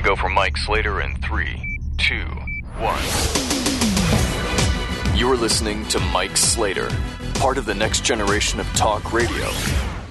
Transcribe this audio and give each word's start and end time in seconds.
And 0.00 0.06
go 0.06 0.16
for 0.16 0.30
Mike 0.30 0.56
Slater 0.56 1.02
in 1.02 1.14
three, 1.16 1.78
two, 1.98 2.24
one. 2.78 3.04
You're 5.14 5.36
listening 5.36 5.86
to 5.88 6.00
Mike 6.00 6.38
Slater, 6.38 6.88
part 7.34 7.58
of 7.58 7.66
the 7.66 7.74
next 7.74 8.02
generation 8.02 8.60
of 8.60 8.66
talk 8.68 9.12
radio, 9.12 9.50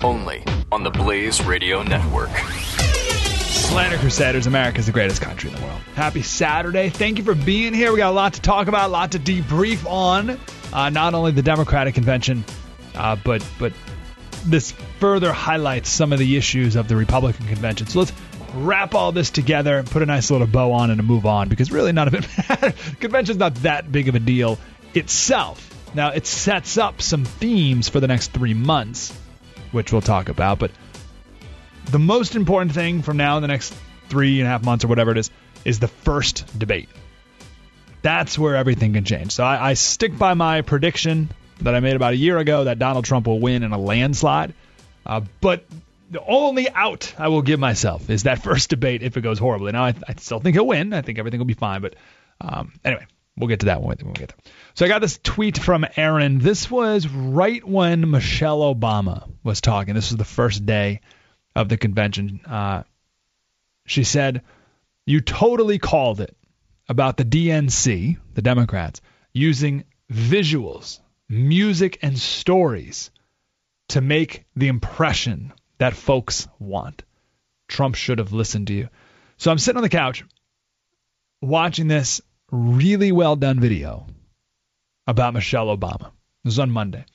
only 0.04 0.44
on 0.72 0.84
the 0.84 0.91
Blaze 0.91 1.44
Radio 1.44 1.81
Network. 1.81 2.30
Slater 2.30 3.98
Crusaders, 3.98 4.45
America's 4.45 4.86
the 4.86 4.91
greatest 4.91 5.23
country 5.23 5.50
in 5.50 5.55
the 5.55 5.62
world. 5.64 5.81
Happy 5.95 6.22
Saturday. 6.22 6.90
Thank 6.90 7.17
you 7.17 7.23
for 7.23 7.34
being 7.34 7.73
here. 7.73 7.92
We 7.92 7.98
got 7.98 8.12
a 8.12 8.16
lot 8.16 8.36
to 8.36 8.42
talk 8.42 8.67
about, 8.67 8.90
a 8.90 8.94
lot 8.94 9.14
to 9.14 9.20
debrief 9.20 9.90
on. 9.90 10.40
Uh, 10.72 10.92
not 10.92 11.16
only 11.16 11.31
the 11.31 11.42
Democratic 11.42 11.95
convention, 11.95 12.44
uh, 12.94 13.16
but 13.16 13.44
but 13.58 13.73
this 14.45 14.72
further 15.00 15.34
highlights 15.34 15.90
some 15.90 16.14
of 16.14 16.20
the 16.20 16.38
issues 16.38 16.76
of 16.76 16.88
the 16.88 16.95
Republican 16.95 17.48
convention. 17.48 17.88
So 17.88 18.00
let's 18.00 18.14
wrap 18.53 18.95
all 18.95 19.12
this 19.12 19.30
together 19.30 19.77
and 19.77 19.89
put 19.89 20.02
a 20.02 20.05
nice 20.05 20.31
little 20.31 20.48
bow 20.48 20.71
on 20.71 20.91
and 20.91 21.03
move 21.03 21.26
on 21.26 21.49
because 21.49 21.71
really 21.71 21.91
none 21.91 22.08
of 22.08 22.13
it 22.13 22.27
matters. 22.49 22.73
Convention's 23.00 23.38
not 23.38 23.56
that 23.56 23.91
big 23.91 24.08
of 24.08 24.16
a 24.16 24.19
deal 24.19 24.58
itself. 24.94 25.66
Now 25.94 26.09
it 26.09 26.25
sets 26.25 26.78
up 26.78 27.02
some 27.02 27.25
themes 27.25 27.89
for 27.89 28.00
the 28.00 28.08
next 28.08 28.31
three 28.31 28.53
months, 28.53 29.16
which 29.72 29.91
we'll 29.91 30.02
talk 30.02 30.30
about. 30.30 30.59
But 30.59 30.72
the 31.86 32.00
most 32.00 32.36
important 32.36 32.73
thing 32.73 33.02
from 33.02 33.17
now 33.17 33.38
in 33.38 33.41
the 33.41 33.47
next 33.47 33.73
three 34.09 34.39
and 34.39 34.47
a 34.47 34.50
half 34.50 34.63
months 34.63 34.86
or 34.86 34.88
whatever 34.88 35.11
it 35.11 35.17
is 35.17 35.31
is 35.66 35.80
the 35.80 35.88
first 35.88 36.45
debate. 36.58 36.89
That's 38.02 38.38
where 38.38 38.56
everything 38.56 38.94
can 38.94 39.03
change. 39.03 39.31
So 39.31 39.44
I, 39.44 39.72
I 39.72 39.73
stick 39.73 40.17
by 40.17 40.34
my 40.34 40.61
prediction 40.61 41.30
that 41.61 41.75
I 41.75 41.80
made 41.80 41.95
about 41.95 42.13
a 42.13 42.17
year 42.17 42.38
ago 42.38 42.63
that 42.66 42.80
Donald 42.80 43.06
Trump 43.06 43.28
will 43.28 43.39
win 43.39 43.63
in 43.63 43.72
a 43.72 43.78
landslide. 43.78 44.53
Uh, 45.06 45.22
but 45.41 45.66
the 46.10 46.24
only 46.26 46.70
out 46.70 47.14
I 47.18 47.28
will 47.28 47.42
give 47.42 47.60
myself 47.60 48.10
is 48.10 48.24
that 48.24 48.44
first 48.44 48.70
debate 48.70 49.04
if 49.04 49.18
it 49.18 49.22
goes 49.22 49.40
horribly. 49.40 49.72
Now, 49.72 49.86
I, 49.86 49.94
I 50.08 50.16
still 50.18 50.40
think 50.40 50.56
he'll 50.56 50.68
win. 50.68 50.94
I 50.94 51.02
think 51.02 51.20
everything 51.20 51.40
will 51.40 51.46
be 51.46 51.54
fine. 51.54 51.82
But 51.82 51.96
um, 52.42 52.74
anyway, 52.84 53.06
we'll 53.38 53.48
get 53.48 53.62
to 53.62 53.68
that 53.68 53.82
one 53.82 53.98
when 54.00 54.08
we 54.08 54.14
get 54.14 54.30
there. 54.30 54.54
So 54.74 54.86
I 54.86 54.88
got 54.88 55.02
this 55.02 55.20
tweet 55.22 55.58
from 55.58 55.86
Aaron. 55.96 56.40
This 56.40 56.70
was 56.70 57.08
right 57.08 57.66
when 57.66 58.10
Michelle 58.10 58.74
Obama 58.74 59.30
was 59.44 59.62
talking. 59.62 59.94
This 59.94 60.12
was 60.12 60.18
the 60.18 60.26
first 60.26 60.66
day 60.66 61.02
of 61.56 61.70
the 61.70 61.78
convention. 61.78 62.42
Uh, 62.46 62.84
she 63.86 64.04
said, 64.04 64.44
You 65.06 65.22
totally 65.22 65.80
called 65.80 66.22
it 66.22 66.36
about 66.88 67.18
the 67.18 67.26
DNC, 67.26 68.18
the 68.34 68.42
Democrats, 68.42 69.02
using 69.34 69.84
visuals 70.12 71.00
music 71.30 72.00
and 72.02 72.18
stories 72.18 73.12
to 73.90 74.02
make 74.02 74.46
the 74.56 74.68
impression 74.68 75.54
that 75.80 75.95
folks 75.95 76.47
want. 76.59 77.03
Trump 77.67 77.95
should 77.95 78.19
have 78.19 78.33
listened 78.33 78.67
to 78.67 78.73
you. 78.73 78.89
So 79.38 79.52
I'm 79.52 79.58
sitting 79.58 79.77
on 79.77 79.83
the 79.83 79.89
couch 79.89 80.23
watching 81.41 81.88
this 81.88 82.22
really 82.52 83.11
well 83.11 83.35
done 83.35 83.59
video 83.59 84.07
about 85.07 85.33
Michelle 85.33 85.75
Obama. 85.75 86.07
It 86.07 86.45
was 86.45 86.59
on 86.59 86.72
Monday. 86.72 87.06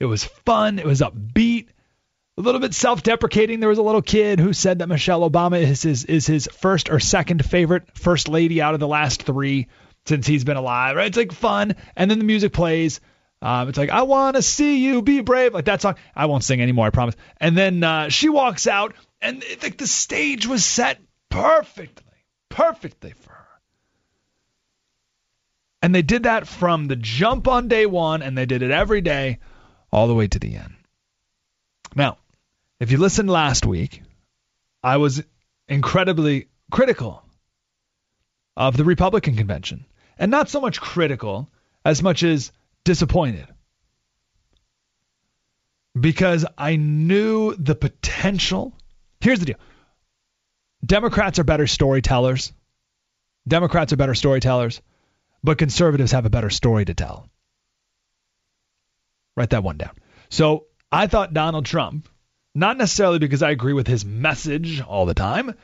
It 0.00 0.06
was 0.06 0.24
fun, 0.24 0.78
it 0.78 0.86
was 0.86 1.00
upbeat, 1.00 1.68
a 2.36 2.40
little 2.40 2.60
bit 2.60 2.74
self-deprecating. 2.74 3.60
There 3.60 3.68
was 3.68 3.78
a 3.78 3.82
little 3.82 4.02
kid 4.02 4.40
who 4.40 4.52
said 4.52 4.80
that 4.80 4.88
Michelle 4.88 5.28
Obama 5.28 5.60
is 5.60 5.82
his 5.82 6.04
is 6.04 6.26
his 6.26 6.48
first 6.52 6.90
or 6.90 6.98
second 6.98 7.44
favorite 7.44 7.96
first 7.96 8.28
lady 8.28 8.60
out 8.60 8.74
of 8.74 8.80
the 8.80 8.88
last 8.88 9.22
3 9.22 9.68
since 10.06 10.26
he's 10.26 10.44
been 10.44 10.56
alive. 10.56 10.96
Right? 10.96 11.06
It's 11.06 11.16
like 11.16 11.32
fun 11.32 11.76
and 11.94 12.10
then 12.10 12.18
the 12.18 12.24
music 12.24 12.52
plays 12.52 13.00
um, 13.44 13.68
it's 13.68 13.76
like, 13.76 13.90
I 13.90 14.02
want 14.02 14.36
to 14.36 14.42
see 14.42 14.78
you 14.78 15.02
be 15.02 15.20
brave. 15.20 15.52
Like 15.52 15.66
that 15.66 15.82
song. 15.82 15.96
I 16.16 16.24
won't 16.26 16.42
sing 16.42 16.62
anymore, 16.62 16.86
I 16.86 16.90
promise. 16.90 17.14
And 17.36 17.54
then 17.56 17.84
uh, 17.84 18.08
she 18.08 18.30
walks 18.30 18.66
out, 18.66 18.94
and 19.20 19.44
it, 19.44 19.62
like 19.62 19.76
the 19.76 19.86
stage 19.86 20.46
was 20.46 20.64
set 20.64 20.98
perfectly, 21.28 22.16
perfectly 22.48 23.12
for 23.12 23.32
her. 23.32 23.46
And 25.82 25.94
they 25.94 26.00
did 26.00 26.22
that 26.22 26.48
from 26.48 26.86
the 26.86 26.96
jump 26.96 27.46
on 27.46 27.68
day 27.68 27.84
one, 27.84 28.22
and 28.22 28.36
they 28.36 28.46
did 28.46 28.62
it 28.62 28.70
every 28.70 29.02
day, 29.02 29.40
all 29.92 30.08
the 30.08 30.14
way 30.14 30.26
to 30.26 30.38
the 30.38 30.56
end. 30.56 30.72
Now, 31.94 32.16
if 32.80 32.90
you 32.90 32.96
listened 32.96 33.28
last 33.28 33.66
week, 33.66 34.00
I 34.82 34.96
was 34.96 35.22
incredibly 35.68 36.48
critical 36.70 37.22
of 38.56 38.78
the 38.78 38.84
Republican 38.84 39.36
convention. 39.36 39.84
And 40.18 40.30
not 40.30 40.48
so 40.48 40.62
much 40.62 40.80
critical 40.80 41.50
as 41.84 42.02
much 42.02 42.22
as 42.22 42.52
disappointed 42.84 43.46
because 45.98 46.44
I 46.58 46.76
knew 46.76 47.54
the 47.54 47.74
potential. 47.74 48.76
Here's 49.20 49.38
the 49.40 49.46
deal 49.46 49.58
Democrats 50.84 51.38
are 51.38 51.44
better 51.44 51.66
storytellers. 51.66 52.52
Democrats 53.46 53.92
are 53.92 53.96
better 53.96 54.14
storytellers, 54.14 54.80
but 55.42 55.58
conservatives 55.58 56.12
have 56.12 56.26
a 56.26 56.30
better 56.30 56.50
story 56.50 56.84
to 56.84 56.94
tell. 56.94 57.28
Write 59.36 59.50
that 59.50 59.64
one 59.64 59.76
down. 59.76 59.92
So 60.30 60.66
I 60.90 61.06
thought 61.06 61.34
Donald 61.34 61.66
Trump, 61.66 62.08
not 62.54 62.76
necessarily 62.76 63.18
because 63.18 63.42
I 63.42 63.50
agree 63.50 63.72
with 63.72 63.86
his 63.86 64.04
message 64.04 64.80
all 64.80 65.06
the 65.06 65.14
time, 65.14 65.54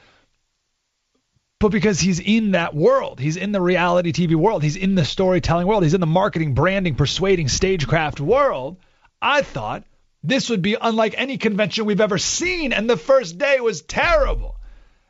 but 1.60 1.70
because 1.70 2.00
he's 2.00 2.18
in 2.18 2.52
that 2.52 2.74
world. 2.74 3.20
He's 3.20 3.36
in 3.36 3.52
the 3.52 3.60
reality 3.60 4.12
TV 4.12 4.34
world. 4.34 4.62
He's 4.62 4.76
in 4.76 4.94
the 4.94 5.04
storytelling 5.04 5.66
world. 5.66 5.82
He's 5.82 5.94
in 5.94 6.00
the 6.00 6.06
marketing, 6.06 6.54
branding, 6.54 6.94
persuading, 6.94 7.48
stagecraft 7.48 8.18
world. 8.18 8.78
I 9.20 9.42
thought 9.42 9.84
this 10.24 10.48
would 10.48 10.62
be 10.62 10.76
unlike 10.80 11.14
any 11.18 11.36
convention 11.36 11.84
we've 11.84 12.00
ever 12.00 12.16
seen. 12.16 12.72
And 12.72 12.88
the 12.88 12.96
first 12.96 13.36
day 13.36 13.60
was 13.60 13.82
terrible. 13.82 14.56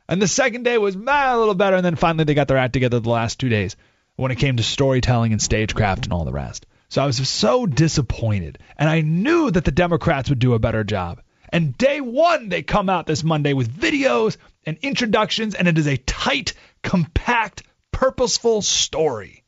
And 0.09 0.21
the 0.21 0.27
second 0.27 0.65
day 0.65 0.77
was 0.77 0.97
a 0.97 1.39
little 1.39 1.55
better. 1.55 1.77
And 1.77 1.84
then 1.84 1.94
finally 1.94 2.25
they 2.25 2.34
got 2.34 2.49
their 2.49 2.59
act 2.59 2.72
together 2.72 2.99
the 2.99 3.09
last 3.09 3.39
two 3.39 3.49
days 3.49 3.77
when 4.16 4.33
it 4.33 4.39
came 4.39 4.56
to 4.56 4.65
storytelling 4.65 5.31
and 5.31 5.41
stagecraft 5.41 6.06
and 6.06 6.12
all 6.12 6.25
the 6.25 6.33
rest. 6.33 6.66
So 6.89 7.00
I 7.00 7.06
was 7.06 7.28
so 7.28 7.65
disappointed. 7.65 8.59
And 8.77 8.89
I 8.89 9.03
knew 9.03 9.53
that 9.53 9.65
the 9.65 9.71
Democrats 9.71 10.28
would 10.28 10.41
do 10.41 10.55
a 10.55 10.59
better 10.59 10.83
job. 10.83 11.21
And 11.53 11.77
day 11.77 12.00
one, 12.00 12.49
they 12.49 12.62
come 12.62 12.88
out 12.88 13.06
this 13.06 13.25
Monday 13.25 13.53
with 13.53 13.75
videos 13.75 14.37
and 14.65 14.78
introductions, 14.83 15.55
and 15.55 15.66
it 15.69 15.78
is 15.78 15.87
a 15.87 15.97
tight, 15.97 16.55
compact, 16.83 17.65
purposeful 17.93 18.62
story. 18.62 19.44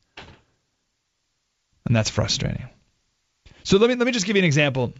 And 1.85 1.95
that's 1.95 2.09
frustrating. 2.09 2.69
So 3.63 3.77
let 3.77 3.89
me 3.89 3.95
let 3.95 4.05
me 4.05 4.11
just 4.11 4.25
give 4.25 4.35
you 4.35 4.41
an 4.41 4.45
example 4.45 4.93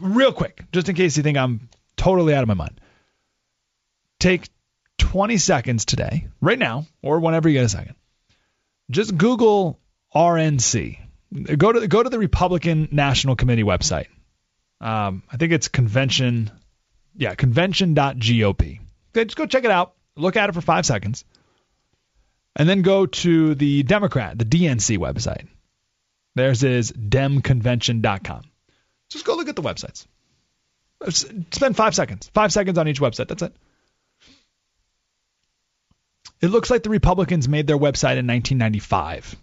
real 0.00 0.32
quick, 0.32 0.64
just 0.72 0.88
in 0.88 0.94
case 0.94 1.16
you 1.16 1.22
think 1.22 1.36
I'm 1.36 1.68
totally 1.96 2.34
out 2.34 2.42
of 2.42 2.48
my 2.48 2.54
mind. 2.54 2.80
Take 4.18 4.48
20 4.98 5.38
seconds 5.38 5.84
today, 5.84 6.28
right 6.40 6.58
now, 6.58 6.86
or 7.02 7.20
whenever 7.20 7.48
you 7.48 7.54
get 7.54 7.64
a 7.64 7.68
second. 7.68 7.94
Just 8.90 9.16
Google 9.16 9.80
RNC. 10.14 10.98
Go 11.56 11.72
to 11.72 11.88
go 11.88 12.02
to 12.02 12.10
the 12.10 12.18
Republican 12.18 12.88
National 12.90 13.36
Committee 13.36 13.62
website. 13.62 14.06
Um, 14.80 15.22
I 15.30 15.36
think 15.36 15.52
it's 15.52 15.68
convention, 15.68 16.50
yeah, 17.16 17.34
convention.gop. 17.34 18.80
Okay, 19.10 19.24
just 19.24 19.36
go 19.36 19.46
check 19.46 19.64
it 19.64 19.70
out. 19.70 19.94
Look 20.16 20.36
at 20.36 20.48
it 20.48 20.52
for 20.52 20.60
five 20.60 20.86
seconds. 20.86 21.24
And 22.56 22.68
then 22.68 22.82
go 22.82 23.06
to 23.06 23.54
the 23.54 23.82
Democrat, 23.82 24.38
the 24.38 24.44
DNC 24.44 24.98
website. 24.98 25.46
Theirs 26.34 26.62
is 26.62 26.92
demconvention.com. 26.92 28.42
Just 29.10 29.24
go 29.24 29.34
look 29.34 29.48
at 29.48 29.56
the 29.56 29.62
websites. 29.62 30.06
Spend 31.08 31.76
five 31.76 31.94
seconds. 31.94 32.30
Five 32.34 32.52
seconds 32.52 32.78
on 32.78 32.86
each 32.88 33.00
website. 33.00 33.28
That's 33.28 33.42
it. 33.42 33.54
It 36.40 36.48
looks 36.48 36.70
like 36.70 36.82
the 36.82 36.90
Republicans 36.90 37.48
made 37.48 37.66
their 37.66 37.76
website 37.76 38.16
in 38.16 38.26
1995. 38.26 39.36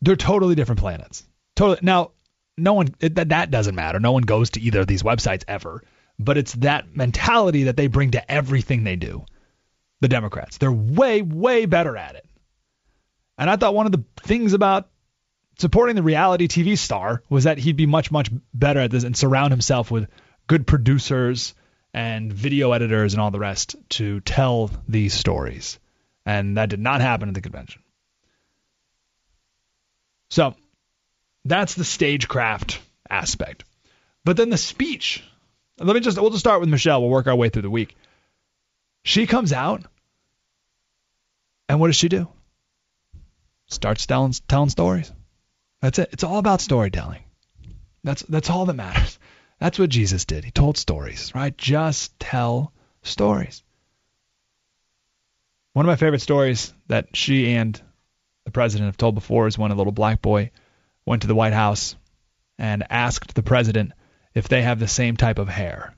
They're 0.00 0.16
totally 0.16 0.54
different 0.54 0.80
planets. 0.80 1.24
Totally. 1.54 1.78
Now, 1.82 2.12
no 2.58 2.74
one 2.74 2.94
that 3.00 3.28
that 3.28 3.50
doesn't 3.50 3.74
matter. 3.74 4.00
No 4.00 4.12
one 4.12 4.22
goes 4.22 4.50
to 4.50 4.60
either 4.60 4.80
of 4.80 4.86
these 4.86 5.02
websites 5.02 5.44
ever. 5.48 5.82
But 6.18 6.36
it's 6.36 6.52
that 6.54 6.96
mentality 6.96 7.64
that 7.64 7.76
they 7.76 7.86
bring 7.86 8.12
to 8.12 8.30
everything 8.30 8.84
they 8.84 8.96
do. 8.96 9.24
The 10.00 10.08
Democrats. 10.08 10.58
They're 10.58 10.72
way, 10.72 11.22
way 11.22 11.66
better 11.66 11.96
at 11.96 12.14
it. 12.14 12.26
And 13.36 13.48
I 13.48 13.56
thought 13.56 13.74
one 13.74 13.86
of 13.86 13.92
the 13.92 14.04
things 14.22 14.52
about 14.52 14.88
supporting 15.58 15.96
the 15.96 16.02
reality 16.02 16.46
TV 16.48 16.78
star 16.78 17.22
was 17.28 17.44
that 17.44 17.58
he'd 17.58 17.76
be 17.76 17.86
much, 17.86 18.10
much 18.10 18.30
better 18.54 18.80
at 18.80 18.90
this 18.90 19.04
and 19.04 19.16
surround 19.16 19.52
himself 19.52 19.90
with 19.90 20.08
good 20.46 20.66
producers 20.66 21.54
and 21.92 22.32
video 22.32 22.72
editors 22.72 23.14
and 23.14 23.20
all 23.20 23.30
the 23.30 23.38
rest 23.38 23.76
to 23.90 24.20
tell 24.20 24.70
these 24.88 25.14
stories. 25.14 25.78
And 26.26 26.56
that 26.56 26.68
did 26.68 26.80
not 26.80 27.00
happen 27.00 27.28
at 27.28 27.34
the 27.34 27.40
convention. 27.40 27.82
So 30.30 30.54
that's 31.48 31.74
the 31.74 31.84
stagecraft 31.84 32.80
aspect. 33.08 33.64
But 34.24 34.36
then 34.36 34.50
the 34.50 34.58
speech. 34.58 35.22
Let 35.78 35.94
me 35.94 36.00
just 36.00 36.20
we'll 36.20 36.30
just 36.30 36.40
start 36.40 36.60
with 36.60 36.68
Michelle. 36.68 37.00
We'll 37.00 37.10
work 37.10 37.26
our 37.26 37.36
way 37.36 37.48
through 37.48 37.62
the 37.62 37.70
week. 37.70 37.96
She 39.04 39.26
comes 39.26 39.52
out, 39.52 39.84
and 41.68 41.80
what 41.80 41.86
does 41.86 41.96
she 41.96 42.08
do? 42.08 42.28
Starts 43.68 44.06
telling 44.06 44.34
telling 44.48 44.70
stories. 44.70 45.12
That's 45.80 45.98
it. 45.98 46.10
It's 46.12 46.24
all 46.24 46.38
about 46.38 46.60
storytelling. 46.60 47.22
That's 48.02 48.22
that's 48.22 48.50
all 48.50 48.66
that 48.66 48.74
matters. 48.74 49.18
That's 49.60 49.78
what 49.78 49.90
Jesus 49.90 50.24
did. 50.24 50.44
He 50.44 50.50
told 50.50 50.76
stories, 50.76 51.34
right? 51.34 51.56
Just 51.56 52.18
tell 52.20 52.72
stories. 53.02 53.62
One 55.72 55.84
of 55.84 55.88
my 55.88 55.96
favorite 55.96 56.22
stories 56.22 56.72
that 56.88 57.16
she 57.16 57.54
and 57.54 57.80
the 58.44 58.50
president 58.50 58.88
have 58.88 58.96
told 58.96 59.14
before 59.14 59.46
is 59.46 59.58
when 59.58 59.70
a 59.70 59.74
little 59.74 59.92
black 59.92 60.22
boy 60.22 60.50
went 61.08 61.22
to 61.22 61.28
the 61.28 61.34
White 61.34 61.52
House 61.52 61.96
and 62.58 62.84
asked 62.90 63.34
the 63.34 63.42
president 63.42 63.92
if 64.34 64.48
they 64.48 64.62
have 64.62 64.78
the 64.78 64.88
same 64.88 65.16
type 65.16 65.38
of 65.38 65.48
hair. 65.48 65.94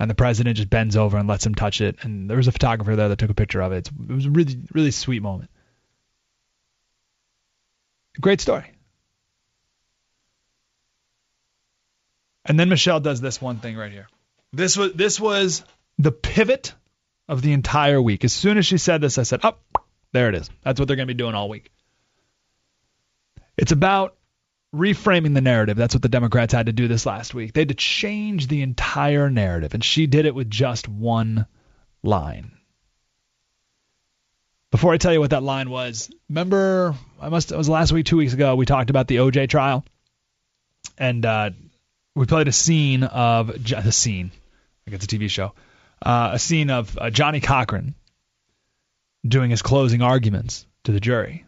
And 0.00 0.10
the 0.10 0.14
president 0.14 0.56
just 0.56 0.70
bends 0.70 0.96
over 0.96 1.16
and 1.16 1.28
lets 1.28 1.46
him 1.46 1.54
touch 1.54 1.80
it. 1.80 1.96
And 2.02 2.28
there 2.28 2.36
was 2.36 2.48
a 2.48 2.52
photographer 2.52 2.96
there 2.96 3.08
that 3.08 3.18
took 3.18 3.30
a 3.30 3.34
picture 3.34 3.60
of 3.60 3.72
it. 3.72 3.88
It 3.88 4.12
was 4.12 4.26
a 4.26 4.30
really, 4.30 4.58
really 4.72 4.90
sweet 4.90 5.22
moment. 5.22 5.50
Great 8.20 8.40
story. 8.40 8.64
And 12.44 12.58
then 12.58 12.68
Michelle 12.68 13.00
does 13.00 13.20
this 13.20 13.40
one 13.40 13.58
thing 13.58 13.76
right 13.76 13.92
here. 13.92 14.08
This 14.52 14.76
was 14.76 14.92
this 14.94 15.20
was 15.20 15.64
the 15.98 16.12
pivot 16.12 16.74
of 17.28 17.40
the 17.40 17.52
entire 17.52 18.02
week. 18.02 18.24
As 18.24 18.32
soon 18.32 18.58
as 18.58 18.66
she 18.66 18.78
said 18.78 19.00
this, 19.00 19.16
I 19.16 19.22
said, 19.22 19.44
"Up, 19.44 19.62
oh, 19.78 19.84
there 20.12 20.28
it 20.28 20.34
is. 20.34 20.50
That's 20.62 20.80
what 20.80 20.88
they're 20.88 20.96
going 20.96 21.06
to 21.06 21.14
be 21.14 21.18
doing 21.18 21.34
all 21.34 21.48
week." 21.48 21.70
It's 23.56 23.72
about 23.72 24.16
reframing 24.74 25.34
the 25.34 25.40
narrative. 25.40 25.76
That's 25.76 25.94
what 25.94 26.02
the 26.02 26.08
Democrats 26.08 26.52
had 26.52 26.66
to 26.66 26.72
do 26.72 26.88
this 26.88 27.04
last 27.04 27.34
week. 27.34 27.52
They 27.52 27.62
had 27.62 27.68
to 27.68 27.74
change 27.74 28.48
the 28.48 28.62
entire 28.62 29.30
narrative, 29.30 29.74
and 29.74 29.84
she 29.84 30.06
did 30.06 30.24
it 30.24 30.34
with 30.34 30.50
just 30.50 30.88
one 30.88 31.46
line. 32.02 32.52
Before 34.70 34.94
I 34.94 34.96
tell 34.96 35.12
you 35.12 35.20
what 35.20 35.30
that 35.30 35.42
line 35.42 35.68
was, 35.68 36.10
remember 36.30 36.94
I 37.20 37.28
must 37.28 37.52
it 37.52 37.58
was 37.58 37.68
last 37.68 37.92
week, 37.92 38.06
two 38.06 38.16
weeks 38.16 38.32
ago, 38.32 38.56
we 38.56 38.64
talked 38.64 38.88
about 38.88 39.06
the 39.06 39.16
OJ 39.16 39.50
trial, 39.50 39.84
and 40.96 41.24
uh, 41.26 41.50
we 42.14 42.24
played 42.24 42.48
a 42.48 42.52
scene 42.52 43.04
of 43.04 43.50
a 43.50 43.92
scene, 43.92 44.30
like 44.86 44.94
it's 44.94 45.04
a 45.04 45.08
TV 45.08 45.28
show, 45.28 45.52
uh, 46.00 46.30
a 46.32 46.38
scene 46.38 46.70
of 46.70 46.96
uh, 46.96 47.10
Johnnie 47.10 47.40
Cochran 47.40 47.94
doing 49.26 49.50
his 49.50 49.60
closing 49.60 50.00
arguments 50.00 50.66
to 50.84 50.92
the 50.92 51.00
jury. 51.00 51.44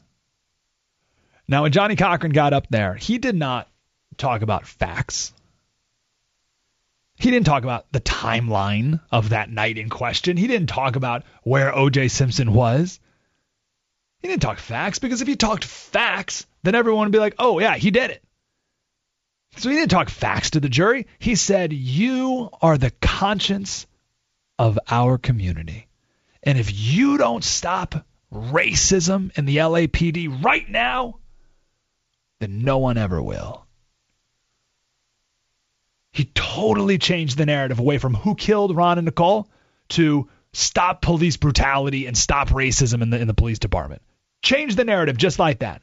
Now, 1.46 1.62
when 1.62 1.72
Johnnie 1.72 1.96
Cochran 1.96 2.32
got 2.32 2.52
up 2.52 2.68
there, 2.70 2.94
he 2.94 3.18
did 3.18 3.34
not 3.34 3.68
talk 4.16 4.42
about 4.42 4.66
facts. 4.66 5.32
He 7.16 7.30
didn't 7.30 7.46
talk 7.46 7.62
about 7.62 7.90
the 7.92 8.00
timeline 8.00 9.00
of 9.10 9.30
that 9.30 9.50
night 9.50 9.78
in 9.78 9.88
question. 9.88 10.36
He 10.36 10.46
didn't 10.46 10.68
talk 10.68 10.96
about 10.96 11.24
where 11.42 11.74
O.J. 11.74 12.08
Simpson 12.08 12.52
was. 12.52 12.98
He 14.20 14.28
didn't 14.28 14.42
talk 14.42 14.58
facts 14.58 14.98
because 14.98 15.20
if 15.20 15.28
he 15.28 15.36
talked 15.36 15.64
facts, 15.64 16.46
then 16.62 16.74
everyone 16.74 17.06
would 17.06 17.12
be 17.12 17.18
like, 17.18 17.34
oh, 17.38 17.58
yeah, 17.60 17.76
he 17.76 17.90
did 17.90 18.10
it. 18.10 18.24
So 19.56 19.68
he 19.68 19.76
didn't 19.76 19.90
talk 19.90 20.08
facts 20.08 20.50
to 20.50 20.60
the 20.60 20.68
jury. 20.68 21.06
He 21.18 21.36
said, 21.36 21.72
You 21.72 22.50
are 22.60 22.76
the 22.76 22.90
conscience 23.00 23.86
of 24.58 24.78
our 24.88 25.18
community. 25.18 25.86
And 26.42 26.58
if 26.58 26.72
you 26.72 27.18
don't 27.18 27.44
stop 27.44 28.04
racism 28.32 29.36
in 29.38 29.44
the 29.44 29.58
LAPD 29.58 30.42
right 30.44 30.68
now, 30.68 31.20
then 32.44 32.62
no 32.62 32.76
one 32.76 32.98
ever 32.98 33.22
will. 33.22 33.66
He 36.12 36.26
totally 36.34 36.98
changed 36.98 37.38
the 37.38 37.46
narrative 37.46 37.78
away 37.78 37.96
from 37.96 38.12
who 38.12 38.34
killed 38.34 38.76
Ron 38.76 38.98
and 38.98 39.06
Nicole 39.06 39.48
to 39.90 40.28
stop 40.52 41.00
police 41.00 41.38
brutality 41.38 42.06
and 42.06 42.16
stop 42.16 42.50
racism 42.50 43.00
in 43.00 43.08
the 43.08 43.18
in 43.18 43.26
the 43.26 43.34
police 43.34 43.58
department. 43.58 44.02
Change 44.42 44.76
the 44.76 44.84
narrative 44.84 45.16
just 45.16 45.38
like 45.38 45.60
that. 45.60 45.80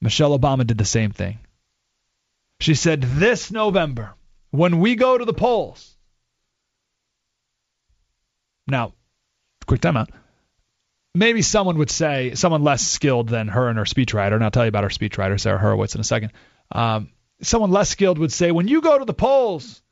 Michelle 0.00 0.38
Obama 0.38 0.64
did 0.64 0.78
the 0.78 0.84
same 0.84 1.10
thing. 1.10 1.40
She 2.60 2.76
said, 2.76 3.02
This 3.02 3.50
November, 3.50 4.14
when 4.50 4.78
we 4.78 4.94
go 4.94 5.18
to 5.18 5.24
the 5.24 5.34
polls. 5.34 5.96
Now, 8.68 8.92
quick 9.66 9.80
timeout. 9.80 10.10
Maybe 11.18 11.42
someone 11.42 11.78
would 11.78 11.90
say, 11.90 12.34
someone 12.36 12.62
less 12.62 12.86
skilled 12.86 13.28
than 13.28 13.48
her 13.48 13.68
and 13.68 13.76
her 13.76 13.84
speechwriter, 13.84 14.34
and 14.34 14.44
I'll 14.44 14.52
tell 14.52 14.64
you 14.64 14.68
about 14.68 14.84
her 14.84 14.88
speechwriter, 14.88 15.38
Sarah 15.40 15.58
Hurwitz 15.58 15.96
in 15.96 16.00
a 16.00 16.04
second. 16.04 16.30
Um, 16.70 17.10
someone 17.42 17.72
less 17.72 17.88
skilled 17.88 18.18
would 18.18 18.32
say, 18.32 18.52
when 18.52 18.68
you 18.68 18.80
go 18.80 18.96
to 18.96 19.04
the 19.04 19.12
polls, 19.12 19.82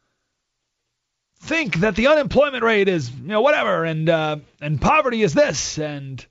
think 1.41 1.81
that 1.81 1.97
the 1.97 2.07
unemployment 2.07 2.63
rate 2.63 2.87
is, 2.87 3.11
you 3.11 3.27
know, 3.27 3.41
whatever, 3.41 3.85
and 3.85 4.09
uh, 4.09 4.37
and 4.61 4.81
poverty 4.81 5.21
is 5.21 5.35
this, 5.35 5.79
and 5.79 6.25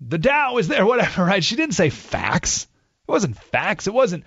the 0.00 0.18
Dow 0.18 0.58
is 0.58 0.68
there, 0.68 0.86
whatever, 0.92 1.24
right? 1.24 1.42
She 1.42 1.56
didn't 1.56 1.74
say 1.74 1.90
facts. 1.90 2.68
It 3.08 3.10
wasn't 3.10 3.36
facts. 3.36 3.88
It 3.88 3.94
wasn't 3.94 4.22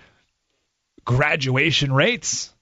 graduation 1.06 1.92
rates. 1.94 2.52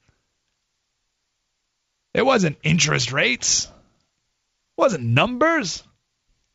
It 2.13 2.25
wasn't 2.25 2.57
interest 2.63 3.11
rates. 3.11 3.65
It 3.65 4.81
wasn't 4.81 5.03
numbers. 5.03 5.83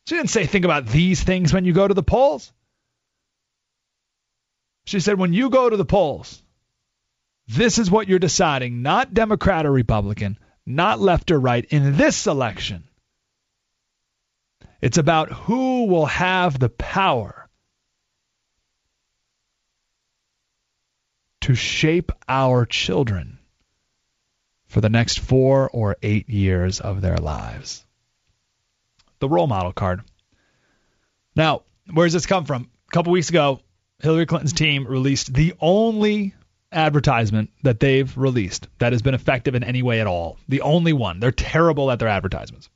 She 0.09 0.15
didn't 0.15 0.31
say 0.31 0.47
think 0.47 0.65
about 0.65 0.87
these 0.87 1.21
things 1.21 1.53
when 1.53 1.65
you 1.65 1.71
go 1.71 1.87
to 1.87 1.93
the 1.93 2.01
polls. 2.01 2.51
She 4.85 5.01
said 5.01 5.19
when 5.19 5.33
you 5.33 5.51
go 5.51 5.69
to 5.69 5.77
the 5.77 5.85
polls, 5.85 6.41
this 7.47 7.77
is 7.77 7.91
what 7.91 8.07
you're 8.07 8.17
deciding, 8.17 8.81
not 8.81 9.13
Democrat 9.13 9.67
or 9.67 9.71
Republican, 9.71 10.39
not 10.65 10.99
left 10.99 11.29
or 11.29 11.39
right 11.39 11.63
in 11.63 11.95
this 11.95 12.25
election. 12.25 12.87
It's 14.81 14.97
about 14.97 15.31
who 15.31 15.85
will 15.85 16.07
have 16.07 16.57
the 16.57 16.69
power 16.69 17.47
to 21.41 21.53
shape 21.53 22.11
our 22.27 22.65
children 22.65 23.37
for 24.65 24.81
the 24.81 24.89
next 24.89 25.19
four 25.19 25.69
or 25.69 25.97
eight 26.01 26.29
years 26.29 26.79
of 26.79 27.01
their 27.01 27.17
lives. 27.17 27.85
The 29.19 29.29
role 29.29 29.47
model 29.47 29.73
card. 29.73 30.01
Now, 31.35 31.63
where 31.91 32.05
does 32.05 32.13
this 32.13 32.25
come 32.25 32.45
from? 32.45 32.69
A 32.87 32.91
couple 32.91 33.11
weeks 33.11 33.29
ago, 33.29 33.59
Hillary 34.01 34.25
Clinton's 34.25 34.53
team 34.53 34.87
released 34.87 35.33
the 35.33 35.53
only 35.59 36.33
advertisement 36.71 37.49
that 37.63 37.79
they've 37.79 38.15
released 38.17 38.67
that 38.77 38.93
has 38.93 39.01
been 39.01 39.13
effective 39.13 39.55
in 39.55 39.63
any 39.63 39.81
way 39.81 39.99
at 40.01 40.07
all. 40.07 40.37
The 40.47 40.61
only 40.61 40.93
one. 40.93 41.19
They're 41.19 41.31
terrible 41.31 41.91
at 41.91 41.99
their 41.99 42.07
advertisements 42.07 42.69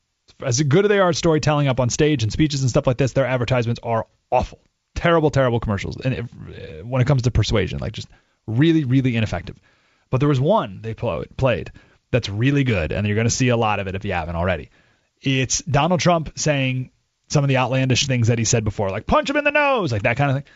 as 0.44 0.62
good 0.62 0.86
as 0.86 0.90
they 0.90 1.00
are 1.00 1.10
at 1.10 1.16
storytelling 1.16 1.68
up 1.68 1.80
on 1.80 1.90
stage 1.90 2.24
and 2.24 2.32
speeches 2.32 2.62
and 2.62 2.70
stuff 2.70 2.88
like 2.88 2.98
this, 2.98 3.14
their 3.14 3.26
advertisements 3.26 3.80
are 3.84 4.08
awful, 4.32 4.60
terrible, 4.96 5.30
terrible 5.30 5.60
commercials. 5.60 5.98
And 5.98 6.14
it, 6.14 6.24
uh, 6.24 6.86
when 6.86 7.02
it 7.02 7.06
comes 7.06 7.24
to 7.24 7.32
persuasion, 7.32 7.80
like 7.80 7.94
just 7.94 8.08
really, 8.48 8.84
really 8.84 9.16
ineffective. 9.16 9.58
But 10.10 10.20
there 10.20 10.30
was 10.30 10.40
one 10.40 10.82
they 10.82 10.94
played 10.94 11.72
that's 12.12 12.30
really 12.30 12.64
good, 12.64 12.92
and 12.92 13.08
you're 13.08 13.16
going 13.16 13.26
to 13.26 13.32
see 13.32 13.50
a 13.50 13.58
lot 13.58 13.80
of 13.80 13.88
it 13.88 13.96
if 13.96 14.06
you 14.06 14.14
haven't 14.14 14.36
already. 14.36 14.70
It's 15.24 15.60
Donald 15.60 16.02
Trump 16.02 16.38
saying 16.38 16.92
some 17.30 17.44
of 17.44 17.48
the 17.48 17.58
outlandish 17.58 18.06
things 18.06 18.28
that 18.28 18.38
he 18.38 18.46
said 18.46 18.64
before, 18.64 18.90
like 18.90 19.08
punch 19.08 19.30
him 19.30 19.38
in 19.38 19.46
the 19.46 19.52
nose, 19.52 19.92
like 19.92 20.04
that 20.04 20.18
kind 20.18 20.30
of 20.32 20.38
thing. 20.38 20.54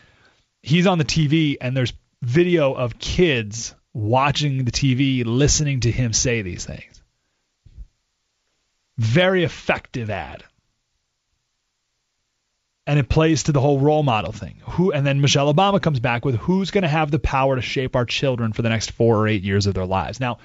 He's 0.62 0.86
on 0.86 0.98
the 0.98 1.04
TV, 1.04 1.56
and 1.60 1.76
there's 1.76 1.92
video 2.20 2.74
of 2.74 2.98
kids 2.98 3.74
watching 3.94 4.64
the 4.64 4.70
TV, 4.70 5.22
listening 5.24 5.80
to 5.80 5.90
him 5.90 6.12
say 6.12 6.42
these 6.42 6.64
things. 6.64 7.02
Very 8.98 9.44
effective 9.44 10.10
ad. 10.10 10.44
And 12.86 12.98
it 12.98 13.08
plays 13.08 13.44
to 13.44 13.52
the 13.52 13.60
whole 13.60 13.78
role 13.80 14.02
model 14.02 14.32
thing. 14.32 14.60
Who 14.64 14.92
and 14.92 15.06
then 15.06 15.20
Michelle 15.20 15.52
Obama 15.52 15.80
comes 15.80 16.00
back 16.00 16.24
with 16.24 16.36
who's 16.36 16.70
going 16.70 16.82
to 16.82 16.88
have 16.88 17.10
the 17.10 17.18
power 17.18 17.56
to 17.56 17.62
shape 17.62 17.96
our 17.96 18.04
children 18.04 18.52
for 18.52 18.62
the 18.62 18.70
next 18.70 18.92
4 18.92 19.16
or 19.16 19.28
8 19.28 19.42
years 19.42 19.66
of 19.66 19.74
their 19.74 19.86
lives. 19.86 20.20
Now, 20.20 20.38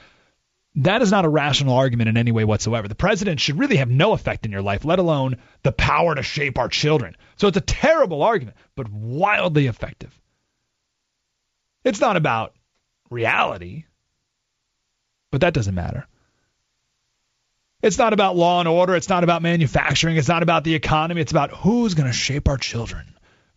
that 0.75 1.01
is 1.01 1.11
not 1.11 1.25
a 1.25 1.29
rational 1.29 1.75
argument 1.75 2.09
in 2.09 2.17
any 2.17 2.31
way 2.31 2.43
whatsoever. 2.43 2.87
The 2.87 2.95
president 2.95 3.39
should 3.39 3.59
really 3.59 3.77
have 3.77 3.89
no 3.89 4.13
effect 4.13 4.45
in 4.45 4.51
your 4.51 4.63
life, 4.63 4.85
let 4.85 4.99
alone 4.99 5.37
the 5.61 5.71
power 5.71 6.15
to 6.15 6.23
shape 6.23 6.57
our 6.57 6.67
children. 6.67 7.15
So 7.35 7.47
it's 7.47 7.57
a 7.57 7.61
terrible 7.61 8.23
argument, 8.23 8.57
but 8.75 8.89
wildly 8.89 9.67
effective. 9.67 10.19
It's 11.83 12.01
not 12.01 12.17
about 12.17 12.55
reality, 13.11 13.85
but 15.31 15.41
that 15.41 15.53
doesn't 15.53 15.75
matter. 15.75 16.07
It's 17.83 17.97
not 17.97 18.13
about 18.13 18.37
law 18.37 18.59
and 18.59 18.67
order. 18.67 18.95
It's 18.95 19.09
not 19.09 19.25
about 19.25 19.41
manufacturing. 19.41 20.15
It's 20.15 20.29
not 20.29 20.41
about 20.41 20.63
the 20.63 20.73
economy. 20.73 21.21
It's 21.21 21.33
about 21.33 21.51
who's 21.51 21.93
going 21.93 22.07
to 22.07 22.13
shape 22.13 22.47
our 22.47 22.57
children 22.57 23.05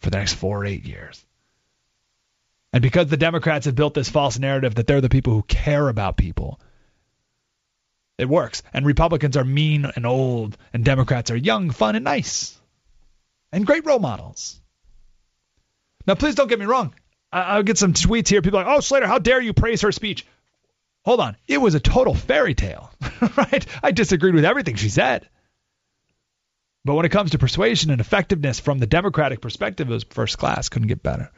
for 0.01 0.11
the 0.11 0.19
next 0.19 0.35
four 0.35 0.63
or 0.63 0.67
eight 0.67 0.85
years. 0.85 1.25
And 2.73 2.83
because 2.83 3.07
the 3.07 3.17
Democrats 3.17 3.67
have 3.67 3.77
built 3.77 3.95
this 3.95 4.11
false 4.11 4.39
narrative 4.39 4.75
that 4.75 4.87
they're 4.87 5.01
the 5.01 5.09
people 5.09 5.33
who 5.33 5.43
care 5.45 5.89
about 5.89 6.17
people, 6.17 6.61
it 8.19 8.29
works. 8.29 8.63
And 8.73 8.87
Republicans 8.87 9.37
are 9.37 9.45
mean 9.45 9.85
and 9.85 10.07
old, 10.07 10.57
and 10.73 10.85
Democrats 10.85 11.31
are 11.31 11.37
young, 11.37 11.71
fun, 11.71 11.97
and 11.97 12.05
nice, 12.05 12.59
and 13.53 13.67
great 13.67 13.85
role 13.85 13.99
models. 13.99 14.61
Now, 16.07 16.15
please 16.15 16.35
don't 16.35 16.49
get 16.49 16.59
me 16.59 16.67
wrong. 16.67 16.95
I- 17.33 17.57
will 17.57 17.65
get 17.65 17.79
some 17.79 17.93
tweets 17.93 18.29
here. 18.29 18.43
People 18.43 18.61
like, 18.61 18.69
oh, 18.69 18.81
Slater, 18.81 19.07
how 19.07 19.19
dare 19.19 19.41
you 19.41 19.53
praise 19.53 19.83
her 19.83 19.93
speech? 19.93 20.25
Hold 21.05 21.21
on. 21.21 21.37
It 21.47 21.59
was 21.59 21.75
a 21.75 21.81
total 21.81 22.15
fairy 22.15 22.55
tale, 22.55 22.91
right? 23.37 23.67
I 23.83 23.93
disagreed 23.93 24.35
with 24.35 24.45
everything 24.45 24.77
she 24.77 24.89
said. 24.89 25.29
But 26.85 26.95
when 26.95 27.05
it 27.05 27.11
comes 27.11 27.33
to 27.33 27.39
persuasion 27.39 27.91
and 27.91 28.01
effectiveness 28.01 28.61
from 28.61 28.79
the 28.79 28.87
Democratic 28.87 29.41
perspective, 29.41 29.91
it 29.91 29.93
was 29.93 30.05
first 30.05 30.39
class. 30.39 30.69
Couldn't 30.69 30.89
get 30.89 31.03
better. 31.03 31.31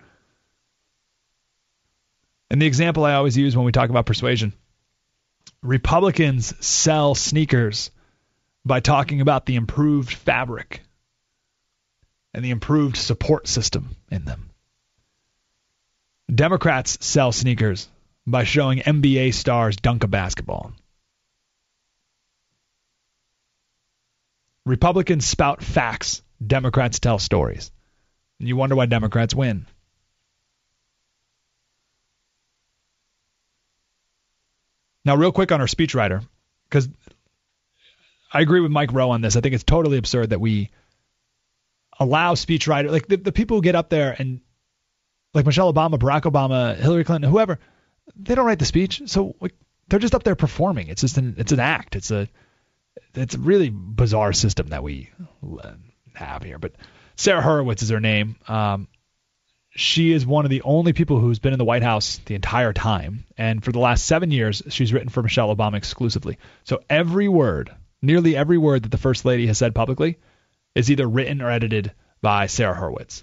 And 2.50 2.60
the 2.60 2.66
example 2.66 3.04
I 3.04 3.14
always 3.14 3.36
use 3.36 3.56
when 3.56 3.66
we 3.66 3.72
talk 3.72 3.90
about 3.90 4.06
persuasion 4.06 4.52
Republicans 5.68 6.54
sell 6.66 7.14
sneakers 7.14 7.90
by 8.64 8.80
talking 8.80 9.20
about 9.20 9.44
the 9.44 9.54
improved 9.54 10.10
fabric 10.10 10.80
and 12.32 12.42
the 12.42 12.48
improved 12.48 12.96
support 12.96 13.46
system 13.46 13.94
in 14.10 14.24
them. 14.24 14.48
Democrats 16.34 16.96
sell 17.04 17.32
sneakers 17.32 17.86
by 18.26 18.44
showing 18.44 18.78
NBA 18.78 19.34
stars 19.34 19.76
dunk 19.76 20.04
a 20.04 20.08
basketball. 20.08 20.72
Republicans 24.64 25.26
spout 25.26 25.62
facts, 25.62 26.22
Democrats 26.44 26.98
tell 26.98 27.18
stories. 27.18 27.70
You 28.38 28.56
wonder 28.56 28.74
why 28.74 28.86
Democrats 28.86 29.34
win. 29.34 29.66
Now, 35.08 35.16
real 35.16 35.32
quick 35.32 35.52
on 35.52 35.62
our 35.62 35.66
speechwriter, 35.66 36.22
because 36.68 36.86
I 38.30 38.42
agree 38.42 38.60
with 38.60 38.70
Mike 38.70 38.92
Rowe 38.92 39.08
on 39.08 39.22
this. 39.22 39.36
I 39.36 39.40
think 39.40 39.54
it's 39.54 39.64
totally 39.64 39.96
absurd 39.96 40.28
that 40.30 40.38
we 40.38 40.68
allow 41.98 42.34
speechwriter, 42.34 42.90
like 42.90 43.06
the, 43.06 43.16
the 43.16 43.32
people 43.32 43.56
who 43.56 43.62
get 43.62 43.74
up 43.74 43.88
there 43.88 44.14
and, 44.18 44.42
like 45.32 45.46
Michelle 45.46 45.72
Obama, 45.72 45.98
Barack 45.98 46.30
Obama, 46.30 46.76
Hillary 46.76 47.04
Clinton, 47.04 47.30
whoever, 47.30 47.58
they 48.16 48.34
don't 48.34 48.44
write 48.44 48.58
the 48.58 48.66
speech. 48.66 49.00
So 49.06 49.34
like, 49.40 49.54
they're 49.88 49.98
just 49.98 50.14
up 50.14 50.24
there 50.24 50.36
performing. 50.36 50.88
It's 50.88 51.00
just 51.00 51.16
an 51.16 51.36
it's 51.38 51.52
an 51.52 51.60
act. 51.60 51.96
It's 51.96 52.10
a 52.10 52.28
it's 53.14 53.34
a 53.34 53.38
really 53.38 53.70
bizarre 53.70 54.34
system 54.34 54.68
that 54.68 54.82
we 54.82 55.08
have 56.12 56.42
here. 56.42 56.58
But 56.58 56.74
Sarah 57.16 57.40
Horowitz 57.40 57.82
is 57.82 57.88
her 57.88 58.00
name. 58.00 58.36
Um, 58.46 58.88
she 59.78 60.12
is 60.12 60.26
one 60.26 60.44
of 60.44 60.50
the 60.50 60.62
only 60.62 60.92
people 60.92 61.20
who's 61.20 61.38
been 61.38 61.52
in 61.52 61.58
the 61.58 61.64
White 61.64 61.84
House 61.84 62.20
the 62.26 62.34
entire 62.34 62.72
time. 62.72 63.24
And 63.36 63.62
for 63.62 63.70
the 63.70 63.78
last 63.78 64.04
seven 64.04 64.32
years, 64.32 64.60
she's 64.70 64.92
written 64.92 65.08
for 65.08 65.22
Michelle 65.22 65.54
Obama 65.54 65.76
exclusively. 65.76 66.36
So 66.64 66.80
every 66.90 67.28
word, 67.28 67.70
nearly 68.02 68.36
every 68.36 68.58
word 68.58 68.82
that 68.82 68.90
the 68.90 68.98
First 68.98 69.24
Lady 69.24 69.46
has 69.46 69.56
said 69.56 69.76
publicly, 69.76 70.18
is 70.74 70.90
either 70.90 71.06
written 71.06 71.40
or 71.40 71.50
edited 71.50 71.92
by 72.20 72.46
Sarah 72.46 72.74
Horowitz. 72.74 73.22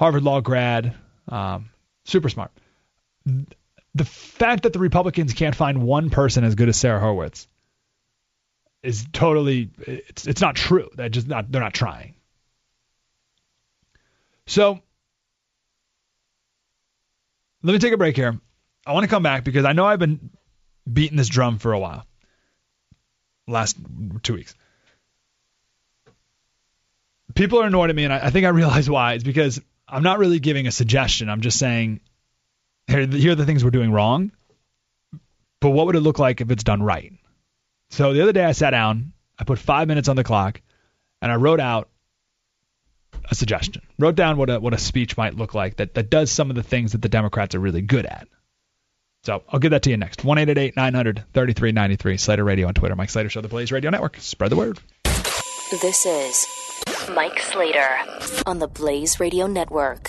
Harvard 0.00 0.24
Law 0.24 0.40
grad, 0.40 0.94
um, 1.28 1.70
super 2.04 2.28
smart. 2.28 2.50
The 3.24 4.04
fact 4.04 4.64
that 4.64 4.72
the 4.72 4.80
Republicans 4.80 5.32
can't 5.32 5.54
find 5.54 5.84
one 5.84 6.10
person 6.10 6.42
as 6.42 6.56
good 6.56 6.68
as 6.68 6.76
Sarah 6.76 6.98
Horowitz 6.98 7.46
is 8.82 9.06
totally 9.12 9.70
it's 9.78 10.26
it's 10.26 10.40
not 10.40 10.56
true. 10.56 10.88
They're 10.94 11.08
just 11.08 11.28
not 11.28 11.50
they're 11.50 11.62
not 11.62 11.74
trying. 11.74 12.14
So 14.46 14.80
let 17.62 17.72
me 17.72 17.78
take 17.78 17.92
a 17.92 17.96
break 17.96 18.16
here. 18.16 18.38
I 18.86 18.92
want 18.92 19.04
to 19.04 19.08
come 19.08 19.22
back 19.22 19.44
because 19.44 19.64
I 19.64 19.72
know 19.72 19.86
I've 19.86 19.98
been 19.98 20.30
beating 20.90 21.16
this 21.16 21.28
drum 21.28 21.58
for 21.58 21.72
a 21.72 21.78
while. 21.78 22.06
Last 23.46 23.76
two 24.22 24.34
weeks. 24.34 24.54
People 27.34 27.60
are 27.60 27.66
annoyed 27.66 27.90
at 27.90 27.96
me, 27.96 28.04
and 28.04 28.12
I, 28.12 28.26
I 28.26 28.30
think 28.30 28.46
I 28.46 28.50
realize 28.50 28.88
why. 28.88 29.14
It's 29.14 29.24
because 29.24 29.60
I'm 29.86 30.02
not 30.02 30.18
really 30.18 30.38
giving 30.38 30.66
a 30.66 30.70
suggestion. 30.70 31.28
I'm 31.28 31.40
just 31.40 31.58
saying, 31.58 32.00
here, 32.86 33.06
here 33.06 33.32
are 33.32 33.36
the 33.36 33.46
things 33.46 33.64
we're 33.64 33.70
doing 33.70 33.92
wrong. 33.92 34.32
But 35.60 35.70
what 35.70 35.86
would 35.86 35.96
it 35.96 36.00
look 36.00 36.18
like 36.18 36.40
if 36.40 36.50
it's 36.50 36.64
done 36.64 36.82
right? 36.82 37.12
So 37.90 38.12
the 38.12 38.22
other 38.22 38.32
day 38.32 38.44
I 38.44 38.52
sat 38.52 38.70
down, 38.70 39.12
I 39.38 39.44
put 39.44 39.58
five 39.58 39.88
minutes 39.88 40.08
on 40.08 40.16
the 40.16 40.24
clock, 40.24 40.60
and 41.20 41.32
I 41.32 41.36
wrote 41.36 41.60
out 41.60 41.88
a 43.30 43.34
suggestion. 43.34 43.82
Wrote 43.98 44.14
down 44.14 44.36
what 44.36 44.50
a 44.50 44.60
what 44.60 44.74
a 44.74 44.78
speech 44.78 45.16
might 45.16 45.34
look 45.34 45.54
like 45.54 45.76
that 45.76 45.94
that 45.94 46.10
does 46.10 46.30
some 46.30 46.50
of 46.50 46.56
the 46.56 46.62
things 46.62 46.92
that 46.92 47.02
the 47.02 47.08
Democrats 47.08 47.54
are 47.54 47.60
really 47.60 47.82
good 47.82 48.06
at. 48.06 48.28
So 49.24 49.42
I'll 49.48 49.60
give 49.60 49.72
that 49.72 49.82
to 49.82 49.90
you 49.90 49.96
next. 49.96 50.24
One 50.24 50.38
eight 50.38 50.48
eight 50.48 50.58
eight 50.58 50.76
nine 50.76 50.94
hundred 50.94 51.24
thirty 51.32 51.52
three 51.52 51.72
ninety 51.72 51.96
three. 51.96 52.16
Slater 52.16 52.44
Radio 52.44 52.68
on 52.68 52.74
Twitter. 52.74 52.96
Mike 52.96 53.10
Slater 53.10 53.28
Show, 53.28 53.40
the 53.40 53.48
Blaze 53.48 53.72
Radio 53.72 53.90
Network. 53.90 54.16
Spread 54.18 54.50
the 54.50 54.56
word. 54.56 54.78
This 55.82 56.06
is 56.06 56.46
Mike 57.14 57.38
Slater 57.40 57.98
on 58.46 58.58
the 58.58 58.68
Blaze 58.68 59.20
Radio 59.20 59.46
Network. 59.46 60.08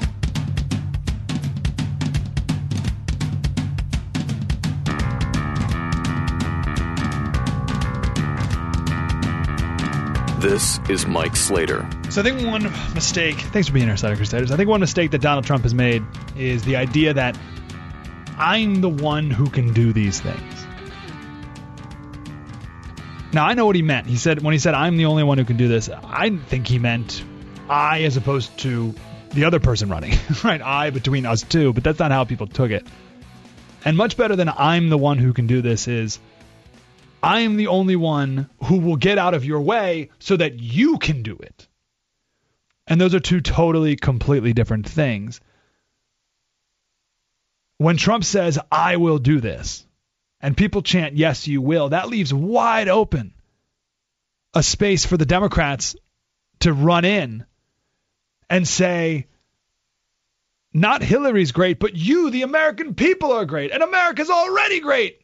This 10.41 10.79
is 10.89 11.05
Mike 11.05 11.35
Slater. 11.35 11.87
So 12.09 12.21
I 12.21 12.23
think 12.23 12.47
one 12.47 12.63
mistake. 12.95 13.35
Thanks 13.35 13.67
for 13.67 13.75
being 13.75 13.85
here, 13.85 13.95
Slater 13.95 14.15
Crusaders. 14.15 14.51
I 14.51 14.57
think 14.57 14.67
one 14.67 14.79
mistake 14.79 15.11
that 15.11 15.21
Donald 15.21 15.45
Trump 15.45 15.61
has 15.61 15.75
made 15.75 16.03
is 16.35 16.63
the 16.63 16.77
idea 16.77 17.13
that 17.13 17.37
I'm 18.39 18.81
the 18.81 18.89
one 18.89 19.29
who 19.29 19.51
can 19.51 19.71
do 19.71 19.93
these 19.93 20.19
things. 20.19 20.65
Now 23.31 23.45
I 23.45 23.53
know 23.53 23.67
what 23.67 23.75
he 23.75 23.83
meant. 23.83 24.07
He 24.07 24.17
said 24.17 24.41
when 24.41 24.53
he 24.53 24.57
said 24.57 24.73
I'm 24.73 24.97
the 24.97 25.05
only 25.05 25.21
one 25.21 25.37
who 25.37 25.45
can 25.45 25.57
do 25.57 25.67
this, 25.67 25.89
I 25.89 26.35
think 26.35 26.67
he 26.67 26.79
meant 26.79 27.23
I 27.69 28.01
as 28.01 28.17
opposed 28.17 28.57
to 28.61 28.95
the 29.33 29.45
other 29.45 29.59
person 29.59 29.89
running, 29.89 30.13
right? 30.43 30.59
I 30.59 30.89
between 30.89 31.27
us 31.27 31.43
two, 31.43 31.71
but 31.71 31.83
that's 31.83 31.99
not 31.99 32.09
how 32.09 32.25
people 32.25 32.47
took 32.47 32.71
it. 32.71 32.87
And 33.85 33.95
much 33.95 34.17
better 34.17 34.35
than 34.35 34.49
I'm 34.49 34.89
the 34.89 34.97
one 34.97 35.19
who 35.19 35.33
can 35.33 35.45
do 35.45 35.61
this 35.61 35.87
is 35.87 36.17
I 37.23 37.41
am 37.41 37.55
the 37.55 37.67
only 37.67 37.95
one 37.95 38.49
who 38.63 38.79
will 38.79 38.95
get 38.95 39.17
out 39.17 39.33
of 39.33 39.45
your 39.45 39.61
way 39.61 40.09
so 40.19 40.37
that 40.37 40.59
you 40.59 40.97
can 40.97 41.23
do 41.23 41.37
it. 41.37 41.67
And 42.87 42.99
those 42.99 43.13
are 43.13 43.19
two 43.19 43.41
totally, 43.41 43.95
completely 43.95 44.53
different 44.53 44.87
things. 44.87 45.39
When 47.77 47.97
Trump 47.97 48.23
says, 48.23 48.59
I 48.71 48.97
will 48.97 49.17
do 49.17 49.39
this, 49.39 49.85
and 50.41 50.57
people 50.57 50.81
chant, 50.81 51.15
yes, 51.15 51.47
you 51.47 51.61
will, 51.61 51.89
that 51.89 52.09
leaves 52.09 52.33
wide 52.33 52.89
open 52.89 53.33
a 54.53 54.63
space 54.63 55.05
for 55.05 55.17
the 55.17 55.25
Democrats 55.25 55.95
to 56.59 56.73
run 56.73 57.05
in 57.05 57.45
and 58.49 58.67
say, 58.67 59.27
not 60.73 61.01
Hillary's 61.01 61.51
great, 61.51 61.79
but 61.79 61.95
you, 61.95 62.29
the 62.29 62.43
American 62.43 62.95
people, 62.95 63.31
are 63.31 63.45
great, 63.45 63.71
and 63.71 63.81
America's 63.83 64.29
already 64.29 64.79
great 64.79 65.20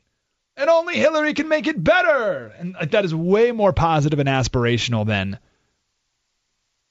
and 0.58 0.70
only 0.70 0.96
Hillary 0.96 1.34
can 1.36 1.48
make 1.48 1.68
it 1.68 1.82
better. 1.82 2.52
And 2.58 2.76
that 2.92 3.06
is 3.06 3.14
way 3.14 3.52
more 3.52 3.72
positive 3.72 4.20
and 4.20 4.28
aspirational 4.28 5.06
than 5.06 5.40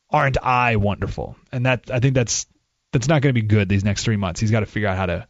aren't 0.08 0.38
I 0.42 0.76
wonderful? 0.76 1.36
And 1.52 1.66
that 1.66 1.90
I 1.90 1.98
think 1.98 2.14
that's 2.14 2.46
that's 2.92 3.08
not 3.08 3.20
going 3.20 3.34
to 3.34 3.40
be 3.40 3.46
good 3.46 3.68
these 3.68 3.84
next 3.84 4.04
three 4.04 4.16
months. 4.16 4.40
He's 4.40 4.52
got 4.52 4.60
to 4.60 4.66
figure 4.66 4.88
out 4.88 4.96
how 4.96 5.06
to 5.06 5.26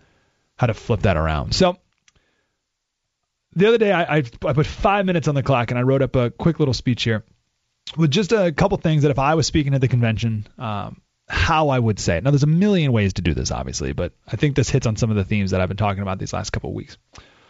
how 0.57 0.67
to 0.67 0.75
flip 0.75 1.01
that 1.03 1.17
around. 1.17 1.55
So 1.55 1.79
the 3.55 3.69
other 3.69 3.79
day 3.79 3.91
I, 3.91 4.19
I, 4.19 4.23
I 4.45 4.53
put 4.53 4.67
five 4.67 5.07
minutes 5.07 5.29
on 5.29 5.35
the 5.35 5.43
clock 5.43 5.71
and 5.71 5.79
I 5.79 5.83
wrote 5.83 6.03
up 6.03 6.15
a 6.15 6.31
quick 6.31 6.59
little 6.59 6.75
speech 6.75 7.03
here 7.03 7.25
with 7.97 8.11
just 8.11 8.33
a 8.33 8.53
couple 8.53 8.77
things 8.79 9.03
that 9.03 9.11
if 9.11 9.19
I 9.19 9.35
was 9.35 9.47
speaking 9.47 9.75
at 9.75 9.81
the 9.81 9.89
convention, 9.89 10.47
um, 10.59 11.01
how 11.29 11.71
I 11.71 11.79
would 11.79 11.99
say 11.99 12.19
it. 12.19 12.25
Now 12.25 12.31
there's 12.31 12.43
a 12.43 12.49
million 12.49 12.93
ways 12.93 13.15
to 13.15 13.23
do 13.23 13.33
this, 13.33 13.51
obviously, 13.51 13.93
but 13.93 14.13
I 14.27 14.37
think 14.37 14.57
this 14.57 14.69
hits 14.69 14.87
on 14.87 14.97
some 14.97 15.11
of 15.11 15.17
the 15.17 15.25
themes 15.25 15.53
that 15.53 15.61
I've 15.61 15.69
been 15.69 15.77
talking 15.77 16.03
about 16.03 16.19
these 16.19 16.33
last 16.33 16.51
couple 16.51 16.71
of 16.71 16.77
weeks. 16.77 16.99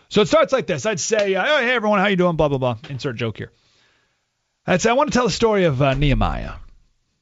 So 0.09 0.21
it 0.21 0.29
starts 0.29 0.53
like 0.53 0.67
this. 0.67 0.87
I'd 0.87 1.01
say, 1.01 1.35
uh, 1.35 1.45
oh, 1.47 1.61
hey, 1.61 1.75
everyone, 1.75 1.99
how 1.99 2.07
you 2.07 2.17
doing? 2.17 2.37
Blah, 2.37 2.49
blah, 2.49 2.59
blah. 2.59 2.79
Insert 2.89 3.17
joke 3.17 3.39
here. 3.39 3.51
I'd 4.67 4.81
say 4.81 4.91
I 4.91 4.95
want 4.95 5.13
to 5.13 5.17
tell 5.17 5.27
the 5.27 5.33
story 5.33 5.65
of 5.65 5.81
uh, 5.81 5.95
Nehemiah. 5.95 6.55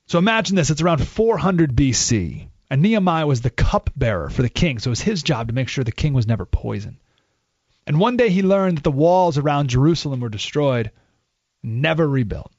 So 0.06 0.18
imagine 0.18 0.56
this: 0.56 0.70
it's 0.70 0.82
around 0.82 1.06
400 1.06 1.74
BC, 1.74 2.48
and 2.70 2.82
Nehemiah 2.82 3.26
was 3.26 3.40
the 3.40 3.50
cupbearer 3.50 4.30
for 4.30 4.42
the 4.42 4.48
king, 4.48 4.78
so 4.78 4.88
it 4.88 4.92
was 4.92 5.00
his 5.00 5.22
job 5.22 5.48
to 5.48 5.54
make 5.54 5.68
sure 5.68 5.84
the 5.84 5.92
king 5.92 6.14
was 6.14 6.26
never 6.26 6.44
poisoned. 6.44 6.96
And 7.86 8.00
one 8.00 8.16
day 8.16 8.30
he 8.30 8.42
learned 8.42 8.78
that 8.78 8.84
the 8.84 8.90
walls 8.90 9.36
around 9.36 9.68
Jerusalem 9.68 10.20
were 10.20 10.30
destroyed, 10.30 10.90
never 11.62 12.08
rebuilt. 12.08 12.50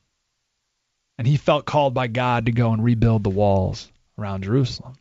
And 1.17 1.25
he 1.25 1.37
felt 1.37 1.65
called 1.65 1.93
by 1.93 2.07
God 2.07 2.45
to 2.45 2.51
go 2.51 2.71
and 2.73 2.83
rebuild 2.83 3.23
the 3.23 3.29
walls 3.29 3.89
around 4.19 4.43
Jerusalem. 4.43 4.93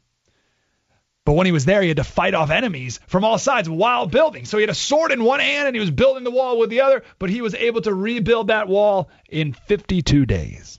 But 1.24 1.32
when 1.32 1.46
he 1.46 1.52
was 1.52 1.64
there, 1.64 1.80
he 1.80 1.88
had 1.88 1.96
to 1.96 2.04
fight 2.04 2.34
off 2.34 2.50
enemies 2.50 3.00
from 3.06 3.24
all 3.24 3.38
sides 3.38 3.68
while 3.68 4.06
building. 4.06 4.44
So 4.44 4.58
he 4.58 4.62
had 4.62 4.70
a 4.70 4.74
sword 4.74 5.10
in 5.10 5.24
one 5.24 5.40
hand 5.40 5.66
and 5.66 5.74
he 5.74 5.80
was 5.80 5.90
building 5.90 6.22
the 6.22 6.30
wall 6.30 6.58
with 6.58 6.68
the 6.68 6.82
other, 6.82 7.02
but 7.18 7.30
he 7.30 7.40
was 7.40 7.54
able 7.54 7.80
to 7.82 7.94
rebuild 7.94 8.48
that 8.48 8.68
wall 8.68 9.08
in 9.30 9.54
52 9.54 10.26
days. 10.26 10.78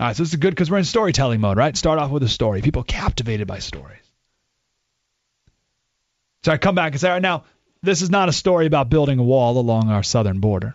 All 0.00 0.06
right, 0.06 0.16
so 0.16 0.22
this 0.22 0.32
is 0.32 0.36
good 0.36 0.50
because 0.50 0.70
we're 0.70 0.78
in 0.78 0.84
storytelling 0.84 1.40
mode, 1.40 1.58
right? 1.58 1.76
Start 1.76 1.98
off 1.98 2.10
with 2.10 2.22
a 2.22 2.28
story. 2.28 2.62
People 2.62 2.82
captivated 2.82 3.46
by 3.46 3.58
stories. 3.58 4.02
So 6.44 6.52
I 6.52 6.58
come 6.58 6.74
back 6.74 6.92
and 6.92 7.00
say, 7.00 7.08
all 7.08 7.14
right, 7.14 7.22
now, 7.22 7.44
this 7.82 8.02
is 8.02 8.10
not 8.10 8.28
a 8.28 8.32
story 8.32 8.66
about 8.66 8.88
building 8.88 9.18
a 9.18 9.22
wall 9.22 9.58
along 9.58 9.90
our 9.90 10.02
southern 10.02 10.40
border, 10.40 10.74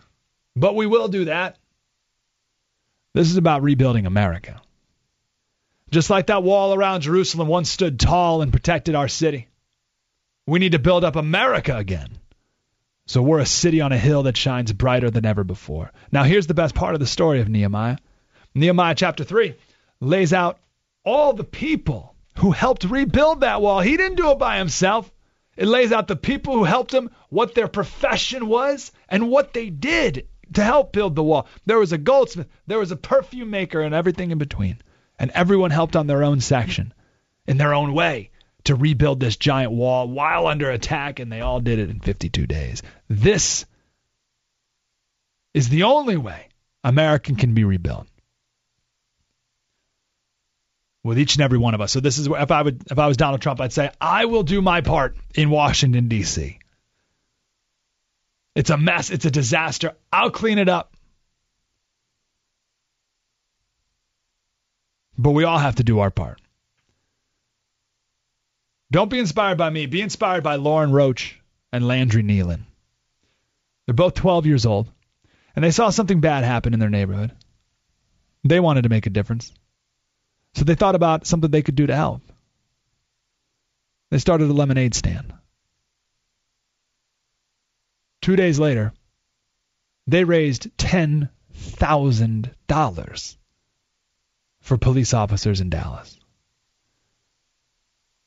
but 0.55 0.75
we 0.75 0.85
will 0.85 1.07
do 1.07 1.25
that. 1.25 1.57
This 3.13 3.29
is 3.29 3.37
about 3.37 3.63
rebuilding 3.63 4.05
America. 4.05 4.61
Just 5.91 6.09
like 6.09 6.27
that 6.27 6.43
wall 6.43 6.73
around 6.73 7.01
Jerusalem 7.01 7.49
once 7.49 7.69
stood 7.69 7.99
tall 7.99 8.41
and 8.41 8.53
protected 8.53 8.95
our 8.95 9.09
city. 9.09 9.49
We 10.47 10.59
need 10.59 10.71
to 10.71 10.79
build 10.79 11.03
up 11.03 11.17
America 11.17 11.75
again. 11.75 12.07
So 13.07 13.21
we're 13.21 13.39
a 13.39 13.45
city 13.45 13.81
on 13.81 13.91
a 13.91 13.97
hill 13.97 14.23
that 14.23 14.37
shines 14.37 14.71
brighter 14.71 15.11
than 15.11 15.25
ever 15.25 15.43
before. 15.43 15.91
Now, 16.09 16.23
here's 16.23 16.47
the 16.47 16.53
best 16.53 16.75
part 16.75 16.93
of 16.93 17.01
the 17.01 17.07
story 17.07 17.41
of 17.41 17.49
Nehemiah. 17.49 17.97
Nehemiah 18.55 18.95
chapter 18.95 19.25
3 19.25 19.55
lays 19.99 20.31
out 20.31 20.59
all 21.03 21.33
the 21.33 21.43
people 21.43 22.15
who 22.37 22.51
helped 22.51 22.85
rebuild 22.85 23.41
that 23.41 23.61
wall. 23.61 23.81
He 23.81 23.97
didn't 23.97 24.15
do 24.15 24.31
it 24.31 24.39
by 24.39 24.59
himself. 24.59 25.11
It 25.57 25.67
lays 25.67 25.91
out 25.91 26.07
the 26.07 26.15
people 26.15 26.53
who 26.53 26.63
helped 26.63 26.93
him, 26.93 27.09
what 27.27 27.53
their 27.53 27.67
profession 27.67 28.47
was, 28.47 28.93
and 29.09 29.29
what 29.29 29.51
they 29.53 29.69
did 29.69 30.27
to 30.53 30.63
help 30.63 30.93
build 30.93 31.15
the 31.15 31.23
wall. 31.23 31.47
There 31.65 31.79
was 31.79 31.91
a 31.91 31.97
goldsmith, 31.97 32.47
there 32.65 32.79
was 32.79 32.91
a 32.91 32.95
perfume 32.95 33.49
maker, 33.49 33.81
and 33.81 33.93
everything 33.93 34.31
in 34.31 34.37
between 34.37 34.77
and 35.21 35.29
everyone 35.35 35.69
helped 35.69 35.95
on 35.95 36.07
their 36.07 36.23
own 36.23 36.41
section, 36.41 36.91
in 37.45 37.57
their 37.57 37.75
own 37.75 37.93
way, 37.93 38.31
to 38.63 38.73
rebuild 38.73 39.19
this 39.19 39.37
giant 39.37 39.71
wall 39.71 40.07
while 40.07 40.47
under 40.47 40.71
attack, 40.71 41.19
and 41.19 41.31
they 41.31 41.41
all 41.41 41.59
did 41.59 41.77
it 41.77 41.91
in 41.91 41.99
52 41.99 42.47
days. 42.47 42.81
This 43.07 43.67
is 45.53 45.69
the 45.69 45.83
only 45.83 46.17
way 46.17 46.47
America 46.83 47.35
can 47.35 47.53
be 47.53 47.63
rebuilt. 47.63 48.07
With 51.03 51.19
each 51.19 51.35
and 51.35 51.43
every 51.43 51.59
one 51.59 51.75
of 51.75 51.81
us. 51.81 51.91
So 51.91 51.99
this 51.99 52.17
is 52.17 52.27
if 52.27 52.49
I 52.49 52.63
would 52.63 52.91
if 52.91 52.97
I 52.97 53.07
was 53.07 53.17
Donald 53.17 53.41
Trump, 53.41 53.61
I'd 53.61 53.73
say, 53.73 53.91
I 54.01 54.25
will 54.25 54.43
do 54.43 54.59
my 54.59 54.81
part 54.81 55.15
in 55.35 55.51
Washington, 55.51 56.07
D.C. 56.07 56.57
It's 58.55 58.71
a 58.71 58.77
mess, 58.77 59.11
it's 59.11 59.25
a 59.25 59.31
disaster. 59.31 59.93
I'll 60.11 60.31
clean 60.31 60.57
it 60.57 60.67
up. 60.67 60.95
But 65.21 65.31
we 65.31 65.43
all 65.43 65.59
have 65.59 65.75
to 65.75 65.83
do 65.83 65.99
our 65.99 66.09
part. 66.09 66.41
Don't 68.91 69.11
be 69.11 69.19
inspired 69.19 69.59
by 69.59 69.69
me. 69.69 69.85
Be 69.85 70.01
inspired 70.01 70.43
by 70.43 70.55
Lauren 70.55 70.91
Roach 70.91 71.39
and 71.71 71.87
Landry 71.87 72.23
Nealon. 72.23 72.61
They're 73.85 73.93
both 73.93 74.15
12 74.15 74.47
years 74.47 74.65
old, 74.65 74.89
and 75.55 75.63
they 75.63 75.69
saw 75.69 75.91
something 75.91 76.21
bad 76.21 76.43
happen 76.43 76.73
in 76.73 76.79
their 76.79 76.89
neighborhood. 76.89 77.35
They 78.43 78.59
wanted 78.59 78.81
to 78.81 78.89
make 78.89 79.05
a 79.05 79.11
difference. 79.11 79.53
So 80.55 80.63
they 80.63 80.73
thought 80.73 80.95
about 80.95 81.27
something 81.27 81.51
they 81.51 81.61
could 81.61 81.75
do 81.75 81.85
to 81.85 81.95
help. 81.95 82.23
They 84.09 84.17
started 84.17 84.49
a 84.49 84.53
lemonade 84.53 84.95
stand. 84.95 85.35
Two 88.21 88.35
days 88.35 88.57
later, 88.57 88.91
they 90.07 90.23
raised 90.23 90.75
$10,000 90.77 93.37
for 94.61 94.77
police 94.77 95.13
officers 95.13 95.59
in 95.59 95.69
Dallas. 95.69 96.17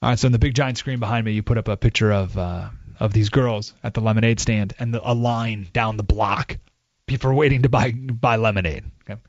All 0.02 0.10
right, 0.10 0.18
so 0.18 0.26
in 0.26 0.32
the 0.32 0.38
big 0.38 0.54
giant 0.54 0.76
screen 0.76 1.00
behind 1.00 1.24
me, 1.24 1.32
you 1.32 1.42
put 1.42 1.56
up 1.56 1.68
a 1.68 1.76
picture 1.76 2.12
of 2.12 2.36
uh, 2.36 2.68
of 3.00 3.12
these 3.12 3.30
girls 3.30 3.72
at 3.82 3.94
the 3.94 4.00
lemonade 4.00 4.38
stand 4.38 4.74
and 4.78 4.92
the, 4.92 5.00
a 5.02 5.14
line 5.14 5.68
down 5.72 5.96
the 5.96 6.02
block. 6.02 6.58
People 7.06 7.32
waiting 7.32 7.62
to 7.62 7.68
buy 7.68 7.92
buy 7.92 8.36
lemonade. 8.36 8.84
Okay, 9.08 9.20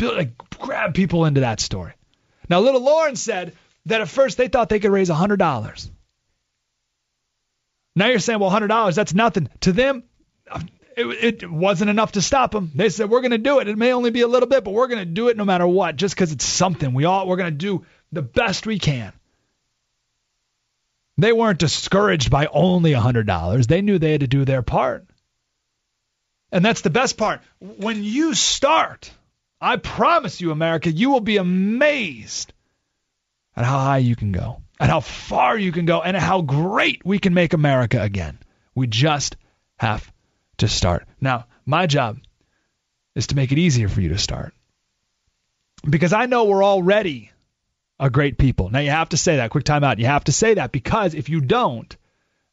like, 0.00 0.36
grab 0.58 0.94
people 0.94 1.24
into 1.24 1.40
that 1.40 1.60
story. 1.60 1.92
Now, 2.48 2.60
little 2.60 2.82
Lauren 2.82 3.16
said 3.16 3.54
that 3.86 4.00
at 4.00 4.08
first 4.08 4.36
they 4.36 4.48
thought 4.48 4.68
they 4.68 4.80
could 4.80 4.90
raise 4.90 5.08
hundred 5.08 5.38
dollars. 5.38 5.90
Now 7.96 8.06
you're 8.06 8.18
saying, 8.18 8.38
well, 8.38 8.50
hundred 8.50 8.68
dollars 8.68 8.96
that's 8.96 9.14
nothing 9.14 9.48
to 9.60 9.72
them 9.72 10.04
it, 10.96 11.42
it 11.42 11.50
wasn't 11.50 11.90
enough 11.90 12.12
to 12.12 12.22
stop 12.22 12.52
them. 12.52 12.70
They 12.74 12.88
said 12.88 13.10
we're 13.10 13.20
going 13.20 13.30
to 13.30 13.38
do 13.38 13.60
it. 13.60 13.68
It 13.68 13.78
may 13.78 13.92
only 13.92 14.10
be 14.10 14.22
a 14.22 14.28
little 14.28 14.48
bit, 14.48 14.64
but 14.64 14.72
we're 14.72 14.88
going 14.88 15.00
to 15.00 15.04
do 15.04 15.28
it 15.28 15.36
no 15.36 15.44
matter 15.44 15.66
what, 15.66 15.96
just 15.96 16.14
because 16.14 16.32
it's 16.32 16.44
something. 16.44 16.94
We 16.94 17.04
all 17.04 17.26
we're 17.26 17.36
going 17.36 17.52
to 17.52 17.56
do 17.56 17.84
the 18.12 18.22
best 18.22 18.66
we 18.66 18.78
can. 18.78 19.12
They 21.18 21.32
weren't 21.32 21.58
discouraged 21.58 22.30
by 22.30 22.46
only 22.46 22.92
a 22.92 23.00
hundred 23.00 23.26
dollars. 23.26 23.66
They 23.66 23.82
knew 23.82 23.98
they 23.98 24.12
had 24.12 24.20
to 24.20 24.26
do 24.26 24.44
their 24.44 24.62
part. 24.62 25.06
And 26.52 26.64
that's 26.64 26.80
the 26.80 26.90
best 26.90 27.16
part. 27.16 27.42
When 27.60 28.02
you 28.02 28.34
start, 28.34 29.10
I 29.60 29.76
promise 29.76 30.40
you, 30.40 30.50
America, 30.50 30.90
you 30.90 31.10
will 31.10 31.20
be 31.20 31.36
amazed 31.36 32.52
at 33.54 33.64
how 33.64 33.78
high 33.78 33.98
you 33.98 34.16
can 34.16 34.32
go, 34.32 34.62
at 34.80 34.88
how 34.88 35.00
far 35.00 35.58
you 35.58 35.72
can 35.72 35.84
go, 35.84 36.00
and 36.00 36.16
how 36.16 36.40
great 36.40 37.04
we 37.04 37.18
can 37.18 37.34
make 37.34 37.52
America 37.52 38.00
again. 38.00 38.38
We 38.74 38.86
just 38.86 39.36
have 39.78 40.10
to 40.60 40.68
start. 40.68 41.06
Now, 41.20 41.46
my 41.66 41.86
job 41.86 42.18
is 43.14 43.28
to 43.28 43.36
make 43.36 43.52
it 43.52 43.58
easier 43.58 43.88
for 43.88 44.00
you 44.00 44.10
to 44.10 44.18
start. 44.18 44.54
Because 45.88 46.12
I 46.12 46.26
know 46.26 46.44
we're 46.44 46.64
already 46.64 47.30
a 47.98 48.10
great 48.10 48.38
people. 48.38 48.70
Now, 48.70 48.80
you 48.80 48.90
have 48.90 49.10
to 49.10 49.16
say 49.16 49.36
that. 49.36 49.50
Quick 49.50 49.64
time 49.64 49.84
out. 49.84 49.98
You 49.98 50.06
have 50.06 50.24
to 50.24 50.32
say 50.32 50.54
that 50.54 50.72
because 50.72 51.14
if 51.14 51.28
you 51.28 51.40
don't, 51.40 51.94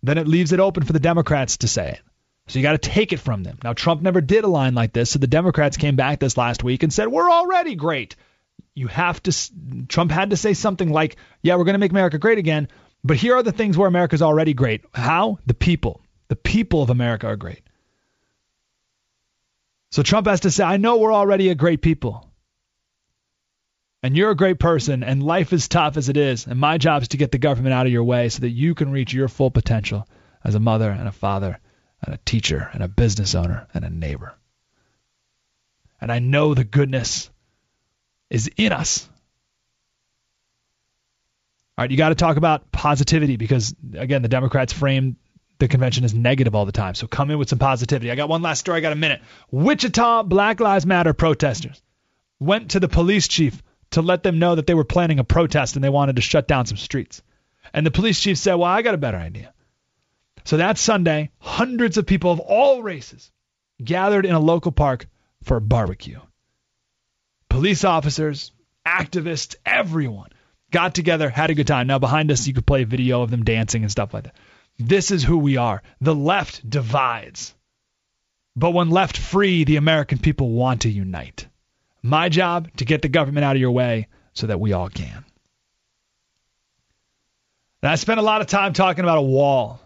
then 0.03 0.17
it 0.17 0.27
leaves 0.27 0.51
it 0.51 0.59
open 0.59 0.83
for 0.83 0.93
the 0.93 0.99
Democrats 0.99 1.57
to 1.57 1.67
say 1.67 1.91
it. 1.91 2.01
So 2.47 2.59
you 2.59 2.63
got 2.63 2.81
to 2.81 2.89
take 2.89 3.11
it 3.11 3.19
from 3.19 3.43
them. 3.43 3.57
Now, 3.63 3.73
Trump 3.73 4.01
never 4.01 4.21
did 4.21 4.43
a 4.43 4.47
line 4.47 4.73
like 4.73 4.93
this, 4.93 5.11
so 5.11 5.19
the 5.19 5.27
Democrats 5.27 5.77
came 5.77 5.95
back 5.95 6.19
this 6.19 6.37
last 6.37 6.63
week 6.63 6.83
and 6.83 6.93
said, 6.93 7.09
We're 7.09 7.29
already 7.29 7.75
great. 7.75 8.15
You 8.73 8.87
have 8.87 9.21
to, 9.23 9.85
Trump 9.87 10.11
had 10.11 10.29
to 10.29 10.37
say 10.37 10.53
something 10.53 10.89
like, 10.89 11.17
Yeah, 11.41 11.55
we're 11.55 11.65
going 11.65 11.73
to 11.73 11.79
make 11.79 11.91
America 11.91 12.17
great 12.17 12.37
again, 12.37 12.69
but 13.03 13.17
here 13.17 13.35
are 13.35 13.43
the 13.43 13.51
things 13.51 13.77
where 13.77 13.87
America's 13.87 14.21
already 14.21 14.53
great. 14.53 14.85
How? 14.93 15.39
The 15.45 15.53
people. 15.53 16.01
The 16.29 16.35
people 16.35 16.81
of 16.81 16.89
America 16.89 17.27
are 17.27 17.35
great. 17.35 17.61
So 19.91 20.03
Trump 20.03 20.27
has 20.27 20.41
to 20.41 20.51
say, 20.51 20.63
I 20.63 20.77
know 20.77 20.97
we're 20.97 21.13
already 21.13 21.49
a 21.49 21.55
great 21.55 21.81
people. 21.81 22.29
And 24.03 24.15
you're 24.15 24.31
a 24.31 24.35
great 24.35 24.59
person, 24.59 25.03
and 25.03 25.23
life 25.23 25.53
is 25.53 25.67
tough 25.67 25.97
as 25.97 26.07
it 26.07 26.17
is. 26.17 26.45
And 26.45 26.59
my 26.59 26.77
job 26.77 27.01
is 27.01 27.07
to 27.09 27.17
get 27.17 27.31
the 27.31 27.39
government 27.39 27.73
out 27.73 27.87
of 27.87 27.91
your 27.91 28.03
way 28.03 28.29
so 28.29 28.41
that 28.41 28.49
you 28.49 28.75
can 28.75 28.91
reach 28.91 29.11
your 29.13 29.27
full 29.27 29.49
potential 29.49 30.07
as 30.43 30.55
a 30.55 30.59
mother 30.59 30.89
and 30.89 31.07
a 31.07 31.11
father 31.11 31.59
and 32.05 32.13
a 32.13 32.19
teacher 32.25 32.69
and 32.73 32.83
a 32.83 32.87
business 32.87 33.33
owner 33.33 33.67
and 33.73 33.83
a 33.83 33.89
neighbor. 33.89 34.35
And 35.99 36.11
I 36.11 36.19
know 36.19 36.53
the 36.53 36.63
goodness 36.63 37.29
is 38.29 38.49
in 38.55 38.71
us. 38.71 39.09
All 41.77 41.83
right, 41.83 41.91
you 41.91 41.97
got 41.97 42.09
to 42.09 42.15
talk 42.15 42.37
about 42.37 42.71
positivity 42.71 43.35
because, 43.35 43.75
again, 43.95 44.21
the 44.21 44.27
Democrats 44.27 44.73
frame 44.73 45.17
the 45.59 45.67
convention 45.67 46.03
is 46.03 46.13
negative 46.13 46.55
all 46.55 46.65
the 46.65 46.71
time. 46.71 46.95
So 46.95 47.07
come 47.07 47.31
in 47.31 47.37
with 47.37 47.49
some 47.49 47.59
positivity. 47.59 48.11
I 48.11 48.15
got 48.15 48.29
one 48.29 48.41
last 48.41 48.59
story. 48.59 48.77
I 48.77 48.81
got 48.81 48.93
a 48.93 48.97
minute. 48.97 49.21
Wichita 49.51 50.23
Black 50.23 50.59
Lives 50.59 50.85
Matter 50.85 51.13
protesters 51.13 51.81
went 52.39 52.71
to 52.71 52.79
the 52.79 52.87
police 52.87 53.27
chief 53.27 53.61
to 53.91 54.01
let 54.01 54.23
them 54.23 54.39
know 54.39 54.55
that 54.55 54.67
they 54.67 54.73
were 54.73 54.83
planning 54.83 55.19
a 55.19 55.23
protest 55.23 55.75
and 55.75 55.83
they 55.83 55.89
wanted 55.89 56.17
to 56.17 56.21
shut 56.21 56.47
down 56.47 56.65
some 56.65 56.77
streets. 56.77 57.21
And 57.73 57.85
the 57.85 57.91
police 57.91 58.19
chief 58.19 58.37
said, 58.37 58.55
Well, 58.55 58.69
I 58.69 58.81
got 58.81 58.93
a 58.93 58.99
better 58.99 59.17
idea. 59.17 59.53
So 60.43 60.57
that 60.57 60.77
Sunday, 60.77 61.31
hundreds 61.39 61.97
of 61.97 62.05
people 62.05 62.31
of 62.31 62.39
all 62.39 62.81
races 62.81 63.31
gathered 63.83 64.25
in 64.25 64.35
a 64.35 64.39
local 64.39 64.71
park 64.71 65.07
for 65.43 65.57
a 65.57 65.61
barbecue. 65.61 66.19
Police 67.49 67.83
officers, 67.83 68.51
activists, 68.85 69.55
everyone 69.65 70.29
got 70.71 70.93
together, 70.95 71.29
had 71.29 71.49
a 71.49 71.55
good 71.55 71.67
time. 71.67 71.87
Now, 71.87 71.99
behind 71.99 72.31
us, 72.31 72.47
you 72.47 72.53
could 72.53 72.65
play 72.65 72.83
a 72.83 72.85
video 72.85 73.21
of 73.21 73.31
them 73.31 73.43
dancing 73.43 73.83
and 73.83 73.91
stuff 73.91 74.13
like 74.13 74.25
that. 74.25 74.35
This 74.79 75.11
is 75.11 75.23
who 75.23 75.37
we 75.37 75.57
are. 75.57 75.81
The 76.01 76.15
left 76.15 76.67
divides. 76.67 77.55
But 78.55 78.71
when 78.71 78.89
left 78.89 79.17
free, 79.17 79.63
the 79.63 79.77
American 79.77 80.17
people 80.17 80.49
want 80.49 80.81
to 80.81 80.89
unite. 80.89 81.47
My 82.01 82.29
job 82.29 82.69
to 82.77 82.85
get 82.85 83.01
the 83.01 83.09
government 83.09 83.45
out 83.45 83.55
of 83.55 83.61
your 83.61 83.71
way 83.71 84.07
so 84.33 84.47
that 84.47 84.59
we 84.59 84.73
all 84.73 84.89
can. 84.89 85.25
And 87.81 87.91
I 87.91 87.95
spent 87.95 88.19
a 88.19 88.23
lot 88.23 88.41
of 88.41 88.47
time 88.47 88.73
talking 88.73 89.03
about 89.03 89.19
a 89.19 89.21
wall. 89.21 89.79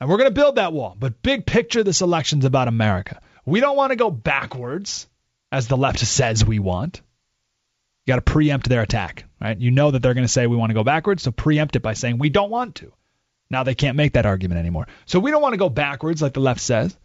And 0.00 0.08
we're 0.08 0.16
going 0.16 0.30
to 0.30 0.34
build 0.34 0.56
that 0.56 0.72
wall. 0.72 0.96
But 0.98 1.22
big 1.22 1.46
picture, 1.46 1.82
this 1.82 2.00
election's 2.00 2.44
about 2.44 2.68
America. 2.68 3.20
We 3.44 3.60
don't 3.60 3.76
want 3.76 3.90
to 3.90 3.96
go 3.96 4.10
backwards, 4.10 5.06
as 5.50 5.68
the 5.68 5.76
left 5.76 6.00
says 6.00 6.44
we 6.44 6.58
want. 6.58 7.02
You 8.04 8.12
got 8.12 8.16
to 8.16 8.32
preempt 8.32 8.68
their 8.68 8.82
attack, 8.82 9.24
right? 9.40 9.58
You 9.58 9.70
know 9.70 9.90
that 9.90 10.02
they're 10.02 10.14
going 10.14 10.26
to 10.26 10.32
say 10.32 10.46
we 10.46 10.56
want 10.56 10.70
to 10.70 10.74
go 10.74 10.84
backwards, 10.84 11.22
so 11.22 11.30
preempt 11.30 11.76
it 11.76 11.82
by 11.82 11.94
saying 11.94 12.18
we 12.18 12.30
don't 12.30 12.50
want 12.50 12.76
to. 12.76 12.92
Now 13.52 13.64
they 13.64 13.74
can't 13.74 13.96
make 13.96 14.14
that 14.14 14.24
argument 14.24 14.58
anymore. 14.58 14.88
So 15.04 15.20
we 15.20 15.30
don't 15.30 15.42
want 15.42 15.52
to 15.52 15.58
go 15.58 15.68
backwards 15.68 16.22
like 16.22 16.32
the 16.32 16.40
left 16.40 16.60
says. 16.60 16.96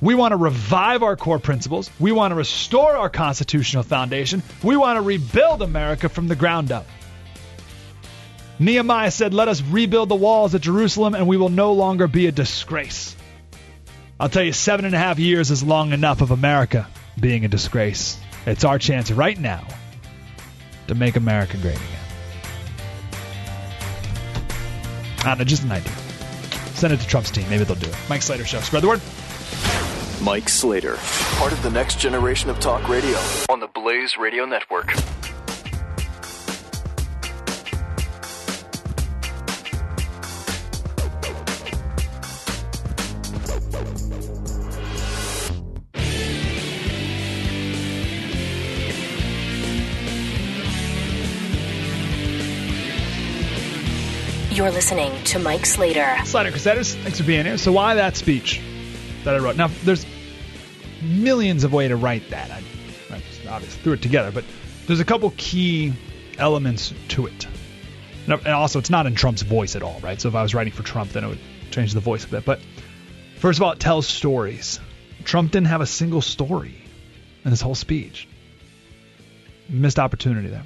We 0.00 0.16
want 0.16 0.32
to 0.32 0.36
revive 0.36 1.04
our 1.04 1.16
core 1.16 1.38
principles. 1.38 1.88
We 2.00 2.10
want 2.10 2.32
to 2.32 2.34
restore 2.34 2.96
our 2.96 3.08
constitutional 3.08 3.84
foundation. 3.84 4.42
We 4.60 4.76
want 4.76 4.96
to 4.96 5.00
rebuild 5.00 5.62
America 5.62 6.08
from 6.08 6.26
the 6.26 6.34
ground 6.34 6.72
up. 6.72 6.84
Nehemiah 8.58 9.12
said, 9.12 9.32
Let 9.32 9.46
us 9.46 9.62
rebuild 9.62 10.08
the 10.08 10.16
walls 10.16 10.56
at 10.56 10.60
Jerusalem, 10.62 11.14
and 11.14 11.28
we 11.28 11.36
will 11.36 11.48
no 11.48 11.72
longer 11.74 12.08
be 12.08 12.26
a 12.26 12.32
disgrace. 12.32 13.14
I'll 14.18 14.28
tell 14.28 14.42
you, 14.42 14.52
seven 14.52 14.84
and 14.84 14.94
a 14.94 14.98
half 14.98 15.20
years 15.20 15.52
is 15.52 15.62
long 15.62 15.92
enough 15.92 16.20
of 16.20 16.32
America 16.32 16.88
being 17.18 17.44
a 17.44 17.48
disgrace. 17.48 18.18
It's 18.46 18.64
our 18.64 18.80
chance 18.80 19.12
right 19.12 19.38
now 19.38 19.64
to 20.88 20.96
make 20.96 21.14
America 21.14 21.56
great 21.58 21.76
again. 21.76 22.01
I 25.22 25.28
don't 25.28 25.38
know, 25.38 25.44
just 25.44 25.62
an 25.62 25.72
idea. 25.72 25.92
Send 26.74 26.92
it 26.92 27.00
to 27.00 27.06
Trump's 27.06 27.30
team. 27.30 27.48
Maybe 27.48 27.62
they'll 27.64 27.76
do 27.76 27.88
it. 27.88 27.96
Mike 28.08 28.22
Slater 28.22 28.44
Show. 28.44 28.60
Spread 28.60 28.82
the 28.82 28.88
word. 28.88 29.00
Mike 30.20 30.48
Slater, 30.48 30.96
part 31.38 31.52
of 31.52 31.62
the 31.62 31.70
next 31.70 31.98
generation 31.98 32.48
of 32.48 32.58
talk 32.60 32.88
radio 32.88 33.18
on 33.50 33.58
the 33.58 33.66
Blaze 33.66 34.16
Radio 34.16 34.44
Network. 34.44 34.92
You're 54.62 54.70
listening 54.70 55.24
to 55.24 55.40
Mike 55.40 55.66
Slater. 55.66 56.18
Slater 56.24 56.52
Crusaders, 56.52 56.94
thanks 56.94 57.18
for 57.18 57.26
being 57.26 57.46
here. 57.46 57.58
So, 57.58 57.72
why 57.72 57.96
that 57.96 58.14
speech 58.14 58.60
that 59.24 59.34
I 59.34 59.38
wrote? 59.38 59.56
Now, 59.56 59.66
there's 59.82 60.06
millions 61.02 61.64
of 61.64 61.72
ways 61.72 61.88
to 61.88 61.96
write 61.96 62.30
that. 62.30 62.48
I, 62.48 62.62
I 63.10 63.22
obviously 63.48 63.82
threw 63.82 63.94
it 63.94 64.02
together, 64.02 64.30
but 64.30 64.44
there's 64.86 65.00
a 65.00 65.04
couple 65.04 65.34
key 65.36 65.92
elements 66.38 66.94
to 67.08 67.26
it. 67.26 67.48
And 68.28 68.46
also, 68.46 68.78
it's 68.78 68.88
not 68.88 69.06
in 69.06 69.16
Trump's 69.16 69.42
voice 69.42 69.74
at 69.74 69.82
all, 69.82 69.98
right? 69.98 70.20
So, 70.20 70.28
if 70.28 70.36
I 70.36 70.44
was 70.44 70.54
writing 70.54 70.72
for 70.72 70.84
Trump, 70.84 71.10
then 71.10 71.24
it 71.24 71.28
would 71.28 71.40
change 71.72 71.92
the 71.92 71.98
voice 71.98 72.24
a 72.24 72.28
bit. 72.28 72.44
But 72.44 72.60
first 73.38 73.58
of 73.58 73.64
all, 73.64 73.72
it 73.72 73.80
tells 73.80 74.06
stories. 74.06 74.78
Trump 75.24 75.50
didn't 75.50 75.66
have 75.66 75.80
a 75.80 75.86
single 75.86 76.20
story 76.20 76.76
in 77.44 77.50
his 77.50 77.60
whole 77.60 77.74
speech. 77.74 78.28
Missed 79.68 79.98
opportunity 79.98 80.50
there. 80.50 80.62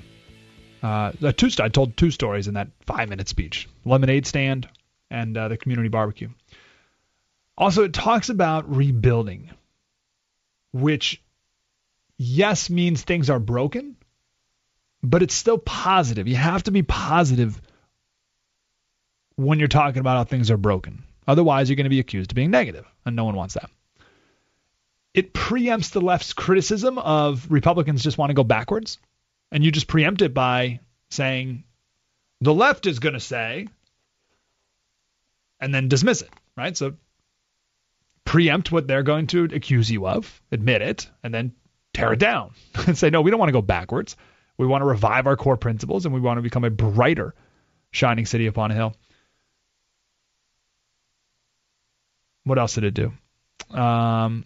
Uh, 0.86 1.10
two, 1.32 1.50
I 1.60 1.68
told 1.68 1.96
two 1.96 2.12
stories 2.12 2.46
in 2.46 2.54
that 2.54 2.68
five 2.82 3.08
minute 3.08 3.28
speech 3.28 3.68
lemonade 3.84 4.24
stand 4.24 4.68
and 5.10 5.36
uh, 5.36 5.48
the 5.48 5.56
community 5.56 5.88
barbecue. 5.88 6.28
Also, 7.58 7.82
it 7.82 7.92
talks 7.92 8.28
about 8.28 8.72
rebuilding, 8.72 9.50
which, 10.72 11.20
yes, 12.18 12.70
means 12.70 13.02
things 13.02 13.30
are 13.30 13.40
broken, 13.40 13.96
but 15.02 15.24
it's 15.24 15.34
still 15.34 15.58
positive. 15.58 16.28
You 16.28 16.36
have 16.36 16.62
to 16.64 16.70
be 16.70 16.82
positive 16.82 17.60
when 19.34 19.58
you're 19.58 19.66
talking 19.66 19.98
about 19.98 20.18
how 20.18 20.24
things 20.24 20.52
are 20.52 20.56
broken. 20.56 21.02
Otherwise, 21.26 21.68
you're 21.68 21.76
going 21.76 21.84
to 21.84 21.90
be 21.90 21.98
accused 21.98 22.30
of 22.30 22.36
being 22.36 22.52
negative, 22.52 22.86
and 23.04 23.16
no 23.16 23.24
one 23.24 23.34
wants 23.34 23.54
that. 23.54 23.70
It 25.14 25.34
preempts 25.34 25.90
the 25.90 26.00
left's 26.00 26.32
criticism 26.32 26.96
of 26.96 27.50
Republicans 27.50 28.04
just 28.04 28.18
want 28.18 28.30
to 28.30 28.34
go 28.34 28.44
backwards 28.44 28.98
and 29.52 29.64
you 29.64 29.70
just 29.70 29.86
preempt 29.86 30.22
it 30.22 30.34
by 30.34 30.80
saying 31.10 31.64
the 32.40 32.54
left 32.54 32.86
is 32.86 32.98
going 32.98 33.14
to 33.14 33.20
say 33.20 33.68
and 35.60 35.74
then 35.74 35.88
dismiss 35.88 36.22
it, 36.22 36.30
right? 36.56 36.76
So 36.76 36.94
preempt 38.24 38.72
what 38.72 38.86
they're 38.86 39.02
going 39.02 39.28
to 39.28 39.44
accuse 39.44 39.90
you 39.90 40.06
of, 40.06 40.42
admit 40.52 40.82
it, 40.82 41.08
and 41.22 41.32
then 41.32 41.52
tear 41.94 42.12
it 42.12 42.18
down 42.18 42.52
and 42.86 42.98
say, 42.98 43.10
no, 43.10 43.22
we 43.22 43.30
don't 43.30 43.40
want 43.40 43.48
to 43.48 43.54
go 43.54 43.62
backwards. 43.62 44.16
We 44.58 44.66
want 44.66 44.82
to 44.82 44.86
revive 44.86 45.26
our 45.26 45.36
core 45.36 45.56
principles 45.56 46.04
and 46.04 46.14
we 46.14 46.20
want 46.20 46.38
to 46.38 46.42
become 46.42 46.64
a 46.64 46.70
brighter, 46.70 47.34
shining 47.90 48.26
city 48.26 48.46
upon 48.46 48.70
a 48.70 48.74
hill. 48.74 48.94
What 52.44 52.58
else 52.58 52.74
did 52.74 52.84
it 52.84 52.94
do? 52.94 53.12
Um, 53.76 54.44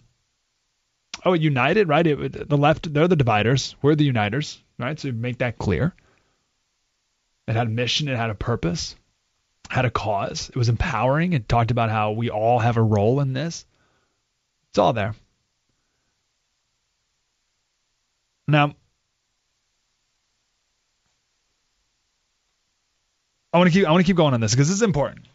oh, 1.23 1.33
united, 1.33 1.87
right? 1.87 2.05
It, 2.05 2.49
the 2.49 2.57
left, 2.57 2.91
they're 2.93 3.07
the 3.07 3.15
dividers. 3.15 3.75
We're 3.81 3.95
the 3.95 4.11
uniters 4.11 4.59
right? 4.81 4.99
So 4.99 5.11
make 5.11 5.39
that 5.39 5.57
clear. 5.57 5.93
It 7.47 7.55
had 7.55 7.67
a 7.67 7.69
mission, 7.69 8.07
it 8.07 8.17
had 8.17 8.29
a 8.29 8.35
purpose, 8.35 8.95
had 9.69 9.85
a 9.85 9.91
cause. 9.91 10.49
It 10.49 10.55
was 10.55 10.69
empowering. 10.69 11.33
It 11.33 11.49
talked 11.49 11.71
about 11.71 11.89
how 11.89 12.11
we 12.11 12.29
all 12.29 12.59
have 12.59 12.77
a 12.77 12.81
role 12.81 13.19
in 13.19 13.33
this. 13.33 13.65
It's 14.69 14.79
all 14.79 14.93
there. 14.93 15.15
Now, 18.47 18.75
I 23.53 23.57
want 23.57 23.69
to 23.69 23.73
keep 23.73 23.87
I 23.87 23.91
want 23.91 24.01
to 24.05 24.09
keep 24.09 24.17
going 24.17 24.33
on 24.33 24.41
this 24.41 24.51
because 24.51 24.67
this 24.67 24.77
is 24.77 24.81
important. 24.81 25.25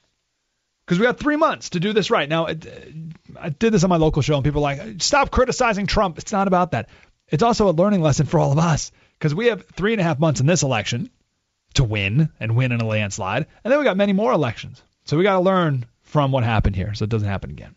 Because 0.87 0.99
we 0.99 1.07
got 1.07 1.19
three 1.19 1.37
months 1.37 1.71
to 1.71 1.81
do 1.81 1.93
this 1.93 2.11
right. 2.11 2.29
Now, 2.29 2.47
I 2.47 3.49
did 3.49 3.73
this 3.73 3.83
on 3.83 3.91
my 3.91 3.97
local 3.97 4.23
show, 4.23 4.37
and 4.37 4.45
people 4.45 4.61
are 4.65 4.77
like, 4.77 5.03
"Stop 5.03 5.31
criticizing 5.31 5.87
Trump." 5.87 6.19
It's 6.19 6.33
not 6.33 6.47
about 6.47 6.71
that. 6.71 6.89
It's 7.29 7.43
also 7.43 7.69
a 7.69 7.73
learning 7.73 8.03
lesson 8.03 8.27
for 8.27 8.39
all 8.39 8.53
of 8.53 8.59
us 8.59 8.93
because 9.19 9.35
we 9.35 9.47
have 9.47 9.67
three 9.67 9.93
and 9.93 10.01
a 10.01 10.05
half 10.05 10.19
months 10.19 10.41
in 10.41 10.47
this 10.47 10.63
election 10.63 11.11
to 11.75 11.85
win 11.85 12.31
and 12.41 12.57
win 12.57 12.73
in 12.73 12.81
a 12.81 12.87
landslide, 12.87 13.47
and 13.65 13.73
then 13.73 13.79
we 13.79 13.85
got 13.85 13.97
many 13.97 14.13
more 14.13 14.33
elections. 14.33 14.83
So 15.05 15.17
we 15.17 15.23
got 15.23 15.35
to 15.35 15.41
learn 15.41 15.87
from 16.03 16.33
what 16.33 16.45
happened 16.45 16.77
here 16.77 16.95
so 16.95 17.05
it 17.05 17.11
doesn't 17.11 17.29
happen 17.29 17.51
again. 17.51 17.75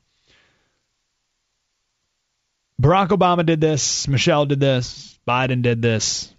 Barack 2.81 3.09
Obama 3.09 3.45
did 3.45 3.59
this, 3.59 4.07
Michelle 4.07 4.45
did 4.45 4.59
this, 4.59 5.19
Biden 5.27 5.61
did 5.61 5.81
this. 5.81 6.33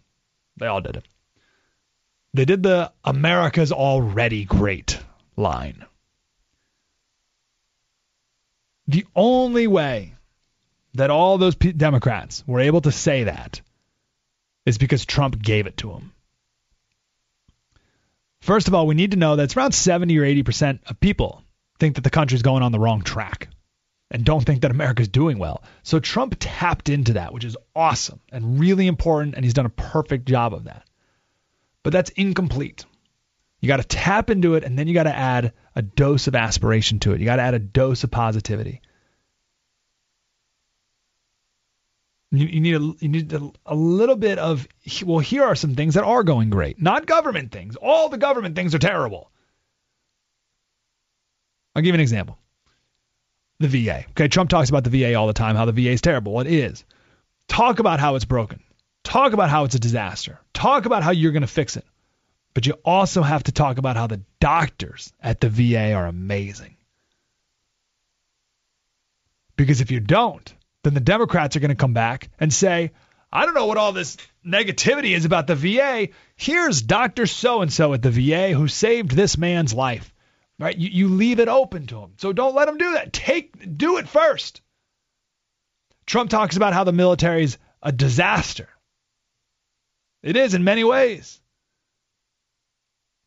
They 0.56 0.66
all 0.66 0.80
did 0.80 0.96
it. 0.96 1.04
They 2.32 2.44
did 2.44 2.62
the 2.62 2.92
America's 3.04 3.72
already 3.72 4.44
great 4.44 4.98
line. 5.36 5.84
The 8.86 9.06
only 9.14 9.66
way 9.66 10.14
that 10.94 11.10
all 11.10 11.38
those 11.38 11.54
Democrats 11.54 12.42
were 12.46 12.60
able 12.60 12.80
to 12.82 12.92
say 12.92 13.24
that 13.24 13.60
is 14.70 14.78
because 14.78 15.04
Trump 15.04 15.40
gave 15.40 15.66
it 15.66 15.76
to 15.78 15.90
him. 15.90 16.12
First 18.40 18.68
of 18.68 18.74
all, 18.74 18.86
we 18.86 18.94
need 18.94 19.10
to 19.10 19.18
know 19.18 19.36
that 19.36 19.44
it's 19.44 19.56
around 19.56 19.72
70 19.72 20.18
or 20.18 20.22
80% 20.22 20.78
of 20.88 20.98
people 20.98 21.44
think 21.78 21.96
that 21.96 22.04
the 22.04 22.10
country's 22.10 22.42
going 22.42 22.62
on 22.62 22.72
the 22.72 22.78
wrong 22.78 23.02
track 23.02 23.48
and 24.10 24.24
don't 24.24 24.44
think 24.44 24.62
that 24.62 24.70
America's 24.70 25.08
doing 25.08 25.38
well. 25.38 25.62
So 25.82 26.00
Trump 26.00 26.36
tapped 26.38 26.88
into 26.88 27.14
that, 27.14 27.34
which 27.34 27.44
is 27.44 27.56
awesome 27.76 28.20
and 28.32 28.58
really 28.58 28.86
important, 28.86 29.34
and 29.34 29.44
he's 29.44 29.54
done 29.54 29.66
a 29.66 29.70
perfect 29.70 30.26
job 30.26 30.54
of 30.54 30.64
that. 30.64 30.84
But 31.82 31.92
that's 31.92 32.10
incomplete. 32.10 32.86
You 33.60 33.68
got 33.68 33.76
to 33.76 33.84
tap 33.84 34.30
into 34.30 34.54
it, 34.54 34.64
and 34.64 34.78
then 34.78 34.88
you 34.88 34.94
got 34.94 35.02
to 35.02 35.14
add 35.14 35.52
a 35.76 35.82
dose 35.82 36.26
of 36.26 36.34
aspiration 36.34 36.98
to 37.00 37.12
it. 37.12 37.20
You 37.20 37.26
got 37.26 37.36
to 37.36 37.42
add 37.42 37.54
a 37.54 37.58
dose 37.58 38.04
of 38.04 38.10
positivity. 38.10 38.80
You, 42.32 42.46
you 42.46 42.60
need 42.60 42.74
a 42.76 42.92
you 43.00 43.08
need 43.08 43.32
a, 43.32 43.50
a 43.66 43.74
little 43.74 44.16
bit 44.16 44.38
of 44.38 44.68
well. 45.04 45.18
Here 45.18 45.42
are 45.42 45.56
some 45.56 45.74
things 45.74 45.94
that 45.94 46.04
are 46.04 46.22
going 46.22 46.50
great, 46.50 46.80
not 46.80 47.06
government 47.06 47.50
things. 47.50 47.76
All 47.76 48.08
the 48.08 48.18
government 48.18 48.54
things 48.54 48.74
are 48.74 48.78
terrible. 48.78 49.30
I'll 51.74 51.82
give 51.82 51.88
you 51.88 51.94
an 51.94 52.00
example. 52.00 52.38
The 53.58 53.68
VA. 53.68 54.04
Okay, 54.10 54.28
Trump 54.28 54.48
talks 54.48 54.70
about 54.70 54.84
the 54.84 54.90
VA 54.90 55.14
all 55.14 55.26
the 55.26 55.32
time, 55.32 55.56
how 55.56 55.64
the 55.64 55.72
VA 55.72 55.90
is 55.90 56.00
terrible. 56.00 56.32
Well, 56.32 56.46
it 56.46 56.52
is. 56.52 56.84
Talk 57.48 57.78
about 57.78 58.00
how 58.00 58.14
it's 58.14 58.24
broken. 58.24 58.62
Talk 59.02 59.32
about 59.32 59.50
how 59.50 59.64
it's 59.64 59.74
a 59.74 59.80
disaster. 59.80 60.40
Talk 60.54 60.86
about 60.86 61.02
how 61.02 61.10
you're 61.10 61.32
going 61.32 61.42
to 61.42 61.48
fix 61.48 61.76
it. 61.76 61.84
But 62.54 62.66
you 62.66 62.74
also 62.84 63.22
have 63.22 63.44
to 63.44 63.52
talk 63.52 63.78
about 63.78 63.96
how 63.96 64.06
the 64.06 64.22
doctors 64.40 65.12
at 65.20 65.40
the 65.40 65.48
VA 65.48 65.92
are 65.92 66.06
amazing. 66.06 66.76
Because 69.56 69.80
if 69.80 69.90
you 69.90 70.00
don't, 70.00 70.52
then 70.82 70.94
the 70.94 71.00
Democrats 71.00 71.56
are 71.56 71.60
going 71.60 71.70
to 71.70 71.74
come 71.74 71.92
back 71.92 72.30
and 72.38 72.52
say, 72.52 72.92
I 73.32 73.44
don't 73.44 73.54
know 73.54 73.66
what 73.66 73.76
all 73.76 73.92
this 73.92 74.16
negativity 74.44 75.14
is 75.14 75.24
about 75.24 75.46
the 75.46 75.54
VA. 75.54 76.08
Here's 76.36 76.82
Dr. 76.82 77.26
So 77.26 77.62
and 77.62 77.72
so 77.72 77.92
at 77.92 78.02
the 78.02 78.10
VA 78.10 78.52
who 78.52 78.66
saved 78.66 79.10
this 79.10 79.38
man's 79.38 79.74
life. 79.74 80.12
Right? 80.58 80.76
You, 80.76 80.88
you 80.90 81.08
leave 81.08 81.40
it 81.40 81.48
open 81.48 81.86
to 81.86 82.00
him. 82.00 82.12
So 82.18 82.32
don't 82.32 82.54
let 82.54 82.68
him 82.68 82.76
do 82.76 82.92
that. 82.92 83.12
Take 83.12 83.78
do 83.78 83.98
it 83.98 84.08
first. 84.08 84.60
Trump 86.06 86.28
talks 86.28 86.56
about 86.56 86.74
how 86.74 86.84
the 86.84 86.92
military 86.92 87.44
is 87.44 87.56
a 87.82 87.92
disaster. 87.92 88.68
It 90.22 90.36
is 90.36 90.54
in 90.54 90.64
many 90.64 90.84
ways. 90.84 91.40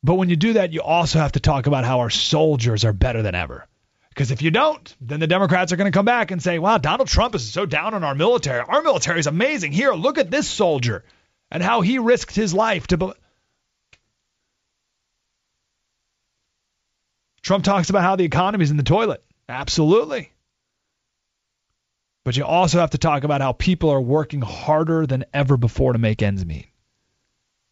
But 0.03 0.15
when 0.15 0.29
you 0.29 0.35
do 0.35 0.53
that, 0.53 0.73
you 0.73 0.81
also 0.81 1.19
have 1.19 1.31
to 1.31 1.39
talk 1.39 1.65
about 1.65 1.85
how 1.85 1.99
our 1.99 2.09
soldiers 2.09 2.83
are 2.83 2.93
better 2.93 3.21
than 3.21 3.35
ever. 3.35 3.65
Because 4.13 4.29
if 4.29 4.43
you 4.43 4.51
don't, 4.51 4.95
then 5.01 5.19
the 5.19 5.25
Democrats 5.25 5.73
are 5.73 5.75
going 5.75 5.91
to 5.91 5.97
come 5.97 6.05
back 6.05 6.29
and 6.29 6.41
say, 6.41 6.59
wow, 6.59 6.77
Donald 6.77 7.09
Trump 7.09 7.33
is 7.33 7.51
so 7.51 7.65
down 7.65 7.95
on 7.95 8.03
our 8.03 8.13
military. 8.13 8.59
Our 8.59 8.83
military 8.83 9.19
is 9.19 9.25
amazing. 9.25 9.71
Here, 9.71 9.91
look 9.93 10.19
at 10.19 10.29
this 10.29 10.47
soldier 10.47 11.03
and 11.49 11.63
how 11.63 11.81
he 11.81 11.97
risked 11.97 12.35
his 12.35 12.53
life 12.53 12.85
to. 12.87 12.97
Be- 12.97 13.13
Trump 17.41 17.63
talks 17.63 17.89
about 17.89 18.03
how 18.03 18.15
the 18.15 18.23
economy 18.23 18.63
is 18.63 18.69
in 18.69 18.77
the 18.77 18.83
toilet. 18.83 19.23
Absolutely. 19.49 20.31
But 22.23 22.37
you 22.37 22.45
also 22.45 22.79
have 22.79 22.91
to 22.91 22.99
talk 22.99 23.23
about 23.23 23.41
how 23.41 23.51
people 23.51 23.89
are 23.89 23.99
working 23.99 24.41
harder 24.41 25.07
than 25.07 25.25
ever 25.33 25.57
before 25.57 25.93
to 25.93 25.99
make 25.99 26.21
ends 26.21 26.45
meet. 26.45 26.67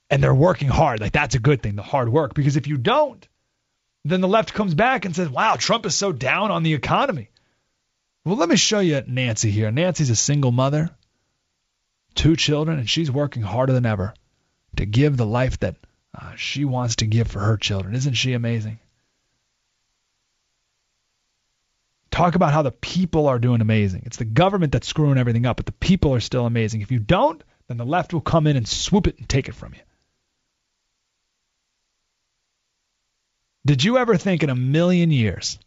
And 0.10 0.24
they're 0.24 0.34
working 0.34 0.70
hard. 0.70 1.00
Like, 1.00 1.14
that's 1.14 1.36
a 1.36 1.40
good 1.40 1.62
thing, 1.62 1.76
the 1.76 1.84
hard 1.84 2.10
work. 2.10 2.34
Because 2.34 2.58
if 2.58 2.66
you 2.66 2.78
don't, 2.78 3.26
then 4.04 4.22
the 4.22 4.28
left 4.28 4.54
comes 4.54 4.74
back 4.74 5.06
and 5.06 5.16
says, 5.16 5.30
wow, 5.30 5.56
Trump 5.56 5.86
is 5.86 5.96
so 5.96 6.12
down 6.12 6.52
on 6.52 6.64
the 6.64 6.74
economy. 6.74 7.30
Well, 8.26 8.36
let 8.36 8.50
me 8.50 8.56
show 8.56 8.80
you 8.80 9.02
Nancy 9.08 9.52
here. 9.52 9.72
Nancy's 9.72 10.10
a 10.10 10.16
single 10.16 10.52
mother, 10.52 10.90
two 12.16 12.36
children, 12.36 12.80
and 12.80 12.90
she's 12.90 13.12
working 13.12 13.44
harder 13.44 13.74
than 13.74 13.86
ever 13.86 14.14
to 14.78 14.86
give 14.86 15.18
the 15.18 15.26
life 15.26 15.60
that 15.60 15.76
uh, 16.20 16.36
she 16.36 16.66
wants 16.66 16.98
to 16.98 17.08
give 17.08 17.28
for 17.28 17.40
her 17.40 17.58
children. 17.58 17.96
Isn't 17.96 18.14
she 18.14 18.34
amazing? 18.34 18.80
Talk 22.12 22.36
about 22.36 22.54
how 22.54 22.62
the 22.62 22.72
people 22.72 23.28
are 23.28 23.40
doing 23.40 23.62
amazing. 23.62 24.04
It's 24.06 24.18
the 24.18 24.26
government 24.26 24.74
that's 24.74 24.88
screwing 24.88 25.18
everything 25.18 25.46
up, 25.46 25.58
but 25.58 25.66
the 25.66 25.72
people 25.72 26.14
are 26.14 26.20
still 26.20 26.46
amazing. 26.46 26.82
If 26.82 26.92
you 26.92 27.00
don't, 27.00 27.42
then 27.68 27.78
the 27.78 27.86
left 27.86 28.14
will 28.14 28.22
come 28.22 28.48
in 28.48 28.58
and 28.58 28.68
swoop 28.68 29.08
it 29.08 29.18
and 29.18 29.30
take 29.30 29.48
it 29.48 29.56
from 29.56 29.74
you. 29.74 29.80
Did 33.64 33.84
you 33.84 33.98
ever 34.00 34.18
think 34.18 34.42
in 34.42 34.50
a 34.50 34.56
million 34.56 35.12
years 35.12 35.60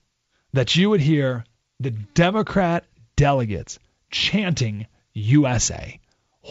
that 0.52 0.74
you 0.74 0.90
would 0.90 1.00
hear 1.00 1.44
the 1.78 1.90
Democrat 1.90 2.84
delegates 3.14 3.78
chanting 4.10 4.86
USA? 5.12 6.00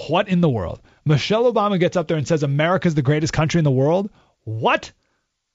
What 0.07 0.29
in 0.29 0.39
the 0.39 0.49
world? 0.49 0.81
Michelle 1.05 1.51
Obama 1.51 1.77
gets 1.79 1.97
up 1.97 2.07
there 2.07 2.17
and 2.17 2.27
says 2.27 2.43
America's 2.43 2.95
the 2.95 3.01
greatest 3.01 3.33
country 3.33 3.59
in 3.59 3.65
the 3.65 3.71
world? 3.71 4.09
What? 4.45 4.93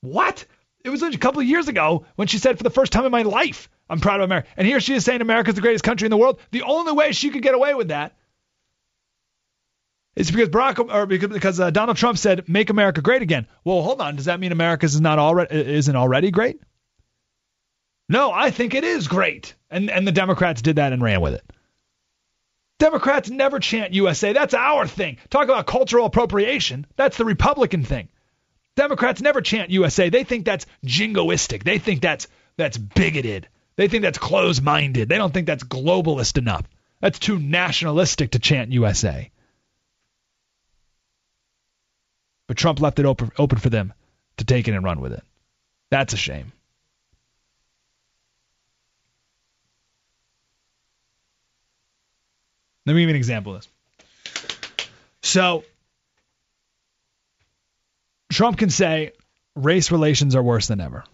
What? 0.03 0.45
It 0.85 0.91
was 0.91 1.03
a 1.03 1.17
couple 1.17 1.41
of 1.41 1.47
years 1.47 1.69
ago 1.69 2.05
when 2.17 2.29
she 2.29 2.39
said, 2.39 2.59
for 2.59 2.65
the 2.65 2.71
first 2.71 2.93
time 2.93 3.07
in 3.07 3.11
my 3.11 3.23
life, 3.23 3.71
I'm 3.89 4.01
proud 4.01 4.21
of 4.21 4.25
America. 4.25 4.49
And 4.59 4.67
here 4.67 4.81
she 4.81 4.95
is 4.95 5.07
saying 5.07 5.23
America's 5.23 5.55
the 5.55 5.63
greatest 5.63 5.85
country 5.85 6.05
in 6.05 6.11
the 6.11 6.19
world. 6.19 6.39
The 6.51 6.63
only 6.63 6.93
way 6.93 7.13
she 7.13 7.31
could 7.31 7.43
get 7.43 7.55
away 7.55 7.73
with 7.75 7.89
that 7.89 8.15
is 10.19 10.33
because 10.33 10.49
Barack 10.49 10.93
or 10.93 11.07
because, 11.07 11.31
because 11.31 11.61
uh, 11.61 11.71
Donald 11.71 11.97
Trump 11.97 12.19
said 12.19 12.49
"Make 12.49 12.71
America 12.71 13.01
Great 13.01 13.23
Again." 13.23 13.47
Well, 13.65 13.83
hold 13.83 14.01
on. 14.01 14.17
Does 14.17 14.25
that 14.25 14.41
mean 14.41 14.51
America's 14.51 14.97
is 14.97 15.01
not 15.01 15.21
already 15.21 15.55
isn't 15.55 15.95
already 15.95 16.33
great? 16.33 16.61
No, 18.09 18.33
I 18.33 18.51
think 18.51 18.75
it 18.75 18.83
is 18.83 19.07
great. 19.07 19.55
And 19.71 19.91
and 19.91 20.07
the 20.07 20.13
Democrats 20.13 20.61
did 20.61 20.77
that 20.77 20.93
and 20.93 21.01
ran 21.01 21.21
with 21.21 21.35
it. 21.35 21.45
Democrats 22.81 23.31
never 23.31 23.61
chant 23.61 23.93
USA. 23.93 24.33
That's 24.33 24.55
our 24.55 24.89
thing. 24.89 25.19
Talk 25.31 25.45
about 25.45 25.67
cultural 25.67 26.07
appropriation. 26.07 26.87
That's 26.97 27.17
the 27.17 27.25
Republican 27.25 27.85
thing. 27.85 28.09
Democrats 28.75 29.21
never 29.21 29.41
chant 29.41 29.71
USA. 29.71 30.11
They 30.11 30.25
think 30.25 30.45
that's 30.45 30.67
jingoistic. 30.85 31.63
They 31.63 31.79
think 31.79 32.03
that's 32.03 32.27
that's 32.57 32.77
bigoted. 32.77 33.49
They 33.77 33.87
think 33.87 34.03
that's 34.03 34.19
closed 34.19 34.65
minded. 34.65 35.09
They 35.09 35.17
don't 35.17 35.33
think 35.33 35.47
that's 35.47 35.63
globalist 35.63 36.39
enough. 36.39 36.65
That's 37.01 37.21
too 37.21 37.39
nationalistic 37.39 38.33
to 38.33 38.41
chant 38.41 38.73
USA. 38.73 39.31
But 42.49 42.57
Trump 42.57 42.81
left 42.81 42.99
it 42.99 43.05
open, 43.05 43.31
open 43.39 43.59
for 43.59 43.69
them 43.69 43.93
to 44.39 44.45
take 44.45 44.67
it 44.67 44.75
and 44.75 44.83
run 44.83 45.01
with 45.01 45.13
it. 45.13 45.23
That's 45.91 46.15
a 46.15 46.17
shame. 46.17 46.51
Let 52.87 52.95
me 52.95 53.03
give 53.03 53.11
you 53.11 53.15
an 53.15 53.17
example 53.17 53.55
of 53.55 53.61
this. 53.61 54.89
So, 55.23 55.65
Trump 58.31 58.57
can 58.57 58.71
say 58.71 59.13
race 59.55 59.93
relations 59.93 60.35
are 60.35 60.43
worse 60.43 60.69
than 60.69 60.81
ever. 60.81 61.05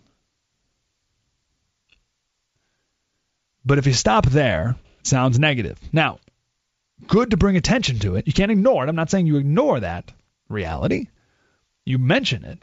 But 3.65 3.79
if 3.79 3.87
you 3.89 3.93
stop 3.93 4.27
there, 4.27 4.77
it 5.01 5.07
sounds 5.07 5.39
negative. 5.39 5.81
Now, 5.93 6.21
good 7.09 7.31
to 7.31 7.37
bring 7.37 7.57
attention 7.57 7.99
to 8.01 8.15
it. 8.15 8.29
You 8.29 8.33
can't 8.33 8.53
ignore 8.53 8.85
it. 8.85 8.89
I'm 8.89 8.95
not 8.95 9.11
saying 9.11 9.27
you 9.27 9.37
ignore 9.37 9.81
that 9.81 10.13
reality. 10.49 11.09
You 11.85 11.99
mention 11.99 12.45
it. 12.45 12.63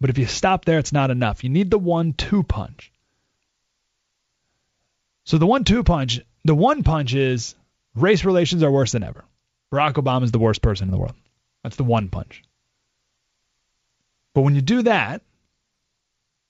But 0.00 0.10
if 0.10 0.18
you 0.18 0.26
stop 0.26 0.64
there, 0.64 0.78
it's 0.78 0.92
not 0.92 1.10
enough. 1.10 1.44
You 1.44 1.50
need 1.50 1.70
the 1.70 1.78
one 1.78 2.12
two 2.12 2.42
punch. 2.42 2.92
So 5.24 5.38
the 5.38 5.46
one 5.46 5.64
two 5.64 5.84
punch, 5.84 6.20
the 6.44 6.54
one 6.54 6.82
punch 6.82 7.14
is 7.14 7.54
race 7.94 8.24
relations 8.24 8.62
are 8.62 8.70
worse 8.70 8.92
than 8.92 9.04
ever. 9.04 9.24
Barack 9.72 9.94
Obama 9.94 10.24
is 10.24 10.32
the 10.32 10.38
worst 10.38 10.60
person 10.60 10.88
in 10.88 10.90
the 10.90 10.98
world. 10.98 11.14
That's 11.62 11.76
the 11.76 11.84
one 11.84 12.08
punch. 12.08 12.42
But 14.34 14.42
when 14.42 14.54
you 14.54 14.60
do 14.60 14.82
that, 14.82 15.22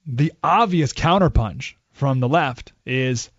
the 0.07 0.33
obvious 0.42 0.92
counterpunch 0.92 1.75
from 1.92 2.20
the 2.20 2.29
left 2.29 2.72
is 2.87 3.31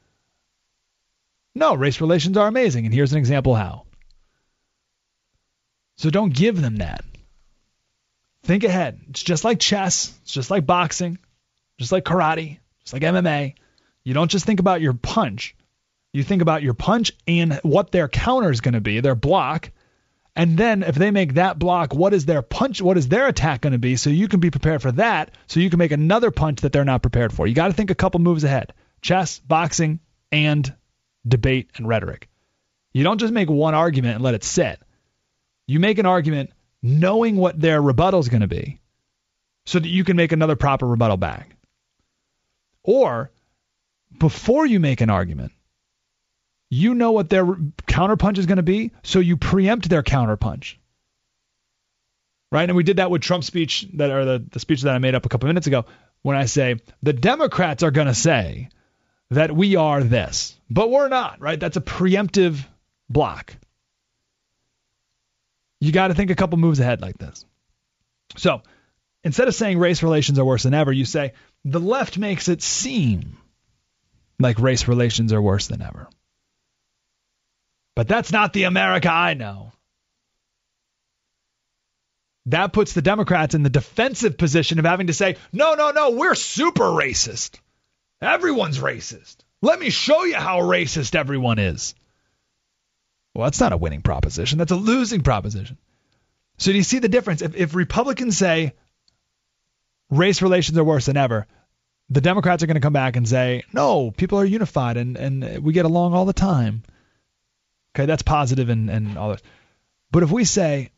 no, 1.56 1.76
race 1.76 2.02
relations 2.02 2.38
are 2.38 2.48
amazing, 2.48 2.86
and 2.86 2.94
here's 2.94 3.12
an 3.12 3.20
example 3.20 3.56
how. 3.56 3.86
So 5.98 6.10
don't 6.10 6.34
give 6.34 6.60
them 6.60 6.78
that. 6.78 7.04
Think 8.44 8.64
ahead. 8.64 9.00
It's 9.10 9.24
just 9.24 9.44
like 9.44 9.60
chess, 9.60 10.14
it's 10.24 10.34
just 10.34 10.52
like 10.52 10.66
boxing, 10.66 11.18
just 11.80 11.92
like 11.92 12.04
karate, 12.04 12.60
just 12.82 12.94
like 12.94 13.04
MMA. 13.04 13.56
You 14.04 14.14
don't 14.14 14.30
just 14.32 14.46
think 14.46 14.60
about 14.60 14.82
your 14.82 14.94
punch. 14.94 15.56
You 16.12 16.24
think 16.24 16.42
about 16.42 16.62
your 16.62 16.74
punch 16.74 17.14
and 17.26 17.60
what 17.64 17.92
their 17.92 18.08
counter 18.08 18.52
is 18.52 18.62
going 18.62 18.74
to 18.74 18.82
be, 18.82 19.00
their 19.00 19.16
block. 19.16 19.72
And 20.36 20.58
then 20.58 20.84
if 20.84 20.96
they 20.96 21.12
make 21.12 21.36
that 21.36 21.58
block, 21.58 21.94
what 21.94 22.14
is 22.14 22.26
their 22.26 22.42
punch? 22.42 22.82
What 22.82 22.98
is 22.98 23.08
their 23.08 23.28
attack 23.28 23.62
going 23.62 23.74
to 23.74 23.80
be? 23.80 23.96
So 23.96 24.10
you 24.10 24.28
can 24.28 24.40
be 24.40 24.52
prepared 24.52 24.82
for 24.82 24.92
that. 24.94 25.32
So 25.48 25.60
you 25.60 25.70
can 25.70 25.80
make 25.80 25.92
another 25.92 26.32
punch 26.32 26.62
that 26.62 26.74
they're 26.74 26.84
not 26.84 27.02
prepared 27.02 27.34
for. 27.34 27.48
You 27.48 27.56
got 27.56 27.68
to 27.68 27.74
think 27.74 27.92
a 27.92 27.96
couple 27.96 28.20
moves 28.20 28.44
ahead. 28.44 28.74
Chess, 29.02 29.40
boxing, 29.40 30.00
and 30.32 30.74
debate, 31.28 31.70
and 31.76 31.88
rhetoric. 31.88 32.30
You 32.94 33.04
don't 33.04 33.20
just 33.20 33.34
make 33.34 33.50
one 33.50 33.74
argument 33.74 34.16
and 34.16 34.24
let 34.24 34.34
it 34.34 34.44
sit. 34.44 34.80
You 35.68 35.80
make 35.80 35.98
an 35.98 36.06
argument 36.06 36.52
knowing 36.84 37.38
what 37.38 37.60
their 37.60 37.82
rebuttal 37.82 38.20
is 38.20 38.30
going 38.30 38.42
to 38.42 38.48
be 38.48 38.82
so 39.66 39.80
that 39.80 39.88
you 39.88 40.04
can 40.04 40.18
make 40.18 40.34
another 40.34 40.58
proper 40.58 40.86
rebuttal 40.86 41.18
back. 41.18 41.56
Or 42.84 43.32
before 44.20 44.66
you 44.66 44.82
make 44.82 45.00
an 45.00 45.10
argument, 45.10 45.54
you 46.70 46.94
know 46.94 47.14
what 47.14 47.30
their 47.30 47.46
counterpunch 47.46 48.38
is 48.38 48.46
going 48.46 48.58
to 48.58 48.64
be, 48.64 48.92
so 49.04 49.20
you 49.20 49.38
preempt 49.38 49.90
their 49.90 50.04
counterpunch. 50.04 50.76
Right? 52.52 52.70
And 52.70 52.76
we 52.76 52.84
did 52.84 52.98
that 52.98 53.10
with 53.10 53.22
Trump's 53.22 53.48
speech 53.48 53.88
that 53.94 54.12
or 54.12 54.26
the, 54.26 54.46
the 54.52 54.60
speech 54.60 54.82
that 54.82 54.94
I 54.94 55.00
made 55.00 55.16
up 55.16 55.26
a 55.26 55.30
couple 55.30 55.48
minutes 55.48 55.68
ago 55.68 55.86
when 56.22 56.36
I 56.36 56.46
say 56.46 56.76
the 57.02 57.14
Democrats 57.14 57.84
are 57.84 57.92
going 57.92 58.08
to 58.08 58.14
say 58.14 58.70
that 59.32 59.56
we 59.56 59.76
are 59.76 60.04
this, 60.04 60.56
but 60.70 60.92
we're 60.92 61.08
not, 61.08 61.40
right? 61.40 61.60
That's 61.60 61.78
a 61.78 61.82
preemptive 61.82 62.64
block. 63.10 63.56
You 65.84 65.92
got 65.92 66.08
to 66.08 66.14
think 66.14 66.32
a 66.32 66.36
couple 66.36 66.58
moves 66.58 66.80
ahead 66.80 67.02
like 67.02 67.18
this. 67.18 67.46
So 68.38 68.62
instead 69.22 69.50
of 69.50 69.56
saying 69.56 69.80
race 69.80 70.02
relations 70.02 70.40
are 70.40 70.46
worse 70.46 70.64
than 70.64 70.74
ever, 70.74 70.94
you 70.94 71.04
say 71.04 71.34
the 71.66 71.82
left 71.82 72.18
makes 72.18 72.48
it 72.48 72.62
seem 72.62 73.36
like 74.40 74.60
race 74.60 74.88
relations 74.88 75.34
are 75.34 75.42
worse 75.42 75.68
than 75.68 75.82
ever. 75.82 76.08
But 77.98 78.08
that's 78.08 78.32
not 78.32 78.54
the 78.54 78.64
America 78.64 79.12
I 79.12 79.34
know. 79.34 79.74
That 82.46 82.72
puts 82.72 82.94
the 82.94 83.02
Democrats 83.02 83.54
in 83.54 83.64
the 83.64 83.70
defensive 83.70 84.38
position 84.38 84.80
of 84.80 84.86
having 84.86 85.08
to 85.08 85.14
say, 85.14 85.36
no, 85.52 85.74
no, 85.76 85.92
no, 85.92 86.12
we're 86.12 86.36
super 86.36 86.86
racist. 86.86 87.60
Everyone's 88.22 88.80
racist. 88.80 89.36
Let 89.62 89.82
me 89.82 89.90
show 89.90 90.24
you 90.24 90.36
how 90.36 90.62
racist 90.62 91.14
everyone 91.14 91.60
is. 91.60 91.94
Well, 93.34 93.46
that's 93.46 93.60
not 93.60 93.74
a 93.74 93.78
winning 93.78 94.02
proposition. 94.02 94.60
That's 94.60 94.72
a 94.72 94.76
losing 94.76 95.22
proposition. 95.22 95.78
So 96.58 96.72
do 96.72 96.78
you 96.78 96.84
see 96.84 97.00
the 97.00 97.10
difference? 97.10 97.42
If, 97.42 97.56
if 97.56 97.76
Republicans 97.76 98.38
say 98.38 98.74
race 100.10 100.42
relations 100.42 100.78
are 100.78 100.84
worse 100.84 101.08
than 101.08 101.18
ever, 101.18 101.48
the 102.10 102.22
Democrats 102.22 102.62
are 102.62 102.68
going 102.68 102.76
to 102.76 102.82
come 102.82 102.94
back 102.94 103.16
and 103.16 103.28
say, 103.28 103.64
no, 103.74 104.12
people 104.12 104.40
are 104.40 104.46
unified 104.46 104.98
and, 104.98 105.18
and 105.18 105.64
we 105.64 105.74
get 105.74 105.86
along 105.86 106.14
all 106.14 106.26
the 106.26 106.34
time. 106.34 106.84
Okay, 107.96 108.06
that's 108.06 108.24
positive 108.24 108.70
and, 108.70 108.90
and 108.90 109.18
all 109.18 109.30
that. 109.30 109.42
But 110.12 110.24
if 110.24 110.32
we 110.32 110.46
say 110.46 110.92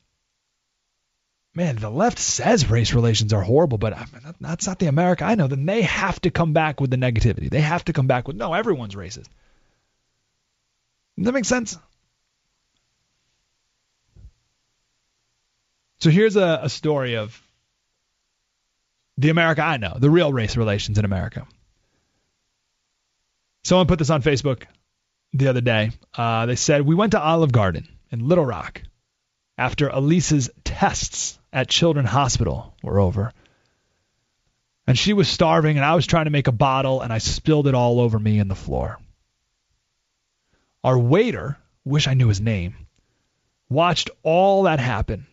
man, 1.55 1.77
the 1.77 1.89
left 1.89 2.19
says 2.19 2.69
race 2.69 2.93
relations 2.93 3.33
are 3.33 3.41
horrible, 3.41 3.77
but 3.77 3.97
that's 4.41 4.67
not 4.67 4.79
the 4.79 4.87
America 4.87 5.23
I 5.23 5.35
know. 5.35 5.47
Then 5.47 5.65
they 5.65 5.81
have 5.83 6.19
to 6.21 6.29
come 6.29 6.53
back 6.53 6.81
with 6.81 6.91
the 6.91 6.97
negativity. 6.97 7.49
They 7.49 7.61
have 7.61 7.85
to 7.85 7.93
come 7.93 8.07
back 8.07 8.27
with, 8.27 8.35
no, 8.35 8.53
everyone's 8.53 8.95
racist. 8.95 9.29
Does 11.17 11.25
that 11.25 11.31
make 11.31 11.45
sense? 11.45 11.79
So 15.99 16.09
here's 16.09 16.35
a, 16.35 16.59
a 16.63 16.69
story 16.69 17.15
of 17.15 17.41
the 19.17 19.29
America 19.29 19.61
I 19.61 19.77
know, 19.77 19.95
the 19.97 20.09
real 20.09 20.31
race 20.33 20.57
relations 20.57 20.97
in 20.97 21.05
America. 21.05 21.47
Someone 23.63 23.87
put 23.87 23.99
this 23.99 24.09
on 24.09 24.21
Facebook 24.21 24.63
the 25.33 25.47
other 25.47 25.61
day. 25.61 25.91
Uh, 26.15 26.45
they 26.45 26.55
said, 26.55 26.81
We 26.81 26.95
went 26.95 27.11
to 27.13 27.21
Olive 27.21 27.51
Garden 27.51 27.87
in 28.11 28.27
Little 28.27 28.45
Rock 28.45 28.81
after 29.57 29.89
Elise's 29.89 30.49
tests 30.63 31.39
at 31.51 31.69
Children's 31.69 32.09
Hospital 32.09 32.75
were 32.83 32.99
over. 32.99 33.31
And 34.87 34.97
she 34.97 35.13
was 35.13 35.27
starving, 35.27 35.77
and 35.77 35.85
I 35.85 35.95
was 35.95 36.05
trying 36.05 36.25
to 36.25 36.31
make 36.31 36.47
a 36.47 36.51
bottle, 36.51 37.01
and 37.01 37.11
I 37.11 37.17
spilled 37.17 37.67
it 37.67 37.73
all 37.73 37.99
over 37.99 38.19
me 38.19 38.39
and 38.39 38.51
the 38.51 38.55
floor. 38.55 38.99
Our 40.83 40.99
waiter, 40.99 41.57
wish 41.83 42.07
I 42.07 42.13
knew 42.13 42.27
his 42.27 42.41
name, 42.41 42.75
watched 43.67 44.11
all 44.21 44.63
that 44.63 44.79
happen 44.79 45.25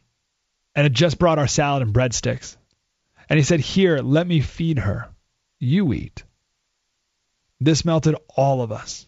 and 0.74 0.84
had 0.84 0.94
just 0.94 1.18
brought 1.18 1.38
our 1.38 1.46
salad 1.46 1.82
and 1.82 1.94
breadsticks. 1.94 2.56
And 3.28 3.38
he 3.38 3.44
said, 3.44 3.60
Here, 3.60 3.98
let 3.98 4.26
me 4.26 4.40
feed 4.40 4.78
her. 4.78 5.08
You 5.58 5.92
eat. 5.92 6.24
This 7.60 7.84
melted 7.84 8.16
all 8.36 8.62
of 8.62 8.72
us. 8.72 9.06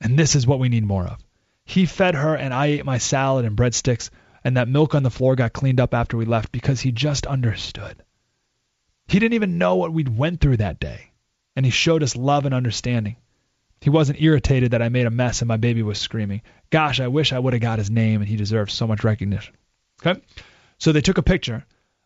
And 0.00 0.18
this 0.18 0.34
is 0.34 0.46
what 0.46 0.58
we 0.58 0.68
need 0.68 0.84
more 0.84 1.06
of. 1.06 1.18
He 1.64 1.86
fed 1.86 2.14
her, 2.14 2.34
and 2.34 2.52
I 2.52 2.66
ate 2.66 2.84
my 2.84 2.98
salad 2.98 3.44
and 3.44 3.56
breadsticks, 3.56 4.10
and 4.42 4.56
that 4.56 4.68
milk 4.68 4.94
on 4.94 5.02
the 5.02 5.10
floor 5.10 5.34
got 5.34 5.52
cleaned 5.52 5.80
up 5.80 5.94
after 5.94 6.16
we 6.16 6.24
left 6.24 6.52
because 6.52 6.80
he 6.80 6.92
just 6.92 7.26
understood. 7.26 8.02
He 9.08 9.18
didn't 9.18 9.34
even 9.34 9.58
know 9.58 9.76
what 9.76 9.92
we'd 9.92 10.08
went 10.08 10.40
through 10.40 10.58
that 10.58 10.80
day, 10.80 11.12
and 11.56 11.64
he 11.64 11.70
showed 11.70 12.02
us 12.02 12.16
love 12.16 12.44
and 12.44 12.54
understanding. 12.54 13.16
He 13.80 13.90
wasn't 13.90 14.20
irritated 14.20 14.70
that 14.70 14.82
I 14.82 14.88
made 14.88 15.06
a 15.06 15.10
mess 15.10 15.42
and 15.42 15.48
my 15.48 15.58
baby 15.58 15.82
was 15.82 15.98
screaming. 15.98 16.40
Gosh, 16.70 17.00
I 17.00 17.08
wish 17.08 17.32
I 17.32 17.38
would 17.38 17.52
have 17.52 17.62
got 17.62 17.78
his 17.78 17.90
name, 17.90 18.20
and 18.20 18.28
he 18.28 18.36
deserves 18.36 18.72
so 18.72 18.86
much 18.86 19.04
recognition. 19.04 19.54
Okay? 20.00 20.20
So 20.78 20.92
they 20.92 21.00
took 21.00 21.18
a 21.18 21.22
picture 21.22 21.64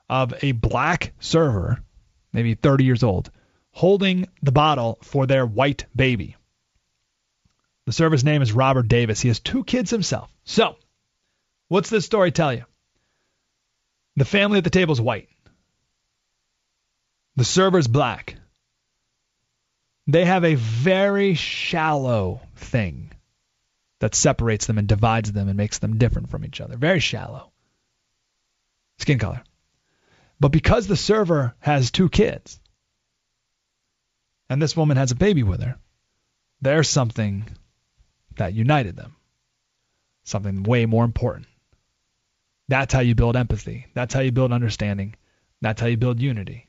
of 0.09 0.35
a 0.43 0.53
black 0.53 1.13
server, 1.21 1.83
maybe 2.33 2.55
30 2.55 2.85
years 2.85 3.03
old, 3.03 3.31
holding 3.73 4.27
the 4.43 4.53
bottle 4.53 4.99
for 5.03 5.27
their 5.27 5.47
white 5.47 5.87
baby. 5.95 6.37
The 7.87 7.93
server's 7.93 8.25
name 8.25 8.43
is 8.43 8.53
Robert 8.53 8.89
Davis. 8.89 9.21
He 9.21 9.29
has 9.29 9.41
two 9.41 9.65
kids 9.65 9.91
himself. 9.91 10.31
So, 10.45 10.77
what's 11.69 11.91
this 11.91 12.05
story 12.05 12.33
tell 12.33 12.53
you? 12.53 12.65
The 14.17 14.25
family 14.25 14.59
at 14.59 14.65
the 14.65 14.71
table 14.71 14.93
is 14.93 15.01
white. 15.01 15.29
The 17.37 17.45
server's 17.45 17.87
black. 17.87 18.37
They 20.07 20.25
have 20.25 20.45
a 20.45 20.55
very 20.55 21.35
shallow 21.35 22.41
thing 22.57 23.13
that 24.01 24.15
separates 24.15 24.67
them 24.67 24.79
and 24.79 24.89
divides 24.89 25.33
them 25.33 25.49
and 25.49 25.57
makes 25.57 25.79
them 25.79 25.99
different 25.99 26.31
from 26.31 26.45
each 26.45 26.61
other. 26.61 26.77
Very 26.77 27.01
shallow. 27.01 27.53
Skin 28.99 29.19
color. 29.19 29.43
But 30.41 30.53
because 30.53 30.87
the 30.87 30.97
server 30.97 31.55
has 31.61 31.91
two 31.91 32.09
kids, 32.09 32.61
and 34.49 34.63
this 34.63 34.77
woman 34.77 34.97
has 34.97 35.11
a 35.11 35.17
baby 35.17 35.43
with 35.43 35.63
her, 35.63 35.77
there's 36.61 36.89
something 36.89 37.45
that 38.37 38.55
united 38.55 38.97
them. 38.97 39.17
Something 40.25 40.63
way 40.63 40.87
more 40.87 41.05
important. 41.05 41.47
That's 42.69 42.93
how 42.93 43.01
you 43.01 43.15
build 43.15 43.37
empathy. 43.37 43.87
That's 43.95 44.15
how 44.15 44.21
you 44.21 44.33
build 44.33 44.53
understanding. 44.53 45.15
That's 45.61 45.81
how 45.81 45.87
you 45.87 45.97
build 45.97 46.21
unity. 46.21 46.69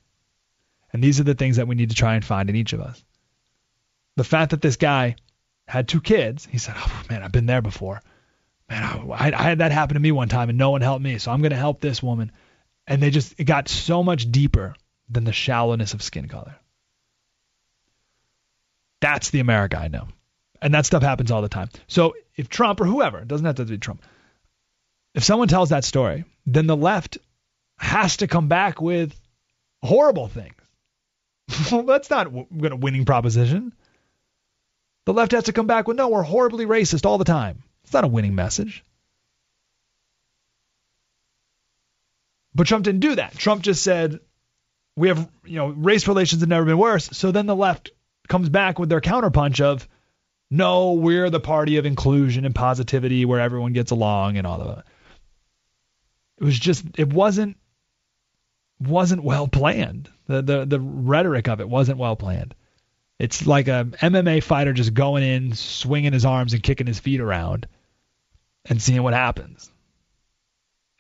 And 0.94 1.04
these 1.04 1.20
are 1.20 1.24
the 1.24 1.36
things 1.36 1.58
that 1.58 1.68
we 1.68 1.76
need 1.76 1.90
to 1.90 1.96
try 1.96 2.16
and 2.16 2.26
find 2.26 2.50
in 2.50 2.56
each 2.56 2.74
of 2.74 2.82
us. 2.82 3.04
The 4.16 4.24
fact 4.24 4.52
that 4.52 4.62
this 4.62 4.78
guy 4.78 5.16
had 5.68 5.88
two 5.88 6.02
kids, 6.02 6.46
he 6.46 6.58
said, 6.58 6.76
Oh, 6.78 7.04
man, 7.10 7.22
I've 7.22 7.32
been 7.32 7.46
there 7.46 7.62
before. 7.62 8.02
Man, 8.70 9.12
I, 9.12 9.32
I 9.32 9.44
had 9.44 9.60
that 9.60 9.72
happen 9.72 9.96
to 9.96 10.00
me 10.00 10.12
one 10.12 10.30
time 10.30 10.50
and 10.50 10.58
no 10.58 10.72
one 10.72 10.82
helped 10.82 11.04
me, 11.04 11.18
so 11.18 11.32
I'm 11.32 11.42
going 11.42 11.52
to 11.52 11.58
help 11.58 11.82
this 11.82 12.04
woman. 12.04 12.32
And 12.86 13.02
they 13.02 13.10
just, 13.10 13.40
it 13.40 13.46
got 13.46 13.68
so 13.68 14.04
much 14.04 14.32
deeper 14.32 14.76
than 15.10 15.24
the 15.24 15.34
shallowness 15.34 15.94
of 15.94 16.04
skin 16.04 16.28
color. 16.28 16.56
That's 19.02 19.30
the 19.30 19.40
America 19.40 19.78
I 19.78 19.88
know. 19.88 20.08
And 20.62 20.74
that 20.74 20.86
stuff 20.86 21.02
happens 21.02 21.32
all 21.32 21.42
the 21.42 21.50
time. 21.50 21.70
So 21.88 22.16
if 22.36 22.50
Trump 22.50 22.82
or 22.82 22.86
whoever, 22.86 23.20
it 23.20 23.28
doesn't 23.28 23.46
have 23.46 23.56
to 23.56 23.66
be 23.66 23.78
Trump, 23.78 24.04
if 25.16 25.24
someone 25.24 25.48
tells 25.48 25.70
that 25.70 25.84
story, 25.84 26.26
then 26.46 26.68
the 26.68 26.76
left 26.76 27.18
has 27.78 28.18
to 28.18 28.28
come 28.28 28.48
back 28.48 28.82
with 28.82 29.20
horrible 29.82 30.28
things. 30.28 30.54
well, 31.72 31.84
that's 31.84 32.10
not 32.10 32.28
a 32.28 32.46
winning 32.76 33.06
proposition. 33.06 33.74
The 35.06 35.14
left 35.14 35.32
has 35.32 35.46
to 35.46 35.54
come 35.54 35.66
back 35.66 35.88
with, 35.88 35.98
no, 35.98 36.10
we're 36.10 36.22
horribly 36.22 36.66
racist 36.66 37.06
all 37.06 37.18
the 37.18 37.26
time. 37.26 37.64
It's 37.90 37.94
not 37.96 38.04
a 38.04 38.08
winning 38.08 38.36
message. 38.36 38.86
But 42.54 42.68
Trump 42.68 42.86
didn't 42.86 43.00
do 43.00 43.16
that. 43.16 43.34
Trump 43.34 43.64
just 43.64 43.82
said, 43.82 44.20
we 44.96 45.08
have, 45.08 45.28
you 45.44 45.56
know, 45.56 45.70
race 45.70 46.08
relations 46.08 46.44
have 46.44 46.50
never 46.50 46.66
been 46.66 46.78
worse. 46.78 47.10
So 47.14 47.32
then 47.32 47.48
the 47.48 47.56
left 47.56 47.90
comes 48.28 48.48
back 48.48 48.78
with 48.78 48.90
their 48.90 49.02
counterpunch 49.02 49.60
of, 49.60 49.88
no, 50.52 50.94
we're 50.94 51.32
the 51.32 51.40
party 51.40 51.78
of 51.78 51.88
inclusion 51.88 52.46
and 52.46 52.54
positivity 52.54 53.26
where 53.26 53.40
everyone 53.40 53.74
gets 53.74 53.90
along 53.90 54.38
and 54.38 54.46
all 54.46 54.62
of 54.62 54.76
that. 54.76 54.86
It 56.38 56.44
was 56.44 56.60
just, 56.60 56.86
it 56.96 57.12
wasn't, 57.12 57.58
wasn't 58.80 59.24
well 59.24 59.48
planned. 59.48 60.12
The, 60.28 60.44
the, 60.44 60.66
the 60.66 60.80
rhetoric 60.80 61.48
of 61.48 61.60
it 61.60 61.68
wasn't 61.68 61.98
well 61.98 62.16
planned. 62.16 62.54
It's 63.18 63.48
like 63.48 63.68
a 63.68 63.86
MMA 63.86 64.44
fighter 64.44 64.74
just 64.74 64.94
going 64.94 65.24
in, 65.24 65.56
swinging 65.56 66.14
his 66.14 66.24
arms 66.24 66.54
and 66.54 66.62
kicking 66.62 66.86
his 66.86 67.00
feet 67.00 67.20
around 67.20 67.66
and 68.66 68.82
seeing 68.82 69.04
what 69.04 69.14
happens. 69.14 69.72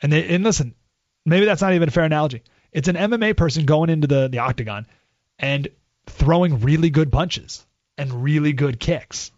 And, 0.02 0.12
they, 0.12 0.36
and 0.36 0.44
listen, 0.44 0.76
maybe 1.26 1.46
that's 1.46 1.62
not 1.62 1.74
even 1.74 1.90
a 1.90 1.92
fair 1.92 2.04
analogy. 2.04 2.44
It's 2.72 2.88
an 2.88 2.96
MMA 2.96 3.36
person 3.36 3.66
going 3.66 3.90
into 3.90 4.08
the, 4.08 4.28
the 4.28 4.40
octagon 4.40 4.86
and 5.38 5.68
throwing 6.06 6.62
really 6.62 6.90
good 6.90 7.12
punches 7.12 7.66
and 7.98 8.24
really 8.24 8.54
good 8.54 8.80
kicks 8.80 9.32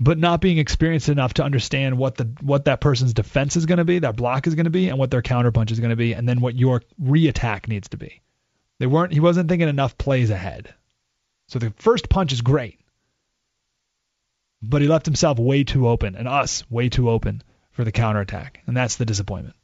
but 0.00 0.18
not 0.18 0.40
being 0.40 0.56
experienced 0.56 1.10
enough 1.10 1.34
to 1.34 1.44
understand 1.44 1.98
what 1.98 2.16
the 2.16 2.24
what 2.40 2.64
that 2.64 2.80
person's 2.80 3.12
defense 3.12 3.54
is 3.54 3.66
going 3.66 3.78
to 3.78 3.84
be, 3.84 3.98
that 3.98 4.16
block 4.16 4.46
is 4.46 4.54
going 4.54 4.64
to 4.64 4.70
be, 4.70 4.88
and 4.88 4.98
what 4.98 5.10
their 5.10 5.20
counterpunch 5.20 5.70
is 5.70 5.78
going 5.78 5.90
to 5.90 5.96
be, 5.96 6.14
and 6.14 6.26
then 6.26 6.40
what 6.40 6.56
your 6.56 6.82
reattack 7.00 7.68
needs 7.68 7.90
to 7.90 7.98
be. 7.98 8.22
They 8.78 8.86
weren't. 8.86 9.12
He 9.12 9.20
wasn't 9.20 9.50
thinking 9.50 9.68
enough 9.68 9.98
plays 9.98 10.30
ahead. 10.30 10.74
So 11.48 11.58
the 11.58 11.72
first 11.76 12.08
punch 12.08 12.32
is 12.32 12.40
great, 12.40 12.79
but 14.62 14.82
he 14.82 14.88
left 14.88 15.06
himself 15.06 15.38
way 15.38 15.64
too 15.64 15.88
open, 15.88 16.16
and 16.16 16.28
us 16.28 16.68
way 16.70 16.88
too 16.88 17.10
open 17.10 17.42
for 17.72 17.84
the 17.84 17.92
counterattack, 17.92 18.60
and 18.66 18.76
that's 18.76 18.96
the 18.96 19.06
disappointment. 19.06 19.56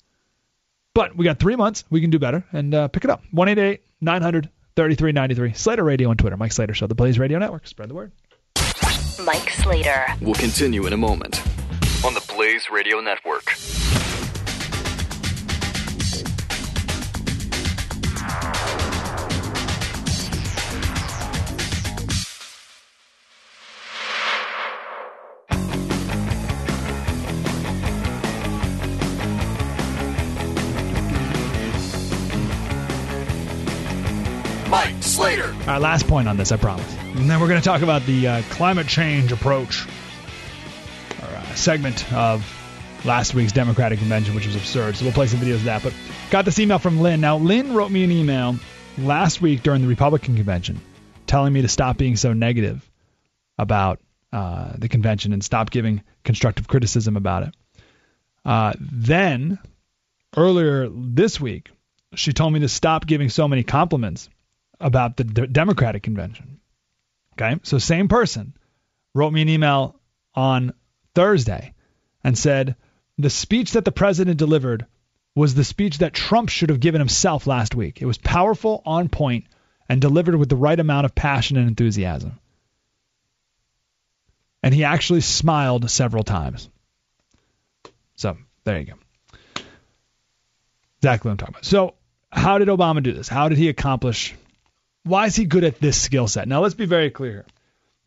But 0.95 1.17
we 1.17 1.25
got 1.25 1.39
three 1.39 1.57
months. 1.57 1.85
We 1.91 2.01
can 2.01 2.11
do 2.11 2.19
better 2.19 2.45
and 2.53 2.75
uh, 2.75 2.89
pick 2.89 3.05
it 3.05 3.11
up. 3.11 3.23
One 3.31 3.49
eight 3.49 3.59
eight 3.59 3.83
nine 4.01 4.23
hundred 4.23 4.49
thirty 4.77 4.95
three 4.95 5.13
ninety 5.13 5.35
three. 5.35 5.53
Slater 5.53 5.85
Radio 5.85 6.09
on 6.09 6.17
Twitter. 6.17 6.37
Mike 6.39 6.53
Slater 6.53 6.73
Show. 6.73 6.87
The 6.87 6.95
Blaze 6.95 7.19
Radio 7.19 7.39
Network. 7.39 7.67
Spread 7.67 7.91
the 7.91 7.95
word. 7.95 8.13
Mike 9.25 9.51
Slater. 9.51 10.07
We'll 10.23 10.35
continue 10.35 10.87
in 10.87 10.95
a 10.95 10.97
moment 10.97 11.43
on 12.05 12.15
the 12.15 12.25
Blaze 12.35 12.71
Radio 12.71 13.01
Network. 13.01 13.53
All 35.27 35.67
right, 35.67 35.81
last 35.81 36.07
point 36.07 36.29
on 36.29 36.37
this, 36.37 36.53
I 36.53 36.57
promise. 36.57 36.97
And 36.99 37.29
then 37.29 37.41
we're 37.41 37.49
going 37.49 37.61
to 37.61 37.65
talk 37.65 37.83
about 37.83 38.07
the 38.07 38.29
uh, 38.29 38.43
climate 38.51 38.87
change 38.87 39.33
approach, 39.33 39.85
or 41.21 41.27
uh, 41.27 41.55
segment 41.57 42.13
of 42.13 42.47
last 43.05 43.35
week's 43.35 43.51
Democratic 43.51 43.99
convention, 43.99 44.37
which 44.37 44.47
was 44.47 44.55
absurd. 44.55 44.95
So 44.95 45.05
we'll 45.05 45.13
play 45.13 45.27
some 45.27 45.41
videos 45.41 45.57
of 45.57 45.65
that. 45.65 45.83
But 45.83 45.95
got 46.31 46.45
this 46.45 46.61
email 46.61 46.79
from 46.79 47.01
Lynn. 47.01 47.21
Now, 47.21 47.39
Lynn 47.39 47.75
wrote 47.75 47.91
me 47.91 48.05
an 48.05 48.13
email 48.13 48.57
last 48.99 49.43
week 49.43 49.65
during 49.65 49.83
the 49.83 49.89
Republican 49.89 50.37
convention 50.37 50.81
telling 51.27 51.53
me 51.53 51.63
to 51.63 51.69
stop 51.69 51.97
being 51.97 52.15
so 52.15 52.33
negative 52.33 52.89
about 53.59 53.99
uh, 54.33 54.75
the 54.79 54.89
convention 54.89 55.33
and 55.33 55.43
stop 55.43 55.71
giving 55.71 56.05
constructive 56.23 56.69
criticism 56.69 57.17
about 57.17 57.43
it. 57.43 57.55
Uh, 58.45 58.75
then, 58.79 59.59
earlier 60.37 60.89
this 60.89 61.41
week, 61.41 61.69
she 62.15 62.33
told 62.33 62.53
me 62.53 62.61
to 62.61 62.69
stop 62.69 63.07
giving 63.07 63.29
so 63.29 63.49
many 63.49 63.65
compliments 63.65 64.29
about 64.81 65.17
the 65.17 65.25
D- 65.25 65.47
Democratic 65.47 66.03
convention. 66.03 66.61
Okay, 67.35 67.59
so 67.63 67.79
same 67.79 68.09
person 68.09 68.55
wrote 69.15 69.33
me 69.33 69.43
an 69.43 69.49
email 69.49 69.99
on 70.35 70.73
Thursday 71.15 71.75
and 72.25 72.37
said 72.37 72.77
the 73.19 73.31
speech 73.31 73.73
that 73.73 73.85
the 73.85 73.93
president 73.93 74.39
delivered 74.39 74.87
was 75.35 75.55
the 75.55 75.65
speech 75.65 75.99
that 75.99 76.15
Trump 76.15 76.49
should 76.49 76.71
have 76.71 76.81
given 76.81 77.01
himself 77.01 77.47
last 77.47 77.75
week. 77.75 78.01
It 78.01 78.07
was 78.07 78.19
powerful, 78.19 78.83
on 78.87 79.09
point, 79.09 79.45
and 79.89 80.01
delivered 80.01 80.35
with 80.35 80.49
the 80.49 80.57
right 80.57 80.79
amount 80.79 81.05
of 81.05 81.15
passion 81.15 81.57
and 81.57 81.69
enthusiasm. 81.69 82.39
And 84.63 84.75
he 84.75 84.85
actually 84.85 85.21
smiled 85.21 85.91
several 85.91 86.25
times. 86.25 86.69
So 88.17 88.37
there 88.65 88.79
you 88.79 88.87
go. 88.87 88.95
Exactly 90.99 91.29
what 91.29 91.33
I'm 91.33 91.37
talking 91.37 91.55
about. 91.55 91.65
So, 91.65 91.95
how 92.33 92.59
did 92.59 92.69
Obama 92.69 93.03
do 93.03 93.13
this? 93.13 93.29
How 93.29 93.49
did 93.49 93.59
he 93.59 93.69
accomplish 93.69 94.35
why 95.07 95.27
is 95.27 95.37
he 95.37 95.45
good 95.45 95.65
at 95.65 95.81
this 95.81 96.01
skill 96.01 96.27
set? 96.29 96.49
Now 96.49 96.61
let's 96.61 96.75
be 96.75 96.87
very 96.87 97.11
clear. 97.11 97.47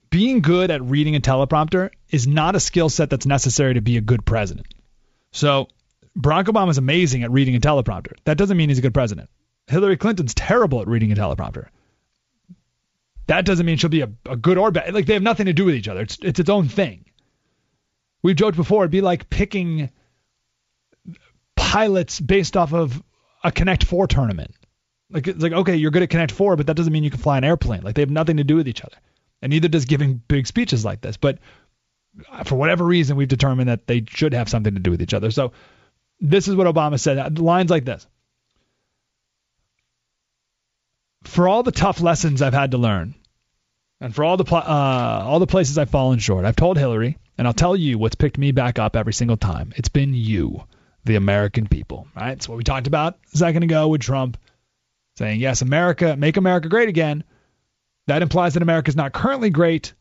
Being 0.10 0.42
good 0.42 0.70
at 0.70 0.82
reading 0.82 1.16
a 1.16 1.20
teleprompter 1.20 1.92
is 2.10 2.28
not 2.28 2.56
a 2.56 2.60
skill 2.60 2.90
set 2.90 3.10
that's 3.10 3.26
necessary 3.26 3.76
to 3.76 3.82
be 3.82 3.98
a 3.98 4.02
good 4.02 4.26
president. 4.26 4.68
So 5.32 5.68
Barack 6.18 6.46
Obama 6.46 6.72
is 6.72 6.78
amazing 6.78 7.24
at 7.24 7.32
reading 7.32 7.56
a 7.56 7.60
teleprompter. 7.60 8.14
That 8.26 8.38
doesn't 8.38 8.58
mean 8.58 8.70
he's 8.70 8.80
a 8.80 8.82
good 8.84 8.94
president. 8.94 9.30
Hillary 9.68 9.98
Clinton's 9.98 10.34
terrible 10.34 10.82
at 10.82 10.88
reading 10.88 11.12
a 11.12 11.16
teleprompter. 11.16 11.68
That 13.28 13.46
doesn't 13.46 13.66
mean 13.66 13.78
she'll 13.78 13.92
be 13.92 14.02
a, 14.02 14.10
a 14.26 14.36
good 14.36 14.58
or 14.58 14.72
bad. 14.72 14.94
Like 14.94 15.06
they 15.06 15.14
have 15.14 15.22
nothing 15.22 15.46
to 15.46 15.54
do 15.54 15.66
with 15.66 15.76
each 15.76 15.88
other. 15.88 16.02
It's 16.02 16.18
it's 16.22 16.40
its 16.40 16.50
own 16.50 16.68
thing. 16.68 17.06
We've 18.24 18.36
joked 18.36 18.58
before. 18.58 18.84
It'd 18.84 18.92
be 18.92 19.02
like 19.02 19.30
picking 19.30 19.92
pilots 21.56 22.20
based 22.20 22.58
off 22.58 22.74
of 22.74 23.02
a 23.44 23.52
Connect 23.52 23.84
Four 23.84 24.08
tournament. 24.08 24.56
Like 25.12 25.28
it's 25.28 25.42
like 25.42 25.54
okay, 25.54 25.76
you're 25.76 25.92
good 25.92 26.04
at 26.04 26.10
Connect 26.10 26.32
Four, 26.32 26.56
but 26.56 26.68
that 26.68 26.76
doesn't 26.76 26.94
mean 26.94 27.04
you 27.04 27.10
can 27.10 27.20
fly 27.20 27.38
an 27.38 27.44
airplane. 27.44 27.82
Like 27.82 27.96
they 27.96 28.02
have 28.02 28.10
nothing 28.10 28.38
to 28.38 28.44
do 28.44 28.56
with 28.56 28.68
each 28.68 28.84
other, 28.84 28.98
and 29.42 29.50
neither 29.50 29.68
does 29.68 29.86
giving 29.86 30.22
big 30.28 30.46
speeches 30.46 30.86
like 30.86 31.02
this. 31.02 31.18
But 31.18 31.40
for 32.46 32.56
whatever 32.56 32.86
reason, 32.86 33.18
we've 33.18 33.28
determined 33.28 33.70
that 33.70 33.88
they 33.88 34.04
should 34.08 34.34
have 34.34 34.50
something 34.50 34.74
to 34.74 34.80
do 34.80 34.92
with 34.92 35.02
each 35.02 35.14
other. 35.14 35.32
So 35.32 35.54
this 36.20 36.48
is 36.48 36.56
what 36.56 36.68
Obama 36.68 37.00
said. 37.00 37.40
Lines 37.40 37.72
like 37.72 37.86
this. 37.86 38.06
For 41.24 41.48
all 41.48 41.64
the 41.64 41.72
tough 41.72 42.02
lessons 42.02 42.42
I've 42.42 42.54
had 42.54 42.72
to 42.72 42.78
learn, 42.78 43.16
and 44.00 44.14
for 44.16 44.24
all 44.24 44.38
the 44.38 44.46
uh, 44.56 45.24
all 45.26 45.40
the 45.40 45.48
places 45.48 45.78
I've 45.78 45.90
fallen 45.90 46.20
short, 46.20 46.46
I've 46.46 46.56
told 46.56 46.78
Hillary, 46.78 47.18
and 47.38 47.48
I'll 47.48 47.54
tell 47.54 47.76
you 47.76 47.98
what's 47.98 48.16
picked 48.16 48.38
me 48.38 48.52
back 48.52 48.78
up 48.78 48.96
every 48.96 49.14
single 49.14 49.38
time. 49.38 49.74
It's 49.76 49.90
been 49.90 50.14
you, 50.14 50.64
the 51.04 51.16
American 51.16 51.68
people. 51.68 52.08
Right? 52.16 52.34
It's 52.34 52.48
what 52.48 52.58
we 52.58 52.64
talked 52.64 52.88
about 52.88 53.18
a 53.34 53.38
second 53.38 53.64
ago 53.64 53.88
with 53.88 54.02
Trump 54.02 54.38
saying, 55.20 55.40
"Yes, 55.40 55.62
America, 55.62 56.16
make 56.18 56.38
America 56.38 56.68
great 56.68 56.90
again." 56.90 57.24
That 58.08 58.24
implies 58.24 58.56
that 58.56 58.64
America 58.64 58.90
is 58.90 58.96
not 58.96 59.14
currently 59.14 59.52
great, 59.52 59.94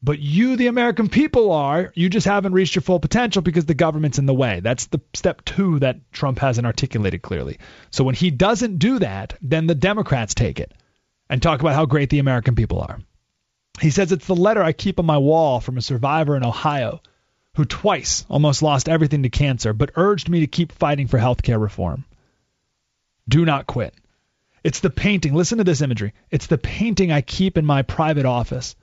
but 0.00 0.20
you, 0.20 0.54
the 0.56 0.68
American 0.68 1.08
people, 1.08 1.50
are. 1.50 1.90
You 1.96 2.08
just 2.08 2.26
haven't 2.26 2.52
reached 2.52 2.76
your 2.76 2.82
full 2.82 3.00
potential 3.00 3.42
because 3.42 3.64
the 3.64 3.74
government's 3.74 4.20
in 4.20 4.26
the 4.26 4.34
way. 4.34 4.60
That's 4.60 4.86
the 4.86 5.00
step 5.14 5.44
two 5.44 5.80
that 5.80 6.12
Trump 6.12 6.38
hasn't 6.38 6.66
articulated 6.66 7.22
clearly. 7.22 7.58
So 7.90 8.04
when 8.04 8.14
he 8.14 8.30
doesn't 8.30 8.78
do 8.78 9.00
that, 9.00 9.34
then 9.42 9.66
the 9.66 9.74
Democrats 9.74 10.34
take 10.34 10.60
it 10.60 10.72
and 11.28 11.42
talk 11.42 11.60
about 11.60 11.74
how 11.74 11.86
great 11.86 12.10
the 12.10 12.20
American 12.20 12.54
people 12.54 12.80
are. 12.80 13.00
He 13.80 13.90
says 13.90 14.12
it's 14.12 14.26
the 14.26 14.36
letter 14.36 14.62
I 14.62 14.72
keep 14.72 15.00
on 15.00 15.06
my 15.06 15.18
wall 15.18 15.60
from 15.60 15.78
a 15.78 15.82
survivor 15.82 16.36
in 16.36 16.44
Ohio 16.44 17.00
who 17.56 17.64
twice 17.64 18.24
almost 18.28 18.62
lost 18.62 18.88
everything 18.88 19.24
to 19.24 19.30
cancer, 19.30 19.72
but 19.72 19.90
urged 19.96 20.28
me 20.28 20.40
to 20.40 20.46
keep 20.46 20.70
fighting 20.70 21.08
for 21.08 21.18
health 21.18 21.42
care 21.42 21.58
reform. 21.58 22.04
Do 23.28 23.44
not 23.44 23.66
quit. 23.66 23.94
It's 24.68 24.80
the 24.80 24.90
painting. 24.90 25.32
Listen 25.32 25.56
to 25.56 25.64
this 25.64 25.80
imagery. 25.80 26.12
It's 26.30 26.46
the 26.46 26.58
painting 26.58 27.10
I 27.10 27.22
keep 27.22 27.56
in 27.56 27.64
my 27.64 27.80
private 27.80 28.26
office 28.26 28.76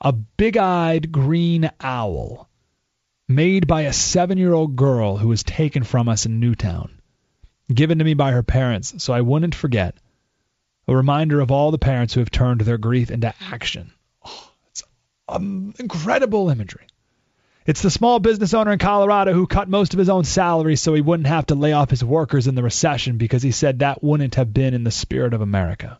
a 0.00 0.10
big 0.10 0.56
eyed 0.56 1.12
green 1.12 1.70
owl 1.78 2.48
made 3.28 3.66
by 3.66 3.82
a 3.82 3.92
seven 3.92 4.38
year 4.38 4.54
old 4.54 4.76
girl 4.76 5.18
who 5.18 5.28
was 5.28 5.42
taken 5.42 5.84
from 5.84 6.08
us 6.08 6.24
in 6.24 6.40
Newtown, 6.40 7.02
given 7.68 7.98
to 7.98 8.04
me 8.06 8.14
by 8.14 8.32
her 8.32 8.42
parents 8.42 8.94
so 9.04 9.12
I 9.12 9.20
wouldn't 9.20 9.54
forget. 9.54 9.98
A 10.88 10.96
reminder 10.96 11.42
of 11.42 11.50
all 11.50 11.70
the 11.70 11.76
parents 11.76 12.14
who 12.14 12.20
have 12.20 12.30
turned 12.30 12.62
their 12.62 12.78
grief 12.78 13.10
into 13.10 13.34
action. 13.38 13.92
Oh, 14.24 14.52
it's 14.70 14.84
um, 15.28 15.74
incredible 15.78 16.48
imagery. 16.48 16.85
It's 17.66 17.82
the 17.82 17.90
small 17.90 18.20
business 18.20 18.54
owner 18.54 18.70
in 18.70 18.78
Colorado 18.78 19.32
who 19.32 19.48
cut 19.48 19.68
most 19.68 19.92
of 19.92 19.98
his 19.98 20.08
own 20.08 20.22
salary 20.22 20.76
so 20.76 20.94
he 20.94 21.00
wouldn't 21.00 21.26
have 21.26 21.46
to 21.46 21.56
lay 21.56 21.72
off 21.72 21.90
his 21.90 22.04
workers 22.04 22.46
in 22.46 22.54
the 22.54 22.62
recession 22.62 23.16
because 23.16 23.42
he 23.42 23.50
said 23.50 23.80
that 23.80 24.04
wouldn't 24.04 24.36
have 24.36 24.54
been 24.54 24.72
in 24.72 24.84
the 24.84 24.92
spirit 24.92 25.34
of 25.34 25.40
America. 25.40 25.98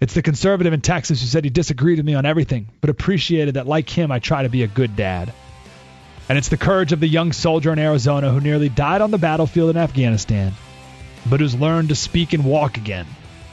It's 0.00 0.14
the 0.14 0.22
conservative 0.22 0.72
in 0.72 0.82
Texas 0.82 1.20
who 1.20 1.26
said 1.26 1.42
he 1.42 1.50
disagreed 1.50 1.98
with 1.98 2.06
me 2.06 2.14
on 2.14 2.26
everything, 2.26 2.68
but 2.80 2.90
appreciated 2.90 3.54
that, 3.54 3.66
like 3.66 3.88
him, 3.88 4.12
I 4.12 4.20
try 4.20 4.44
to 4.44 4.48
be 4.48 4.62
a 4.62 4.68
good 4.68 4.94
dad. 4.94 5.32
And 6.28 6.38
it's 6.38 6.48
the 6.48 6.56
courage 6.56 6.92
of 6.92 7.00
the 7.00 7.08
young 7.08 7.32
soldier 7.32 7.72
in 7.72 7.80
Arizona 7.80 8.30
who 8.30 8.40
nearly 8.40 8.68
died 8.68 9.00
on 9.00 9.10
the 9.10 9.18
battlefield 9.18 9.70
in 9.70 9.76
Afghanistan, 9.76 10.52
but 11.26 11.40
who's 11.40 11.56
learned 11.56 11.88
to 11.88 11.96
speak 11.96 12.34
and 12.34 12.44
walk 12.44 12.76
again, 12.76 13.06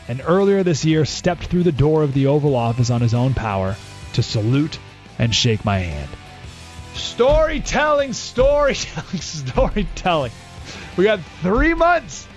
and 0.08 0.22
earlier 0.24 0.62
this 0.62 0.86
year 0.86 1.06
stepped 1.06 1.46
through 1.46 1.64
the 1.64 1.72
door 1.72 2.04
of 2.04 2.14
the 2.14 2.28
Oval 2.28 2.56
Office 2.56 2.92
on 2.92 3.02
his 3.02 3.16
own 3.16 3.34
power 3.34 3.76
to 4.14 4.22
salute 4.22 4.78
and 5.18 5.34
shake 5.34 5.66
my 5.66 5.80
hand. 5.80 6.10
Storytelling, 6.94 8.14
storytelling, 8.14 9.22
storytelling. 9.22 10.32
We 10.98 11.04
got 11.06 11.20
three 11.42 11.74
months 11.74 12.28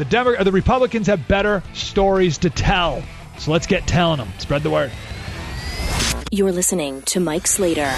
the 0.00 0.04
Demo- 0.06 0.42
the 0.42 0.52
Republicans 0.52 1.08
have 1.08 1.28
better 1.28 1.62
stories 1.74 2.38
to 2.38 2.48
tell. 2.50 3.02
So 3.38 3.52
let's 3.52 3.66
get 3.66 3.86
telling 3.86 4.18
them. 4.18 4.32
Spread 4.38 4.62
the 4.62 4.70
word. 4.70 4.90
You're 6.30 6.52
listening 6.52 7.02
to 7.02 7.20
Mike 7.20 7.46
Slater. 7.46 7.92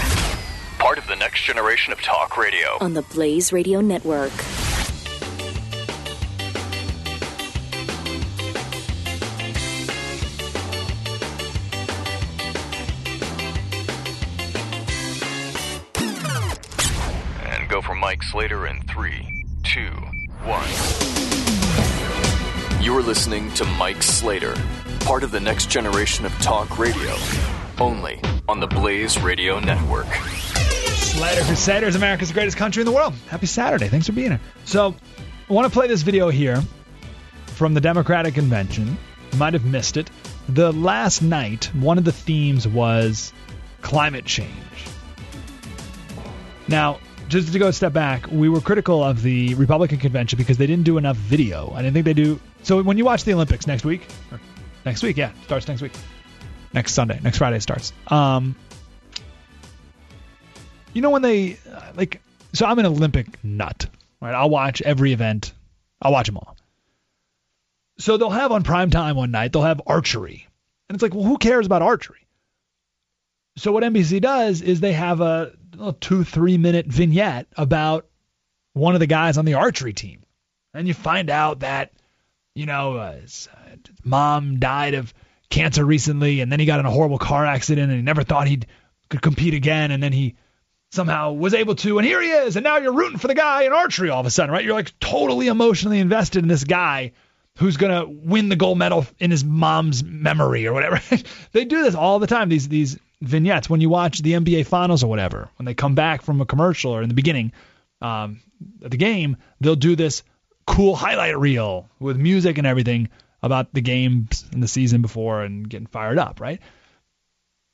Part 0.79 0.97
of 0.97 1.07
the 1.07 1.15
next 1.15 1.43
generation 1.43 1.93
of 1.93 2.01
talk 2.01 2.37
radio. 2.37 2.77
On 2.81 2.93
the 2.93 3.03
Blaze 3.03 3.53
Radio 3.53 3.79
Network. 3.79 4.31
Slater 18.31 18.67
in 18.67 18.81
three, 18.83 19.45
two, 19.63 19.91
one. 20.43 20.67
You're 22.83 23.01
listening 23.01 23.53
to 23.53 23.65
Mike 23.65 24.01
Slater, 24.01 24.55
part 25.01 25.23
of 25.23 25.31
the 25.31 25.39
next 25.39 25.69
generation 25.69 26.25
of 26.25 26.31
talk 26.39 26.79
radio, 26.79 27.15
only 27.79 28.21
on 28.47 28.59
the 28.59 28.67
Blaze 28.67 29.19
Radio 29.19 29.59
Network. 29.59 30.07
Slater 30.07 31.43
Crusaders, 31.43 31.95
America's 31.95 32.31
greatest 32.31 32.57
country 32.57 32.81
in 32.81 32.85
the 32.85 32.91
world. 32.91 33.13
Happy 33.29 33.45
Saturday. 33.45 33.87
Thanks 33.87 34.07
for 34.07 34.13
being 34.13 34.31
here. 34.31 34.41
So, 34.65 34.95
I 35.49 35.53
want 35.53 35.71
to 35.71 35.73
play 35.73 35.87
this 35.87 36.01
video 36.01 36.29
here 36.29 36.61
from 37.45 37.73
the 37.73 37.81
Democratic 37.81 38.33
Convention. 38.33 38.97
You 39.31 39.37
might 39.37 39.53
have 39.53 39.65
missed 39.65 39.97
it. 39.97 40.09
The 40.49 40.71
last 40.73 41.21
night, 41.21 41.65
one 41.75 41.97
of 41.97 42.03
the 42.03 42.11
themes 42.11 42.67
was 42.67 43.31
climate 43.81 44.25
change. 44.25 44.49
Now, 46.67 46.99
just 47.33 47.51
to 47.53 47.59
go 47.59 47.67
a 47.67 47.73
step 47.73 47.93
back, 47.93 48.27
we 48.31 48.47
were 48.47 48.61
critical 48.61 49.03
of 49.03 49.23
the 49.23 49.55
Republican 49.55 49.97
convention 49.97 50.37
because 50.37 50.57
they 50.57 50.67
didn't 50.67 50.85
do 50.85 50.97
enough 50.97 51.17
video. 51.17 51.71
I 51.73 51.81
didn't 51.81 51.93
think 51.93 52.05
they 52.05 52.13
do. 52.13 52.39
So 52.61 52.81
when 52.81 52.97
you 52.97 53.05
watch 53.05 53.23
the 53.23 53.33
Olympics 53.33 53.65
next 53.65 53.83
week, 53.83 54.05
next 54.85 55.01
week, 55.01 55.17
yeah, 55.17 55.31
starts 55.45 55.67
next 55.67 55.81
week, 55.81 55.93
next 56.73 56.93
Sunday, 56.93 57.19
next 57.23 57.39
Friday 57.39 57.59
starts. 57.59 57.91
Um, 58.07 58.55
you 60.93 61.01
know 61.01 61.09
when 61.09 61.23
they 61.23 61.57
like, 61.95 62.21
so 62.53 62.67
I'm 62.67 62.77
an 62.77 62.85
Olympic 62.85 63.43
nut, 63.43 63.87
right? 64.21 64.35
I'll 64.35 64.49
watch 64.49 64.81
every 64.83 65.11
event. 65.11 65.53
I'll 66.01 66.11
watch 66.11 66.27
them 66.27 66.37
all. 66.37 66.55
So 67.97 68.17
they'll 68.17 68.29
have 68.29 68.51
on 68.51 68.63
prime 68.63 68.91
time 68.91 69.15
one 69.15 69.31
night, 69.31 69.53
they'll 69.53 69.63
have 69.63 69.81
archery. 69.87 70.47
And 70.87 70.95
it's 70.95 71.01
like, 71.01 71.15
well, 71.15 71.23
who 71.23 71.37
cares 71.37 71.65
about 71.65 71.81
archery? 71.81 72.27
So 73.57 73.71
what 73.71 73.83
NBC 73.83 74.21
does 74.21 74.61
is 74.61 74.79
they 74.79 74.93
have 74.93 75.21
a, 75.21 75.53
a 75.79 75.93
two, 75.93 76.23
three 76.23 76.57
minute 76.57 76.87
vignette 76.87 77.47
about 77.57 78.07
one 78.73 78.93
of 78.93 78.99
the 78.99 79.07
guys 79.07 79.37
on 79.37 79.45
the 79.45 79.55
archery 79.55 79.93
team. 79.93 80.23
And 80.73 80.87
you 80.87 80.93
find 80.93 81.29
out 81.29 81.59
that, 81.59 81.91
you 82.55 82.65
know, 82.65 82.97
uh, 82.97 83.13
his 83.13 83.47
uh, 83.53 83.75
mom 84.03 84.59
died 84.59 84.95
of 84.95 85.13
cancer 85.49 85.85
recently, 85.85 86.41
and 86.41 86.51
then 86.51 86.59
he 86.59 86.65
got 86.65 86.79
in 86.79 86.85
a 86.85 86.91
horrible 86.91 87.19
car 87.19 87.45
accident, 87.45 87.89
and 87.89 87.97
he 87.97 88.03
never 88.03 88.23
thought 88.23 88.47
he 88.47 88.61
could 89.09 89.21
compete 89.21 89.53
again, 89.53 89.91
and 89.91 90.01
then 90.01 90.11
he 90.11 90.35
somehow 90.91 91.31
was 91.31 91.53
able 91.53 91.75
to, 91.75 91.97
and 91.97 92.07
here 92.07 92.21
he 92.21 92.29
is, 92.29 92.55
and 92.55 92.63
now 92.63 92.77
you're 92.77 92.93
rooting 92.93 93.19
for 93.19 93.27
the 93.27 93.35
guy 93.35 93.63
in 93.63 93.73
archery 93.73 94.09
all 94.09 94.19
of 94.19 94.25
a 94.25 94.31
sudden, 94.31 94.51
right? 94.51 94.63
You're 94.63 94.73
like 94.73 94.97
totally 94.99 95.47
emotionally 95.47 95.99
invested 95.99 96.43
in 96.43 96.47
this 96.47 96.63
guy 96.63 97.11
who's 97.57 97.77
gonna 97.77 98.05
win 98.07 98.49
the 98.49 98.55
gold 98.55 98.77
medal 98.77 99.05
in 99.19 99.29
his 99.31 99.43
mom's 99.43 100.03
memory 100.03 100.65
or 100.67 100.73
whatever. 100.73 101.01
they 101.51 101.65
do 101.65 101.83
this 101.83 101.95
all 101.95 102.19
the 102.19 102.27
time. 102.27 102.49
These 102.49 102.67
these 102.67 102.97
vignettes 103.23 103.69
when 103.69 103.81
you 103.81 103.89
watch 103.89 104.21
the 104.21 104.33
NBA 104.33 104.65
Finals 104.65 105.03
or 105.03 105.07
whatever. 105.07 105.49
When 105.57 105.65
they 105.65 105.73
come 105.73 105.95
back 105.95 106.21
from 106.21 106.41
a 106.41 106.45
commercial 106.45 106.91
or 106.91 107.01
in 107.01 107.09
the 107.09 107.15
beginning 107.15 107.53
um, 108.01 108.41
of 108.81 108.91
the 108.91 108.97
game, 108.97 109.37
they'll 109.61 109.75
do 109.75 109.95
this 109.95 110.23
cool 110.65 110.95
highlight 110.95 111.37
reel 111.37 111.89
with 111.99 112.17
music 112.17 112.57
and 112.57 112.67
everything 112.67 113.09
about 113.41 113.73
the 113.73 113.81
games 113.81 114.45
and 114.51 114.63
the 114.63 114.67
season 114.67 115.01
before 115.01 115.43
and 115.43 115.69
getting 115.69 115.87
fired 115.87 116.17
up, 116.17 116.39
right? 116.39 116.61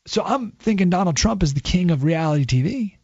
So 0.08 0.24
I'm 0.24 0.52
thinking 0.54 0.90
Donald 0.90 1.16
Trump 1.16 1.44
is 1.44 1.54
the 1.54 1.62
king 1.62 1.92
of 1.92 2.04
reality 2.04 2.46
TV. 2.46 2.96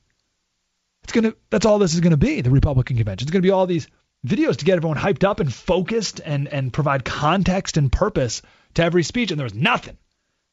It's 1.03 1.13
gonna. 1.13 1.33
That's 1.51 1.67
all 1.67 1.77
this 1.77 1.93
is 1.93 1.99
gonna 1.99 2.17
be. 2.17 2.41
The 2.41 2.49
Republican 2.49 2.97
convention. 2.97 3.25
It's 3.25 3.31
gonna 3.31 3.43
be 3.43 3.51
all 3.51 3.67
these 3.67 3.87
videos 4.25 4.57
to 4.57 4.65
get 4.65 4.77
everyone 4.77 4.97
hyped 4.97 5.23
up 5.23 5.39
and 5.39 5.53
focused 5.53 6.19
and 6.25 6.47
and 6.47 6.73
provide 6.73 7.05
context 7.05 7.77
and 7.77 7.91
purpose 7.91 8.41
to 8.73 8.83
every 8.83 9.03
speech. 9.03 9.29
And 9.29 9.39
there 9.39 9.45
was 9.45 9.53
nothing. 9.53 9.97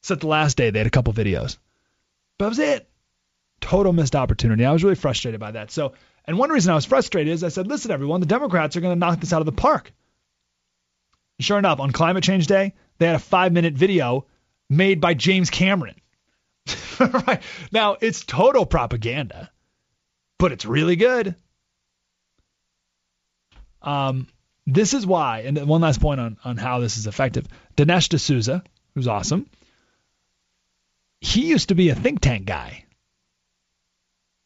Except 0.03 0.21
the 0.21 0.27
last 0.27 0.59
day 0.59 0.69
they 0.69 0.81
had 0.81 0.87
a 0.87 0.91
couple 0.91 1.15
videos. 1.15 1.57
But 2.43 2.47
that 2.47 2.59
was 2.59 2.71
it. 2.71 2.91
Total 3.61 3.93
missed 3.93 4.17
opportunity. 4.17 4.65
I 4.65 4.73
was 4.73 4.83
really 4.83 4.97
frustrated 4.97 5.39
by 5.39 5.53
that. 5.53 5.71
So, 5.71 5.93
and 6.25 6.37
one 6.37 6.51
reason 6.51 6.73
I 6.73 6.75
was 6.75 6.85
frustrated 6.85 7.33
is 7.33 7.45
I 7.45 7.51
said, 7.51 7.69
listen, 7.69 7.93
everyone, 7.93 8.19
the 8.19 8.27
Democrats 8.27 8.77
are 8.77 8.81
going 8.81 8.97
to 8.97 8.99
knock 8.99 9.21
this 9.21 9.33
out 9.33 9.43
of 9.43 9.47
the 9.47 9.53
park. 9.53 9.93
Sure 11.39 11.57
enough, 11.57 11.79
on 11.79 11.93
Climate 11.93 12.25
Change 12.25 12.49
Day, 12.49 12.75
they 12.99 13.07
had 13.07 13.15
a 13.15 13.21
five 13.21 13.53
minute 13.53 13.75
video 13.75 14.27
made 14.69 15.01
by 15.01 15.15
James 15.15 15.51
Cameron. 15.51 15.95
right. 16.99 17.41
Now, 17.71 17.97
it's 18.01 18.25
total 18.25 18.67
propaganda, 18.67 19.49
but 20.41 20.51
it's 20.51 20.65
really 20.65 20.97
good. 20.97 21.37
Um, 23.83 24.27
this 24.67 24.95
is 24.95 25.07
why, 25.07 25.43
and 25.43 25.65
one 25.69 25.81
last 25.81 26.01
point 26.01 26.19
on, 26.19 26.39
on 26.45 26.57
how 26.57 26.81
this 26.81 26.99
is 26.99 27.07
effective. 27.07 27.47
Dinesh 27.77 28.09
D'Souza, 28.09 28.65
who's 28.97 29.07
awesome, 29.07 29.47
he 31.23 31.47
used 31.47 31.69
to 31.69 31.77
be 31.77 31.89
a 31.89 31.95
think 31.95 32.21
tank 32.21 32.47
guy. 32.47 32.85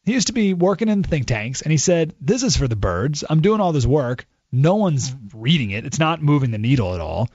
He 0.05 0.13
used 0.13 0.27
to 0.27 0.33
be 0.33 0.53
working 0.53 0.89
in 0.89 1.01
think 1.01 1.25
tanks, 1.25 1.63
and 1.63 1.71
he 1.71 1.77
said, 1.77 2.13
This 2.21 2.43
is 2.43 2.55
for 2.55 2.67
the 2.67 2.75
birds. 2.75 3.23
I'm 3.27 3.41
doing 3.41 3.59
all 3.59 3.73
this 3.73 3.85
work. 3.85 4.27
No 4.51 4.75
one's 4.75 5.13
reading 5.33 5.71
it. 5.71 5.85
It's 5.85 5.99
not 5.99 6.21
moving 6.21 6.51
the 6.51 6.59
needle 6.59 6.93
at 6.93 7.01
all. 7.01 7.29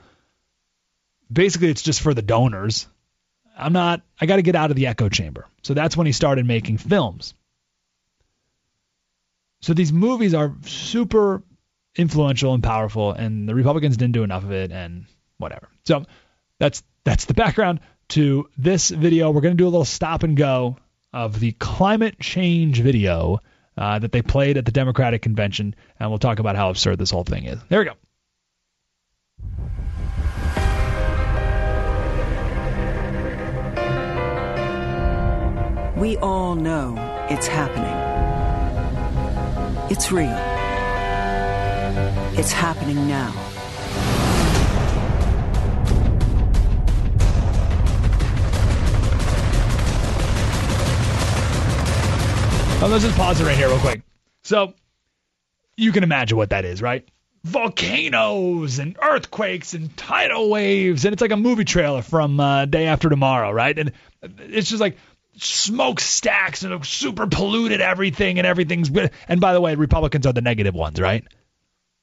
Basically, 1.31 1.69
it's 1.69 1.81
just 1.81 2.01
for 2.01 2.13
the 2.13 2.21
donors. 2.21 2.87
I'm 3.55 3.73
not, 3.73 4.01
I 4.19 4.25
got 4.25 4.37
to 4.37 4.41
get 4.41 4.55
out 4.55 4.71
of 4.71 4.77
the 4.77 4.87
echo 4.87 5.09
chamber. 5.09 5.45
So 5.61 5.73
that's 5.73 5.97
when 5.97 6.07
he 6.07 6.13
started 6.13 6.47
making 6.47 6.77
films. 6.77 7.35
So 9.61 9.73
these 9.73 9.91
movies 9.91 10.33
are 10.33 10.55
super 10.63 11.43
influential 11.95 12.53
and 12.53 12.63
powerful, 12.63 13.11
and 13.11 13.47
the 13.47 13.55
Republicans 13.55 13.97
didn't 13.97 14.13
do 14.13 14.23
enough 14.23 14.43
of 14.45 14.51
it, 14.53 14.71
and 14.71 15.05
whatever. 15.37 15.67
So 15.85 16.05
that's 16.59 16.81
that's 17.03 17.25
the 17.25 17.33
background 17.33 17.81
to 18.13 18.47
this 18.55 18.91
video. 18.91 19.31
We're 19.31 19.41
going 19.41 19.57
to 19.57 19.61
do 19.61 19.65
a 19.65 19.69
little 19.73 19.85
stop 19.85 20.21
and 20.21 20.37
go 20.37 20.77
of 21.11 21.39
the 21.39 21.51
climate 21.53 22.19
change 22.19 22.79
video 22.79 23.39
uh, 23.75 23.97
that 23.97 24.11
they 24.11 24.21
played 24.21 24.55
at 24.55 24.65
the 24.65 24.71
Democratic 24.71 25.23
convention, 25.23 25.73
and 25.99 26.11
we'll 26.11 26.19
talk 26.19 26.37
about 26.37 26.55
how 26.55 26.69
absurd 26.69 26.99
this 26.99 27.09
whole 27.09 27.23
thing 27.23 27.45
is. 27.45 27.59
There 27.69 27.79
we 27.79 27.85
go. 27.85 27.93
We 35.99 36.17
all 36.17 36.53
know 36.53 36.95
it's 37.31 37.47
happening. 37.47 37.89
It's 39.89 40.11
real. 40.11 40.37
It's 42.37 42.51
happening 42.51 43.07
now. 43.07 43.52
Let's 52.89 53.05
just 53.05 53.17
pause 53.17 53.39
it 53.39 53.45
right 53.45 53.57
here, 53.57 53.69
real 53.69 53.79
quick. 53.79 54.01
So, 54.43 54.73
you 55.77 55.91
can 55.91 56.03
imagine 56.03 56.37
what 56.37 56.49
that 56.49 56.65
is, 56.65 56.81
right? 56.81 57.07
Volcanoes 57.43 58.77
and 58.77 58.97
earthquakes 59.01 59.73
and 59.73 59.95
tidal 59.95 60.49
waves, 60.49 61.05
and 61.05 61.13
it's 61.13 61.21
like 61.21 61.31
a 61.31 61.37
movie 61.37 61.63
trailer 61.65 62.01
from 62.01 62.39
uh, 62.39 62.65
Day 62.65 62.85
After 62.85 63.09
Tomorrow, 63.09 63.51
right? 63.51 63.77
And 63.77 63.93
it's 64.21 64.69
just 64.69 64.81
like 64.81 64.97
smokestacks 65.37 66.63
and 66.63 66.85
super 66.85 67.25
polluted 67.25 67.81
everything, 67.81 68.37
and 68.37 68.45
everything's. 68.45 68.91
And 69.27 69.41
by 69.41 69.53
the 69.53 69.61
way, 69.61 69.75
Republicans 69.75 70.27
are 70.27 70.33
the 70.33 70.41
negative 70.41 70.75
ones, 70.75 70.99
right? 70.99 71.23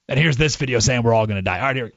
And 0.09 0.19
here's 0.19 0.37
this 0.39 0.57
video 0.57 0.79
saying 0.81 1.03
we're 1.03 1.15
all 1.15 1.27
going 1.27 1.37
to 1.37 1.43
die. 1.43 1.61
All 1.61 1.67
right, 1.67 1.77
here 1.77 1.93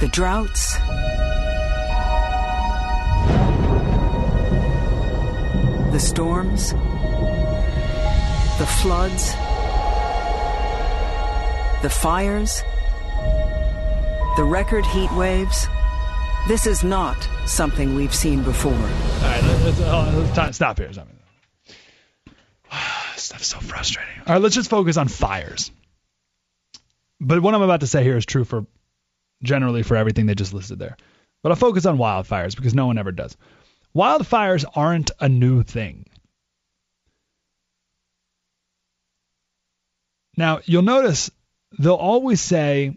The 0.00 0.08
droughts, 0.08 0.76
the 5.92 6.00
storms, 6.00 6.72
the 8.58 8.66
floods, 8.66 9.32
the 11.82 11.90
fires, 11.90 12.62
the 14.36 14.44
record 14.44 14.84
heat 14.86 15.12
waves. 15.12 15.68
This 16.48 16.66
is 16.66 16.82
not 16.82 17.16
something 17.46 17.94
we've 17.94 18.14
seen 18.14 18.42
before. 18.42 18.72
All 18.72 18.78
right, 18.78 19.42
let's, 19.64 19.80
uh, 19.80 20.32
let's 20.36 20.56
stop 20.56 20.78
here. 20.78 20.92
Stop. 20.92 21.08
Stuff's 23.16 23.46
so 23.46 23.58
frustrating. 23.58 24.12
All 24.26 24.34
right, 24.34 24.42
let's 24.42 24.54
just 24.54 24.68
focus 24.70 24.96
on 24.96 25.08
fires. 25.08 25.70
But 27.20 27.40
what 27.40 27.54
I'm 27.54 27.62
about 27.62 27.80
to 27.80 27.86
say 27.86 28.02
here 28.02 28.16
is 28.16 28.26
true 28.26 28.44
for 28.44 28.66
generally 29.42 29.82
for 29.82 29.96
everything 29.96 30.26
they 30.26 30.34
just 30.34 30.54
listed 30.54 30.78
there. 30.78 30.96
But 31.42 31.52
I'll 31.52 31.56
focus 31.56 31.86
on 31.86 31.98
wildfires 31.98 32.56
because 32.56 32.74
no 32.74 32.86
one 32.86 32.98
ever 32.98 33.12
does. 33.12 33.36
Wildfires 33.94 34.64
aren't 34.74 35.10
a 35.20 35.28
new 35.28 35.62
thing. 35.62 36.06
Now, 40.36 40.60
you'll 40.64 40.82
notice 40.82 41.30
they'll 41.78 41.94
always 41.94 42.40
say 42.40 42.96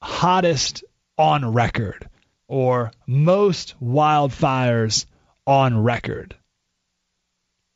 hottest 0.00 0.84
on 1.18 1.52
record 1.52 2.08
or 2.48 2.90
most 3.06 3.74
wildfires 3.82 5.06
on 5.46 5.82
record. 5.82 6.34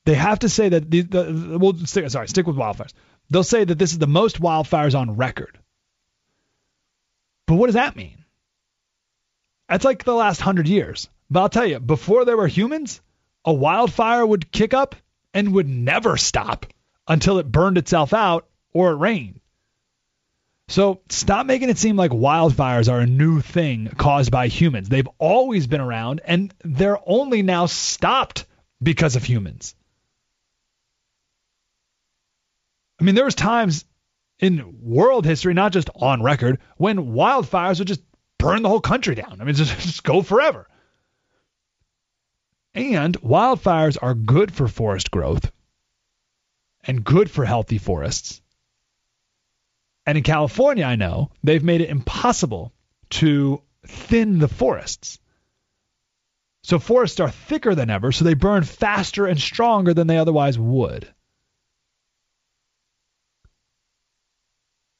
They 0.06 0.14
have 0.14 0.38
to 0.40 0.48
say 0.48 0.70
that 0.70 0.90
the, 0.90 1.02
the 1.02 1.58
we'll 1.58 1.76
stick 1.86 2.08
sorry, 2.08 2.28
stick 2.28 2.46
with 2.46 2.56
wildfires. 2.56 2.92
They'll 3.30 3.44
say 3.44 3.64
that 3.64 3.78
this 3.78 3.92
is 3.92 3.98
the 3.98 4.06
most 4.06 4.40
wildfires 4.40 4.98
on 4.98 5.16
record. 5.16 5.58
But 7.48 7.54
what 7.54 7.66
does 7.66 7.74
that 7.76 7.96
mean? 7.96 8.26
That's 9.70 9.84
like 9.84 10.04
the 10.04 10.14
last 10.14 10.40
hundred 10.40 10.68
years. 10.68 11.08
But 11.30 11.40
I'll 11.40 11.48
tell 11.48 11.66
you, 11.66 11.80
before 11.80 12.26
there 12.26 12.36
were 12.36 12.46
humans, 12.46 13.00
a 13.42 13.52
wildfire 13.54 14.24
would 14.24 14.52
kick 14.52 14.74
up 14.74 14.94
and 15.32 15.54
would 15.54 15.66
never 15.66 16.18
stop 16.18 16.66
until 17.08 17.38
it 17.38 17.50
burned 17.50 17.78
itself 17.78 18.12
out 18.12 18.46
or 18.74 18.90
it 18.90 18.96
rained. 18.96 19.40
So 20.68 21.00
stop 21.08 21.46
making 21.46 21.70
it 21.70 21.78
seem 21.78 21.96
like 21.96 22.10
wildfires 22.10 22.92
are 22.92 23.00
a 23.00 23.06
new 23.06 23.40
thing 23.40 23.88
caused 23.96 24.30
by 24.30 24.48
humans. 24.48 24.90
They've 24.90 25.08
always 25.16 25.66
been 25.66 25.80
around 25.80 26.20
and 26.26 26.52
they're 26.62 26.98
only 27.06 27.40
now 27.40 27.64
stopped 27.64 28.44
because 28.82 29.16
of 29.16 29.24
humans. 29.24 29.74
I 33.00 33.04
mean, 33.04 33.14
there 33.14 33.24
was 33.24 33.34
times 33.34 33.86
in 34.38 34.78
world 34.82 35.24
history, 35.26 35.54
not 35.54 35.72
just 35.72 35.90
on 35.94 36.22
record, 36.22 36.58
when 36.76 37.12
wildfires 37.12 37.78
would 37.78 37.88
just 37.88 38.02
burn 38.38 38.62
the 38.62 38.68
whole 38.68 38.80
country 38.80 39.14
down. 39.14 39.38
I 39.40 39.44
mean, 39.44 39.54
just, 39.54 39.78
just 39.80 40.04
go 40.04 40.22
forever. 40.22 40.68
And 42.74 43.20
wildfires 43.20 43.98
are 44.00 44.14
good 44.14 44.52
for 44.52 44.68
forest 44.68 45.10
growth 45.10 45.50
and 46.84 47.04
good 47.04 47.30
for 47.30 47.44
healthy 47.44 47.78
forests. 47.78 48.40
And 50.06 50.16
in 50.16 50.24
California, 50.24 50.84
I 50.84 50.96
know 50.96 51.30
they've 51.42 51.62
made 51.62 51.80
it 51.80 51.90
impossible 51.90 52.72
to 53.10 53.62
thin 53.86 54.38
the 54.38 54.48
forests. 54.48 55.18
So 56.62 56.78
forests 56.78 57.20
are 57.20 57.30
thicker 57.30 57.74
than 57.74 57.90
ever, 57.90 58.12
so 58.12 58.24
they 58.24 58.34
burn 58.34 58.62
faster 58.62 59.26
and 59.26 59.40
stronger 59.40 59.94
than 59.94 60.06
they 60.06 60.18
otherwise 60.18 60.58
would. 60.58 61.08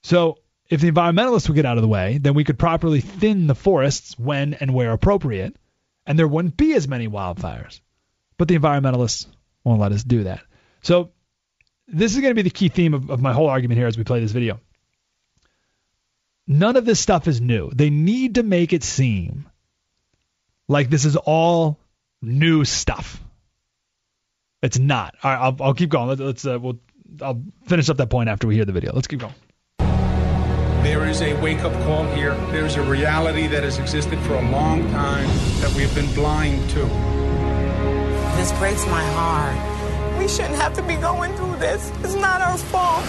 So 0.02 0.38
if 0.68 0.80
the 0.80 0.90
environmentalists 0.90 1.48
would 1.48 1.54
get 1.54 1.66
out 1.66 1.78
of 1.78 1.82
the 1.82 1.88
way, 1.88 2.18
then 2.18 2.34
we 2.34 2.44
could 2.44 2.58
properly 2.58 3.00
thin 3.00 3.46
the 3.46 3.54
forests 3.54 4.18
when 4.18 4.54
and 4.54 4.74
where 4.74 4.92
appropriate, 4.92 5.56
and 6.06 6.18
there 6.18 6.28
wouldn't 6.28 6.56
be 6.56 6.74
as 6.74 6.86
many 6.88 7.08
wildfires. 7.08 7.80
But 8.36 8.48
the 8.48 8.58
environmentalists 8.58 9.26
won't 9.64 9.80
let 9.80 9.92
us 9.92 10.04
do 10.04 10.24
that. 10.24 10.40
So 10.82 11.10
this 11.86 12.14
is 12.14 12.20
going 12.20 12.30
to 12.30 12.34
be 12.34 12.42
the 12.42 12.50
key 12.50 12.68
theme 12.68 12.94
of, 12.94 13.10
of 13.10 13.20
my 13.20 13.32
whole 13.32 13.48
argument 13.48 13.78
here 13.78 13.86
as 13.86 13.96
we 13.96 14.04
play 14.04 14.20
this 14.20 14.32
video. 14.32 14.60
None 16.46 16.76
of 16.76 16.84
this 16.84 17.00
stuff 17.00 17.28
is 17.28 17.40
new. 17.40 17.70
They 17.70 17.90
need 17.90 18.36
to 18.36 18.42
make 18.42 18.72
it 18.72 18.82
seem 18.82 19.48
like 20.66 20.88
this 20.88 21.04
is 21.04 21.16
all 21.16 21.78
new 22.22 22.64
stuff. 22.64 23.22
It's 24.62 24.78
not. 24.78 25.14
All 25.22 25.30
right, 25.30 25.40
I'll, 25.40 25.56
I'll 25.60 25.74
keep 25.74 25.90
going. 25.90 26.08
Let's, 26.08 26.20
let's 26.20 26.46
uh, 26.46 26.58
we'll, 26.60 26.78
I'll 27.20 27.42
finish 27.66 27.88
up 27.88 27.98
that 27.98 28.10
point 28.10 28.28
after 28.28 28.46
we 28.46 28.54
hear 28.54 28.64
the 28.64 28.72
video. 28.72 28.92
Let's 28.92 29.06
keep 29.06 29.20
going. 29.20 29.34
There 30.88 31.06
is 31.06 31.20
a 31.20 31.34
wake 31.42 31.64
up 31.64 31.74
call 31.84 32.04
here. 32.14 32.34
There's 32.50 32.76
a 32.76 32.82
reality 32.82 33.46
that 33.48 33.62
has 33.62 33.78
existed 33.78 34.18
for 34.20 34.36
a 34.36 34.50
long 34.50 34.90
time 34.90 35.28
that 35.60 35.70
we 35.76 35.82
have 35.82 35.94
been 35.94 36.10
blind 36.14 36.66
to. 36.70 36.80
This 38.38 38.52
breaks 38.58 38.86
my 38.86 39.04
heart. 39.12 40.18
We 40.18 40.26
shouldn't 40.26 40.54
have 40.54 40.72
to 40.76 40.82
be 40.82 40.96
going 40.96 41.34
through 41.34 41.56
this. 41.56 41.92
It's 42.02 42.14
not 42.14 42.40
our 42.40 42.56
fault. 42.56 43.04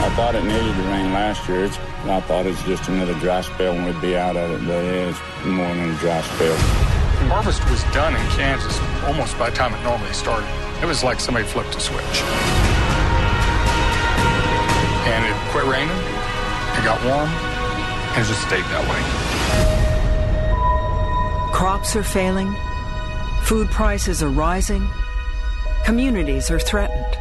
I 0.00 0.10
thought 0.16 0.34
it 0.34 0.44
needed 0.44 0.74
to 0.76 0.82
rain 0.88 1.12
last 1.12 1.46
year. 1.46 1.66
It's, 1.66 1.76
I 1.76 2.22
thought 2.22 2.46
it's 2.46 2.62
just 2.62 2.88
another 2.88 3.12
dry 3.20 3.42
spell 3.42 3.74
and 3.74 3.84
we'd 3.84 4.00
be 4.00 4.16
out 4.16 4.38
of 4.38 4.50
it, 4.50 4.66
but 4.66 4.82
it's 4.82 5.20
more 5.44 5.68
than 5.74 5.90
a 5.90 5.98
dry 5.98 6.22
spell. 6.22 6.56
Harvest 7.28 7.62
was 7.68 7.84
done 7.92 8.16
in 8.16 8.26
Kansas 8.30 8.80
almost 9.04 9.38
by 9.38 9.50
the 9.50 9.56
time 9.56 9.74
it 9.74 9.82
normally 9.82 10.14
started. 10.14 10.48
It 10.82 10.86
was 10.86 11.04
like 11.04 11.20
somebody 11.20 11.44
flipped 11.44 11.76
a 11.76 11.80
switch. 11.80 12.77
And 15.08 15.24
it 15.24 15.34
quit 15.52 15.64
raining, 15.64 15.98
it 16.76 16.84
got 16.84 17.02
warm, 17.04 17.28
and 18.14 18.22
it 18.22 18.28
just 18.28 18.42
stayed 18.46 18.64
that 18.72 18.84
way. 18.88 19.00
Crops 21.52 21.96
are 21.96 22.04
failing, 22.04 22.54
food 23.42 23.68
prices 23.70 24.22
are 24.22 24.28
rising, 24.28 24.86
Communities 25.88 26.50
are 26.50 26.58
threatened. 26.58 27.16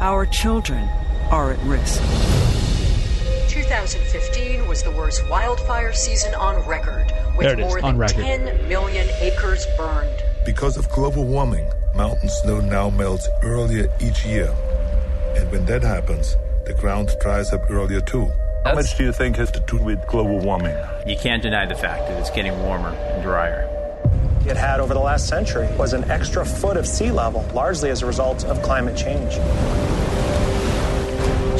Our 0.00 0.24
children 0.24 0.88
are 1.28 1.50
at 1.50 1.58
risk. 1.64 2.00
2015 3.48 4.68
was 4.68 4.84
the 4.84 4.92
worst 4.92 5.28
wildfire 5.28 5.92
season 5.92 6.32
on 6.36 6.64
record, 6.68 7.12
with 7.36 7.40
There 7.40 7.54
it 7.54 7.58
is, 7.58 7.66
more 7.66 7.84
on 7.84 7.94
than 7.94 7.98
record. 7.98 8.22
10 8.22 8.68
million 8.68 9.08
acres 9.18 9.66
burned. 9.76 10.22
Because 10.46 10.76
of 10.76 10.88
global 10.90 11.24
warming, 11.24 11.68
mountain 11.96 12.28
snow 12.28 12.60
now 12.60 12.90
melts 12.90 13.28
earlier 13.42 13.92
each 14.00 14.24
year. 14.24 14.54
And 15.34 15.50
when 15.50 15.66
that 15.66 15.82
happens, 15.82 16.36
the 16.70 16.80
ground 16.80 17.10
dries 17.20 17.52
up 17.52 17.68
earlier 17.68 18.00
too. 18.00 18.30
How 18.64 18.74
much 18.74 18.96
do 18.96 19.02
you 19.02 19.12
think 19.12 19.36
has 19.36 19.50
to 19.52 19.60
do 19.60 19.82
with 19.82 20.06
global 20.06 20.38
warming? 20.38 20.76
You 21.06 21.16
can't 21.16 21.42
deny 21.42 21.66
the 21.66 21.74
fact 21.74 22.06
that 22.06 22.20
it's 22.20 22.30
getting 22.30 22.56
warmer 22.62 22.90
and 22.90 23.22
drier. 23.22 23.66
It 24.46 24.56
had 24.56 24.78
over 24.78 24.94
the 24.94 25.00
last 25.00 25.26
century 25.26 25.68
was 25.76 25.94
an 25.94 26.08
extra 26.10 26.46
foot 26.46 26.76
of 26.76 26.86
sea 26.86 27.10
level, 27.10 27.42
largely 27.54 27.90
as 27.90 28.02
a 28.02 28.06
result 28.06 28.44
of 28.44 28.62
climate 28.62 28.96
change. 28.96 29.32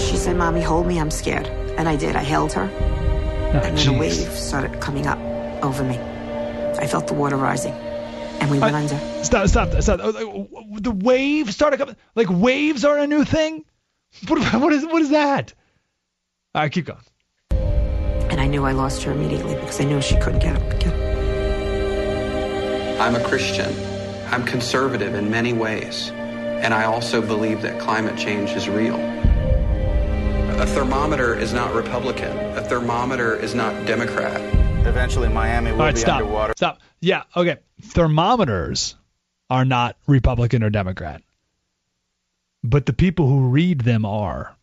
She 0.00 0.16
said, 0.16 0.36
Mommy, 0.36 0.62
hold 0.62 0.86
me, 0.86 1.00
I'm 1.00 1.10
scared. 1.10 1.48
And 1.76 1.88
I 1.88 1.96
did. 1.96 2.14
I 2.14 2.22
held 2.22 2.52
her. 2.52 2.70
Oh, 2.72 3.60
and 3.64 3.76
then 3.76 3.94
a 3.94 3.98
wave 3.98 4.14
started 4.14 4.80
coming 4.80 5.06
up 5.06 5.18
over 5.64 5.82
me. 5.82 5.98
I 6.78 6.86
felt 6.86 7.08
the 7.08 7.14
water 7.14 7.36
rising. 7.36 7.72
And 7.72 8.50
we 8.50 8.58
went 8.60 8.76
under. 8.76 9.24
Stop, 9.24 9.48
stop, 9.48 9.82
stop. 9.82 10.00
Oh, 10.02 10.48
oh 10.54 10.78
The 10.78 10.92
wave 10.92 11.52
started 11.52 11.78
coming. 11.78 11.96
Like 12.14 12.28
waves 12.30 12.84
are 12.84 12.96
a 12.96 13.06
new 13.06 13.24
thing. 13.24 13.64
What, 14.28 14.38
what 14.60 14.72
is 14.72 14.84
what 14.84 15.02
is 15.02 15.10
that? 15.10 15.52
All 16.54 16.62
right, 16.62 16.72
keep 16.72 16.86
going. 16.86 16.98
And 18.30 18.40
I 18.40 18.46
knew 18.46 18.64
I 18.64 18.72
lost 18.72 19.02
her 19.04 19.12
immediately 19.12 19.54
because 19.54 19.80
I 19.80 19.84
knew 19.84 20.00
she 20.00 20.16
couldn't 20.18 20.40
get 20.40 20.56
up 20.56 20.72
again. 20.72 20.96
I'm 23.00 23.14
a 23.16 23.24
Christian. 23.24 23.72
I'm 24.32 24.44
conservative 24.44 25.14
in 25.14 25.30
many 25.30 25.52
ways. 25.52 26.10
And 26.10 26.74
I 26.74 26.84
also 26.84 27.22
believe 27.22 27.62
that 27.62 27.80
climate 27.80 28.18
change 28.18 28.50
is 28.50 28.68
real. 28.68 28.96
A 30.60 30.66
thermometer 30.66 31.34
is 31.34 31.52
not 31.54 31.74
Republican. 31.74 32.36
A 32.56 32.62
thermometer 32.62 33.34
is 33.34 33.54
not 33.54 33.86
Democrat. 33.86 34.38
Eventually, 34.86 35.28
Miami 35.28 35.72
will 35.72 35.80
All 35.80 35.86
right, 35.86 35.94
be 35.94 36.00
stop. 36.00 36.20
underwater. 36.20 36.52
Stop. 36.56 36.80
Yeah, 37.00 37.22
okay. 37.34 37.56
Thermometers 37.80 38.94
are 39.48 39.64
not 39.64 39.96
Republican 40.06 40.62
or 40.62 40.68
Democrat. 40.70 41.22
But 42.62 42.86
the 42.86 42.92
people 42.92 43.26
who 43.26 43.48
read 43.48 43.80
them 43.80 44.04
are. 44.04 44.56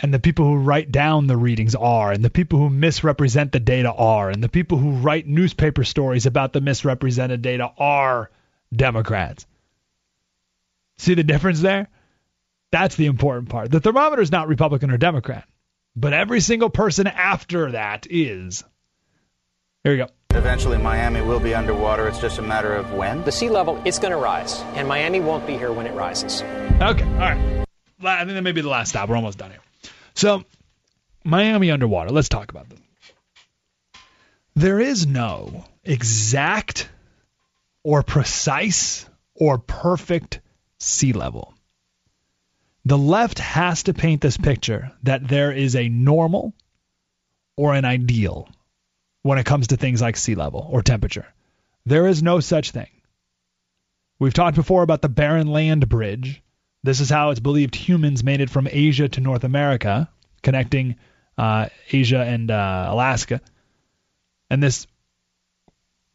And 0.00 0.14
the 0.14 0.20
people 0.20 0.44
who 0.44 0.58
write 0.58 0.92
down 0.92 1.26
the 1.26 1.36
readings 1.36 1.74
are. 1.74 2.12
And 2.12 2.24
the 2.24 2.30
people 2.30 2.58
who 2.58 2.70
misrepresent 2.70 3.52
the 3.52 3.60
data 3.60 3.92
are. 3.92 4.30
And 4.30 4.42
the 4.42 4.48
people 4.48 4.78
who 4.78 4.92
write 4.92 5.26
newspaper 5.26 5.82
stories 5.82 6.26
about 6.26 6.52
the 6.52 6.60
misrepresented 6.60 7.42
data 7.42 7.72
are 7.78 8.30
Democrats. 8.74 9.46
See 10.98 11.14
the 11.14 11.24
difference 11.24 11.60
there? 11.60 11.88
That's 12.70 12.96
the 12.96 13.06
important 13.06 13.48
part. 13.48 13.70
The 13.70 13.80
thermometer 13.80 14.22
is 14.22 14.30
not 14.30 14.48
Republican 14.48 14.90
or 14.90 14.98
Democrat. 14.98 15.48
But 15.96 16.12
every 16.12 16.40
single 16.40 16.70
person 16.70 17.06
after 17.06 17.72
that 17.72 18.06
is. 18.10 18.62
Here 19.84 19.92
we 19.92 19.98
go. 19.98 20.08
Eventually, 20.30 20.76
Miami 20.76 21.22
will 21.22 21.40
be 21.40 21.54
underwater. 21.54 22.06
It's 22.06 22.20
just 22.20 22.38
a 22.38 22.42
matter 22.42 22.74
of 22.74 22.92
when. 22.92 23.24
The 23.24 23.32
sea 23.32 23.48
level 23.48 23.80
is 23.86 23.98
going 23.98 24.10
to 24.12 24.18
rise, 24.18 24.60
and 24.74 24.86
Miami 24.86 25.20
won't 25.20 25.46
be 25.46 25.54
here 25.54 25.72
when 25.72 25.86
it 25.86 25.94
rises. 25.94 26.42
Okay, 26.42 27.04
all 27.04 27.18
right. 27.18 27.66
La- 28.00 28.12
I 28.12 28.18
think 28.18 28.32
that 28.32 28.42
may 28.42 28.52
be 28.52 28.60
the 28.60 28.68
last 28.68 28.90
stop. 28.90 29.08
We're 29.08 29.16
almost 29.16 29.38
done 29.38 29.50
here. 29.50 29.60
So, 30.14 30.44
Miami 31.24 31.70
underwater. 31.70 32.10
Let's 32.10 32.28
talk 32.28 32.50
about 32.50 32.68
them. 32.68 32.82
There 34.54 34.78
is 34.80 35.06
no 35.06 35.64
exact 35.82 36.88
or 37.82 38.02
precise 38.02 39.06
or 39.34 39.58
perfect 39.58 40.40
sea 40.78 41.14
level. 41.14 41.54
The 42.84 42.98
left 42.98 43.38
has 43.38 43.84
to 43.84 43.94
paint 43.94 44.20
this 44.20 44.36
picture 44.36 44.92
that 45.04 45.26
there 45.26 45.52
is 45.52 45.74
a 45.74 45.88
normal 45.88 46.52
or 47.56 47.74
an 47.74 47.84
ideal 47.84 48.48
when 49.22 49.38
it 49.38 49.46
comes 49.46 49.68
to 49.68 49.76
things 49.76 50.00
like 50.00 50.16
sea 50.16 50.34
level 50.34 50.66
or 50.70 50.82
temperature. 50.82 51.26
There 51.86 52.06
is 52.06 52.22
no 52.22 52.40
such 52.40 52.70
thing. 52.70 52.88
We've 54.18 54.34
talked 54.34 54.56
before 54.56 54.82
about 54.82 55.02
the 55.02 55.08
Bering 55.08 55.46
Land 55.46 55.88
Bridge. 55.88 56.42
This 56.82 57.00
is 57.00 57.10
how 57.10 57.30
it's 57.30 57.40
believed 57.40 57.74
humans 57.74 58.24
made 58.24 58.40
it 58.40 58.50
from 58.50 58.68
Asia 58.70 59.08
to 59.08 59.20
North 59.20 59.44
America, 59.44 60.08
connecting 60.42 60.96
uh, 61.36 61.68
Asia 61.90 62.20
and 62.20 62.50
uh, 62.50 62.86
Alaska. 62.90 63.40
And 64.50 64.62
this 64.62 64.86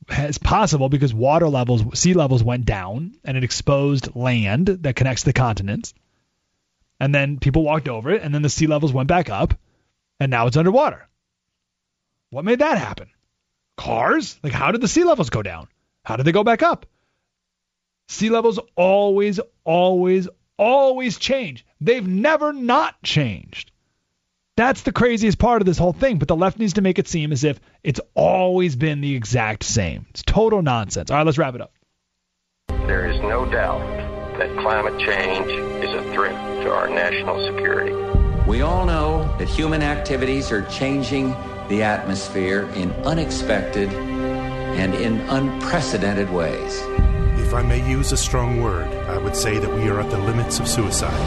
is 0.09 0.37
possible 0.37 0.89
because 0.89 1.13
water 1.13 1.47
levels, 1.47 1.97
sea 1.97 2.13
levels 2.13 2.43
went 2.43 2.65
down, 2.65 3.15
and 3.23 3.37
it 3.37 3.43
exposed 3.43 4.15
land 4.15 4.67
that 4.67 4.95
connects 4.95 5.23
the 5.23 5.33
continents. 5.33 5.93
And 6.99 7.13
then 7.13 7.39
people 7.39 7.63
walked 7.63 7.87
over 7.87 8.11
it, 8.11 8.21
and 8.21 8.33
then 8.33 8.41
the 8.41 8.49
sea 8.49 8.67
levels 8.67 8.93
went 8.93 9.07
back 9.07 9.29
up, 9.29 9.53
and 10.19 10.29
now 10.29 10.47
it's 10.47 10.57
underwater. 10.57 11.07
What 12.33 12.45
made 12.45 12.59
that 12.59 12.79
happen? 12.79 13.11
Cars? 13.77 14.39
Like, 14.41 14.53
how 14.53 14.71
did 14.71 14.81
the 14.81 14.87
sea 14.87 15.03
levels 15.03 15.29
go 15.29 15.43
down? 15.43 15.67
How 16.03 16.15
did 16.15 16.25
they 16.25 16.31
go 16.31 16.43
back 16.43 16.63
up? 16.63 16.87
Sea 18.07 18.31
levels 18.31 18.59
always, 18.75 19.39
always, 19.63 20.27
always 20.57 21.19
change. 21.19 21.63
They've 21.79 22.07
never 22.07 22.51
not 22.51 23.01
changed. 23.03 23.71
That's 24.57 24.81
the 24.81 24.91
craziest 24.91 25.37
part 25.37 25.61
of 25.61 25.67
this 25.67 25.77
whole 25.77 25.93
thing, 25.93 26.17
but 26.17 26.27
the 26.27 26.35
left 26.35 26.57
needs 26.57 26.73
to 26.73 26.81
make 26.81 26.97
it 26.97 27.07
seem 27.07 27.31
as 27.31 27.43
if 27.43 27.59
it's 27.83 28.01
always 28.15 28.75
been 28.75 29.01
the 29.01 29.15
exact 29.15 29.61
same. 29.61 30.07
It's 30.09 30.23
total 30.23 30.63
nonsense. 30.63 31.11
All 31.11 31.17
right, 31.17 31.25
let's 31.27 31.37
wrap 31.37 31.53
it 31.53 31.61
up. 31.61 31.71
There 32.87 33.11
is 33.11 33.19
no 33.21 33.45
doubt 33.45 33.79
that 34.39 34.57
climate 34.57 34.99
change 34.99 35.51
is 35.83 35.93
a 35.93 36.01
threat 36.13 36.63
to 36.63 36.71
our 36.71 36.89
national 36.89 37.45
security. 37.45 37.93
We 38.47 38.61
all 38.61 38.87
know 38.87 39.23
that 39.37 39.47
human 39.47 39.83
activities 39.83 40.51
are 40.51 40.63
changing 40.63 41.35
the 41.73 41.81
atmosphere 41.81 42.69
in 42.75 42.91
unexpected 43.03 43.89
and 43.89 44.93
in 44.93 45.19
unprecedented 45.21 46.29
ways. 46.29 46.79
If 47.39 47.51
I 47.51 47.63
may 47.63 47.89
use 47.89 48.11
a 48.11 48.17
strong 48.17 48.61
word, 48.61 48.87
I 49.07 49.17
would 49.17 49.35
say 49.35 49.57
that 49.57 49.73
we 49.73 49.89
are 49.89 49.99
at 49.99 50.11
the 50.11 50.19
limits 50.19 50.59
of 50.59 50.67
suicide. 50.67 51.19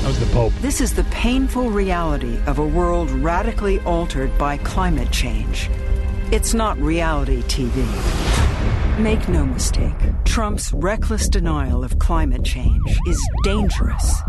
That 0.00 0.08
was 0.08 0.18
the 0.18 0.32
Pope. 0.32 0.54
This 0.62 0.80
is 0.80 0.94
the 0.94 1.04
painful 1.04 1.68
reality 1.68 2.38
of 2.46 2.58
a 2.58 2.66
world 2.66 3.10
radically 3.10 3.78
altered 3.80 4.38
by 4.38 4.56
climate 4.56 5.10
change. 5.12 5.68
It's 6.32 6.54
not 6.54 6.78
reality 6.78 7.42
TV. 7.42 7.84
Make 8.98 9.28
no 9.28 9.44
mistake, 9.44 9.92
Trump's 10.24 10.72
reckless 10.72 11.28
denial 11.28 11.84
of 11.84 11.98
climate 11.98 12.44
change 12.44 12.98
is 13.06 13.22
dangerous. 13.44 14.22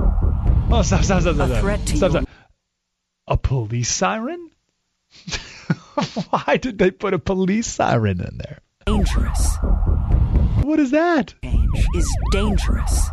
Oh, 0.69 0.81
stop, 0.83 1.05
stop, 1.05 1.21
stop, 1.21 1.35
stop. 1.35 1.49
A 1.51 1.61
threat 1.61 1.85
to 1.85 1.95
stop, 1.95 2.11
stop. 2.11 2.25
A 3.27 3.37
police 3.37 3.89
siren? 3.89 4.51
Why 6.29 6.57
did 6.57 6.77
they 6.77 6.91
put 6.91 7.13
a 7.13 7.19
police 7.19 7.67
siren 7.67 8.21
in 8.21 8.37
there? 8.37 8.59
Dangerous. 8.85 9.57
What 10.61 10.79
is 10.79 10.91
that? 10.91 11.33
Change 11.43 11.87
is 11.95 12.17
dangerous. 12.31 13.09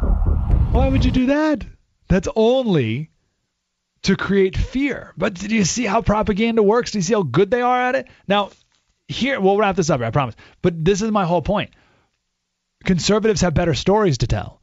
Why 0.71 0.89
would 0.89 1.05
you 1.05 1.11
do 1.11 1.27
that? 1.27 1.65
That's 2.09 2.29
only 2.37 3.11
to 4.03 4.17
create 4.17 4.57
fear. 4.57 5.13
But 5.17 5.35
do 5.35 5.55
you 5.55 5.65
see 5.65 5.85
how 5.85 6.03
propaganda 6.03 6.63
works? 6.63 6.91
Do 6.91 6.99
you 6.99 7.03
see 7.03 7.15
how 7.15 7.23
good 7.23 7.51
they 7.51 7.63
are 7.63 7.81
at 7.81 7.95
it? 7.95 8.09
Now, 8.29 8.51
here, 9.09 9.41
we'll 9.41 9.57
wrap 9.57 9.77
this 9.77 9.91
up, 9.91 10.01
I 10.01 10.11
promise. 10.11 10.35
But 10.63 10.85
this 10.85 11.03
is 11.03 11.11
my 11.11 11.25
whole 11.25 11.43
point. 11.43 11.71
Conservatives 12.85 13.41
have 13.41 13.55
better 13.55 13.75
stories 13.75 14.19
to 14.19 14.27
tell. 14.27 14.61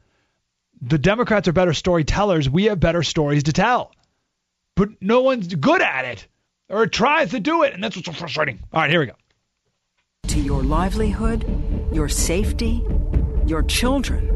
The 0.81 0.97
Democrats 0.97 1.47
are 1.47 1.53
better 1.53 1.73
storytellers. 1.73 2.49
We 2.49 2.65
have 2.65 2.79
better 2.79 3.03
stories 3.03 3.43
to 3.43 3.53
tell. 3.53 3.91
But 4.75 4.89
no 5.01 5.21
one's 5.21 5.53
good 5.53 5.81
at 5.81 6.05
it 6.05 6.27
or 6.71 6.87
tries 6.87 7.31
to 7.31 7.39
do 7.39 7.63
it. 7.63 7.73
And 7.73 7.83
that's 7.83 7.95
what's 7.95 8.07
so 8.07 8.13
frustrating. 8.13 8.59
All 8.73 8.81
right, 8.81 8.89
here 8.89 9.01
we 9.01 9.05
go. 9.07 9.13
To 10.29 10.39
your 10.39 10.63
livelihood, 10.63 11.45
your 11.93 12.07
safety, 12.07 12.83
your 13.45 13.63
children, 13.63 14.31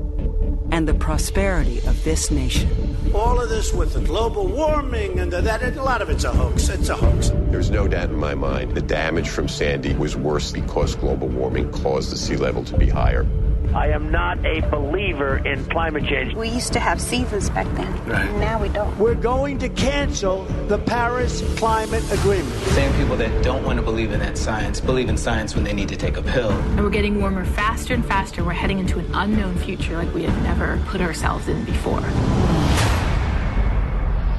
and 0.72 0.88
the 0.88 0.94
prosperity 0.94 1.80
of 1.88 2.04
this 2.04 2.32
nation. 2.32 2.70
All 3.14 3.40
of 3.40 3.50
this 3.50 3.72
with 3.72 3.94
the 3.94 4.02
global 4.02 4.48
warming 4.48 5.20
and 5.20 5.32
the, 5.32 5.40
that, 5.42 5.64
a 5.64 5.82
lot 5.82 6.02
of 6.02 6.10
it's 6.10 6.26
a 6.26 6.32
hoax. 6.32 6.68
It's 6.68 6.90
a 6.90 6.96
hoax. 6.96 7.32
There's 7.50 7.70
no 7.70 7.88
doubt 7.88 8.10
in 8.10 8.18
my 8.18 8.36
mind 8.36 8.76
the 8.76 8.82
damage 8.82 9.30
from 9.30 9.48
Sandy 9.48 9.94
was 9.94 10.18
worse 10.18 10.52
because 10.52 10.96
global 10.96 11.30
warming 11.30 11.72
caused 11.72 12.12
the 12.12 12.18
sea 12.18 12.36
level 12.36 12.66
to 12.66 12.78
be 12.78 12.90
higher. 12.90 13.26
I 13.74 13.90
am 13.90 14.12
not 14.12 14.46
a 14.46 14.62
believer 14.70 15.38
in 15.38 15.66
climate 15.66 16.06
change. 16.06 16.34
We 16.36 16.50
used 16.50 16.74
to 16.74 16.80
have 16.80 17.02
seasons 17.02 17.50
back 17.50 17.68
then. 17.76 17.92
Right. 18.06 18.32
Now 18.36 18.62
we 18.62 18.70
don't. 18.70 18.98
We're 18.98 19.16
going 19.16 19.60
to 19.60 19.70
cancel 19.70 20.44
the 20.68 20.78
Paris 20.78 21.42
Climate 21.58 22.04
Agreement. 22.12 22.54
Same 22.70 22.94
people 23.00 23.18
that 23.18 23.44
don't 23.44 23.64
want 23.64 23.78
to 23.78 23.84
believe 23.84 24.12
in 24.12 24.20
that 24.20 24.38
science 24.38 24.80
believe 24.80 25.10
in 25.10 25.18
science 25.18 25.56
when 25.56 25.64
they 25.64 25.74
need 25.74 25.90
to 25.90 25.96
take 25.96 26.18
a 26.18 26.22
pill. 26.22 26.52
And 26.52 26.84
we're 26.84 26.90
getting 26.90 27.20
warmer 27.20 27.46
faster 27.46 27.94
and 27.94 28.06
faster. 28.06 28.44
We're 28.44 28.54
heading 28.54 28.80
into 28.80 29.00
an 29.00 29.10
unknown 29.14 29.58
future 29.58 29.98
like 29.98 30.14
we 30.14 30.24
have 30.24 30.44
never 30.44 30.82
put 30.88 31.02
ourselves 31.02 31.48
in 31.48 31.64
before. 31.66 32.02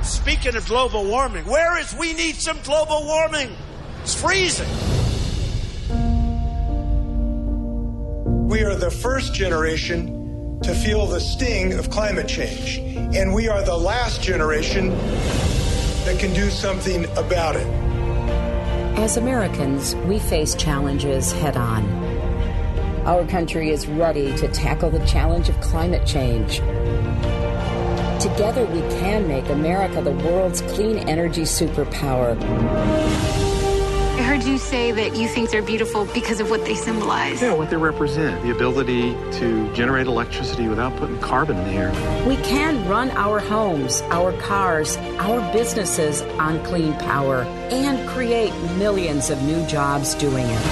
Speaking 0.03 0.55
of 0.55 0.67
global 0.67 1.05
warming, 1.05 1.45
where 1.47 1.79
is 1.79 1.95
we 1.99 2.13
need 2.13 2.37
some 2.37 2.59
global 2.63 3.05
warming? 3.05 3.51
It's 4.03 4.15
freezing. 4.15 4.69
We 8.47 8.63
are 8.63 8.77
the 8.77 8.93
first 8.93 9.35
generation 9.35 10.61
to 10.63 10.73
feel 10.73 11.05
the 11.07 11.19
sting 11.19 11.73
of 11.73 11.91
climate 11.91 12.29
change, 12.29 12.79
and 12.79 13.35
we 13.35 13.49
are 13.49 13.61
the 13.65 13.77
last 13.77 14.23
generation 14.23 14.91
that 14.91 16.17
can 16.21 16.33
do 16.33 16.49
something 16.49 17.07
about 17.17 17.57
it. 17.57 17.67
As 19.01 19.17
Americans, 19.17 19.97
we 20.07 20.21
face 20.21 20.55
challenges 20.55 21.33
head 21.33 21.57
on. 21.57 21.89
Our 23.05 23.27
country 23.27 23.71
is 23.71 23.89
ready 23.89 24.33
to 24.37 24.47
tackle 24.47 24.91
the 24.91 25.05
challenge 25.07 25.49
of 25.49 25.61
climate 25.61 26.07
change. 26.07 26.59
Together, 28.23 28.65
we 28.67 28.81
can 29.01 29.27
make 29.27 29.49
America 29.49 30.01
the 30.01 30.13
world's 30.13 30.61
clean 30.61 30.99
energy 31.09 31.43
superpower. 31.43 32.37
I 34.17 34.23
heard 34.23 34.45
you 34.45 34.57
say 34.57 34.93
that 34.93 35.15
you 35.15 35.29
think 35.29 35.51
they're 35.51 35.61
beautiful 35.61 36.07
because 36.07 36.41
of 36.41 36.49
what 36.49 36.65
they 36.65 36.75
symbolize. 36.75 37.43
Yeah, 37.43 37.53
what 37.53 37.69
they 37.69 37.77
represent. 37.77 38.43
The 38.43 38.51
ability 38.51 39.13
to 39.39 39.71
generate 39.75 40.07
electricity 40.07 40.69
without 40.69 40.97
putting 40.97 41.21
carbon 41.21 41.59
in 41.59 41.65
the 41.65 41.73
air. 41.73 42.27
We 42.27 42.37
can 42.37 42.89
run 42.89 43.11
our 43.11 43.41
homes, 43.41 44.01
our 44.05 44.33
cars, 44.41 44.97
our 45.19 45.53
businesses 45.53 46.23
on 46.41 46.65
clean 46.65 46.95
power 46.95 47.43
and 47.71 48.09
create 48.09 48.55
millions 48.79 49.29
of 49.29 49.43
new 49.43 49.67
jobs 49.67 50.15
doing 50.15 50.47
it. 50.47 50.63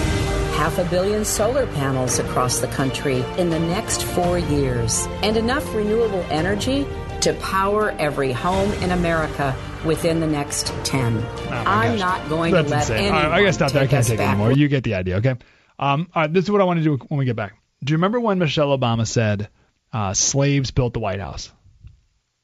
Half 0.55 0.79
a 0.79 0.85
billion 0.85 1.23
solar 1.27 1.67
panels 1.67 2.19
across 2.19 2.61
the 2.61 2.69
country 2.69 3.21
in 3.37 3.51
the 3.51 3.61
next 3.61 4.05
four 4.05 4.39
years, 4.39 5.07
and 5.23 5.37
enough 5.37 5.75
renewable 5.75 6.25
energy 6.31 6.87
to 7.25 7.33
power 7.35 7.91
every 7.93 8.33
home 8.33 8.71
in 8.75 8.91
America 8.91 9.57
within 9.85 10.21
the 10.21 10.27
next 10.27 10.67
10. 10.85 11.17
Oh 11.17 11.49
I'm 11.51 11.99
not 11.99 12.29
going 12.29 12.53
That's 12.53 12.69
to 12.69 12.75
let 12.75 12.81
insane. 12.83 12.97
anyone 12.99 13.23
right, 13.25 13.33
I 13.33 13.41
gotta 13.41 13.53
stop 13.53 13.73
that. 13.73 13.83
I 13.83 13.87
can't 13.87 14.07
take 14.07 14.19
it 14.19 14.23
anymore. 14.23 14.53
You 14.53 14.69
get 14.69 14.85
the 14.85 14.95
idea, 14.95 15.17
okay? 15.17 15.35
Um, 15.79 16.11
all 16.15 16.23
right, 16.23 16.33
this 16.33 16.45
is 16.45 16.51
what 16.51 16.61
I 16.61 16.65
want 16.65 16.81
to 16.81 16.85
do 16.85 16.97
when 17.09 17.19
we 17.19 17.25
get 17.25 17.37
back. 17.37 17.55
Do 17.83 17.93
you 17.93 17.97
remember 17.97 18.21
when 18.21 18.39
Michelle 18.39 18.77
Obama 18.77 19.07
said 19.07 19.49
uh, 19.93 20.13
slaves 20.13 20.71
built 20.71 20.93
the 20.93 21.01
White 21.01 21.21
House? 21.21 21.51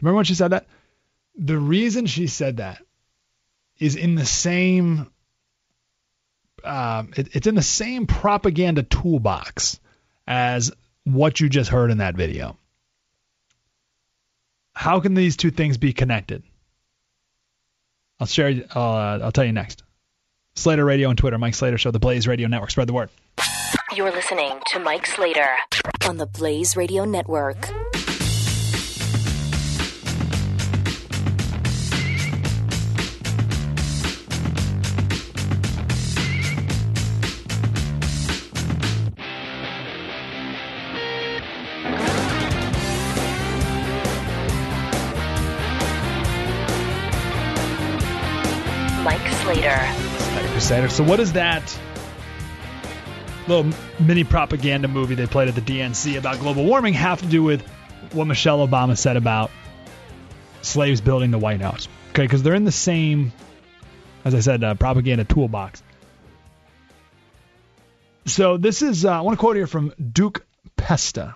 Remember 0.00 0.16
when 0.16 0.24
she 0.24 0.34
said 0.34 0.52
that? 0.52 0.66
The 1.36 1.58
reason 1.58 2.06
she 2.06 2.26
said 2.26 2.56
that 2.56 2.82
is 3.78 3.96
in 3.96 4.14
the 4.14 4.26
same 4.26 5.10
uh, 6.64 7.04
it, 7.16 7.36
it's 7.36 7.46
in 7.46 7.54
the 7.54 7.62
same 7.62 8.06
propaganda 8.06 8.82
toolbox 8.82 9.78
as 10.26 10.72
what 11.04 11.40
you 11.40 11.48
just 11.48 11.70
heard 11.70 11.90
in 11.90 11.98
that 11.98 12.14
video. 12.14 12.56
How 14.80 14.98
can 14.98 15.12
these 15.12 15.36
two 15.36 15.50
things 15.50 15.76
be 15.76 15.92
connected? 15.92 16.42
I'll 18.18 18.26
share. 18.26 18.62
Uh, 18.74 19.18
I'll 19.18 19.30
tell 19.30 19.44
you 19.44 19.52
next. 19.52 19.82
Slater 20.54 20.86
Radio 20.86 21.10
and 21.10 21.18
Twitter. 21.18 21.36
Mike 21.36 21.54
Slater 21.54 21.76
Show. 21.76 21.90
The 21.90 21.98
Blaze 21.98 22.26
Radio 22.26 22.48
Network. 22.48 22.70
Spread 22.70 22.88
the 22.88 22.94
word. 22.94 23.10
You're 23.94 24.10
listening 24.10 24.58
to 24.68 24.78
Mike 24.78 25.04
Slater 25.04 25.50
on 26.08 26.16
the 26.16 26.24
Blaze 26.24 26.78
Radio 26.78 27.04
Network. 27.04 27.68
Crusader. 50.70 50.88
So, 50.88 51.02
what 51.02 51.18
is 51.18 51.32
that 51.32 51.76
little 53.48 53.72
mini 53.98 54.22
propaganda 54.22 54.86
movie 54.86 55.16
they 55.16 55.26
played 55.26 55.48
at 55.48 55.56
the 55.56 55.60
DNC 55.60 56.16
about 56.16 56.38
global 56.38 56.64
warming 56.64 56.94
have 56.94 57.20
to 57.22 57.26
do 57.26 57.42
with 57.42 57.62
what 58.12 58.26
Michelle 58.26 58.64
Obama 58.64 58.96
said 58.96 59.16
about 59.16 59.50
slaves 60.62 61.00
building 61.00 61.32
the 61.32 61.40
White 61.40 61.60
House? 61.60 61.88
Okay, 62.10 62.22
because 62.22 62.44
they're 62.44 62.54
in 62.54 62.64
the 62.64 62.70
same, 62.70 63.32
as 64.24 64.32
I 64.32 64.38
said, 64.38 64.62
uh, 64.62 64.74
propaganda 64.76 65.24
toolbox. 65.24 65.82
So, 68.26 68.56
this 68.56 68.80
is, 68.80 69.04
uh, 69.04 69.10
I 69.10 69.22
want 69.22 69.36
to 69.36 69.40
quote 69.40 69.56
here 69.56 69.66
from 69.66 69.92
Duke 70.12 70.46
Pesta. 70.76 71.34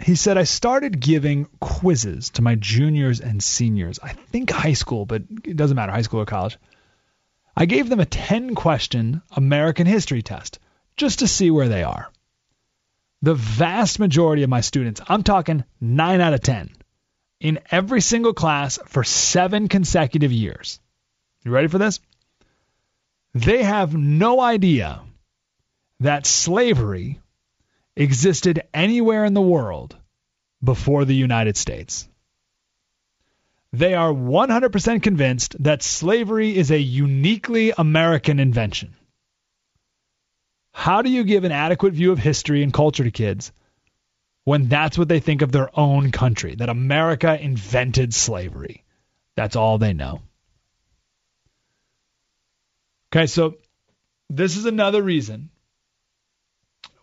He 0.00 0.16
said, 0.16 0.36
I 0.36 0.42
started 0.44 0.98
giving 0.98 1.46
quizzes 1.60 2.30
to 2.30 2.42
my 2.42 2.56
juniors 2.56 3.20
and 3.20 3.40
seniors. 3.40 4.00
I 4.02 4.08
think 4.08 4.50
high 4.50 4.72
school, 4.72 5.06
but 5.06 5.22
it 5.44 5.56
doesn't 5.56 5.76
matter, 5.76 5.92
high 5.92 6.02
school 6.02 6.20
or 6.20 6.26
college. 6.26 6.58
I 7.56 7.64
gave 7.64 7.88
them 7.88 8.00
a 8.00 8.04
10 8.04 8.54
question 8.54 9.22
American 9.30 9.86
history 9.86 10.22
test 10.22 10.58
just 10.96 11.20
to 11.20 11.28
see 11.28 11.50
where 11.50 11.68
they 11.68 11.82
are. 11.82 12.10
The 13.22 13.34
vast 13.34 13.98
majority 13.98 14.42
of 14.42 14.50
my 14.50 14.60
students, 14.60 15.00
I'm 15.08 15.22
talking 15.22 15.64
9 15.80 16.20
out 16.20 16.34
of 16.34 16.42
10, 16.42 16.70
in 17.40 17.60
every 17.70 18.02
single 18.02 18.34
class 18.34 18.78
for 18.86 19.04
seven 19.04 19.68
consecutive 19.68 20.32
years. 20.32 20.80
You 21.44 21.50
ready 21.50 21.68
for 21.68 21.78
this? 21.78 22.00
They 23.32 23.62
have 23.62 23.94
no 23.94 24.40
idea 24.40 25.00
that 26.00 26.26
slavery 26.26 27.20
existed 27.96 28.62
anywhere 28.74 29.24
in 29.24 29.34
the 29.34 29.40
world 29.40 29.96
before 30.62 31.04
the 31.04 31.14
United 31.14 31.56
States. 31.56 32.06
They 33.76 33.92
are 33.92 34.10
100% 34.10 35.02
convinced 35.02 35.62
that 35.62 35.82
slavery 35.82 36.56
is 36.56 36.70
a 36.70 36.80
uniquely 36.80 37.74
American 37.76 38.40
invention. 38.40 38.96
How 40.72 41.02
do 41.02 41.10
you 41.10 41.24
give 41.24 41.44
an 41.44 41.52
adequate 41.52 41.92
view 41.92 42.10
of 42.10 42.18
history 42.18 42.62
and 42.62 42.72
culture 42.72 43.04
to 43.04 43.10
kids 43.10 43.52
when 44.44 44.68
that's 44.68 44.96
what 44.96 45.08
they 45.08 45.20
think 45.20 45.42
of 45.42 45.52
their 45.52 45.68
own 45.78 46.10
country, 46.10 46.54
that 46.54 46.70
America 46.70 47.38
invented 47.38 48.14
slavery? 48.14 48.82
That's 49.34 49.56
all 49.56 49.76
they 49.76 49.92
know. 49.92 50.22
Okay, 53.12 53.26
so 53.26 53.58
this 54.30 54.56
is 54.56 54.64
another 54.64 55.02
reason 55.02 55.50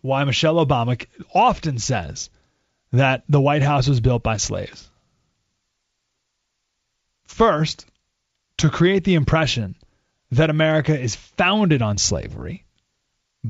why 0.00 0.24
Michelle 0.24 0.66
Obama 0.66 1.06
often 1.32 1.78
says 1.78 2.30
that 2.90 3.22
the 3.28 3.40
White 3.40 3.62
House 3.62 3.86
was 3.86 4.00
built 4.00 4.24
by 4.24 4.38
slaves. 4.38 4.90
First, 7.34 7.84
to 8.58 8.70
create 8.70 9.02
the 9.02 9.16
impression 9.16 9.74
that 10.30 10.50
America 10.50 10.96
is 10.96 11.16
founded 11.16 11.82
on 11.82 11.98
slavery, 11.98 12.64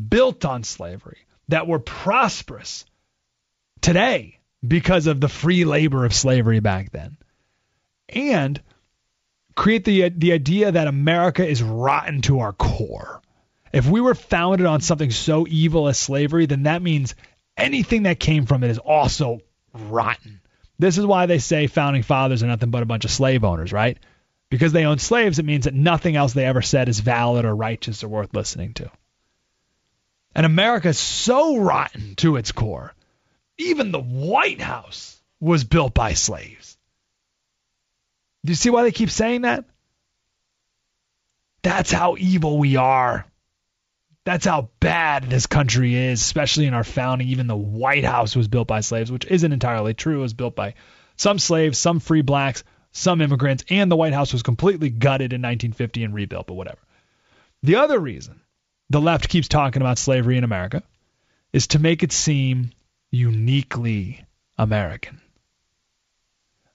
built 0.08 0.46
on 0.46 0.64
slavery, 0.64 1.18
that 1.48 1.66
we're 1.66 1.80
prosperous 1.80 2.86
today 3.82 4.38
because 4.66 5.06
of 5.06 5.20
the 5.20 5.28
free 5.28 5.66
labor 5.66 6.06
of 6.06 6.14
slavery 6.14 6.60
back 6.60 6.92
then. 6.92 7.18
And 8.08 8.58
create 9.54 9.84
the 9.84 10.08
the 10.08 10.32
idea 10.32 10.72
that 10.72 10.86
America 10.86 11.46
is 11.46 11.62
rotten 11.62 12.22
to 12.22 12.40
our 12.40 12.54
core. 12.54 13.20
If 13.70 13.86
we 13.86 14.00
were 14.00 14.14
founded 14.14 14.66
on 14.66 14.80
something 14.80 15.10
so 15.10 15.46
evil 15.46 15.88
as 15.88 15.98
slavery, 15.98 16.46
then 16.46 16.62
that 16.62 16.80
means 16.80 17.14
anything 17.54 18.04
that 18.04 18.18
came 18.18 18.46
from 18.46 18.64
it 18.64 18.70
is 18.70 18.78
also 18.78 19.42
rotten. 19.74 20.40
This 20.78 20.98
is 20.98 21.06
why 21.06 21.26
they 21.26 21.38
say 21.38 21.66
founding 21.66 22.02
fathers 22.02 22.42
are 22.42 22.48
nothing 22.48 22.70
but 22.70 22.82
a 22.82 22.86
bunch 22.86 23.04
of 23.04 23.10
slave 23.10 23.44
owners, 23.44 23.72
right? 23.72 23.98
Because 24.50 24.72
they 24.72 24.84
own 24.84 24.98
slaves, 24.98 25.38
it 25.38 25.44
means 25.44 25.64
that 25.64 25.74
nothing 25.74 26.16
else 26.16 26.32
they 26.32 26.44
ever 26.44 26.62
said 26.62 26.88
is 26.88 27.00
valid 27.00 27.44
or 27.44 27.54
righteous 27.54 28.04
or 28.04 28.08
worth 28.08 28.34
listening 28.34 28.74
to. 28.74 28.90
And 30.34 30.44
America 30.44 30.88
is 30.88 30.98
so 30.98 31.58
rotten 31.58 32.16
to 32.16 32.36
its 32.36 32.52
core. 32.52 32.92
Even 33.56 33.92
the 33.92 34.00
White 34.00 34.60
House 34.60 35.20
was 35.40 35.62
built 35.64 35.94
by 35.94 36.14
slaves. 36.14 36.76
Do 38.44 38.50
you 38.50 38.56
see 38.56 38.70
why 38.70 38.82
they 38.82 38.92
keep 38.92 39.10
saying 39.10 39.42
that? 39.42 39.64
That's 41.62 41.92
how 41.92 42.16
evil 42.18 42.58
we 42.58 42.76
are. 42.76 43.26
That's 44.24 44.46
how 44.46 44.70
bad 44.80 45.24
this 45.24 45.46
country 45.46 45.94
is, 45.94 46.20
especially 46.20 46.66
in 46.66 46.74
our 46.74 46.84
founding. 46.84 47.28
Even 47.28 47.46
the 47.46 47.56
White 47.56 48.04
House 48.04 48.34
was 48.34 48.48
built 48.48 48.66
by 48.66 48.80
slaves, 48.80 49.12
which 49.12 49.26
isn't 49.26 49.52
entirely 49.52 49.92
true. 49.92 50.18
It 50.18 50.22
was 50.22 50.32
built 50.32 50.56
by 50.56 50.74
some 51.16 51.38
slaves, 51.38 51.78
some 51.78 52.00
free 52.00 52.22
blacks, 52.22 52.64
some 52.92 53.20
immigrants, 53.20 53.64
and 53.68 53.90
the 53.90 53.96
White 53.96 54.14
House 54.14 54.32
was 54.32 54.42
completely 54.42 54.88
gutted 54.88 55.32
in 55.32 55.42
1950 55.42 56.04
and 56.04 56.14
rebuilt, 56.14 56.46
but 56.46 56.54
whatever. 56.54 56.78
The 57.62 57.76
other 57.76 57.98
reason 57.98 58.40
the 58.88 59.00
left 59.00 59.28
keeps 59.28 59.48
talking 59.48 59.82
about 59.82 59.98
slavery 59.98 60.38
in 60.38 60.44
America 60.44 60.82
is 61.52 61.68
to 61.68 61.78
make 61.78 62.02
it 62.02 62.12
seem 62.12 62.70
uniquely 63.10 64.24
American. 64.56 65.20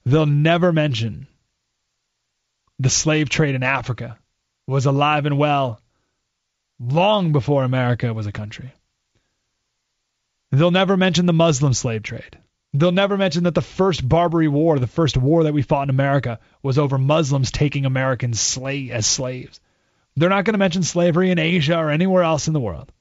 They'll 0.04 0.26
never 0.26 0.72
mention 0.72 1.26
the 2.78 2.90
slave 2.90 3.28
trade 3.28 3.54
in 3.54 3.62
Africa 3.62 4.18
was 4.66 4.86
alive 4.86 5.26
and 5.26 5.36
well 5.36 5.80
long 6.80 7.32
before 7.32 7.62
America 7.62 8.12
was 8.12 8.26
a 8.26 8.32
country. 8.32 8.72
They'll 10.50 10.70
never 10.70 10.96
mention 10.96 11.26
the 11.26 11.32
Muslim 11.32 11.74
slave 11.74 12.02
trade. 12.02 12.38
They'll 12.72 12.92
never 12.92 13.16
mention 13.16 13.44
that 13.44 13.54
the 13.54 13.62
first 13.62 14.08
Barbary 14.08 14.48
War, 14.48 14.78
the 14.78 14.86
first 14.86 15.16
war 15.16 15.44
that 15.44 15.52
we 15.52 15.62
fought 15.62 15.84
in 15.84 15.90
America, 15.90 16.38
was 16.62 16.78
over 16.78 16.98
Muslims 16.98 17.50
taking 17.50 17.84
Americans 17.84 18.40
slave, 18.40 18.90
as 18.90 19.06
slaves. 19.06 19.60
They're 20.16 20.28
not 20.28 20.44
going 20.44 20.54
to 20.54 20.58
mention 20.58 20.82
slavery 20.82 21.30
in 21.30 21.38
Asia 21.38 21.76
or 21.76 21.90
anywhere 21.90 22.22
else 22.22 22.46
in 22.46 22.52
the 22.52 22.60
world. 22.60 22.92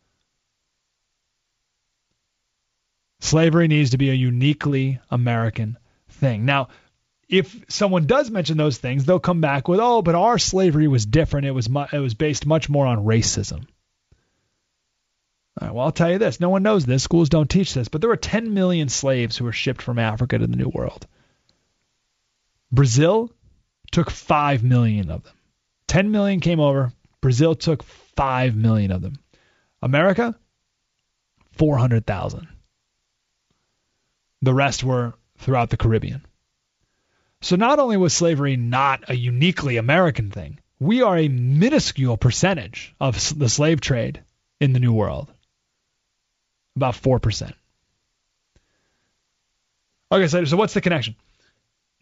Slavery 3.20 3.68
needs 3.68 3.92
to 3.92 3.98
be 3.98 4.10
a 4.10 4.14
uniquely 4.14 5.00
American 5.12 5.78
thing. 6.08 6.46
Now, 6.46 6.70
if 7.30 7.66
someone 7.70 8.08
does 8.08 8.32
mention 8.32 8.58
those 8.58 8.80
things, 8.80 9.06
they'll 9.06 9.20
come 9.20 9.40
back 9.40 9.68
with, 9.68 9.80
"Oh, 9.80 10.02
but 10.02 10.16
our 10.16 10.40
slavery 10.40 10.88
was 10.88 11.06
different. 11.06 11.46
It 11.46 11.52
was 11.52 11.70
mu- 11.70 11.86
it 11.92 12.00
was 12.00 12.16
based 12.16 12.46
much 12.46 12.70
more 12.70 12.88
on 12.88 13.06
racism." 13.06 13.68
All 15.62 15.68
right, 15.68 15.76
well, 15.76 15.86
I'll 15.86 15.92
tell 15.92 16.12
you 16.12 16.18
this: 16.18 16.40
no 16.40 16.50
one 16.50 16.64
knows 16.64 16.86
this. 16.86 17.04
Schools 17.04 17.30
don't 17.30 17.50
teach 17.50 17.74
this, 17.74 17.88
but 17.88 18.02
there 18.02 18.10
were 18.10 18.18
10 18.18 18.54
million 18.54 18.90
slaves 18.90 19.38
who 19.38 19.46
were 19.46 19.52
shipped 19.52 19.82
from 19.82 20.00
Africa 20.00 20.38
to 20.40 20.48
the 20.48 20.56
New 20.56 20.70
World. 20.70 21.06
Brazil 22.72 23.32
took 23.92 24.10
5 24.10 24.64
million 24.64 25.12
of 25.12 25.24
them. 25.24 25.34
10 25.88 26.12
million 26.12 26.40
came 26.40 26.60
over. 26.60 26.94
Brazil 27.22 27.56
took 27.56 27.84
5 27.84 28.56
million 28.56 28.92
of 28.92 29.02
them. 29.02 29.20
America, 29.82 30.36
400,000. 31.54 32.48
The 34.42 34.54
rest 34.54 34.84
were 34.84 35.14
throughout 35.38 35.70
the 35.70 35.78
Caribbean. 35.78 36.26
So 37.42 37.56
not 37.56 37.80
only 37.80 37.98
was 37.98 38.14
slavery 38.14 38.58
not 38.58 39.10
a 39.10 39.16
uniquely 39.16 39.78
American 39.78 40.30
thing, 40.30 40.60
we 40.80 41.02
are 41.02 41.18
a 41.18 41.28
minuscule 41.28 42.18
percentage 42.18 42.94
of 43.00 43.38
the 43.38 43.50
slave 43.50 43.82
trade 43.82 44.22
in 44.60 44.74
the 44.74 44.80
New 44.80 44.94
World. 44.94 45.32
About 46.76 46.96
4%. 46.96 47.54
Okay, 50.12 50.28
so, 50.28 50.46
so 50.46 50.58
what's 50.58 50.74
the 50.74 50.82
connection? 50.82 51.16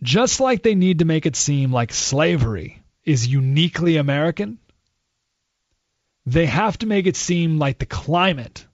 Just 0.01 0.39
like 0.39 0.63
they 0.63 0.75
need 0.75 0.99
to 0.99 1.05
make 1.05 1.25
it 1.25 1.35
seem 1.35 1.71
like 1.71 1.91
slavery 1.91 2.81
is 3.03 3.27
uniquely 3.27 3.97
American, 3.97 4.59
they 6.25 6.45
have 6.45 6.77
to 6.79 6.85
make 6.85 7.07
it 7.07 7.15
seem 7.15 7.57
like 7.57 7.79
the 7.79 7.85
climate 7.85 8.65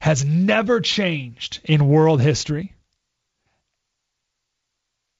has 0.00 0.24
never 0.24 0.80
changed 0.80 1.60
in 1.64 1.88
world 1.88 2.20
history. 2.20 2.74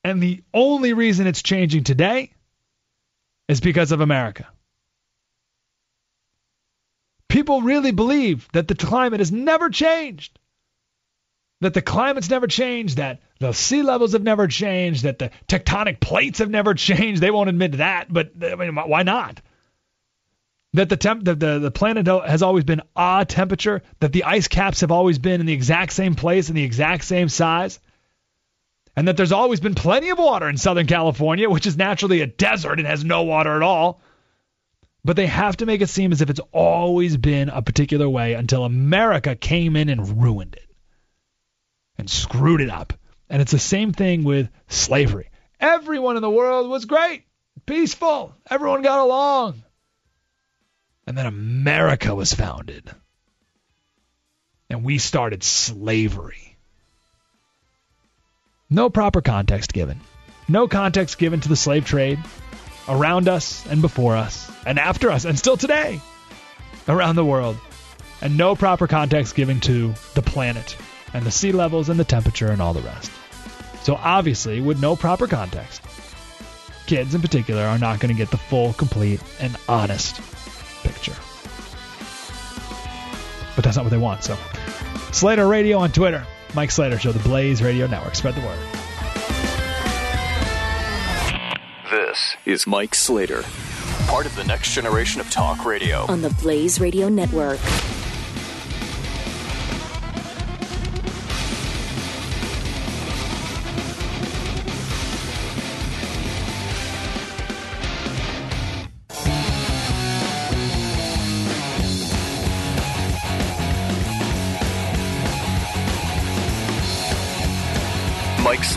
And 0.09 0.23
the 0.23 0.43
only 0.55 0.95
reason 0.95 1.27
it's 1.27 1.43
changing 1.43 1.85
today 1.85 2.33
is 3.47 3.61
because 3.61 3.93
of 3.93 4.01
America. 4.01 4.47
People 7.29 7.61
really 7.61 7.91
believe 7.91 8.49
that 8.53 8.69
the 8.69 8.75
climate 8.75 9.21
has 9.21 9.31
never 9.31 9.69
changed. 9.69 10.39
That 11.61 11.75
the 11.75 11.83
climate's 11.83 12.31
never 12.31 12.47
changed, 12.47 12.97
that 12.97 13.21
the 13.39 13.53
sea 13.53 13.83
levels 13.83 14.13
have 14.13 14.23
never 14.23 14.49
changed, 14.49 15.03
that 15.03 15.19
the 15.19 15.31
tectonic 15.47 16.01
plates 16.01 16.39
have 16.39 16.51
never 16.51 16.73
changed. 16.73 17.21
They 17.21 17.31
won't 17.31 17.51
admit 17.51 17.73
that, 17.73 18.11
but 18.11 18.31
I 18.43 18.55
mean, 18.55 18.75
why 18.77 19.03
not? 19.03 19.43
That 20.73 20.89
the, 20.89 20.97
temp, 20.97 21.25
the, 21.25 21.35
the, 21.35 21.59
the 21.59 21.71
planet 21.71 22.07
has 22.07 22.43
always 22.43 22.65
been 22.65 22.83
a 22.97 23.27
temperature, 23.29 23.83
that 24.01 24.13
the 24.13 24.25
ice 24.25 24.49
caps 24.49 24.81
have 24.81 24.91
always 24.93 25.19
been 25.19 25.41
in 25.41 25.47
the 25.47 25.53
exact 25.53 25.93
same 25.93 26.15
place 26.15 26.49
and 26.49 26.57
the 26.57 26.65
exact 26.65 27.05
same 27.05 27.29
size, 27.29 27.79
and 28.99 29.07
that 29.07 29.17
there's 29.17 29.31
always 29.31 29.61
been 29.61 29.77
plenty 29.77 30.09
of 30.09 30.19
water 30.19 30.49
in 30.49 30.57
Southern 30.57 30.89
California, 30.89 31.49
which 31.49 31.69
is 31.69 31.77
naturally 31.77 32.21
a 32.21 32.27
desert 32.27 32.81
and 32.81 32.89
has 32.89 33.05
no 33.05 33.23
water 33.23 33.55
at 33.55 33.63
all. 33.63 34.01
But 35.05 35.15
they 35.15 35.29
have 35.29 35.57
to 35.59 35.67
make 35.67 35.81
it 35.81 35.89
seem 35.89 36.11
as 36.11 36.21
if 36.21 36.31
it's 36.31 36.41
always 36.51 37.17
been 37.17 37.49
a 37.49 37.63
particular 37.63 38.09
way 38.09 38.35
until 38.35 38.65
America 38.65 39.37
came 39.37 39.77
in 39.77 39.89
and 39.89 40.21
ruined 40.21 40.57
it 40.57 40.69
and 41.97 42.11
screwed 42.11 42.61
it 42.61 42.71
up. 42.71 42.93
And 43.31 43.41
it's 43.41 43.53
the 43.53 43.61
same 43.61 43.93
thing 43.93 44.25
with 44.25 44.51
slavery. 44.67 45.31
Everyone 45.61 46.17
in 46.17 46.23
the 46.23 46.29
world 46.29 46.69
was 46.69 46.85
great, 46.85 47.23
peaceful, 47.67 48.35
everyone 48.51 48.83
got 48.83 48.99
along. 48.99 49.63
And 51.07 51.17
then 51.17 51.27
America 51.27 52.17
was 52.17 52.35
founded. 52.35 52.91
And 54.69 54.83
we 54.83 54.99
started 54.99 55.45
slavery. 55.45 56.48
No 58.71 58.91
proper 58.91 59.23
context 59.23 59.73
given. 59.73 59.99
No 60.47 60.69
context 60.69 61.17
given 61.17 61.41
to 61.41 61.49
the 61.49 61.57
slave 61.57 61.87
trade 61.87 62.19
around 62.87 63.27
us 63.27 63.65
and 63.67 63.81
before 63.81 64.15
us 64.15 64.51
and 64.67 64.79
after 64.79 65.11
us 65.11 65.25
and 65.25 65.39
still 65.39 65.57
today 65.57 66.03
around 66.87 67.17
the 67.17 67.25
world. 67.25 67.57
And 68.21 68.37
no 68.37 68.55
proper 68.55 68.87
context 68.87 69.35
given 69.35 69.61
to 69.61 69.95
the 70.15 70.21
planet 70.21 70.77
and 71.15 71.25
the 71.25 71.31
sea 71.31 71.53
levels 71.53 71.89
and 71.89 71.99
the 71.99 72.05
temperature 72.05 72.49
and 72.49 72.61
all 72.61 72.75
the 72.75 72.83
rest. 72.83 73.11
So, 73.85 73.95
obviously, 73.95 74.61
with 74.61 74.83
no 74.83 74.97
proper 74.97 75.27
context, 75.27 75.83
kids 76.87 77.15
in 77.15 77.23
particular 77.23 77.63
are 77.63 77.79
not 77.79 78.01
going 78.01 78.15
to 78.15 78.19
get 78.19 78.31
the 78.31 78.37
full, 78.37 78.75
complete, 78.75 79.23
and 79.41 79.57
honest 79.67 80.17
picture. 80.83 81.17
But 83.57 83.65
that's 83.65 83.77
not 83.77 83.85
what 83.87 83.91
they 83.91 83.97
want. 83.97 84.25
So, 84.25 84.37
Slater 85.13 85.49
Radio 85.49 85.79
on 85.79 85.91
Twitter. 85.91 86.27
Mike 86.55 86.71
Slater 86.71 86.99
Show, 86.99 87.13
the 87.13 87.19
Blaze 87.21 87.63
Radio 87.63 87.87
Network. 87.87 88.15
Spread 88.15 88.35
the 88.35 88.41
word. 88.41 88.59
This 91.91 92.37
is 92.45 92.67
Mike 92.67 92.95
Slater, 92.95 93.45
part 94.07 94.27
of 94.27 94.35
the 94.37 94.45
next 94.45 94.73
generation 94.73 95.21
of 95.21 95.31
talk 95.31 95.65
radio 95.65 96.05
on 96.09 96.23
the 96.23 96.31
Blaze 96.31 96.81
Radio 96.81 97.09
Network. 97.09 97.59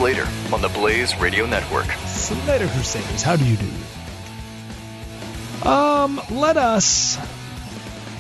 Mike 0.02 0.16
Slater 0.16 0.28
on 0.52 0.62
the 0.64 0.70
Blaze 0.70 1.16
Radio 1.18 1.46
Network. 1.46 1.86
Slater 2.08 2.68
Crusaders, 2.68 3.22
how 3.22 3.36
do 3.36 3.46
you 3.46 3.56
do? 3.56 3.70
Um, 5.70 6.20
let 6.32 6.58
us. 6.58 7.18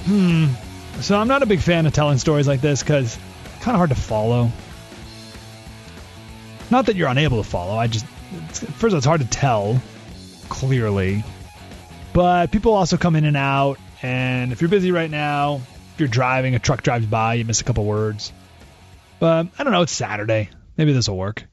Hmm. 0.05 0.49
So 0.99 1.17
I'm 1.17 1.27
not 1.27 1.41
a 1.41 1.47
big 1.47 1.59
fan 1.59 1.87
of 1.87 1.93
telling 1.93 2.19
stories 2.19 2.47
like 2.47 2.61
this 2.61 2.83
because 2.83 3.17
kind 3.61 3.73
of 3.73 3.77
hard 3.77 3.89
to 3.89 3.95
follow. 3.95 4.51
Not 6.69 6.85
that 6.85 6.95
you're 6.95 7.09
unable 7.09 7.41
to 7.43 7.49
follow. 7.49 7.75
I 7.75 7.87
just 7.87 8.05
first 8.05 8.83
of 8.83 8.93
all, 8.93 8.97
it's 8.97 9.05
hard 9.05 9.21
to 9.21 9.27
tell 9.27 9.81
clearly, 10.49 11.23
but 12.13 12.51
people 12.51 12.73
also 12.73 12.97
come 12.97 13.15
in 13.15 13.25
and 13.25 13.37
out. 13.37 13.79
And 14.03 14.51
if 14.51 14.61
you're 14.61 14.69
busy 14.69 14.91
right 14.91 15.09
now, 15.09 15.61
if 15.93 15.99
you're 15.99 16.07
driving, 16.07 16.53
a 16.53 16.59
truck 16.59 16.83
drives 16.83 17.07
by, 17.07 17.35
you 17.35 17.45
miss 17.45 17.61
a 17.61 17.63
couple 17.63 17.85
words. 17.85 18.31
But 19.19 19.47
I 19.57 19.63
don't 19.63 19.73
know. 19.73 19.81
It's 19.81 19.91
Saturday. 19.91 20.49
Maybe 20.77 20.93
this 20.93 21.09
will 21.09 21.17
work. 21.17 21.45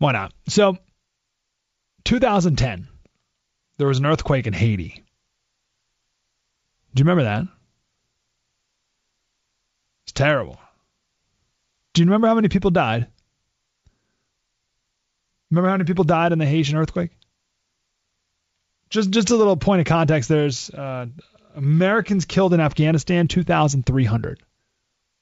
Why 0.00 0.12
not? 0.12 0.32
So, 0.48 0.78
2010, 2.04 2.88
there 3.76 3.86
was 3.86 3.98
an 3.98 4.06
earthquake 4.06 4.46
in 4.46 4.54
Haiti. 4.54 5.04
Do 6.94 7.00
you 7.00 7.04
remember 7.04 7.24
that? 7.24 7.44
It's 10.04 10.12
terrible. 10.12 10.58
Do 11.92 12.00
you 12.00 12.06
remember 12.06 12.28
how 12.28 12.34
many 12.34 12.48
people 12.48 12.70
died? 12.70 13.08
Remember 15.50 15.68
how 15.68 15.74
many 15.74 15.84
people 15.84 16.04
died 16.04 16.32
in 16.32 16.38
the 16.38 16.46
Haitian 16.46 16.78
earthquake? 16.78 17.10
Just 18.88 19.10
just 19.10 19.28
a 19.28 19.36
little 19.36 19.58
point 19.58 19.80
of 19.80 19.86
context. 19.86 20.30
There's 20.30 20.70
uh, 20.70 21.08
Americans 21.54 22.24
killed 22.24 22.54
in 22.54 22.60
Afghanistan, 22.60 23.28
2,300. 23.28 24.42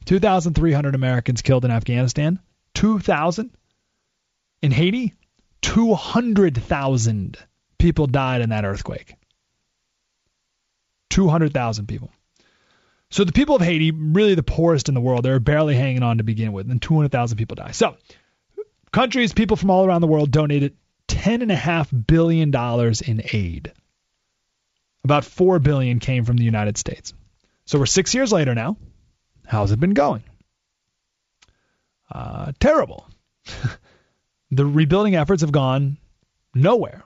2,300 0.04 0.94
Americans 0.94 1.42
killed 1.42 1.64
in 1.64 1.72
Afghanistan. 1.72 2.38
2,000 2.74 3.50
in 4.62 4.70
Haiti. 4.70 5.14
200,000 5.62 7.36
people 7.78 8.06
died 8.06 8.40
in 8.40 8.50
that 8.50 8.64
earthquake. 8.64 9.14
200,000 11.10 11.86
people. 11.86 12.10
So 13.10 13.24
the 13.24 13.32
people 13.32 13.56
of 13.56 13.62
Haiti, 13.62 13.90
really 13.90 14.34
the 14.34 14.42
poorest 14.42 14.88
in 14.88 14.94
the 14.94 15.00
world, 15.00 15.24
they're 15.24 15.40
barely 15.40 15.74
hanging 15.74 16.02
on 16.02 16.18
to 16.18 16.24
begin 16.24 16.52
with, 16.52 16.70
and 16.70 16.80
200,000 16.80 17.38
people 17.38 17.54
die. 17.56 17.72
So 17.72 17.96
countries, 18.92 19.32
people 19.32 19.56
from 19.56 19.70
all 19.70 19.86
around 19.86 20.02
the 20.02 20.06
world 20.06 20.30
donated 20.30 20.76
$10.5 21.08 22.06
billion 22.06 22.54
in 22.54 23.22
aid. 23.32 23.72
About 25.04 25.24
4 25.24 25.58
billion 25.58 26.00
came 26.00 26.24
from 26.24 26.36
the 26.36 26.44
United 26.44 26.76
States. 26.76 27.14
So 27.64 27.78
we're 27.78 27.86
six 27.86 28.14
years 28.14 28.32
later 28.32 28.54
now. 28.54 28.76
How's 29.46 29.72
it 29.72 29.80
been 29.80 29.94
going? 29.94 30.22
Uh, 32.10 32.52
terrible. 32.60 33.08
the 34.50 34.66
rebuilding 34.66 35.16
efforts 35.16 35.42
have 35.42 35.52
gone 35.52 35.98
nowhere. 36.54 37.04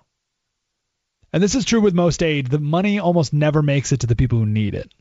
And 1.32 1.42
this 1.42 1.54
is 1.54 1.64
true 1.64 1.80
with 1.80 1.94
most 1.94 2.22
aid. 2.22 2.48
The 2.48 2.58
money 2.58 2.98
almost 2.98 3.32
never 3.32 3.62
makes 3.62 3.92
it 3.92 4.00
to 4.00 4.06
the 4.06 4.16
people 4.16 4.38
who 4.38 4.46
need 4.46 4.74
it. 4.74 4.92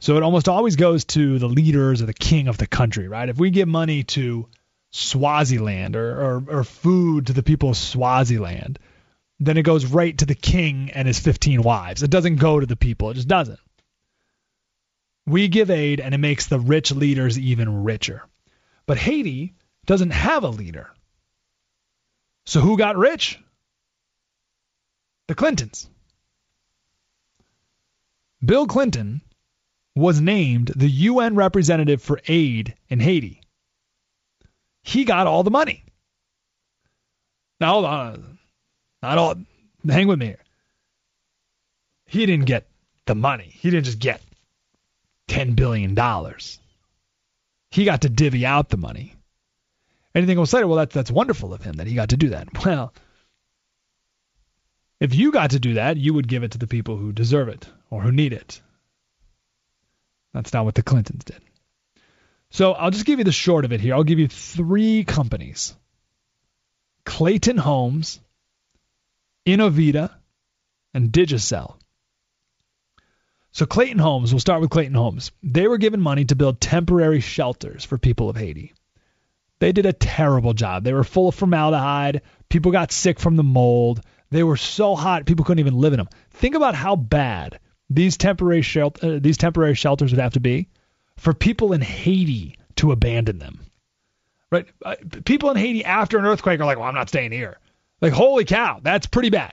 So 0.00 0.16
it 0.16 0.22
almost 0.22 0.48
always 0.48 0.76
goes 0.76 1.04
to 1.06 1.38
the 1.38 1.48
leaders 1.48 2.02
or 2.02 2.06
the 2.06 2.12
king 2.12 2.48
of 2.48 2.58
the 2.58 2.66
country, 2.66 3.08
right? 3.08 3.28
If 3.28 3.38
we 3.38 3.50
give 3.50 3.68
money 3.68 4.02
to 4.04 4.48
Swaziland 4.90 5.96
or, 5.96 6.20
or, 6.20 6.44
or 6.48 6.64
food 6.64 7.28
to 7.28 7.32
the 7.32 7.42
people 7.42 7.70
of 7.70 7.76
Swaziland, 7.76 8.78
then 9.40 9.56
it 9.56 9.62
goes 9.62 9.86
right 9.86 10.16
to 10.18 10.26
the 10.26 10.34
king 10.34 10.90
and 10.90 11.06
his 11.06 11.18
15 11.20 11.62
wives. 11.62 12.02
It 12.02 12.10
doesn't 12.10 12.36
go 12.36 12.60
to 12.60 12.66
the 12.66 12.76
people. 12.76 13.10
It 13.10 13.14
just 13.14 13.28
doesn't. 13.28 13.58
We 15.26 15.48
give 15.48 15.70
aid 15.70 16.00
and 16.00 16.14
it 16.14 16.18
makes 16.18 16.46
the 16.46 16.60
rich 16.60 16.92
leaders 16.92 17.38
even 17.38 17.84
richer. 17.84 18.22
But 18.86 18.98
Haiti 18.98 19.54
doesn't 19.86 20.10
have 20.10 20.44
a 20.44 20.48
leader. 20.48 20.90
So 22.46 22.60
who 22.60 22.76
got 22.76 22.96
rich? 22.96 23.38
The 25.28 25.34
Clintons. 25.34 25.88
Bill 28.44 28.66
Clinton 28.66 29.22
was 29.94 30.20
named 30.20 30.72
the 30.76 30.88
UN 30.88 31.34
representative 31.34 32.02
for 32.02 32.20
aid 32.28 32.74
in 32.88 33.00
Haiti. 33.00 33.40
He 34.82 35.04
got 35.04 35.26
all 35.26 35.42
the 35.42 35.50
money. 35.50 35.82
Now, 37.60 37.72
hold 37.72 37.84
on. 37.86 38.38
Not 39.02 39.18
all. 39.18 39.34
Hang 39.88 40.08
with 40.08 40.18
me 40.18 40.26
here. 40.26 40.40
He 42.06 42.26
didn't 42.26 42.46
get 42.46 42.68
the 43.06 43.14
money. 43.14 43.54
He 43.60 43.70
didn't 43.70 43.86
just 43.86 43.98
get 43.98 44.20
$10 45.28 45.56
billion. 45.56 45.96
He 47.70 47.84
got 47.84 48.02
to 48.02 48.08
divvy 48.08 48.44
out 48.44 48.68
the 48.68 48.76
money. 48.76 49.13
Anything 50.14 50.38
will 50.38 50.46
say, 50.46 50.64
well, 50.64 50.78
that's, 50.78 50.94
that's 50.94 51.10
wonderful 51.10 51.52
of 51.52 51.62
him 51.62 51.74
that 51.74 51.86
he 51.86 51.94
got 51.94 52.10
to 52.10 52.16
do 52.16 52.30
that. 52.30 52.48
Well, 52.64 52.94
if 55.00 55.14
you 55.14 55.32
got 55.32 55.50
to 55.50 55.58
do 55.58 55.74
that, 55.74 55.96
you 55.96 56.14
would 56.14 56.28
give 56.28 56.44
it 56.44 56.52
to 56.52 56.58
the 56.58 56.68
people 56.68 56.96
who 56.96 57.12
deserve 57.12 57.48
it 57.48 57.68
or 57.90 58.00
who 58.00 58.12
need 58.12 58.32
it. 58.32 58.60
That's 60.32 60.52
not 60.52 60.64
what 60.64 60.76
the 60.76 60.82
Clintons 60.82 61.24
did. 61.24 61.42
So 62.50 62.72
I'll 62.72 62.92
just 62.92 63.04
give 63.04 63.18
you 63.18 63.24
the 63.24 63.32
short 63.32 63.64
of 63.64 63.72
it 63.72 63.80
here. 63.80 63.94
I'll 63.94 64.04
give 64.04 64.20
you 64.20 64.28
three 64.28 65.04
companies 65.04 65.74
Clayton 67.04 67.58
Homes, 67.58 68.20
InnoVida, 69.46 70.10
and 70.94 71.10
Digicel. 71.12 71.76
So 73.50 73.66
Clayton 73.66 73.98
Homes, 73.98 74.32
we'll 74.32 74.40
start 74.40 74.60
with 74.60 74.70
Clayton 74.70 74.94
Homes. 74.94 75.32
They 75.42 75.68
were 75.68 75.78
given 75.78 76.00
money 76.00 76.24
to 76.24 76.34
build 76.34 76.60
temporary 76.60 77.20
shelters 77.20 77.84
for 77.84 77.98
people 77.98 78.30
of 78.30 78.36
Haiti. 78.36 78.72
They 79.60 79.72
did 79.72 79.86
a 79.86 79.92
terrible 79.92 80.52
job. 80.52 80.84
They 80.84 80.92
were 80.92 81.04
full 81.04 81.28
of 81.28 81.34
formaldehyde. 81.34 82.22
People 82.48 82.72
got 82.72 82.92
sick 82.92 83.18
from 83.18 83.36
the 83.36 83.42
mold. 83.42 84.00
They 84.30 84.42
were 84.42 84.56
so 84.56 84.94
hot 84.94 85.26
people 85.26 85.44
couldn't 85.44 85.60
even 85.60 85.78
live 85.78 85.92
in 85.92 85.98
them. 85.98 86.08
Think 86.30 86.54
about 86.54 86.74
how 86.74 86.96
bad 86.96 87.60
these 87.88 88.16
temporary 88.16 88.62
shelter, 88.62 89.16
uh, 89.16 89.18
these 89.20 89.36
temporary 89.36 89.74
shelters 89.74 90.12
would 90.12 90.20
have 90.20 90.32
to 90.34 90.40
be 90.40 90.68
for 91.16 91.32
people 91.32 91.72
in 91.72 91.80
Haiti 91.80 92.58
to 92.76 92.92
abandon 92.92 93.38
them. 93.38 93.60
Right? 94.50 94.66
Uh, 94.84 94.96
people 95.24 95.50
in 95.50 95.56
Haiti 95.56 95.84
after 95.84 96.18
an 96.18 96.24
earthquake 96.24 96.60
are 96.60 96.64
like, 96.64 96.78
"Well, 96.78 96.88
I'm 96.88 96.94
not 96.94 97.08
staying 97.08 97.32
here." 97.32 97.58
Like, 98.00 98.12
holy 98.12 98.44
cow, 98.44 98.80
that's 98.82 99.06
pretty 99.06 99.30
bad. 99.30 99.52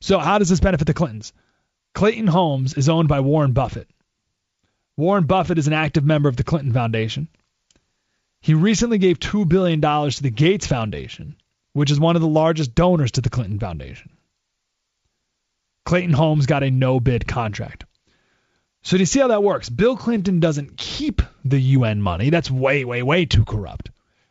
So, 0.00 0.18
how 0.18 0.38
does 0.38 0.48
this 0.48 0.60
benefit 0.60 0.86
the 0.86 0.94
Clintons? 0.94 1.32
Clayton 1.94 2.26
Homes 2.26 2.74
is 2.74 2.88
owned 2.88 3.08
by 3.08 3.20
Warren 3.20 3.52
Buffett. 3.52 3.88
Warren 4.96 5.24
Buffett 5.24 5.58
is 5.58 5.66
an 5.66 5.72
active 5.72 6.04
member 6.04 6.28
of 6.28 6.36
the 6.36 6.44
Clinton 6.44 6.72
Foundation. 6.72 7.28
He 8.46 8.54
recently 8.54 8.98
gave 8.98 9.18
$2 9.18 9.48
billion 9.48 9.80
to 9.80 10.22
the 10.22 10.30
Gates 10.30 10.68
Foundation, 10.68 11.34
which 11.72 11.90
is 11.90 11.98
one 11.98 12.14
of 12.14 12.22
the 12.22 12.28
largest 12.28 12.76
donors 12.76 13.10
to 13.10 13.20
the 13.20 13.28
Clinton 13.28 13.58
Foundation. 13.58 14.08
Clayton 15.84 16.12
Homes 16.12 16.46
got 16.46 16.62
a 16.62 16.70
no 16.70 17.00
bid 17.00 17.26
contract. 17.26 17.86
So 18.84 18.96
do 18.96 19.00
you 19.00 19.06
see 19.06 19.18
how 19.18 19.26
that 19.26 19.42
works? 19.42 19.68
Bill 19.68 19.96
Clinton 19.96 20.38
doesn't 20.38 20.76
keep 20.76 21.22
the 21.44 21.58
UN 21.58 22.00
money. 22.00 22.30
That's 22.30 22.48
way, 22.48 22.84
way, 22.84 23.02
way 23.02 23.24
too 23.24 23.44
corrupt. 23.44 23.90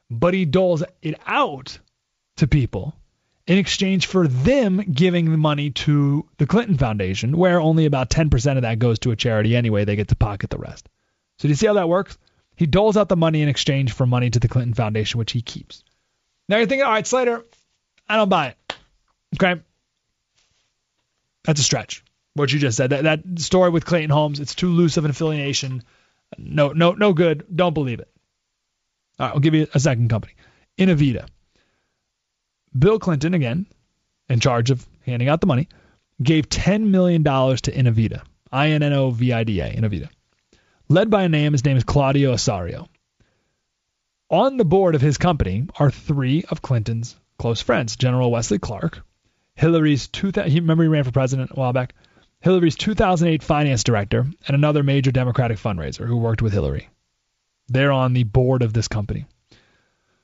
But 0.09 0.33
he 0.33 0.45
doles 0.45 0.81
it 1.01 1.19
out 1.27 1.77
to 2.37 2.47
people 2.47 2.95
in 3.47 3.57
exchange 3.57 4.07
for 4.07 4.29
them 4.29 4.77
giving 4.93 5.29
the 5.29 5.37
money 5.37 5.71
to 5.71 6.25
the 6.37 6.47
Clinton 6.47 6.77
Foundation, 6.77 7.35
where 7.35 7.59
only 7.59 7.85
about 7.85 8.11
10% 8.11 8.55
of 8.55 8.61
that 8.61 8.79
goes 8.79 8.99
to 8.99 9.11
a 9.11 9.17
charity 9.17 9.57
anyway. 9.57 9.83
They 9.83 9.97
get 9.97 10.07
to 10.07 10.15
pocket 10.15 10.51
the 10.51 10.57
rest. 10.57 10.87
So 11.37 11.49
do 11.49 11.49
you 11.49 11.55
see 11.55 11.67
how 11.67 11.73
that 11.73 11.89
works? 11.89 12.17
He 12.55 12.65
doles 12.65 12.97
out 12.97 13.09
the 13.09 13.17
money 13.17 13.41
in 13.41 13.49
exchange 13.49 13.93
for 13.93 14.05
money 14.05 14.29
to 14.29 14.39
the 14.39 14.47
Clinton 14.47 14.73
Foundation, 14.73 15.17
which 15.17 15.31
he 15.31 15.41
keeps. 15.41 15.83
Now 16.47 16.57
you're 16.57 16.67
thinking, 16.67 16.85
all 16.85 16.91
right, 16.91 17.05
Slater, 17.05 17.43
I 18.07 18.15
don't 18.15 18.29
buy 18.29 18.47
it. 18.47 18.75
Okay. 19.35 19.61
That's 21.43 21.59
a 21.59 21.63
stretch. 21.63 22.03
What 22.33 22.51
you 22.51 22.59
just 22.59 22.77
said. 22.77 22.91
That, 22.91 23.03
that 23.03 23.39
story 23.39 23.69
with 23.69 23.85
Clayton 23.85 24.09
Homes, 24.09 24.39
it's 24.39 24.55
too 24.55 24.69
loose 24.69 24.97
of 24.97 25.05
an 25.05 25.11
affiliation. 25.11 25.83
No, 26.37 26.69
no, 26.71 26.93
no 26.93 27.13
good. 27.13 27.45
Don't 27.53 27.73
believe 27.73 27.99
it. 27.99 28.09
All 29.19 29.27
right, 29.27 29.33
I'll 29.33 29.39
give 29.39 29.53
you 29.53 29.67
a 29.73 29.79
second 29.79 30.09
company. 30.09 30.33
InnoVida. 30.77 31.27
Bill 32.77 32.99
Clinton, 32.99 33.33
again, 33.33 33.65
in 34.27 34.39
charge 34.39 34.69
of 34.71 34.85
handing 35.05 35.29
out 35.29 35.39
the 35.39 35.47
money, 35.47 35.69
gave 36.21 36.49
$10 36.49 36.87
million 36.87 37.23
to 37.23 37.71
InnoVida. 37.71 38.21
I 38.51 38.69
N 38.69 38.83
N 38.83 38.93
O 38.93 39.11
V 39.11 39.33
I 39.33 39.43
D 39.43 39.59
A, 39.61 39.73
InnoVida. 39.73 40.09
Led 40.87 41.09
by 41.09 41.23
a 41.23 41.29
name, 41.29 41.53
his 41.53 41.65
name 41.65 41.77
is 41.77 41.83
Claudio 41.83 42.33
Osorio. 42.33 42.87
On 44.29 44.57
the 44.57 44.65
board 44.65 44.95
of 44.95 45.01
his 45.01 45.17
company 45.17 45.67
are 45.79 45.89
three 45.89 46.43
of 46.49 46.61
Clinton's 46.61 47.15
close 47.39 47.61
friends 47.61 47.95
General 47.95 48.31
Wesley 48.31 48.59
Clark, 48.59 49.03
Hillary's 49.55 50.07
2000, 50.07 50.53
remember 50.53 50.83
he 50.83 50.89
ran 50.89 51.03
for 51.03 51.11
president 51.11 51.51
a 51.51 51.55
while 51.55 51.73
back? 51.73 51.95
Hillary's 52.41 52.75
2008 52.75 53.41
finance 53.41 53.83
director, 53.83 54.19
and 54.19 54.55
another 54.55 54.83
major 54.83 55.11
Democratic 55.11 55.57
fundraiser 55.57 56.05
who 56.05 56.17
worked 56.17 56.41
with 56.41 56.53
Hillary. 56.53 56.89
They're 57.67 57.91
on 57.91 58.13
the 58.13 58.23
board 58.23 58.61
of 58.61 58.73
this 58.73 58.87
company. 58.87 59.25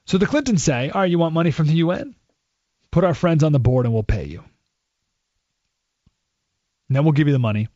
So 0.05 0.18
the 0.18 0.28
Clintons 0.28 0.64
say, 0.64 0.89
all 0.89 1.01
right, 1.01 1.09
you 1.09 1.18
want 1.18 1.34
money 1.34 1.51
from 1.51 1.68
the 1.68 1.76
UN? 1.76 2.16
Put 2.91 3.03
our 3.03 3.14
friends 3.14 3.43
on 3.43 3.53
the 3.53 3.59
board 3.59 3.86
and 3.86 3.93
we'll 3.93 4.03
pay 4.03 4.26
you. 4.26 4.43
And 6.89 6.95
then 6.95 7.03
we'll 7.03 7.14
give 7.14 7.28
you 7.28 7.34
the 7.34 7.39
money. 7.39 7.70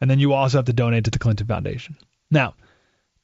And 0.00 0.10
then 0.10 0.20
you 0.20 0.32
also 0.32 0.58
have 0.58 0.66
to 0.66 0.72
donate 0.72 1.04
to 1.04 1.10
the 1.10 1.18
Clinton 1.18 1.46
Foundation. 1.46 1.96
Now, 2.32 2.54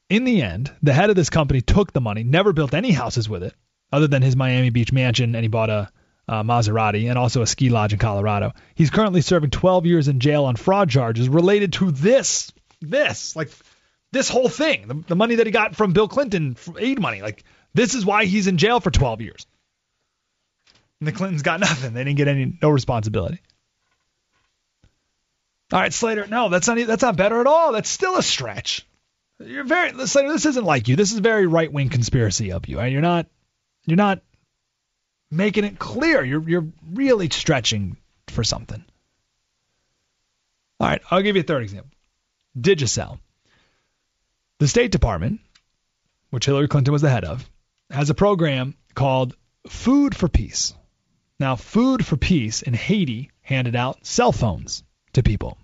in 0.09 0.25
the 0.25 0.43
end, 0.43 0.71
the 0.83 0.93
head 0.93 1.11
of 1.11 1.17
this 1.17 1.31
company 1.31 1.61
took 1.61 1.93
the 1.93 2.01
money, 2.01 2.23
never 2.23 2.53
built 2.53 2.75
any 2.75 2.93
houses 2.93 3.29
with 3.29 3.43
it, 3.43 3.55
other 3.91 4.07
than 4.07 4.23
his 4.23 4.37
Miami 4.37 4.71
Beach 4.71 4.93
mansion, 4.93 5.35
and 5.35 5.43
he 5.43 5.49
bought 5.49 5.71
a 5.71 5.91
Maserati 6.29 7.09
and 7.09 7.19
also 7.19 7.43
a 7.43 7.47
ski 7.47 7.71
lodge 7.71 7.95
in 7.95 7.99
Colorado. 7.99 8.53
He's 8.75 8.91
currently 8.91 9.23
serving 9.23 9.51
12 9.51 9.87
years 9.87 10.09
in 10.09 10.21
jail 10.21 10.45
on 10.45 10.57
fraud 10.57 10.91
charges 10.91 11.29
related 11.29 11.73
to 11.75 11.91
this, 11.91 12.53
this, 12.81 13.35
like 13.35 13.51
this 14.13 14.29
whole 14.29 14.49
thing, 14.49 14.89
the, 14.89 14.95
the 15.09 15.17
money 15.17 15.37
that 15.37 15.47
he 15.47 15.53
got 15.53 15.75
from 15.75 15.95
Bill 15.95 16.09
Clinton, 16.09 16.57
aid 16.79 17.01
money. 17.01 17.23
Like 17.23 17.45
this 17.73 17.95
is 17.95 18.05
why 18.05 18.27
he's 18.27 18.47
in 18.47 18.59
jail 18.59 18.81
for 18.81 18.91
12 18.91 19.23
years. 19.23 19.47
And 21.01 21.09
the 21.09 21.13
Clintons 21.13 21.43
got 21.43 21.61
nothing. 21.61 21.95
They 21.95 22.05
didn't 22.05 22.19
get 22.19 22.29
any 22.29 22.59
no 22.61 22.71
responsibility. 22.71 23.41
All 25.73 25.81
right, 25.81 25.93
Slater. 25.93 26.27
No, 26.27 26.49
that's 26.49 26.67
not 26.67 26.79
that's 26.87 27.03
not 27.03 27.17
better 27.17 27.41
at 27.41 27.47
all. 27.47 27.73
That's 27.73 27.91
still 27.91 28.17
a 28.17 28.23
stretch. 28.23 28.88
You're 29.41 29.64
very 29.64 29.93
Slater. 30.07 30.32
This 30.32 30.47
isn't 30.47 30.64
like 30.64 30.89
you. 30.89 30.97
This 30.97 31.12
is 31.12 31.18
very 31.18 31.47
right 31.47 31.72
wing 31.72 31.89
conspiracy 31.89 32.53
of 32.53 32.66
you. 32.66 32.82
You're 32.82 33.01
not 33.01 33.26
you're 33.86 33.97
not 33.97 34.20
making 35.30 35.64
it 35.64 35.78
clear. 35.78 36.24
You're 36.24 36.49
you're 36.49 36.66
really 36.93 37.30
stretching 37.30 37.97
for 38.28 38.43
something. 38.43 38.84
All 40.80 40.89
right, 40.89 41.03
I'll 41.11 41.22
give 41.22 41.36
you 41.36 41.41
a 41.41 41.45
third 41.45 41.62
example. 41.62 41.91
Digicel. 42.59 43.18
The 44.59 44.68
State 44.68 44.91
Department, 44.91 45.41
which 46.30 46.47
Hillary 46.47 46.68
Clinton 46.68 46.93
was 46.93 47.03
the 47.03 47.11
head 47.11 47.24
of, 47.24 47.49
has 47.91 48.11
a 48.11 48.14
program 48.14 48.74
called 48.95 49.36
Food 49.68 50.16
for 50.16 50.28
Peace. 50.28 50.74
Now, 51.41 51.55
Food 51.55 52.05
for 52.05 52.16
Peace 52.16 52.62
in 52.62 52.74
Haiti 52.74 53.30
handed 53.43 53.76
out 53.76 54.05
cell 54.05 54.32
phones 54.32 54.82
to 55.12 55.22
people. 55.22 55.59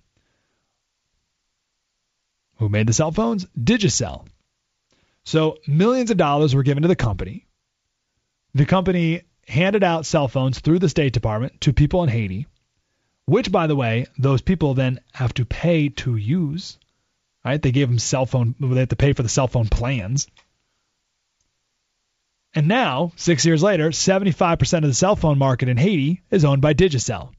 Who 2.64 2.70
made 2.70 2.86
the 2.86 2.94
cell 2.94 3.12
phones? 3.12 3.44
Digicel. 3.62 4.24
So 5.22 5.58
millions 5.66 6.10
of 6.10 6.16
dollars 6.16 6.54
were 6.54 6.62
given 6.62 6.80
to 6.80 6.88
the 6.88 6.96
company. 6.96 7.46
The 8.54 8.64
company 8.64 9.24
handed 9.46 9.84
out 9.84 10.06
cell 10.06 10.28
phones 10.28 10.60
through 10.60 10.78
the 10.78 10.88
State 10.88 11.12
Department 11.12 11.60
to 11.60 11.74
people 11.74 12.02
in 12.04 12.08
Haiti, 12.08 12.46
which, 13.26 13.52
by 13.52 13.66
the 13.66 13.76
way, 13.76 14.06
those 14.16 14.40
people 14.40 14.72
then 14.72 15.00
have 15.12 15.34
to 15.34 15.44
pay 15.44 15.90
to 15.90 16.16
use. 16.16 16.78
Right? 17.44 17.60
They 17.60 17.70
gave 17.70 17.88
them 17.88 17.98
cell 17.98 18.24
phone. 18.24 18.54
They 18.58 18.80
have 18.80 18.88
to 18.88 18.96
pay 18.96 19.12
for 19.12 19.22
the 19.22 19.28
cell 19.28 19.46
phone 19.46 19.68
plans. 19.68 20.26
And 22.54 22.66
now, 22.66 23.12
six 23.16 23.44
years 23.44 23.62
later, 23.62 23.90
75% 23.90 24.78
of 24.78 24.84
the 24.84 24.94
cell 24.94 25.16
phone 25.16 25.36
market 25.36 25.68
in 25.68 25.76
Haiti 25.76 26.22
is 26.30 26.46
owned 26.46 26.62
by 26.62 26.72
Digicel. 26.72 27.34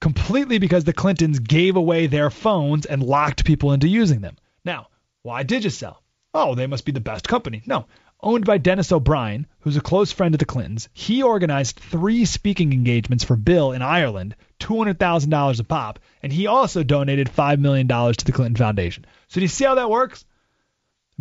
Completely 0.00 0.56
because 0.56 0.84
the 0.84 0.94
Clintons 0.94 1.40
gave 1.40 1.76
away 1.76 2.06
their 2.06 2.30
phones 2.30 2.86
and 2.86 3.02
locked 3.02 3.44
people 3.44 3.72
into 3.72 3.86
using 3.86 4.22
them. 4.22 4.36
Now, 4.66 4.88
why 5.22 5.44
Digicel? 5.44 5.96
Oh, 6.34 6.56
they 6.56 6.66
must 6.66 6.84
be 6.84 6.90
the 6.90 7.00
best 7.00 7.28
company. 7.28 7.62
No, 7.66 7.86
owned 8.20 8.44
by 8.44 8.58
Dennis 8.58 8.90
O'Brien, 8.90 9.46
who's 9.60 9.76
a 9.76 9.80
close 9.80 10.10
friend 10.10 10.34
of 10.34 10.40
the 10.40 10.44
Clintons. 10.44 10.88
He 10.92 11.22
organized 11.22 11.78
three 11.78 12.24
speaking 12.24 12.72
engagements 12.72 13.22
for 13.22 13.36
Bill 13.36 13.70
in 13.70 13.80
Ireland, 13.80 14.34
$200,000 14.58 15.60
a 15.60 15.64
pop, 15.64 16.00
and 16.20 16.32
he 16.32 16.48
also 16.48 16.82
donated 16.82 17.28
$5 17.28 17.60
million 17.60 17.86
to 17.86 18.24
the 18.24 18.32
Clinton 18.32 18.56
Foundation. 18.56 19.06
So 19.28 19.36
do 19.38 19.42
you 19.42 19.48
see 19.48 19.64
how 19.64 19.76
that 19.76 19.88
works? 19.88 20.24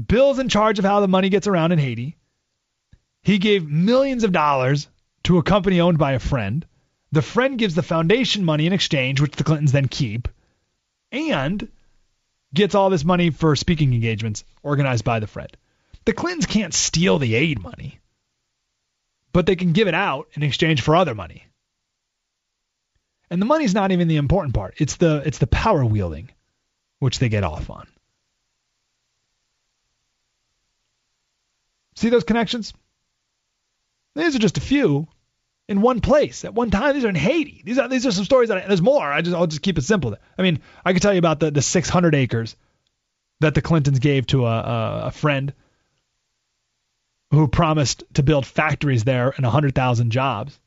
Bill's 0.08 0.40
in 0.40 0.50
charge 0.50 0.80
of 0.80 0.86
how 0.86 1.00
the 1.00 1.08
money 1.08 1.30
gets 1.30 1.46
around 1.46 1.72
in 1.72 1.78
Haiti. 1.78 2.18
He 3.22 3.38
gave 3.38 3.70
millions 3.70 4.24
of 4.24 4.32
dollars 4.32 4.88
to 5.26 5.38
a 5.38 5.44
company 5.44 5.80
owned 5.80 6.00
by 6.00 6.14
a 6.14 6.20
friend. 6.20 6.66
The 7.12 7.22
friend 7.22 7.60
gives 7.60 7.76
the 7.76 7.84
foundation 7.84 8.44
money 8.44 8.66
in 8.66 8.74
exchange, 8.74 9.22
which 9.22 9.36
the 9.36 9.44
Clintons 9.44 9.72
then 9.72 9.88
keep. 9.88 10.28
And 11.12 11.70
gets 12.56 12.74
all 12.74 12.90
this 12.90 13.06
money 13.06 13.30
for 13.30 13.56
speaking 13.56 13.94
engagements 13.94 14.44
organized 14.64 15.06
by 15.06 15.20
the 15.20 15.28
Fred. 15.28 15.56
The 16.06 16.14
Clintons 16.14 16.46
can't 16.46 16.74
steal 16.74 17.20
the 17.20 17.36
aid 17.36 17.62
money, 17.62 18.00
but 19.32 19.46
they 19.46 19.56
can 19.56 19.74
give 19.74 19.88
it 19.88 19.94
out 19.94 20.28
in 20.34 20.44
exchange 20.44 20.82
for 20.82 20.96
other 20.96 21.14
money. 21.14 21.46
And 23.30 23.42
the 23.42 23.46
money's 23.46 23.74
not 23.74 23.92
even 23.92 24.08
the 24.08 24.18
important 24.18 24.56
part. 24.56 24.76
It's 24.78 24.96
the 24.98 25.22
it's 25.26 25.40
the 25.40 25.48
power 25.48 25.84
wielding 25.84 26.30
which 27.00 27.20
they 27.20 27.30
get 27.30 27.44
off 27.44 27.70
on. 27.70 27.88
See 31.96 32.10
those 32.10 32.24
connections? 32.24 32.74
These 34.16 34.36
are 34.36 34.40
just 34.40 34.58
a 34.58 34.62
few 34.62 35.08
in 35.68 35.82
one 35.82 36.02
place 36.02 36.46
at 36.46 36.54
one 36.54 36.72
time. 36.72 36.94
These 36.94 37.06
are 37.06 37.10
in 37.10 37.16
Haiti. 37.16 37.62
These 37.66 37.78
are 37.80 37.88
these 37.88 38.06
are 38.06 38.12
some 38.12 38.26
stories 38.26 38.50
that 38.50 38.64
I, 38.64 38.68
there's 38.68 38.82
more. 38.82 39.12
I 39.12 39.22
just 39.22 39.36
I'll 39.36 39.48
just 39.48 39.62
keep 39.62 39.78
it 39.78 39.84
simple. 39.84 40.16
I 40.38 40.42
mean, 40.42 40.60
I 40.84 40.94
could 40.94 41.02
tell 41.02 41.14
you 41.14 41.20
about 41.20 41.40
the 41.40 41.52
the 41.52 41.62
600 41.62 42.16
acres 42.16 42.56
that 43.42 43.56
the 43.56 43.62
Clintons 43.62 44.00
gave 44.00 44.28
to 44.28 44.46
a 44.46 45.06
a, 45.08 45.12
friend 45.12 45.54
who 47.32 47.48
promised 47.48 48.04
to 48.14 48.24
build 48.24 48.46
factories 48.46 49.04
there 49.04 49.34
and 49.36 49.44
100,000 49.44 50.12
jobs. 50.12 50.58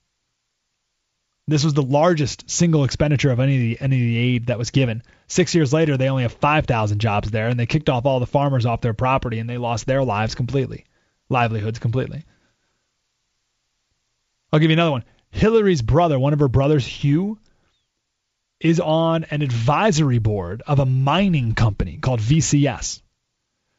This 1.46 1.64
was 1.64 1.72
the 1.72 1.82
largest 1.82 2.50
single 2.50 2.84
expenditure 2.84 3.30
of 3.30 3.40
any 3.40 3.54
of 3.54 3.60
the 3.60 3.80
any 3.80 3.96
of 3.96 4.00
the 4.00 4.18
aid 4.18 4.46
that 4.46 4.58
was 4.58 4.70
given. 4.70 5.02
Six 5.28 5.54
years 5.54 5.72
later, 5.72 5.96
they 5.96 6.10
only 6.10 6.24
have 6.24 6.32
5,000 6.32 6.98
jobs 6.98 7.30
there, 7.30 7.48
and 7.48 7.58
they 7.58 7.66
kicked 7.66 7.88
off 7.88 8.04
all 8.04 8.20
the 8.20 8.26
farmers 8.26 8.66
off 8.66 8.82
their 8.82 8.92
property, 8.92 9.38
and 9.38 9.48
they 9.48 9.56
lost 9.56 9.86
their 9.86 10.04
lives 10.04 10.34
completely, 10.34 10.84
livelihoods 11.30 11.78
completely. 11.78 12.24
I'll 14.52 14.60
give 14.60 14.70
you 14.70 14.74
another 14.74 14.90
one. 14.90 15.04
Hillary's 15.30 15.82
brother, 15.82 16.18
one 16.18 16.32
of 16.32 16.38
her 16.40 16.48
brothers, 16.48 16.86
Hugh, 16.86 17.38
is 18.60 18.80
on 18.80 19.24
an 19.24 19.42
advisory 19.42 20.18
board 20.18 20.62
of 20.66 20.78
a 20.78 20.86
mining 20.86 21.54
company 21.54 21.98
called 21.98 22.20
VCS. 22.20 23.02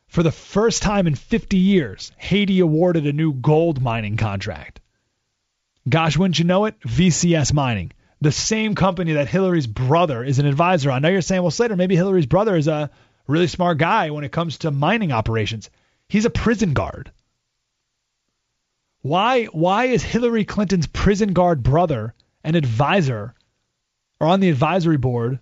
For 0.07 0.23
the 0.23 0.31
first 0.31 0.81
time 0.81 1.05
in 1.05 1.15
50 1.15 1.57
years, 1.57 2.11
Haiti 2.17 2.59
awarded 2.59 3.05
a 3.05 3.13
new 3.13 3.33
gold 3.33 3.81
mining 3.81 4.17
contract. 4.17 4.79
Gosh, 5.87 6.17
wouldn't 6.17 6.39
you 6.39 6.45
know 6.45 6.65
it? 6.65 6.79
VCS 6.81 7.53
Mining, 7.53 7.91
the 8.21 8.31
same 8.31 8.75
company 8.75 9.13
that 9.13 9.29
Hillary's 9.29 9.67
brother 9.67 10.23
is 10.23 10.39
an 10.39 10.45
advisor 10.45 10.91
on. 10.91 11.01
Now 11.01 11.09
you're 11.09 11.21
saying, 11.21 11.41
well, 11.41 11.51
Slater, 11.51 11.75
maybe 11.75 11.95
Hillary's 11.95 12.25
brother 12.25 12.55
is 12.55 12.67
a 12.67 12.89
really 13.27 13.47
smart 13.47 13.77
guy 13.77 14.09
when 14.09 14.23
it 14.23 14.31
comes 14.31 14.59
to 14.59 14.71
mining 14.71 15.11
operations. 15.11 15.69
He's 16.07 16.25
a 16.25 16.29
prison 16.29 16.73
guard. 16.73 17.11
Why 19.01 19.45
why 19.45 19.85
is 19.85 20.03
Hillary 20.03 20.45
Clinton's 20.45 20.87
prison 20.87 21.33
guard 21.33 21.63
brother 21.63 22.13
an 22.43 22.55
advisor 22.55 23.33
or 24.19 24.27
on 24.27 24.39
the 24.39 24.49
advisory 24.49 24.97
board 24.97 25.39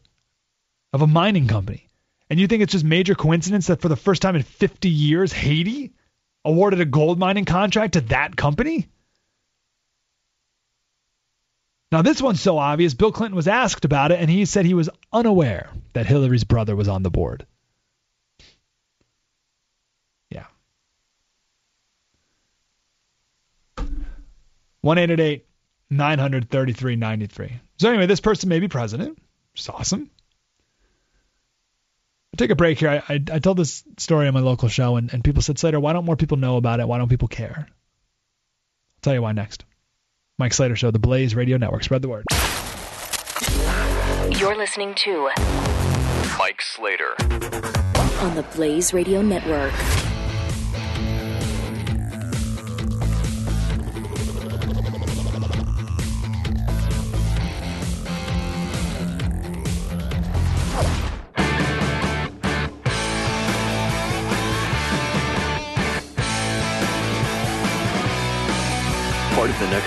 of 0.93 1.01
a 1.01 1.07
mining 1.07 1.47
company? 1.47 1.87
And 2.29 2.39
you 2.39 2.47
think 2.47 2.61
it's 2.61 2.73
just 2.73 2.85
major 2.85 3.15
coincidence 3.15 3.67
that 3.67 3.81
for 3.81 3.89
the 3.89 3.95
first 3.95 4.21
time 4.21 4.35
in 4.35 4.43
50 4.43 4.89
years, 4.89 5.31
Haiti 5.31 5.93
awarded 6.43 6.81
a 6.81 6.85
gold 6.85 7.17
mining 7.17 7.45
contract 7.45 7.93
to 7.93 8.01
that 8.01 8.35
company? 8.35 8.87
Now, 11.89 12.01
this 12.01 12.21
one's 12.21 12.41
so 12.41 12.57
obvious, 12.57 12.93
Bill 12.93 13.13
Clinton 13.13 13.35
was 13.35 13.47
asked 13.47 13.85
about 13.85 14.11
it, 14.11 14.19
and 14.19 14.29
he 14.29 14.43
said 14.43 14.65
he 14.65 14.73
was 14.73 14.89
unaware 15.13 15.69
that 15.93 16.05
Hillary's 16.05 16.43
brother 16.43 16.75
was 16.75 16.89
on 16.89 17.01
the 17.01 17.09
board. 17.09 17.45
1 24.81 24.97
933 25.89 26.95
93. 26.95 27.59
So, 27.77 27.89
anyway, 27.89 28.05
this 28.05 28.19
person 28.19 28.49
may 28.49 28.59
be 28.59 28.67
president. 28.67 29.17
It's 29.53 29.69
awesome 29.69 30.09
I 32.33 32.37
take 32.37 32.51
a 32.51 32.55
break 32.55 32.77
here. 32.79 32.89
I, 32.89 33.13
I, 33.13 33.23
I 33.33 33.39
told 33.39 33.57
this 33.57 33.83
story 33.97 34.27
on 34.27 34.33
my 34.35 34.41
local 34.41 34.69
show, 34.69 34.95
and, 34.95 35.11
and 35.11 35.23
people 35.23 35.41
said, 35.41 35.57
Slater, 35.57 35.79
why 35.79 35.93
don't 35.93 36.05
more 36.05 36.15
people 36.15 36.37
know 36.37 36.57
about 36.57 36.79
it? 36.79 36.87
Why 36.87 36.99
don't 36.99 37.09
people 37.09 37.27
care? 37.27 37.65
I'll 37.67 39.01
tell 39.01 39.15
you 39.15 39.23
why 39.23 39.31
next. 39.31 39.65
Mike 40.37 40.53
Slater 40.53 40.75
Show, 40.75 40.91
the 40.91 40.99
Blaze 40.99 41.33
Radio 41.33 41.57
Network. 41.57 41.83
Spread 41.83 42.03
the 42.03 42.09
word. 42.09 42.25
You're 44.39 44.55
listening 44.55 44.93
to 44.97 45.31
Mike 46.37 46.61
Slater 46.61 47.15
on 48.21 48.35
the 48.35 48.45
Blaze 48.53 48.93
Radio 48.93 49.23
Network. 49.23 49.73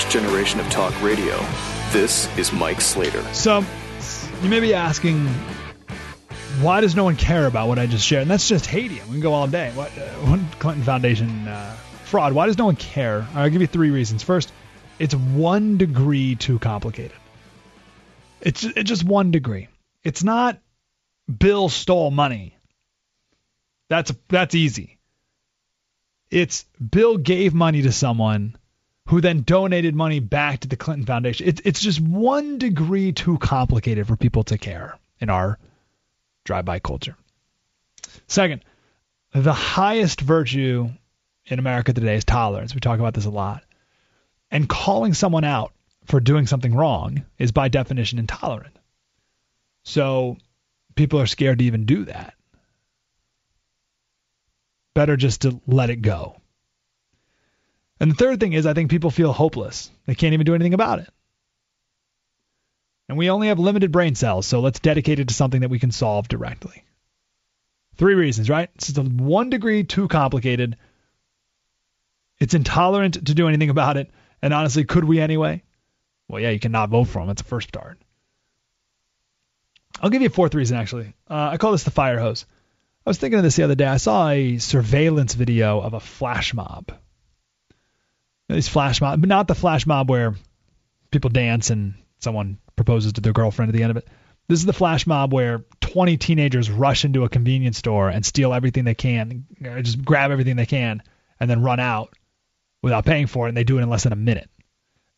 Next 0.01 0.12
generation 0.12 0.59
of 0.59 0.70
talk 0.70 0.98
radio. 1.03 1.36
This 1.90 2.26
is 2.38 2.53
Mike 2.53 2.80
Slater. 2.80 3.22
So, 3.34 3.62
you 4.42 4.48
may 4.48 4.59
be 4.59 4.72
asking, 4.72 5.26
why 6.62 6.80
does 6.80 6.96
no 6.96 7.05
one 7.05 7.16
care 7.16 7.46
about 7.46 7.68
what 7.68 7.78
I 7.78 7.84
just 7.84 8.07
shared? 8.07 8.22
And 8.22 8.30
that's 8.30 8.48
just 8.48 8.64
Haiti. 8.64 8.94
We 8.94 9.11
can 9.11 9.20
go 9.20 9.34
all 9.34 9.46
day. 9.46 9.70
What 9.74 9.90
uh, 9.98 10.38
Clinton 10.59 10.84
Foundation 10.84 11.46
uh, 11.46 11.76
fraud? 12.05 12.32
Why 12.32 12.46
does 12.46 12.57
no 12.57 12.64
one 12.64 12.76
care? 12.76 13.26
I'll 13.34 13.51
give 13.51 13.61
you 13.61 13.66
three 13.66 13.90
reasons. 13.90 14.22
First, 14.22 14.51
it's 14.98 15.14
one 15.14 15.76
degree 15.76 16.34
too 16.34 16.59
complicated. 16.59 17.18
It's 18.40 18.64
it's 18.64 18.88
just 18.88 19.05
one 19.05 19.32
degree. 19.32 19.68
It's 20.03 20.24
not 20.24 20.59
Bill 21.28 21.68
stole 21.68 22.11
money. 22.11 22.57
That's 23.90 24.14
that's 24.28 24.55
easy. 24.55 24.98
It's 26.30 26.64
Bill 26.80 27.18
gave 27.18 27.53
money 27.53 27.82
to 27.82 27.92
someone 27.92 28.57
who 29.11 29.20
then 29.20 29.42
donated 29.42 29.92
money 29.92 30.20
back 30.20 30.61
to 30.61 30.68
the 30.68 30.76
Clinton 30.76 31.04
Foundation. 31.04 31.48
It's 31.48 31.61
it's 31.64 31.80
just 31.80 32.00
one 32.00 32.58
degree 32.58 33.11
too 33.11 33.38
complicated 33.38 34.06
for 34.06 34.16
people 34.16 34.44
to 34.44 34.56
care 34.56 34.96
in 35.18 35.28
our 35.28 35.58
drive-by 36.44 36.78
culture. 36.78 37.16
Second, 38.28 38.64
the 39.34 39.52
highest 39.52 40.20
virtue 40.20 40.90
in 41.46 41.58
America 41.58 41.92
today 41.92 42.14
is 42.14 42.24
tolerance. 42.24 42.72
We 42.72 42.80
talk 42.80 43.00
about 43.00 43.14
this 43.14 43.24
a 43.24 43.30
lot. 43.30 43.64
And 44.48 44.68
calling 44.68 45.12
someone 45.12 45.44
out 45.44 45.72
for 46.04 46.20
doing 46.20 46.46
something 46.46 46.72
wrong 46.72 47.24
is 47.36 47.50
by 47.50 47.66
definition 47.66 48.20
intolerant. 48.20 48.76
So 49.82 50.36
people 50.94 51.20
are 51.20 51.26
scared 51.26 51.58
to 51.58 51.64
even 51.64 51.84
do 51.84 52.04
that. 52.04 52.34
Better 54.94 55.16
just 55.16 55.42
to 55.42 55.61
let 55.66 55.90
it 55.90 56.01
go. 56.01 56.39
And 58.01 58.10
the 58.10 58.16
third 58.16 58.40
thing 58.40 58.55
is, 58.55 58.64
I 58.64 58.72
think 58.72 58.90
people 58.90 59.10
feel 59.10 59.32
hopeless. 59.32 59.90
They 60.06 60.14
can't 60.14 60.32
even 60.32 60.47
do 60.47 60.55
anything 60.55 60.74
about 60.74 61.01
it. 61.01 61.09
And 63.09 63.18
we 63.18 63.28
only 63.28 63.48
have 63.48 63.59
limited 63.59 63.93
brain 63.93 64.14
cells, 64.14 64.47
so 64.47 64.60
let's 64.60 64.81
dedicate 64.81 65.18
it 65.18 65.28
to 65.28 65.35
something 65.35 65.60
that 65.60 65.68
we 65.68 65.78
can 65.78 65.90
solve 65.90 66.28
directly. 66.28 66.85
Three 67.97 68.14
reasons, 68.14 68.48
right? 68.48 68.70
It's 68.77 68.90
just 68.90 68.98
one 68.98 69.51
degree 69.51 69.85
too 69.85 70.09
complicated. 70.09 70.78
It's 72.39 72.55
intolerant 72.55 73.27
to 73.27 73.35
do 73.35 73.48
anything 73.48 73.68
about 73.68 73.98
it. 73.98 74.10
And 74.40 74.55
honestly, 74.55 74.85
could 74.85 75.05
we 75.05 75.20
anyway? 75.20 75.62
Well, 76.28 76.40
yeah, 76.40 76.51
you 76.51 76.60
cannot 76.60 76.89
vote 76.89 77.05
for 77.05 77.18
them. 77.18 77.27
That's 77.27 77.43
a 77.43 77.44
first 77.44 77.68
start. 77.68 78.01
I'll 80.01 80.09
give 80.09 80.22
you 80.22 80.28
a 80.28 80.31
fourth 80.31 80.55
reason, 80.55 80.78
actually. 80.78 81.12
Uh, 81.28 81.51
I 81.52 81.56
call 81.59 81.72
this 81.72 81.85
the 81.85 81.90
fire 81.90 82.18
hose. 82.18 82.47
I 83.05 83.10
was 83.10 83.18
thinking 83.18 83.39
of 83.39 83.43
this 83.43 83.56
the 83.56 83.64
other 83.64 83.74
day. 83.74 83.86
I 83.86 83.98
saw 83.98 84.31
a 84.31 84.56
surveillance 84.59 85.35
video 85.35 85.81
of 85.81 85.93
a 85.93 86.01
flash 86.01 86.55
mob 86.55 86.93
these 88.55 88.68
flash 88.68 89.01
mob, 89.01 89.20
but 89.20 89.28
not 89.28 89.48
the 89.48 89.55
flash 89.55 89.86
mob 89.86 90.09
where 90.09 90.35
people 91.10 91.31
dance 91.31 91.70
and 91.70 91.94
someone 92.18 92.59
proposes 92.77 93.14
to 93.14 93.20
their 93.20 93.32
girlfriend 93.32 93.70
at 93.70 93.74
the 93.74 93.82
end 93.82 93.90
of 93.90 93.97
it. 93.97 94.09
This 94.48 94.60
is 94.60 94.66
the 94.66 94.72
flash 94.72 95.06
mob 95.06 95.32
where 95.32 95.64
20 95.81 96.16
teenagers 96.16 96.70
rush 96.70 97.05
into 97.05 97.24
a 97.24 97.28
convenience 97.28 97.78
store 97.78 98.09
and 98.09 98.24
steal 98.24 98.52
everything 98.52 98.85
they 98.85 98.94
can, 98.94 99.47
uh, 99.64 99.81
just 99.81 100.05
grab 100.05 100.31
everything 100.31 100.56
they 100.56 100.66
can, 100.66 101.02
and 101.39 101.48
then 101.48 101.62
run 101.62 101.81
out 101.81 102.14
without 102.82 103.05
paying 103.05 103.27
for 103.27 103.47
it, 103.47 103.51
and 103.51 103.56
they 103.56 103.64
do 103.64 103.78
it 103.78 103.82
in 103.82 103.90
less 103.90 104.02
than 104.05 104.12
a 104.12 104.16
minute. 104.16 104.51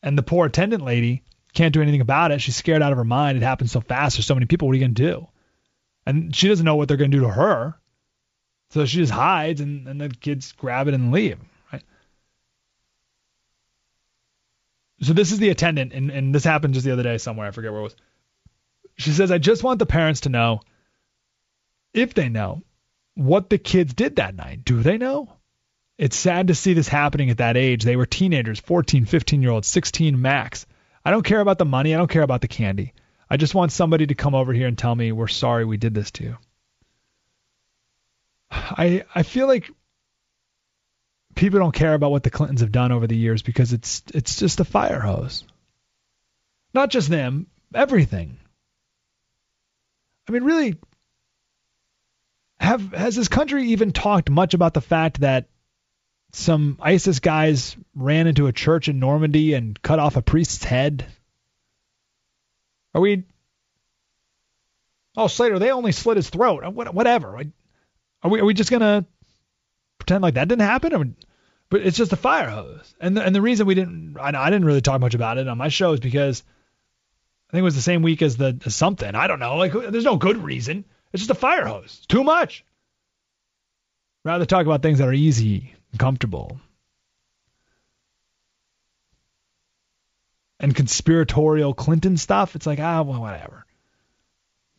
And 0.02 0.18
the 0.18 0.22
poor 0.22 0.46
attendant 0.46 0.84
lady 0.84 1.22
can't 1.54 1.72
do 1.72 1.82
anything 1.82 2.00
about 2.00 2.32
it. 2.32 2.40
She's 2.40 2.56
scared 2.56 2.82
out 2.82 2.92
of 2.92 2.98
her 2.98 3.04
mind. 3.04 3.36
It 3.36 3.42
happens 3.42 3.72
so 3.72 3.80
fast. 3.80 4.16
There's 4.16 4.26
so 4.26 4.34
many 4.34 4.46
people. 4.46 4.68
What 4.68 4.72
are 4.72 4.76
you 4.76 4.84
going 4.84 4.94
to 4.94 5.02
do? 5.02 5.28
And 6.04 6.34
she 6.34 6.48
doesn't 6.48 6.64
know 6.64 6.76
what 6.76 6.88
they're 6.88 6.96
going 6.96 7.10
to 7.10 7.16
do 7.16 7.24
to 7.24 7.30
her. 7.30 7.74
So 8.70 8.84
she 8.86 8.98
just 8.98 9.12
hides, 9.12 9.60
and, 9.60 9.86
and 9.86 10.00
the 10.00 10.08
kids 10.08 10.52
grab 10.52 10.88
it 10.88 10.94
and 10.94 11.12
leave. 11.12 11.38
So 15.02 15.12
this 15.12 15.32
is 15.32 15.38
the 15.38 15.50
attendant, 15.50 15.92
and, 15.92 16.10
and 16.10 16.34
this 16.34 16.44
happened 16.44 16.74
just 16.74 16.86
the 16.86 16.92
other 16.92 17.02
day 17.02 17.18
somewhere. 17.18 17.48
I 17.48 17.50
forget 17.50 17.72
where 17.72 17.80
it 17.80 17.84
was. 17.84 17.96
She 18.96 19.10
says, 19.10 19.30
I 19.30 19.38
just 19.38 19.64
want 19.64 19.78
the 19.78 19.86
parents 19.86 20.22
to 20.22 20.28
know, 20.28 20.60
if 21.92 22.14
they 22.14 22.28
know, 22.28 22.62
what 23.14 23.50
the 23.50 23.58
kids 23.58 23.94
did 23.94 24.16
that 24.16 24.34
night. 24.34 24.64
Do 24.64 24.82
they 24.82 24.98
know? 24.98 25.32
It's 25.98 26.16
sad 26.16 26.48
to 26.48 26.54
see 26.54 26.74
this 26.74 26.88
happening 26.88 27.30
at 27.30 27.38
that 27.38 27.56
age. 27.56 27.82
They 27.82 27.96
were 27.96 28.06
teenagers, 28.06 28.60
14, 28.60 29.04
15 29.04 29.42
year 29.42 29.50
olds, 29.50 29.68
16 29.68 30.20
max. 30.20 30.66
I 31.04 31.10
don't 31.10 31.24
care 31.24 31.40
about 31.40 31.58
the 31.58 31.64
money. 31.64 31.94
I 31.94 31.98
don't 31.98 32.10
care 32.10 32.22
about 32.22 32.40
the 32.40 32.48
candy. 32.48 32.94
I 33.28 33.36
just 33.36 33.54
want 33.54 33.72
somebody 33.72 34.06
to 34.06 34.14
come 34.14 34.34
over 34.34 34.52
here 34.52 34.68
and 34.68 34.78
tell 34.78 34.94
me 34.94 35.10
we're 35.10 35.28
sorry 35.28 35.64
we 35.64 35.76
did 35.76 35.94
this 35.94 36.10
to 36.12 36.24
you. 36.24 36.36
I 38.50 39.04
I 39.14 39.22
feel 39.22 39.46
like 39.46 39.70
people 41.34 41.58
don't 41.58 41.74
care 41.74 41.94
about 41.94 42.10
what 42.10 42.22
the 42.22 42.30
Clintons 42.30 42.60
have 42.60 42.72
done 42.72 42.92
over 42.92 43.06
the 43.06 43.16
years 43.16 43.42
because 43.42 43.72
it's 43.72 44.02
it's 44.14 44.36
just 44.36 44.60
a 44.60 44.64
fire 44.64 45.00
hose. 45.00 45.44
Not 46.74 46.90
just 46.90 47.08
them, 47.08 47.46
everything. 47.74 48.38
I 50.28 50.32
mean, 50.32 50.44
really, 50.44 50.76
have 52.60 52.92
has 52.92 53.16
this 53.16 53.28
country 53.28 53.68
even 53.68 53.92
talked 53.92 54.30
much 54.30 54.54
about 54.54 54.74
the 54.74 54.80
fact 54.80 55.20
that 55.20 55.48
some 56.32 56.78
ISIS 56.80 57.18
guys 57.18 57.76
ran 57.94 58.26
into 58.26 58.46
a 58.46 58.52
church 58.52 58.88
in 58.88 58.98
Normandy 58.98 59.54
and 59.54 59.80
cut 59.82 59.98
off 59.98 60.16
a 60.16 60.22
priest's 60.22 60.64
head? 60.64 61.06
Are 62.94 63.00
we? 63.00 63.24
Oh, 65.16 65.26
Slater, 65.26 65.58
they 65.58 65.70
only 65.70 65.92
slit 65.92 66.16
his 66.16 66.30
throat. 66.30 66.64
Whatever. 66.72 67.36
Are 68.22 68.30
we? 68.30 68.40
Are 68.40 68.44
we 68.44 68.54
just 68.54 68.70
gonna 68.70 69.04
pretend 70.02 70.22
like 70.22 70.34
that 70.34 70.48
didn't 70.48 70.62
happen? 70.62 71.16
But 71.70 71.82
it's 71.82 71.96
just 71.96 72.12
a 72.12 72.16
fire 72.16 72.50
hose. 72.50 72.94
And 73.00 73.16
the, 73.16 73.22
and 73.22 73.34
the 73.34 73.40
reason 73.40 73.66
we 73.66 73.74
didn't, 73.74 74.16
I, 74.20 74.28
I 74.28 74.50
didn't 74.50 74.66
really 74.66 74.82
talk 74.82 75.00
much 75.00 75.14
about 75.14 75.38
it 75.38 75.48
on 75.48 75.56
my 75.56 75.68
show 75.68 75.92
is 75.92 76.00
because 76.00 76.42
I 77.48 77.52
think 77.52 77.60
it 77.60 77.64
was 77.64 77.76
the 77.76 77.82
same 77.82 78.02
week 78.02 78.20
as 78.20 78.36
the 78.36 78.60
as 78.66 78.74
something. 78.74 79.14
I 79.14 79.26
don't 79.26 79.38
know. 79.38 79.56
Like, 79.56 79.72
there's 79.72 80.04
no 80.04 80.16
good 80.16 80.36
reason. 80.36 80.84
It's 81.12 81.22
just 81.22 81.30
a 81.30 81.34
fire 81.34 81.66
hose. 81.66 81.96
It's 81.98 82.06
too 82.06 82.24
much. 82.24 82.64
Rather 84.24 84.46
talk 84.46 84.66
about 84.66 84.82
things 84.82 84.98
that 84.98 85.08
are 85.08 85.12
easy 85.12 85.74
and 85.90 86.00
comfortable. 86.00 86.60
And 90.60 90.76
conspiratorial 90.76 91.74
Clinton 91.74 92.16
stuff, 92.16 92.54
it's 92.54 92.66
like, 92.66 92.78
ah, 92.78 93.02
well, 93.02 93.20
whatever. 93.20 93.66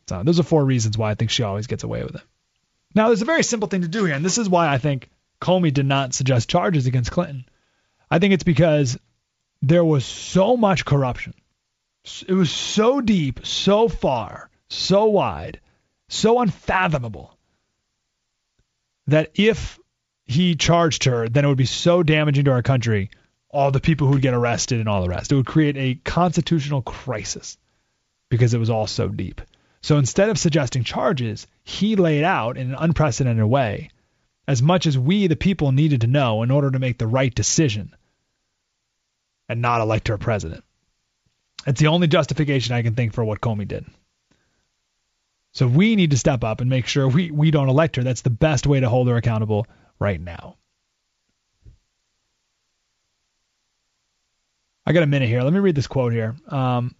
So 0.08 0.22
those 0.22 0.40
are 0.40 0.44
four 0.44 0.64
reasons 0.64 0.96
why 0.96 1.10
I 1.10 1.14
think 1.14 1.30
she 1.30 1.42
always 1.42 1.66
gets 1.66 1.84
away 1.84 2.02
with 2.04 2.14
it. 2.14 2.22
Now, 2.94 3.08
there's 3.08 3.22
a 3.22 3.26
very 3.26 3.42
simple 3.42 3.68
thing 3.68 3.82
to 3.82 3.88
do 3.88 4.04
here, 4.04 4.14
and 4.14 4.24
this 4.24 4.38
is 4.38 4.48
why 4.48 4.72
I 4.72 4.78
think 4.78 5.10
Comey 5.40 5.72
did 5.72 5.86
not 5.86 6.14
suggest 6.14 6.48
charges 6.48 6.86
against 6.86 7.10
Clinton. 7.10 7.46
I 8.10 8.18
think 8.18 8.34
it's 8.34 8.44
because 8.44 8.98
there 9.62 9.84
was 9.84 10.04
so 10.04 10.56
much 10.56 10.84
corruption. 10.84 11.34
It 12.28 12.34
was 12.34 12.50
so 12.50 13.00
deep, 13.00 13.46
so 13.46 13.88
far, 13.88 14.50
so 14.68 15.06
wide, 15.06 15.60
so 16.08 16.40
unfathomable 16.40 17.36
that 19.06 19.30
if 19.34 19.78
he 20.26 20.54
charged 20.54 21.04
her, 21.04 21.28
then 21.28 21.44
it 21.44 21.48
would 21.48 21.56
be 21.56 21.66
so 21.66 22.02
damaging 22.02 22.44
to 22.44 22.52
our 22.52 22.62
country, 22.62 23.10
all 23.50 23.70
the 23.70 23.80
people 23.80 24.06
who 24.06 24.14
would 24.14 24.22
get 24.22 24.34
arrested 24.34 24.80
and 24.80 24.88
all 24.88 25.02
the 25.02 25.08
rest. 25.08 25.32
It 25.32 25.36
would 25.36 25.46
create 25.46 25.76
a 25.76 26.00
constitutional 26.04 26.82
crisis 26.82 27.58
because 28.28 28.54
it 28.54 28.58
was 28.58 28.70
all 28.70 28.86
so 28.86 29.08
deep. 29.08 29.40
So 29.82 29.98
instead 29.98 30.30
of 30.30 30.38
suggesting 30.38 30.84
charges, 30.84 31.46
he 31.62 31.96
laid 31.96 32.24
out 32.24 32.56
in 32.56 32.70
an 32.70 32.76
unprecedented 32.78 33.44
way 33.44 33.90
as 34.46 34.62
much 34.62 34.86
as 34.86 34.98
we, 34.98 35.26
the 35.26 35.36
people, 35.36 35.72
needed 35.72 36.02
to 36.02 36.06
know 36.06 36.42
in 36.42 36.50
order 36.50 36.70
to 36.70 36.78
make 36.78 36.98
the 36.98 37.06
right 37.06 37.34
decision 37.34 37.94
and 39.48 39.62
not 39.62 39.80
elect 39.80 40.08
her 40.08 40.18
president. 40.18 40.64
It's 41.66 41.80
the 41.80 41.86
only 41.86 42.08
justification 42.08 42.74
I 42.74 42.82
can 42.82 42.94
think 42.94 43.14
for 43.14 43.24
what 43.24 43.40
Comey 43.40 43.66
did. 43.66 43.86
So 45.52 45.66
we 45.66 45.96
need 45.96 46.10
to 46.10 46.18
step 46.18 46.42
up 46.44 46.60
and 46.60 46.68
make 46.68 46.86
sure 46.86 47.08
we, 47.08 47.30
we 47.30 47.50
don't 47.50 47.68
elect 47.68 47.96
her. 47.96 48.02
That's 48.02 48.22
the 48.22 48.30
best 48.30 48.66
way 48.66 48.80
to 48.80 48.88
hold 48.88 49.08
her 49.08 49.16
accountable 49.16 49.66
right 49.98 50.20
now. 50.20 50.56
I 54.84 54.92
got 54.92 55.02
a 55.02 55.06
minute 55.06 55.28
here. 55.28 55.42
Let 55.42 55.52
me 55.52 55.60
read 55.60 55.76
this 55.76 55.86
quote 55.86 56.12
here. 56.12 56.34
Um, 56.48 56.94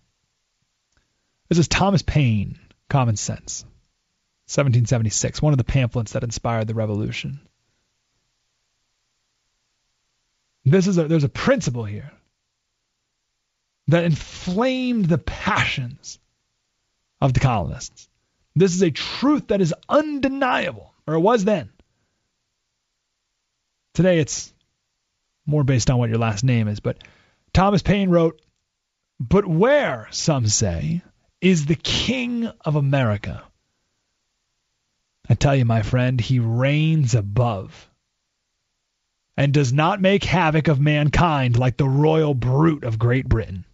this 1.48 1.58
is 1.58 1.68
Thomas 1.68 2.00
Paine 2.00 2.58
Common 2.88 3.16
Sense, 3.16 3.64
1776, 4.46 5.40
one 5.40 5.52
of 5.52 5.58
the 5.58 5.64
pamphlets 5.64 6.12
that 6.12 6.22
inspired 6.22 6.66
the 6.66 6.74
revolution. 6.74 7.40
This 10.64 10.86
is 10.86 10.98
a, 10.98 11.04
there's 11.08 11.24
a 11.24 11.28
principle 11.28 11.84
here 11.84 12.12
that 13.88 14.04
inflamed 14.04 15.06
the 15.06 15.18
passions 15.18 16.18
of 17.20 17.32
the 17.32 17.40
colonists. 17.40 18.08
This 18.54 18.74
is 18.74 18.82
a 18.82 18.90
truth 18.90 19.48
that 19.48 19.60
is 19.60 19.74
undeniable, 19.88 20.92
or 21.06 21.14
it 21.14 21.20
was 21.20 21.44
then. 21.44 21.70
Today 23.94 24.18
it's 24.18 24.52
more 25.46 25.64
based 25.64 25.90
on 25.90 25.98
what 25.98 26.10
your 26.10 26.18
last 26.18 26.44
name 26.44 26.68
is, 26.68 26.80
but 26.80 26.98
Thomas 27.52 27.82
Paine 27.82 28.10
wrote, 28.10 28.40
But 29.20 29.46
where, 29.46 30.08
some 30.10 30.46
say, 30.48 31.02
is 31.40 31.66
the 31.66 31.76
King 31.76 32.46
of 32.64 32.76
America. 32.76 33.42
I 35.28 35.34
tell 35.34 35.56
you, 35.56 35.64
my 35.64 35.82
friend, 35.82 36.20
he 36.20 36.38
reigns 36.38 37.14
above 37.14 37.90
and 39.36 39.52
does 39.52 39.72
not 39.72 40.01
make 40.01 40.24
havoc 40.24 40.68
of 40.68 40.80
mankind 40.80 41.59
like 41.59 41.76
the 41.76 41.88
royal 41.88 42.34
brute 42.34 42.84
of 42.84 42.98
Great 42.98 43.28
Britain. 43.28 43.64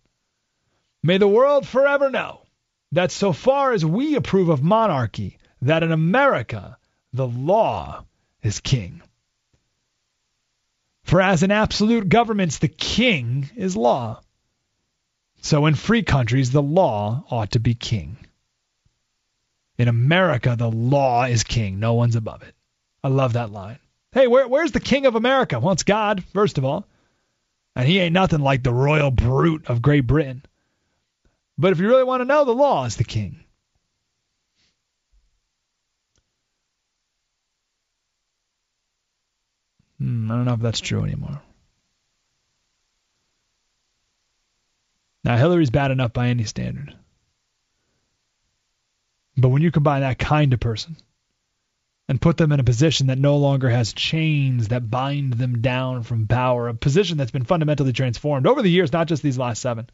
May 1.03 1.19
the 1.19 1.29
world 1.29 1.67
forever 1.67 2.11
know 2.11 2.47
that 2.93 3.11
so 3.11 3.33
far 3.33 3.73
as 3.73 3.85
we 3.85 4.15
approve 4.15 4.49
of 4.49 4.63
monarchy, 4.63 5.39
that 5.63 5.83
in 5.83 5.93
America 5.93 6.79
the 7.13 7.27
law 7.27 8.05
is 8.43 8.61
king. 8.61 9.03
For 11.05 11.21
as 11.21 11.43
in 11.43 11.51
absolute 11.51 12.09
governments 12.09 12.59
the 12.59 12.69
king 12.69 13.51
is 13.57 13.77
law, 13.77 14.23
so 15.43 15.67
in 15.67 15.75
free 15.75 16.03
countries, 16.03 16.53
the 16.53 16.63
law 16.63 17.25
ought 17.31 17.53
to 17.53 17.61
be 17.61 17.75
king. 17.75 18.19
In 19.81 19.89
America, 19.89 20.57
the 20.59 20.71
law 20.71 21.25
is 21.25 21.43
king. 21.43 21.81
No 21.81 21.95
one's 21.95 22.15
above 22.15 22.43
it. 22.43 22.55
I 23.03 23.09
love 23.09 23.33
that 23.33 23.51
line. 23.51 23.79
Hey, 24.13 24.27
where, 24.27 24.47
where's 24.47 24.73
the 24.73 24.79
king 24.79 25.07
of 25.07 25.15
America? 25.15 25.59
Well, 25.59 25.73
it's 25.73 25.85
God, 25.85 26.23
first 26.35 26.59
of 26.59 26.67
all. 26.67 26.87
And 27.75 27.89
he 27.89 27.99
ain't 27.99 28.13
nothing 28.13 28.41
like 28.41 28.63
the 28.63 28.75
royal 28.75 29.11
brute 29.11 29.71
of 29.71 29.81
Great 29.81 30.07
Britain. 30.07 30.45
But 31.57 31.73
if 31.73 31.79
you 31.79 31.89
really 31.89 32.05
want 32.05 32.21
to 32.21 32.27
know, 32.27 32.45
the 32.45 32.53
law 32.53 32.85
is 32.85 32.97
the 32.97 33.05
king. 33.05 33.43
Hmm, 39.99 40.31
I 40.31 40.35
don't 40.35 40.45
know 40.45 40.53
if 40.53 40.61
that's 40.61 40.81
true 40.81 41.05
anymore. 41.05 41.41
Now, 45.25 45.39
Hillary's 45.39 45.71
bad 45.71 45.91
enough 45.91 46.13
by 46.13 46.27
any 46.29 46.45
standard. 46.45 46.95
But 49.41 49.49
when 49.49 49.63
you 49.63 49.71
combine 49.71 50.03
that 50.03 50.19
kind 50.19 50.53
of 50.53 50.61
person 50.61 50.97
and 52.09 52.21
put 52.21 52.37
them 52.37 52.53
in 52.53 52.61
a 52.61 52.65
position 52.65 53.07
that 53.07 53.19
no 53.19 53.37
longer 53.37 53.69
has 53.69 53.93
chains 53.93 54.69
that 54.69 54.91
bind 54.91 55.35
them 55.35 55.63
down 55.63 56.03
from 56.03 56.27
power, 56.27 56.69
a 56.69 56.75
position 56.75 57.19
that's 57.19 57.31
been 57.31 57.45
fundamentally 57.45 57.93
transformed 57.93 58.47
over 58.47 58.63
the 58.63 58.71
years, 58.71 58.93
not 58.93 59.07
just 59.07 59.23
these 59.23 59.39
last 59.39 59.63
seven, 59.63 59.89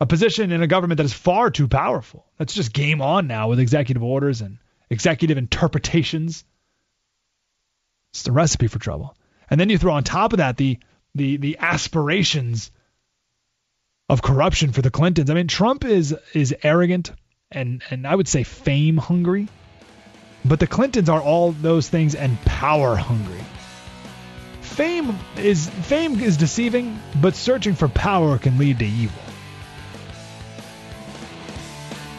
a 0.00 0.06
position 0.06 0.50
in 0.50 0.62
a 0.62 0.66
government 0.66 0.96
that 0.96 1.04
is 1.04 1.12
far 1.12 1.50
too 1.50 1.68
powerful. 1.68 2.26
That's 2.38 2.54
just 2.54 2.72
game 2.72 3.00
on 3.00 3.26
now 3.26 3.48
with 3.48 3.60
executive 3.60 4.02
orders 4.02 4.40
and 4.40 4.58
executive 4.90 5.38
interpretations. 5.38 6.44
It's 8.12 8.24
the 8.24 8.32
recipe 8.32 8.66
for 8.66 8.78
trouble. 8.78 9.16
And 9.48 9.60
then 9.60 9.68
you 9.68 9.78
throw 9.78 9.92
on 9.92 10.04
top 10.04 10.32
of 10.32 10.38
that 10.38 10.56
the 10.56 10.78
the 11.14 11.36
the 11.36 11.58
aspirations 11.58 12.70
of 14.08 14.22
corruption 14.22 14.72
for 14.72 14.82
the 14.82 14.90
Clintons. 14.90 15.30
I 15.30 15.34
mean, 15.34 15.46
Trump 15.46 15.84
is 15.84 16.16
is 16.34 16.54
arrogant 16.62 17.12
and 17.54 17.82
and 17.90 18.06
I 18.06 18.14
would 18.14 18.28
say 18.28 18.42
fame 18.42 18.96
hungry, 18.96 19.48
but 20.44 20.60
the 20.60 20.66
Clintons 20.66 21.08
are 21.08 21.20
all 21.20 21.52
those 21.52 21.88
things 21.88 22.14
and 22.14 22.40
power 22.42 22.96
hungry. 22.96 23.44
Fame 24.60 25.18
is 25.36 25.68
fame 25.68 26.18
is 26.20 26.36
deceiving, 26.36 26.98
but 27.20 27.34
searching 27.34 27.74
for 27.74 27.88
power 27.88 28.38
can 28.38 28.58
lead 28.58 28.78
to 28.78 28.86
evil. 28.86 29.22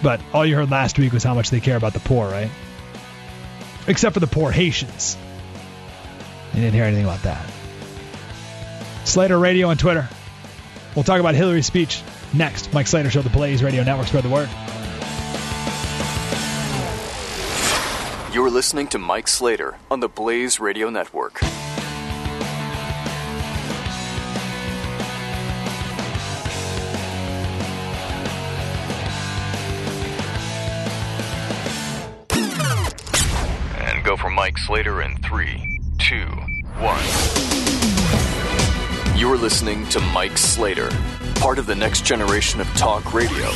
But 0.03 0.21
all 0.33 0.45
you 0.45 0.55
heard 0.55 0.69
last 0.69 0.99
week 0.99 1.13
was 1.13 1.23
how 1.23 1.33
much 1.33 1.49
they 1.49 1.61
care 1.61 1.77
about 1.77 1.93
the 1.93 2.01
poor, 2.01 2.27
right? 2.29 2.51
Except 3.87 4.13
for 4.13 4.19
the 4.19 4.27
poor 4.27 4.51
Haitians. 4.51 5.17
You 6.53 6.61
didn't 6.61 6.73
hear 6.73 6.83
anything 6.83 7.05
about 7.05 7.23
that. 7.23 7.49
Slater 9.05 9.39
Radio 9.39 9.69
on 9.69 9.77
Twitter. 9.77 10.07
We'll 10.95 11.03
talk 11.03 11.19
about 11.19 11.35
Hillary's 11.35 11.65
speech 11.65 12.03
next. 12.33 12.73
Mike 12.73 12.87
Slater 12.87 13.09
Show, 13.09 13.21
the 13.21 13.29
Blaze 13.29 13.63
Radio 13.63 13.83
Network. 13.83 14.07
Spread 14.07 14.23
the 14.23 14.29
word. 14.29 14.49
You're 18.33 18.49
listening 18.49 18.87
to 18.87 18.97
Mike 18.97 19.27
Slater 19.27 19.77
on 19.91 19.99
the 19.99 20.07
Blaze 20.07 20.59
Radio 20.59 20.89
Network. 20.89 21.39
And 33.77 34.03
go 34.03 34.17
for 34.17 34.31
Mike 34.31 34.57
Slater 34.57 35.03
in 35.03 35.15
three, 35.17 35.79
two, 35.99 36.25
one. 36.79 37.05
You're 39.15 39.37
listening 39.37 39.87
to 39.89 39.99
Mike 39.99 40.39
Slater, 40.39 40.89
part 41.35 41.59
of 41.59 41.67
the 41.67 41.75
next 41.75 42.03
generation 42.03 42.61
of 42.61 42.67
talk 42.69 43.13
radio, 43.13 43.51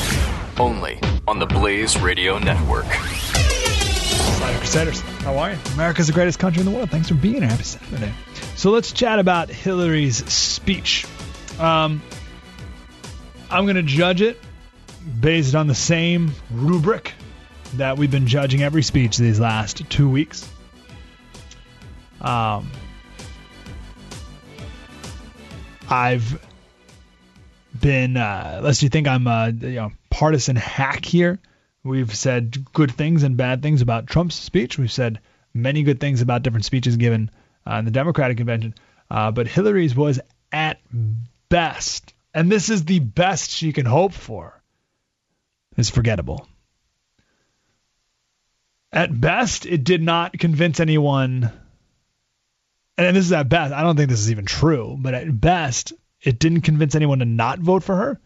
only 0.60 1.00
on 1.28 1.40
the 1.40 1.48
Blaze 1.48 2.00
Radio 2.00 2.38
Network. 2.38 2.86
Slider 4.38 4.60
Crusaders. 4.60 5.00
How 5.00 5.36
are 5.40 5.52
you? 5.52 5.58
America's 5.74 6.06
the 6.06 6.14
greatest 6.14 6.38
country 6.38 6.60
in 6.60 6.66
the 6.66 6.72
world. 6.72 6.92
Thanks 6.92 7.08
for 7.08 7.16
being 7.16 7.42
here. 7.42 7.48
Happy 7.48 7.64
Saturday. 7.64 8.14
So 8.56 8.70
let's 8.70 8.92
chat 8.92 9.18
about 9.18 9.50
Hillary's 9.50 10.18
speech. 10.32 11.08
Um, 11.58 12.04
I'm 13.50 13.66
going 13.66 13.78
to 13.78 13.82
judge 13.82 14.22
it 14.22 14.40
based 15.20 15.56
on 15.56 15.66
the 15.66 15.74
same 15.74 16.34
rubric 16.52 17.14
that 17.78 17.98
we've 17.98 18.12
been 18.12 18.28
judging 18.28 18.62
every 18.62 18.84
speech 18.84 19.18
these 19.18 19.40
last 19.40 19.90
two 19.90 20.08
weeks. 20.08 20.48
Um, 22.22 22.70
I've 25.90 26.40
been, 27.80 28.18
uh, 28.18 28.60
lest 28.64 28.84
you 28.84 28.90
think 28.90 29.08
I'm 29.08 29.26
a 29.26 29.50
you 29.50 29.70
know, 29.70 29.92
partisan 30.12 30.56
hack 30.56 31.06
here. 31.06 31.40
We've 31.84 32.14
said 32.14 32.72
good 32.74 32.92
things 32.92 33.24
and 33.24 33.38
bad 33.38 33.62
things 33.62 33.82
about 33.82 34.08
Trump's 34.08 34.36
speech. 34.36 34.78
We've 34.78 34.92
said 34.92 35.20
many 35.54 35.84
good 35.84 36.00
things 36.00 36.22
about 36.22 36.44
different 36.44 36.66
speeches 36.66 36.98
given 36.98 37.32
uh, 37.66 37.76
in 37.76 37.86
the 37.86 37.92
Democratic 37.92 38.38
convention. 38.38 38.76
Uh, 39.10 39.32
but 39.32 39.48
Hillary's 39.48 39.96
was 39.96 40.20
at 40.52 40.80
best, 41.50 42.14
and 42.34 42.52
this 42.52 42.70
is 42.70 42.86
the 42.86 43.00
best 43.00 43.52
she 43.52 43.74
can 43.74 43.86
hope 43.86 44.14
for, 44.14 44.62
is 45.78 45.90
forgettable. 45.90 46.48
At 48.92 49.20
best, 49.20 49.66
it 49.66 49.84
did 49.84 50.02
not 50.02 50.38
convince 50.38 50.80
anyone, 50.80 51.52
and 52.98 53.16
this 53.16 53.26
is 53.26 53.32
at 53.34 53.50
best, 53.50 53.74
I 53.74 53.82
don't 53.82 53.96
think 53.96 54.10
this 54.10 54.20
is 54.20 54.32
even 54.32 54.46
true, 54.46 54.98
but 55.00 55.14
at 55.14 55.40
best, 55.40 55.94
it 56.22 56.40
didn't 56.40 56.62
convince 56.62 56.96
anyone 56.96 57.20
to 57.20 57.26
not 57.26 57.60
vote 57.60 57.84
for 57.84 57.96
her. 57.96 58.20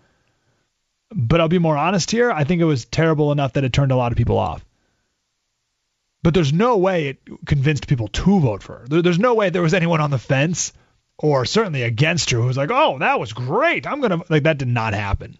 But 1.14 1.42
I'll 1.42 1.50
be 1.50 1.60
more 1.60 1.78
honest 1.78 2.10
here. 2.12 2.32
I 2.32 2.44
think 2.44 2.62
it 2.62 2.66
was 2.66 2.86
terrible 2.86 3.32
enough 3.32 3.54
that 3.54 3.64
it 3.64 3.74
turned 3.74 3.92
a 3.92 3.98
lot 3.98 4.12
of 4.12 4.18
people 4.18 4.38
off. 4.38 4.64
But 6.24 6.34
there's 6.34 6.54
no 6.54 6.78
way 6.78 7.08
it 7.08 7.46
convinced 7.46 7.88
people 7.88 8.08
to 8.08 8.40
vote 8.40 8.64
for 8.64 8.80
her. 8.80 8.86
There, 8.88 9.02
there's 9.02 9.20
no 9.20 9.34
way 9.34 9.50
there 9.50 9.62
was 9.62 9.74
anyone 9.74 10.02
on 10.02 10.12
the 10.12 10.20
fence 10.20 10.72
or 11.18 11.46
certainly 11.46 11.84
against 11.84 12.30
her 12.30 12.38
who 12.38 12.48
was 12.48 12.58
like, 12.58 12.72
oh, 12.72 13.00
that 13.00 13.20
was 13.20 13.34
great. 13.34 13.88
I'm 13.88 14.02
going 14.02 14.20
to, 14.20 14.26
like, 14.30 14.44
that 14.44 14.58
did 14.58 14.68
not 14.68 14.94
happen. 14.94 15.38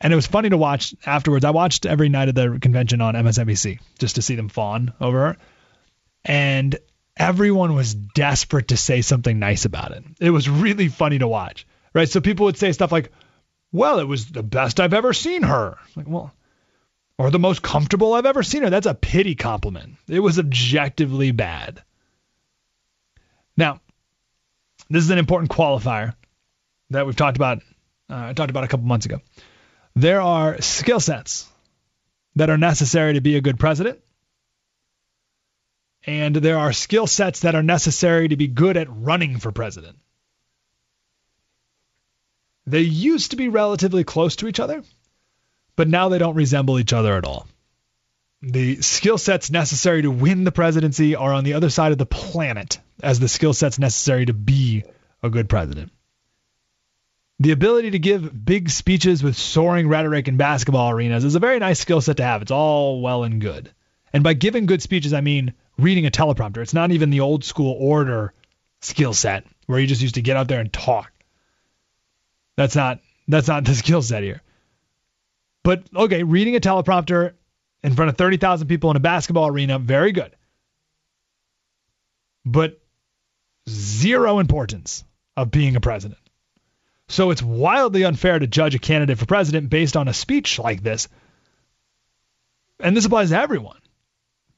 And 0.00 0.12
it 0.12 0.16
was 0.16 0.26
funny 0.26 0.48
to 0.48 0.56
watch 0.56 0.94
afterwards. 1.04 1.44
I 1.44 1.50
watched 1.50 1.84
every 1.84 2.08
night 2.08 2.28
of 2.28 2.34
the 2.34 2.58
convention 2.60 3.00
on 3.00 3.14
MSNBC 3.14 3.80
just 3.98 4.14
to 4.14 4.22
see 4.22 4.34
them 4.34 4.48
fawn 4.48 4.94
over 5.00 5.18
her. 5.20 5.36
And 6.24 6.78
everyone 7.16 7.74
was 7.74 7.94
desperate 7.94 8.68
to 8.68 8.76
say 8.76 9.02
something 9.02 9.38
nice 9.38 9.66
about 9.66 9.92
it. 9.92 10.04
It 10.20 10.30
was 10.30 10.48
really 10.48 10.88
funny 10.88 11.18
to 11.18 11.28
watch, 11.28 11.66
right? 11.92 12.08
So 12.08 12.20
people 12.20 12.46
would 12.46 12.56
say 12.56 12.72
stuff 12.72 12.92
like, 12.92 13.12
well, 13.72 13.98
it 13.98 14.08
was 14.08 14.26
the 14.26 14.42
best 14.42 14.80
I've 14.80 14.94
ever 14.94 15.12
seen 15.12 15.42
her. 15.42 15.78
Like, 15.96 16.08
well, 16.08 16.32
or 17.18 17.30
the 17.30 17.38
most 17.38 17.62
comfortable 17.62 18.14
I've 18.14 18.26
ever 18.26 18.42
seen 18.42 18.62
her. 18.62 18.70
That's 18.70 18.86
a 18.86 18.94
pity 18.94 19.34
compliment. 19.34 19.96
It 20.08 20.20
was 20.20 20.38
objectively 20.38 21.32
bad. 21.32 21.82
Now, 23.56 23.80
this 24.88 25.04
is 25.04 25.10
an 25.10 25.18
important 25.18 25.50
qualifier 25.50 26.14
that 26.88 27.06
we've 27.06 27.16
talked 27.16 27.36
about. 27.36 27.58
Uh, 28.08 28.28
I 28.28 28.32
talked 28.32 28.50
about 28.50 28.64
a 28.64 28.68
couple 28.68 28.86
months 28.86 29.06
ago. 29.06 29.18
There 29.94 30.20
are 30.20 30.62
skill 30.62 30.98
sets 30.98 31.46
that 32.36 32.48
are 32.48 32.56
necessary 32.56 33.14
to 33.14 33.20
be 33.20 33.36
a 33.36 33.40
good 33.40 33.58
president, 33.58 34.00
and 36.06 36.34
there 36.34 36.58
are 36.58 36.72
skill 36.72 37.06
sets 37.06 37.40
that 37.40 37.54
are 37.54 37.62
necessary 37.62 38.28
to 38.28 38.36
be 38.36 38.48
good 38.48 38.76
at 38.76 38.88
running 38.90 39.38
for 39.38 39.52
president. 39.52 39.98
They 42.70 42.82
used 42.82 43.32
to 43.32 43.36
be 43.36 43.48
relatively 43.48 44.04
close 44.04 44.36
to 44.36 44.48
each 44.48 44.60
other, 44.60 44.84
but 45.74 45.88
now 45.88 46.08
they 46.08 46.18
don't 46.18 46.36
resemble 46.36 46.78
each 46.78 46.92
other 46.92 47.16
at 47.16 47.24
all. 47.24 47.48
The 48.42 48.80
skill 48.80 49.18
sets 49.18 49.50
necessary 49.50 50.02
to 50.02 50.10
win 50.10 50.44
the 50.44 50.52
presidency 50.52 51.16
are 51.16 51.32
on 51.32 51.44
the 51.44 51.54
other 51.54 51.68
side 51.68 51.92
of 51.92 51.98
the 51.98 52.06
planet 52.06 52.78
as 53.02 53.18
the 53.18 53.28
skill 53.28 53.52
sets 53.52 53.78
necessary 53.78 54.24
to 54.26 54.32
be 54.32 54.84
a 55.22 55.28
good 55.28 55.48
president. 55.48 55.90
The 57.40 57.50
ability 57.50 57.90
to 57.90 57.98
give 57.98 58.44
big 58.44 58.70
speeches 58.70 59.22
with 59.22 59.36
soaring 59.36 59.88
rhetoric 59.88 60.28
in 60.28 60.36
basketball 60.36 60.90
arenas 60.90 61.24
is 61.24 61.34
a 61.34 61.40
very 61.40 61.58
nice 61.58 61.80
skill 61.80 62.00
set 62.00 62.18
to 62.18 62.22
have. 62.22 62.42
It's 62.42 62.50
all 62.50 63.02
well 63.02 63.24
and 63.24 63.40
good. 63.40 63.72
And 64.12 64.22
by 64.22 64.34
giving 64.34 64.66
good 64.66 64.80
speeches, 64.80 65.12
I 65.12 65.22
mean 65.22 65.54
reading 65.76 66.06
a 66.06 66.10
teleprompter. 66.10 66.58
It's 66.58 66.74
not 66.74 66.92
even 66.92 67.10
the 67.10 67.20
old 67.20 67.42
school 67.42 67.76
order 67.80 68.32
skill 68.80 69.12
set 69.12 69.44
where 69.66 69.80
you 69.80 69.88
just 69.88 70.02
used 70.02 70.14
to 70.14 70.22
get 70.22 70.36
out 70.36 70.46
there 70.48 70.60
and 70.60 70.72
talk. 70.72 71.10
That's 72.60 72.76
not 72.76 73.00
that's 73.26 73.48
not 73.48 73.64
the 73.64 73.74
skill 73.82 74.02
set 74.02 74.22
here. 74.22 74.42
But 75.62 75.84
okay, 75.96 76.24
reading 76.24 76.56
a 76.56 76.60
teleprompter 76.60 77.32
in 77.82 77.94
front 77.94 78.10
of 78.10 78.18
30,000 78.18 78.68
people 78.68 78.90
in 78.90 78.98
a 78.98 79.00
basketball 79.00 79.46
arena, 79.46 79.78
very 79.78 80.12
good. 80.12 80.36
But 82.44 82.78
zero 83.66 84.40
importance 84.40 85.04
of 85.38 85.50
being 85.50 85.74
a 85.74 85.80
president. 85.80 86.20
So 87.08 87.30
it's 87.30 87.42
wildly 87.42 88.04
unfair 88.04 88.38
to 88.38 88.46
judge 88.46 88.74
a 88.74 88.78
candidate 88.78 89.16
for 89.16 89.24
president 89.24 89.70
based 89.70 89.96
on 89.96 90.06
a 90.06 90.12
speech 90.12 90.58
like 90.58 90.82
this. 90.82 91.08
And 92.78 92.94
this 92.94 93.06
applies 93.06 93.30
to 93.30 93.40
everyone 93.40 93.79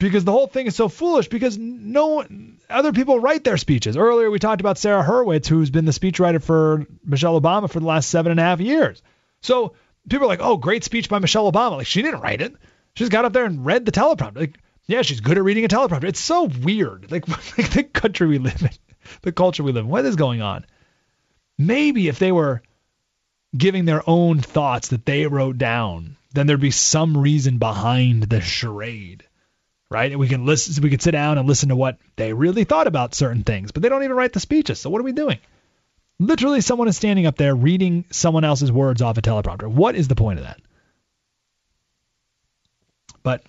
because 0.03 0.24
the 0.24 0.33
whole 0.33 0.47
thing 0.47 0.66
is 0.66 0.77
so 0.77 0.89
foolish 0.89 1.29
because 1.29 1.57
no 1.59 2.24
other 2.69 2.93
people 2.93 3.19
write 3.19 3.45
their 3.45 3.57
speeches. 3.57 3.97
Earlier 3.97 4.31
we 4.31 4.39
talked 4.39 4.61
about 4.61 4.79
Sarah 4.79 5.05
Hurwitz, 5.05 5.47
who's 5.47 5.70
been 5.70 5.85
the 5.85 5.93
speechwriter 5.93 6.43
for 6.43 6.87
Michelle 7.05 7.41
Obama 7.41 7.70
for 7.70 7.81
the 7.81 7.87
last 7.87 8.11
seven 8.11 8.31
and 8.31 8.41
a 8.41 8.43
half 8.43 8.61
years. 8.61 9.03
So 9.41 9.74
people 10.09 10.27
are 10.27 10.29
like, 10.29 10.41
"Oh, 10.43 10.57
great 10.57 10.85
speech 10.85 11.09
by 11.09 11.19
Michelle 11.19 11.51
Obama." 11.51 11.79
Like 11.79 11.87
she 11.87 12.03
didn't 12.03 12.20
write 12.20 12.43
it; 12.43 12.55
she 12.95 13.03
just 13.03 13.12
got 13.12 13.24
up 13.24 13.33
there 13.33 13.45
and 13.45 13.65
read 13.65 13.87
the 13.87 13.93
teleprompter. 13.93 14.37
Like, 14.37 14.59
yeah, 14.87 15.03
she's 15.03 15.20
good 15.20 15.39
at 15.39 15.45
reading 15.45 15.65
a 15.65 15.69
teleprompter. 15.69 16.05
It's 16.05 16.20
so 16.20 16.45
weird. 16.45 17.07
Like, 17.11 17.29
like 17.29 17.70
the 17.70 17.85
country 17.85 18.27
we 18.27 18.39
live 18.39 18.61
in, 18.62 18.70
the 19.23 19.33
culture 19.33 19.62
we 19.62 19.73
live 19.73 19.85
in. 19.85 19.91
What 19.91 20.05
is 20.05 20.16
going 20.16 20.43
on? 20.43 20.66
Maybe 21.59 22.09
if 22.09 22.19
they 22.19 22.33
were 22.33 22.62
giving 23.57 23.85
their 23.85 24.03
own 24.09 24.41
thoughts 24.41 24.89
that 24.89 25.05
they 25.05 25.27
wrote 25.27 25.59
down, 25.59 26.16
then 26.33 26.47
there'd 26.47 26.61
be 26.61 26.70
some 26.70 27.16
reason 27.16 27.59
behind 27.59 28.24
the 28.24 28.41
charade 28.41 29.24
right? 29.93 30.10
And 30.10 30.19
we 30.19 30.28
can 30.28 30.47
listen, 30.47 30.82
we 30.82 30.90
can 30.90 30.98
sit 30.98 31.10
down 31.10 31.39
and 31.39 31.47
listen 31.47 31.69
to 31.69 31.77
what 31.77 31.98
they 32.16 32.32
really 32.32 32.64
thought 32.64 32.86
about 32.86 33.14
certain 33.14 33.44
things, 33.44 33.70
but 33.70 33.82
they 33.82 33.89
don't 33.89 34.02
even 34.02 34.16
write 34.16 34.32
the 34.32 34.40
speeches. 34.40 34.81
So 34.81 34.90
what 34.90 35.01
are 35.01 35.05
we 35.05 35.12
doing? 35.12 35.39
Literally, 36.19 36.60
someone 36.60 36.89
is 36.89 36.97
standing 36.97 37.27
up 37.27 37.36
there 37.36 37.55
reading 37.55 38.06
someone 38.10 38.44
else's 38.44 38.73
words 38.73 39.02
off 39.02 39.19
a 39.19 39.23
teleprompter. 39.23 39.69
What 39.69 39.94
is 39.94 40.09
the 40.09 40.14
point 40.14 40.39
of 40.39 40.47
that? 40.47 40.60
But 43.23 43.43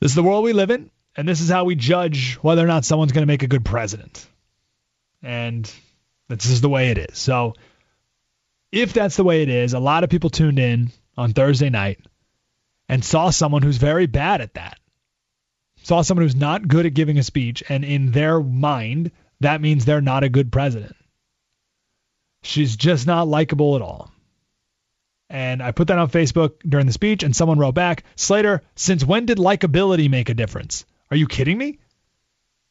this 0.00 0.12
is 0.12 0.14
the 0.14 0.22
world 0.22 0.44
we 0.44 0.52
live 0.52 0.70
in, 0.70 0.90
and 1.16 1.28
this 1.28 1.40
is 1.40 1.50
how 1.50 1.64
we 1.64 1.74
judge 1.74 2.34
whether 2.36 2.62
or 2.62 2.68
not 2.68 2.84
someone's 2.84 3.12
going 3.12 3.22
to 3.22 3.32
make 3.32 3.42
a 3.42 3.48
good 3.48 3.64
president. 3.64 4.26
And 5.22 5.70
this 6.28 6.46
is 6.46 6.60
the 6.60 6.68
way 6.68 6.90
it 6.90 6.98
is. 6.98 7.18
So 7.18 7.54
if 8.70 8.92
that's 8.92 9.16
the 9.16 9.24
way 9.24 9.42
it 9.42 9.48
is, 9.48 9.72
a 9.72 9.80
lot 9.80 10.04
of 10.04 10.10
people 10.10 10.30
tuned 10.30 10.58
in 10.58 10.90
on 11.16 11.32
Thursday 11.32 11.70
night 11.70 12.00
and 12.88 13.04
saw 13.04 13.30
someone 13.30 13.62
who's 13.62 13.78
very 13.78 14.06
bad 14.06 14.40
at 14.40 14.54
that 14.54 14.78
saw 15.84 16.00
someone 16.00 16.24
who's 16.24 16.34
not 16.34 16.66
good 16.66 16.86
at 16.86 16.94
giving 16.94 17.18
a 17.18 17.22
speech, 17.22 17.62
and 17.68 17.84
in 17.84 18.10
their 18.10 18.40
mind, 18.40 19.10
that 19.40 19.60
means 19.60 19.84
they're 19.84 20.00
not 20.00 20.24
a 20.24 20.30
good 20.30 20.50
president. 20.50 20.96
She's 22.42 22.74
just 22.74 23.06
not 23.06 23.28
likable 23.28 23.76
at 23.76 23.82
all. 23.82 24.10
And 25.28 25.62
I 25.62 25.72
put 25.72 25.88
that 25.88 25.98
on 25.98 26.08
Facebook 26.08 26.54
during 26.66 26.86
the 26.86 26.92
speech, 26.92 27.22
and 27.22 27.36
someone 27.36 27.58
wrote 27.58 27.74
back, 27.74 28.04
Slater, 28.16 28.62
since 28.74 29.04
when 29.04 29.26
did 29.26 29.36
likability 29.36 30.08
make 30.08 30.30
a 30.30 30.34
difference? 30.34 30.86
Are 31.10 31.18
you 31.18 31.26
kidding 31.26 31.58
me? 31.58 31.78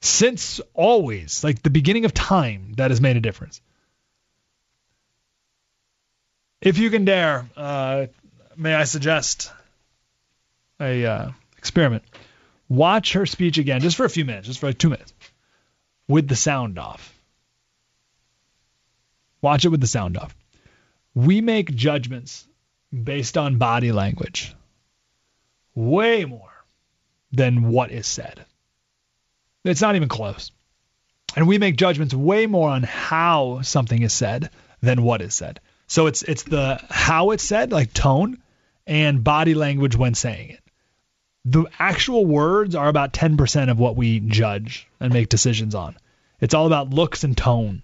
Since 0.01 0.59
always, 0.73 1.43
like 1.43 1.61
the 1.61 1.69
beginning 1.69 2.05
of 2.05 2.15
time, 2.15 2.73
that 2.77 2.89
has 2.89 2.99
made 2.99 3.15
a 3.15 3.21
difference. 3.21 3.61
If 6.61 6.79
you 6.79 6.89
can 6.89 7.05
dare, 7.05 7.47
uh, 7.55 8.07
may 8.57 8.73
I 8.73 8.85
suggest 8.85 9.51
a 10.79 11.05
uh, 11.05 11.31
experiment? 11.57 12.03
Watch 12.73 13.13
her 13.13 13.27
speech 13.27 13.59
again, 13.59 13.81
just 13.81 13.95
for 13.95 14.03
a 14.03 14.09
few 14.09 14.25
minutes, 14.25 14.47
just 14.47 14.59
for 14.59 14.65
like 14.65 14.79
two 14.79 14.89
minutes, 14.89 15.13
with 16.07 16.27
the 16.27 16.35
sound 16.35 16.79
off. 16.79 17.13
Watch 19.43 19.63
it 19.63 19.69
with 19.69 19.79
the 19.79 19.85
sound 19.85 20.17
off. 20.17 20.35
We 21.13 21.39
make 21.41 21.75
judgments 21.75 22.47
based 22.91 23.37
on 23.37 23.59
body 23.59 23.91
language 23.91 24.55
way 25.75 26.25
more 26.25 26.49
than 27.31 27.69
what 27.69 27.91
is 27.91 28.07
said. 28.07 28.43
It's 29.63 29.81
not 29.81 29.95
even 29.95 30.09
close. 30.09 30.51
And 31.35 31.47
we 31.47 31.59
make 31.59 31.75
judgments 31.75 32.15
way 32.15 32.47
more 32.47 32.71
on 32.71 32.81
how 32.81 33.61
something 33.61 34.01
is 34.01 34.13
said 34.13 34.49
than 34.81 35.03
what 35.03 35.21
is 35.21 35.35
said. 35.35 35.59
So 35.85 36.07
it's 36.07 36.23
it's 36.23 36.41
the 36.41 36.83
how 36.89 37.31
it's 37.31 37.43
said, 37.43 37.71
like 37.71 37.93
tone, 37.93 38.41
and 38.87 39.23
body 39.23 39.53
language 39.53 39.95
when 39.95 40.15
saying 40.15 40.49
it 40.49 40.62
the 41.45 41.65
actual 41.77 42.25
words 42.25 42.75
are 42.75 42.87
about 42.87 43.13
10% 43.13 43.69
of 43.69 43.79
what 43.79 43.95
we 43.95 44.19
judge 44.19 44.87
and 44.99 45.13
make 45.13 45.29
decisions 45.29 45.75
on. 45.75 45.95
It's 46.39 46.53
all 46.53 46.67
about 46.67 46.89
looks 46.89 47.23
and 47.23 47.35
tone. 47.35 47.81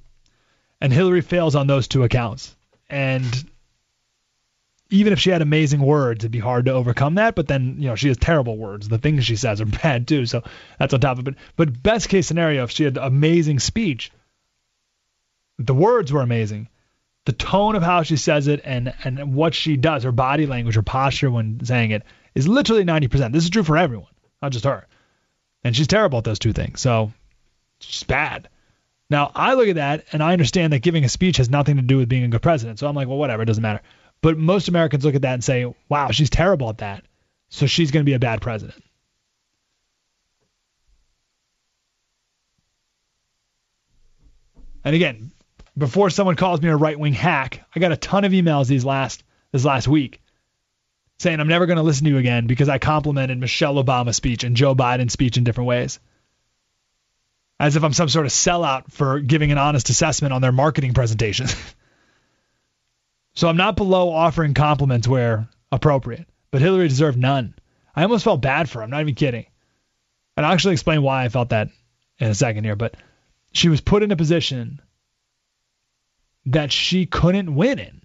And 0.82 0.94
Hillary 0.94 1.22
fails 1.22 1.56
on 1.56 1.68
those 1.68 1.88
two 1.88 2.04
accounts. 2.04 2.56
And 2.90 3.26
even 4.90 5.14
if 5.14 5.20
she 5.20 5.30
had 5.30 5.42
amazing 5.42 5.82
words, 5.82 6.24
it'd 6.24 6.32
be 6.32 6.40
hard 6.40 6.66
to 6.66 6.74
overcome 6.74 7.16
that. 7.16 7.36
But 7.36 7.48
then, 7.48 7.76
you 7.80 7.90
know, 7.90 7.96
she 7.96 8.08
has 8.08 8.18
terrible 8.18 8.58
words. 8.58 8.88
The 8.88 8.98
things 8.98 9.26
she 9.26 9.36
says 9.36 9.62
are 9.62 9.66
bad 9.84 10.08
too. 10.08 10.26
So 10.26 10.44
that's 10.78 10.94
on 10.94 11.02
top 11.02 11.20
of 11.20 11.28
it. 11.28 11.36
But 11.56 11.84
best 11.84 12.10
case 12.10 12.28
scenario, 12.28 12.64
if 12.64 12.72
she 12.72 12.86
had 12.86 12.98
amazing 12.98 13.60
speech, 13.60 14.12
the 15.58 15.76
words 15.76 16.12
were 16.14 16.22
amazing. 16.22 16.70
The 17.26 17.34
tone 17.34 17.76
of 17.76 17.84
how 17.84 18.04
she 18.04 18.16
says 18.16 18.48
it 18.48 18.62
and 18.64 18.94
and 19.04 19.36
what 19.36 19.54
she 19.54 19.76
does, 19.76 20.04
her 20.04 20.12
body 20.12 20.48
language, 20.48 20.76
her 20.76 20.82
posture 20.82 21.30
when 21.30 21.64
saying 21.64 21.92
it, 21.92 22.04
is 22.36 22.48
literally 22.48 22.84
90%. 22.84 23.32
This 23.32 23.44
is 23.44 23.50
true 23.50 23.64
for 23.64 23.78
everyone, 23.78 24.12
not 24.42 24.52
just 24.52 24.66
her. 24.66 24.88
And 25.64 25.76
she's 25.76 25.88
terrible 25.88 26.20
at 26.20 26.24
those 26.24 26.40
two 26.40 26.54
things. 26.54 26.80
So 26.80 27.12
she's 27.80 28.04
bad. 28.04 28.50
Now, 29.10 29.32
I 29.36 29.56
look 29.56 29.68
at 29.68 29.76
that 29.76 30.06
and 30.12 30.22
I 30.22 30.34
understand 30.34 30.74
that 30.74 30.80
giving 30.80 31.04
a 31.04 31.10
speech 31.10 31.38
has 31.38 31.50
nothing 31.50 31.78
to 31.78 31.82
do 31.82 31.98
with 31.98 32.10
being 32.10 32.24
a 32.24 32.28
good 32.28 32.42
president. 32.42 32.80
So 32.80 32.88
I'm 32.88 32.96
like, 32.96 33.08
well, 33.08 33.18
whatever, 33.18 33.44
it 33.44 33.48
doesn't 33.48 33.64
matter. 33.64 33.82
But 34.22 34.38
most 34.38 34.68
Americans 34.68 35.04
look 35.04 35.16
at 35.16 35.24
that 35.24 35.34
and 35.34 35.44
say, 35.44 35.74
wow, 35.88 36.12
she's 36.12 36.30
terrible 36.30 36.70
at 36.70 36.80
that. 36.80 37.04
So 37.50 37.66
she's 37.66 37.92
going 37.92 38.06
to 38.06 38.10
be 38.10 38.14
a 38.14 38.20
bad 38.20 38.42
president. 38.42 38.84
And 44.84 44.96
again, 44.96 45.32
before 45.78 46.10
someone 46.10 46.36
calls 46.36 46.62
me 46.62 46.70
a 46.70 46.76
right 46.76 47.00
wing 47.00 47.14
hack, 47.14 47.66
I 47.76 47.80
got 47.80 47.92
a 47.92 47.98
ton 47.98 48.26
of 48.26 48.32
emails 48.32 48.68
these 48.68 48.86
last 48.86 49.24
this 49.52 49.66
last 49.66 49.88
week 49.88 50.22
saying 51.20 51.40
I'm 51.40 51.48
never 51.48 51.66
going 51.66 51.78
to 51.78 51.84
listen 51.84 52.06
to 52.06 52.12
you 52.12 52.18
again 52.18 52.48
because 52.48 52.70
I 52.70 52.78
complimented 52.78 53.38
Michelle 53.38 53.76
Obama's 53.76 54.16
speech 54.16 54.44
and 54.44 54.56
Joe 54.56 54.76
Biden's 54.76 55.14
speech 55.14 55.38
in 55.38 55.44
different 55.44 55.68
ways. 55.68 56.00
As 57.60 57.76
if 57.76 57.84
I'm 57.84 57.94
some 57.94 58.10
sort 58.10 58.26
of 58.26 58.32
sellout 58.32 58.92
for 58.92 59.20
giving 59.20 59.52
an 59.52 59.58
honest 59.58 59.90
assessment 59.90 60.34
on 60.34 60.42
their 60.42 60.54
marketing 60.54 60.94
presentations. 60.94 61.56
So 63.40 63.48
I'm 63.48 63.56
not 63.56 63.78
below 63.78 64.10
offering 64.10 64.54
compliments 64.54 65.08
where 65.08 65.48
appropriate, 65.72 66.28
but 66.52 66.62
Hillary 66.62 66.90
deserved 66.90 67.18
none. 67.18 67.54
I 67.96 68.04
almost 68.04 68.26
felt 68.26 68.42
bad 68.42 68.70
for 68.70 68.80
her. 68.80 68.84
I'm 68.84 68.90
not 68.90 69.00
even 69.00 69.16
kidding. 69.16 69.46
And 70.36 70.46
I'll 70.46 70.52
actually 70.52 70.74
explain 70.74 71.02
why 71.02 71.24
I 71.24 71.30
felt 71.30 71.50
that 71.50 71.70
in 72.18 72.30
a 72.30 72.36
second 72.36 72.66
here. 72.66 72.76
But 72.76 72.96
she 73.54 73.70
was 73.70 73.80
put 73.80 74.04
in 74.04 74.12
a 74.12 74.18
position 74.18 74.82
that 76.48 76.74
she 76.74 77.06
couldn't 77.06 77.56
win 77.56 77.80
in. 77.80 77.99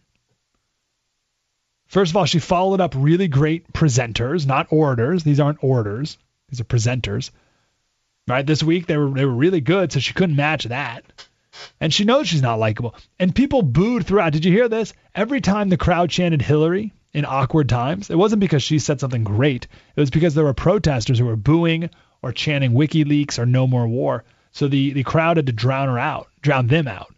First 1.94 2.12
of 2.12 2.16
all, 2.18 2.26
she 2.26 2.40
followed 2.40 2.82
up 2.82 2.94
really 2.94 3.28
great 3.28 3.72
presenters, 3.72 4.46
not 4.46 4.66
orators. 4.70 5.24
These 5.24 5.40
aren't 5.40 5.64
orators. 5.64 6.18
These 6.50 6.60
are 6.60 6.64
presenters. 6.64 7.30
Right? 8.28 8.46
This 8.46 8.62
week 8.62 8.86
they 8.86 8.98
were 8.98 9.08
they 9.10 9.24
were 9.24 9.32
really 9.32 9.62
good, 9.62 9.92
so 9.92 10.00
she 10.00 10.12
couldn't 10.12 10.36
match 10.36 10.64
that 10.64 11.04
and 11.80 11.92
she 11.92 12.04
knows 12.04 12.28
she's 12.28 12.42
not 12.42 12.58
likable. 12.58 12.94
And 13.18 13.34
people 13.34 13.62
booed 13.62 14.06
throughout. 14.06 14.32
Did 14.32 14.44
you 14.44 14.52
hear 14.52 14.68
this? 14.68 14.92
Every 15.14 15.40
time 15.40 15.68
the 15.68 15.76
crowd 15.76 16.10
chanted 16.10 16.42
Hillary 16.42 16.92
in 17.12 17.24
awkward 17.24 17.68
times, 17.68 18.10
it 18.10 18.18
wasn't 18.18 18.40
because 18.40 18.62
she 18.62 18.78
said 18.78 19.00
something 19.00 19.24
great. 19.24 19.66
It 19.96 20.00
was 20.00 20.10
because 20.10 20.34
there 20.34 20.44
were 20.44 20.54
protesters 20.54 21.18
who 21.18 21.26
were 21.26 21.36
booing 21.36 21.90
or 22.22 22.32
chanting 22.32 22.72
WikiLeaks 22.72 23.38
or 23.38 23.46
No 23.46 23.66
More 23.66 23.86
War. 23.86 24.24
So 24.52 24.68
the, 24.68 24.92
the 24.92 25.04
crowd 25.04 25.36
had 25.36 25.46
to 25.46 25.52
drown 25.52 25.88
her 25.88 25.98
out, 25.98 26.28
drown 26.40 26.66
them 26.66 26.88
out. 26.88 27.12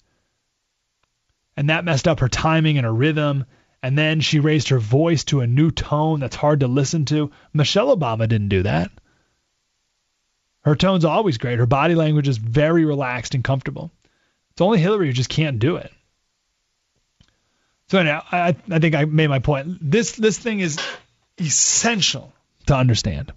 And 1.57 1.70
that 1.70 1.85
messed 1.85 2.09
up 2.09 2.20
her 2.20 2.28
timing 2.28 2.77
and 2.77 2.85
her 2.85 2.93
rhythm. 2.93 3.47
And 3.82 3.97
then 3.97 4.20
she 4.20 4.40
raised 4.40 4.69
her 4.70 4.78
voice 4.78 5.24
to 5.24 5.40
a 5.40 5.47
new 5.47 5.70
tone 5.70 6.20
that's 6.20 6.36
hard 6.36 6.61
to 6.61 6.66
listen 6.66 7.05
to. 7.07 7.31
Michelle 7.53 7.97
Obama 7.97 8.28
didn't 8.28 8.48
do 8.48 8.62
that. 8.65 8.90
Her 10.62 10.74
tone's 10.74 11.05
always 11.05 11.39
great. 11.39 11.59
Her 11.59 11.66
body 11.66 11.94
language 11.94 12.27
is 12.27 12.39
very 12.39 12.85
relaxed 12.85 13.35
and 13.35 13.44
comfortable. 13.44 13.93
It's 14.51 14.61
only 14.61 14.81
Hillary 14.81 15.07
who 15.07 15.12
just 15.12 15.28
can't 15.28 15.59
do 15.59 15.77
it. 15.77 15.93
So 17.89 17.98
anyhow, 18.01 18.24
I, 18.32 18.57
I 18.70 18.78
think 18.81 18.94
I 18.94 19.05
made 19.05 19.28
my 19.28 19.39
point. 19.39 19.78
This 19.81 20.16
this 20.16 20.39
thing 20.39 20.59
is 20.61 20.78
essential 21.39 22.32
to 22.66 22.74
understand. 22.74 23.32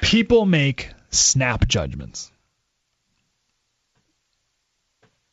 People 0.00 0.46
make 0.46 0.90
snap 1.10 1.68
judgments. 1.68 2.30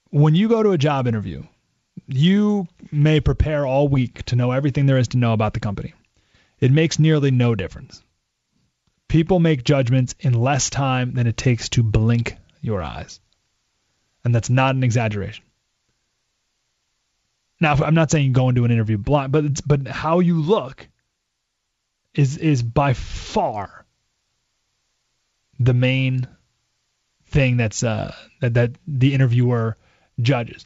When 0.10 0.36
you 0.36 0.50
go 0.50 0.62
to 0.62 0.72
a 0.72 0.78
job 0.78 1.08
interview, 1.08 1.44
you 2.14 2.68
may 2.92 3.20
prepare 3.20 3.66
all 3.66 3.88
week 3.88 4.24
to 4.26 4.36
know 4.36 4.52
everything 4.52 4.86
there 4.86 4.98
is 4.98 5.10
to 5.10 5.18
know 5.18 5.34
about 5.34 5.54
the 5.54 5.60
company. 5.60 5.94
It 6.60 6.72
makes 6.72 7.00
nearly 7.00 7.32
no 7.32 7.56
difference. 7.56 8.04
People 9.08 9.40
make 9.40 9.64
judgments 9.64 10.16
in 10.20 10.34
less 10.34 10.70
time 10.70 11.14
than 11.14 11.28
it 11.28 11.38
takes 11.38 11.70
to 11.70 11.84
blink 11.84 12.38
your 12.62 12.82
eyes 12.82 13.20
and 14.24 14.34
that's 14.34 14.50
not 14.50 14.76
an 14.76 14.84
exaggeration. 14.84 15.44
Now, 17.60 17.76
I'm 17.76 17.94
not 17.94 18.10
saying 18.10 18.34
go 18.34 18.50
into 18.50 18.66
an 18.66 18.72
interview 18.72 18.98
blind, 18.98 19.32
but 19.32 19.68
but 19.68 19.88
how 19.88 20.20
you 20.20 20.42
look 20.42 20.88
is 22.14 22.38
is 22.38 22.64
by 22.64 22.94
far 22.94 23.86
the 25.60 25.74
main 25.74 26.28
thing 27.28 27.58
that's 27.58 27.84
uh, 27.84 28.16
that 28.42 28.56
that 28.56 28.72
the 28.88 29.14
interviewer 29.14 29.78
judges. 30.20 30.66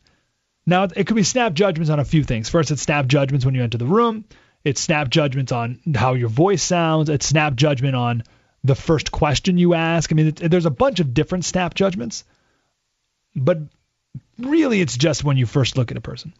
Now, 0.66 0.84
it 0.96 1.06
could 1.06 1.16
be 1.16 1.24
snap 1.24 1.54
judgments 1.54 1.90
on 1.90 2.00
a 2.00 2.06
few 2.06 2.24
things. 2.24 2.50
First, 2.50 2.72
it's 2.72 2.82
snap 2.82 3.08
judgments 3.08 3.46
when 3.46 3.56
you 3.56 3.64
enter 3.64 3.78
the 3.78 3.86
room. 3.86 4.26
It's 4.64 4.82
snap 4.82 5.10
judgments 5.10 5.52
on 5.52 5.80
how 5.94 6.14
your 6.14 6.30
voice 6.30 6.64
sounds. 6.64 7.10
It's 7.10 7.28
snap 7.28 7.56
judgment 7.56 7.96
on 7.96 8.24
the 8.64 8.76
first 8.76 9.12
question 9.12 9.60
you 9.60 9.76
ask. 9.76 10.12
I 10.12 10.16
mean, 10.16 10.28
it, 10.28 10.38
there's 10.38 10.66
a 10.66 10.72
bunch 10.72 11.00
of 11.00 11.14
different 11.14 11.46
snap 11.46 11.76
judgments 11.76 12.24
but 13.36 13.60
really 14.40 14.82
it's 14.82 14.98
just 14.98 15.24
when 15.24 15.38
you 15.38 15.46
first 15.46 15.78
look 15.78 15.92
at 15.92 15.98
a 15.98 16.02
person. 16.02 16.34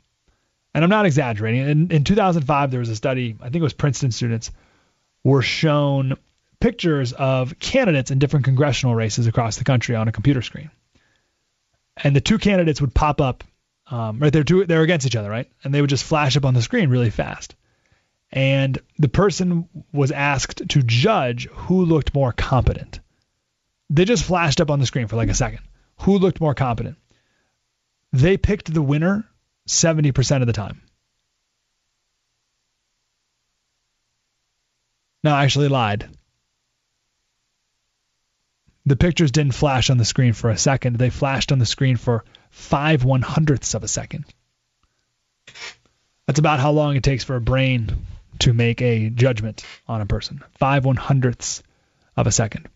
And 0.74 0.84
I'm 0.84 0.90
not 0.90 1.06
exaggerating. 1.06 1.70
In, 1.70 1.92
in 1.92 2.04
2005, 2.04 2.72
there 2.72 2.80
was 2.80 2.90
a 2.90 2.96
study, 2.96 3.36
I 3.40 3.46
think 3.46 3.58
it 3.58 3.62
was 3.62 3.74
Princeton 3.74 4.12
students, 4.12 4.52
were 5.24 5.42
shown 5.42 6.18
pictures 6.60 7.14
of 7.14 7.58
candidates 7.60 8.12
in 8.12 8.20
different 8.20 8.46
congressional 8.46 8.96
races 8.96 9.28
across 9.28 9.58
the 9.58 9.64
country 9.64 9.96
on 9.96 10.08
a 10.08 10.12
computer 10.12 10.42
screen. 10.42 10.72
And 12.04 12.16
the 12.16 12.22
two 12.22 12.38
candidates 12.38 12.82
would 12.82 12.94
pop 12.94 13.22
up, 13.22 13.44
um, 13.88 14.20
right? 14.20 14.34
They're, 14.34 14.44
two, 14.44 14.66
they're 14.66 14.82
against 14.82 15.06
each 15.06 15.16
other, 15.16 15.30
right? 15.30 15.50
And 15.64 15.74
they 15.74 15.82
would 15.82 15.90
just 15.90 16.04
flash 16.04 16.38
up 16.38 16.46
on 16.46 16.54
the 16.54 16.62
screen 16.62 16.90
really 16.90 17.10
fast. 17.10 17.56
And 18.32 18.78
the 18.98 19.08
person 19.08 19.70
was 19.94 20.12
asked 20.12 20.68
to 20.70 20.82
judge 20.82 21.48
who 21.48 21.86
looked 21.86 22.14
more 22.14 22.32
competent. 22.32 23.00
They 23.90 24.06
just 24.06 24.24
flashed 24.24 24.62
up 24.62 24.72
on 24.72 24.80
the 24.80 24.86
screen 24.86 25.08
for 25.08 25.16
like 25.16 25.30
a 25.30 25.36
second 25.36 25.60
who 26.00 26.18
looked 26.18 26.42
more 26.42 26.54
competent. 26.54 26.98
They 28.12 28.38
picked 28.38 28.74
the 28.74 28.82
winner 28.82 29.26
70% 29.68 30.42
of 30.42 30.48
the 30.48 30.54
time. 30.54 30.82
No, 35.24 35.34
I 35.34 35.44
actually 35.44 35.70
lied. 35.70 36.08
The 38.86 38.96
pictures 38.96 39.32
didn't 39.32 39.56
flash 39.56 39.90
on 39.90 39.98
the 39.98 40.06
screen 40.06 40.34
for 40.34 40.52
a 40.52 40.58
second. 40.58 40.98
They 40.98 41.10
flashed 41.10 41.52
on 41.52 41.58
the 41.58 41.66
screen 41.66 41.98
for 41.98 42.24
five 42.56 43.04
one 43.04 43.22
hundredths 43.22 43.74
of 43.74 43.84
a 43.84 43.88
second. 43.88 44.26
That's 46.26 46.40
about 46.40 46.60
how 46.60 46.72
long 46.72 46.96
it 46.96 47.04
takes 47.04 47.24
for 47.24 47.36
a 47.36 47.42
brain 47.42 47.92
to 48.40 48.54
make 48.54 48.82
a 48.82 49.10
judgment 49.10 49.66
on 49.88 50.02
a 50.02 50.06
person. 50.06 50.42
Five 50.58 50.86
one 50.86 50.96
hundredths 50.96 51.62
of 52.16 52.28
a 52.28 52.32
second. 52.32 52.68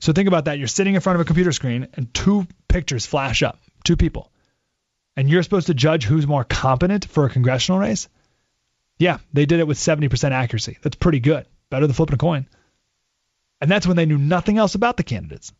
So 0.00 0.12
think 0.12 0.26
about 0.26 0.46
that. 0.46 0.58
You're 0.58 0.66
sitting 0.66 0.94
in 0.94 1.00
front 1.00 1.14
of 1.14 1.20
a 1.20 1.24
computer 1.24 1.52
screen 1.52 1.86
and 1.94 2.12
two 2.12 2.46
pictures 2.68 3.06
flash 3.06 3.42
up, 3.42 3.58
two 3.84 3.96
people. 3.96 4.30
And 5.16 5.30
you're 5.30 5.44
supposed 5.44 5.68
to 5.68 5.74
judge 5.74 6.04
who's 6.04 6.26
more 6.26 6.44
competent 6.44 7.04
for 7.04 7.24
a 7.24 7.30
congressional 7.30 7.80
race? 7.80 8.08
Yeah, 8.98 9.18
they 9.32 9.46
did 9.46 9.60
it 9.60 9.66
with 9.66 9.78
70% 9.78 10.32
accuracy. 10.32 10.78
That's 10.82 10.96
pretty 10.96 11.20
good. 11.20 11.46
Better 11.70 11.86
than 11.86 11.94
flipping 11.94 12.14
a 12.14 12.18
coin. 12.18 12.46
And 13.60 13.70
that's 13.70 13.86
when 13.86 13.96
they 13.96 14.06
knew 14.06 14.18
nothing 14.18 14.58
else 14.58 14.74
about 14.74 14.96
the 14.96 15.02
candidates. 15.02 15.52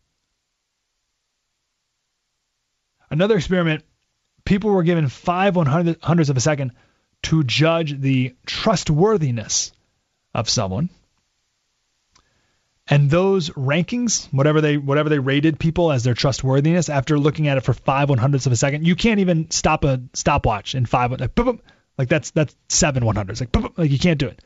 Another 3.10 3.36
experiment, 3.36 3.84
people 4.44 4.70
were 4.70 4.82
given 4.82 5.08
five 5.08 5.56
one 5.56 5.66
hundredths 5.66 6.30
of 6.30 6.36
a 6.36 6.40
second 6.40 6.72
to 7.22 7.44
judge 7.44 8.00
the 8.00 8.34
trustworthiness 8.46 9.72
of 10.34 10.48
someone. 10.48 10.88
And 12.86 13.08
those 13.08 13.50
rankings, 13.50 14.26
whatever 14.32 14.60
they 14.60 14.76
whatever 14.76 15.08
they 15.08 15.18
rated 15.18 15.60
people 15.60 15.92
as 15.92 16.02
their 16.02 16.14
trustworthiness, 16.14 16.88
after 16.88 17.18
looking 17.18 17.46
at 17.46 17.56
it 17.56 17.60
for 17.62 17.72
five 17.72 18.08
one 18.08 18.18
hundredths 18.18 18.46
of 18.46 18.52
a 18.52 18.56
second, 18.56 18.86
you 18.86 18.96
can't 18.96 19.20
even 19.20 19.50
stop 19.50 19.84
a 19.84 20.00
stopwatch 20.12 20.74
in 20.74 20.86
five 20.86 21.12
like, 21.12 21.34
boop, 21.34 21.44
boop, 21.44 21.60
like 21.98 22.08
that's 22.08 22.30
that's 22.32 22.56
seven 22.68 23.04
one 23.04 23.16
hundredths 23.16 23.40
like 23.40 23.78
like 23.78 23.90
you 23.90 23.98
can't 23.98 24.18
do 24.18 24.26
it. 24.26 24.42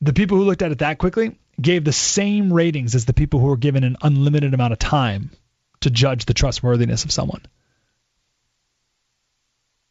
The 0.00 0.12
people 0.12 0.36
who 0.36 0.44
looked 0.44 0.62
at 0.62 0.72
it 0.72 0.78
that 0.78 0.98
quickly 0.98 1.38
gave 1.60 1.84
the 1.84 1.92
same 1.92 2.52
ratings 2.52 2.96
as 2.96 3.04
the 3.04 3.12
people 3.12 3.38
who 3.38 3.46
were 3.46 3.56
given 3.56 3.84
an 3.84 3.96
unlimited 4.02 4.52
amount 4.52 4.72
of 4.72 4.80
time 4.80 5.30
to 5.82 5.90
judge 5.90 6.24
the 6.24 6.34
trustworthiness 6.34 7.04
of 7.04 7.12
someone. 7.12 7.42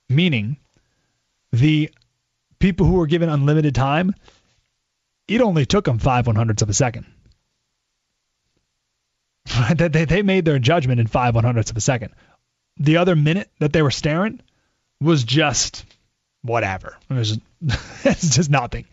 Meaning, 0.10 0.58
the 1.52 1.92
people 2.60 2.86
who 2.86 2.94
were 2.94 3.08
given 3.08 3.30
unlimited 3.30 3.76
time 3.76 4.14
it 5.28 5.42
only 5.42 5.66
took 5.66 5.86
them 5.86 6.00
five 6.00 6.28
one 6.28 6.36
hundredths 6.36 6.62
of 6.62 6.70
a 6.70 6.74
second. 6.74 7.06
they, 9.76 10.06
they 10.06 10.22
made 10.22 10.46
their 10.46 10.60
judgment 10.60 11.00
in 11.00 11.08
five 11.08 11.36
one 11.36 11.44
hundredths 11.44 11.72
of 11.72 11.78
a 11.78 11.82
second. 11.82 12.14
The 12.78 12.98
other 12.98 13.16
minute 13.16 13.50
that 13.60 13.72
they 13.74 13.82
were 13.82 13.92
staring 13.92 14.42
was 15.00 15.24
just 15.24 15.86
whatever. 16.42 16.98
It 17.10 17.14
was 17.14 17.38
just, 17.64 18.06
it's 18.06 18.36
just 18.36 18.50
nothing. 18.50 18.86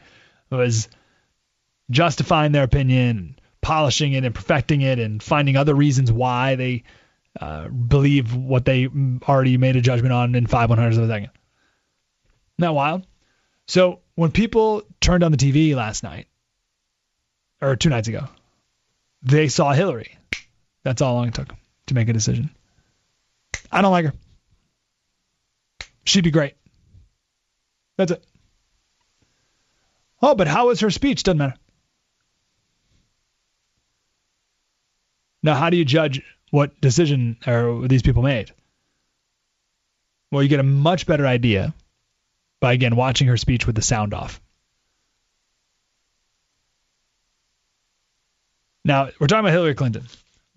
It 0.50 0.54
was 0.54 0.88
justifying 1.90 2.52
their 2.52 2.64
opinion, 2.64 3.37
polishing 3.60 4.12
it, 4.12 4.24
and 4.24 4.34
perfecting 4.34 4.80
it, 4.80 4.98
and 4.98 5.22
finding 5.22 5.56
other 5.56 5.74
reasons 5.74 6.10
why 6.10 6.54
they 6.54 6.84
uh, 7.40 7.68
believe 7.68 8.34
what 8.34 8.64
they 8.64 8.88
already 9.22 9.56
made 9.56 9.76
a 9.76 9.80
judgment 9.80 10.12
on 10.12 10.34
in 10.34 10.46
five 10.46 10.68
one 10.68 10.78
hundredths 10.78 10.98
of 10.98 11.04
a 11.04 11.08
second. 11.08 11.30
Isn't 12.58 12.74
wild? 12.74 13.06
So 13.66 14.00
when 14.14 14.32
people 14.32 14.82
turned 15.00 15.22
on 15.22 15.30
the 15.30 15.38
TV 15.38 15.74
last 15.74 16.02
night, 16.02 16.26
or 17.60 17.76
two 17.76 17.90
nights 17.90 18.08
ago, 18.08 18.26
they 19.22 19.48
saw 19.48 19.72
Hillary. 19.72 20.16
That's 20.82 21.02
all 21.02 21.14
long 21.14 21.28
it 21.28 21.34
took 21.34 21.54
to 21.86 21.94
make 21.94 22.08
a 22.08 22.12
decision. 22.12 22.50
I 23.70 23.82
don't 23.82 23.92
like 23.92 24.06
her. 24.06 24.12
She'd 26.04 26.24
be 26.24 26.30
great. 26.30 26.54
That's 27.96 28.12
it. 28.12 28.24
Oh, 30.22 30.34
but 30.34 30.48
how 30.48 30.68
was 30.68 30.80
her 30.80 30.90
speech? 30.90 31.22
Doesn't 31.22 31.38
matter. 31.38 31.54
Now, 35.42 35.54
how 35.54 35.70
do 35.70 35.76
you 35.76 35.84
judge 35.84 36.22
what 36.50 36.80
decision 36.80 37.36
are 37.46 37.86
these 37.86 38.02
people 38.02 38.22
made? 38.22 38.52
Well, 40.30 40.42
you 40.42 40.48
get 40.48 40.60
a 40.60 40.64
much 40.64 41.06
better 41.06 41.26
idea 41.26 41.74
by 42.60 42.72
again 42.72 42.96
watching 42.96 43.28
her 43.28 43.36
speech 43.36 43.66
with 43.66 43.76
the 43.76 43.82
sound 43.82 44.14
off. 44.14 44.40
Now, 48.84 49.10
we're 49.18 49.26
talking 49.26 49.40
about 49.40 49.52
Hillary 49.52 49.74
Clinton. 49.74 50.04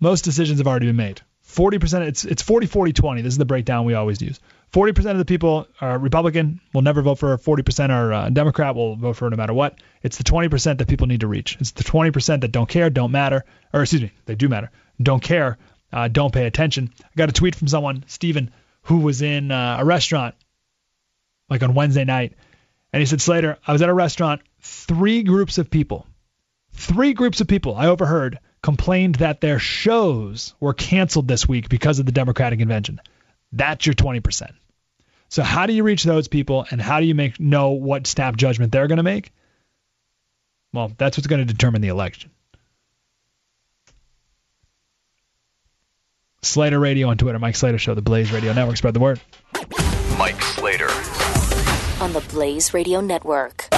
Most 0.00 0.22
decisions 0.24 0.58
have 0.58 0.66
already 0.66 0.86
been 0.86 0.96
made. 0.96 1.20
40% 1.46 2.06
it's 2.06 2.24
it's 2.24 2.42
40 2.42 2.66
40 2.66 2.92
20. 2.92 3.22
This 3.22 3.34
is 3.34 3.38
the 3.38 3.44
breakdown 3.44 3.84
we 3.84 3.94
always 3.94 4.22
use. 4.22 4.40
40% 4.72 5.10
of 5.10 5.18
the 5.18 5.24
people 5.26 5.66
are 5.82 5.98
Republican, 5.98 6.60
will 6.72 6.80
never 6.82 7.02
vote 7.02 7.16
for 7.16 7.36
40% 7.36 7.90
are 7.90 8.12
uh, 8.12 8.28
Democrat, 8.30 8.74
will 8.74 8.96
vote 8.96 9.16
for 9.16 9.28
no 9.28 9.36
matter 9.36 9.52
what. 9.52 9.78
It's 10.02 10.16
the 10.16 10.24
20% 10.24 10.78
that 10.78 10.88
people 10.88 11.06
need 11.06 11.20
to 11.20 11.26
reach. 11.26 11.58
It's 11.60 11.72
the 11.72 11.84
20% 11.84 12.40
that 12.40 12.52
don't 12.52 12.68
care, 12.68 12.88
don't 12.88 13.12
matter, 13.12 13.44
or 13.72 13.82
excuse 13.82 14.02
me, 14.02 14.12
they 14.24 14.34
do 14.34 14.48
matter, 14.48 14.70
don't 15.00 15.22
care, 15.22 15.58
uh, 15.92 16.08
don't 16.08 16.32
pay 16.32 16.46
attention. 16.46 16.90
I 17.02 17.08
got 17.16 17.28
a 17.28 17.32
tweet 17.32 17.54
from 17.54 17.68
someone, 17.68 18.04
Stephen, 18.06 18.50
who 18.82 18.98
was 18.98 19.20
in 19.20 19.50
uh, 19.50 19.76
a 19.80 19.84
restaurant 19.84 20.34
like 21.50 21.62
on 21.62 21.74
Wednesday 21.74 22.04
night, 22.04 22.32
and 22.94 23.00
he 23.00 23.06
said, 23.06 23.20
Slater, 23.20 23.58
I 23.66 23.72
was 23.72 23.82
at 23.82 23.90
a 23.90 23.94
restaurant, 23.94 24.40
three 24.60 25.22
groups 25.22 25.58
of 25.58 25.70
people, 25.70 26.06
three 26.72 27.12
groups 27.12 27.42
of 27.42 27.46
people 27.46 27.76
I 27.76 27.88
overheard 27.88 28.38
complained 28.62 29.16
that 29.16 29.42
their 29.42 29.58
shows 29.58 30.54
were 30.60 30.72
canceled 30.72 31.28
this 31.28 31.46
week 31.46 31.68
because 31.68 31.98
of 31.98 32.06
the 32.06 32.12
Democratic 32.12 32.58
convention. 32.58 33.00
That's 33.52 33.84
your 33.84 33.94
20%. 33.94 34.52
So 35.32 35.42
how 35.42 35.64
do 35.64 35.72
you 35.72 35.82
reach 35.82 36.04
those 36.04 36.28
people 36.28 36.66
and 36.70 36.78
how 36.78 37.00
do 37.00 37.06
you 37.06 37.14
make 37.14 37.40
know 37.40 37.70
what 37.70 38.06
snap 38.06 38.36
judgment 38.36 38.70
they're 38.70 38.86
going 38.86 38.98
to 38.98 39.02
make? 39.02 39.32
Well, 40.74 40.92
that's 40.98 41.16
what's 41.16 41.26
going 41.26 41.40
to 41.40 41.50
determine 41.50 41.80
the 41.80 41.88
election. 41.88 42.30
Slater 46.42 46.78
Radio 46.78 47.08
on 47.08 47.16
Twitter, 47.16 47.38
Mike 47.38 47.56
Slater 47.56 47.78
Show, 47.78 47.94
the 47.94 48.02
Blaze 48.02 48.30
Radio 48.30 48.52
Network. 48.52 48.76
Spread 48.76 48.92
the 48.92 49.00
word. 49.00 49.22
Mike 50.18 50.42
Slater 50.42 50.90
on 52.02 52.12
the 52.12 52.22
Blaze 52.28 52.74
Radio 52.74 53.00
Network. 53.00 53.68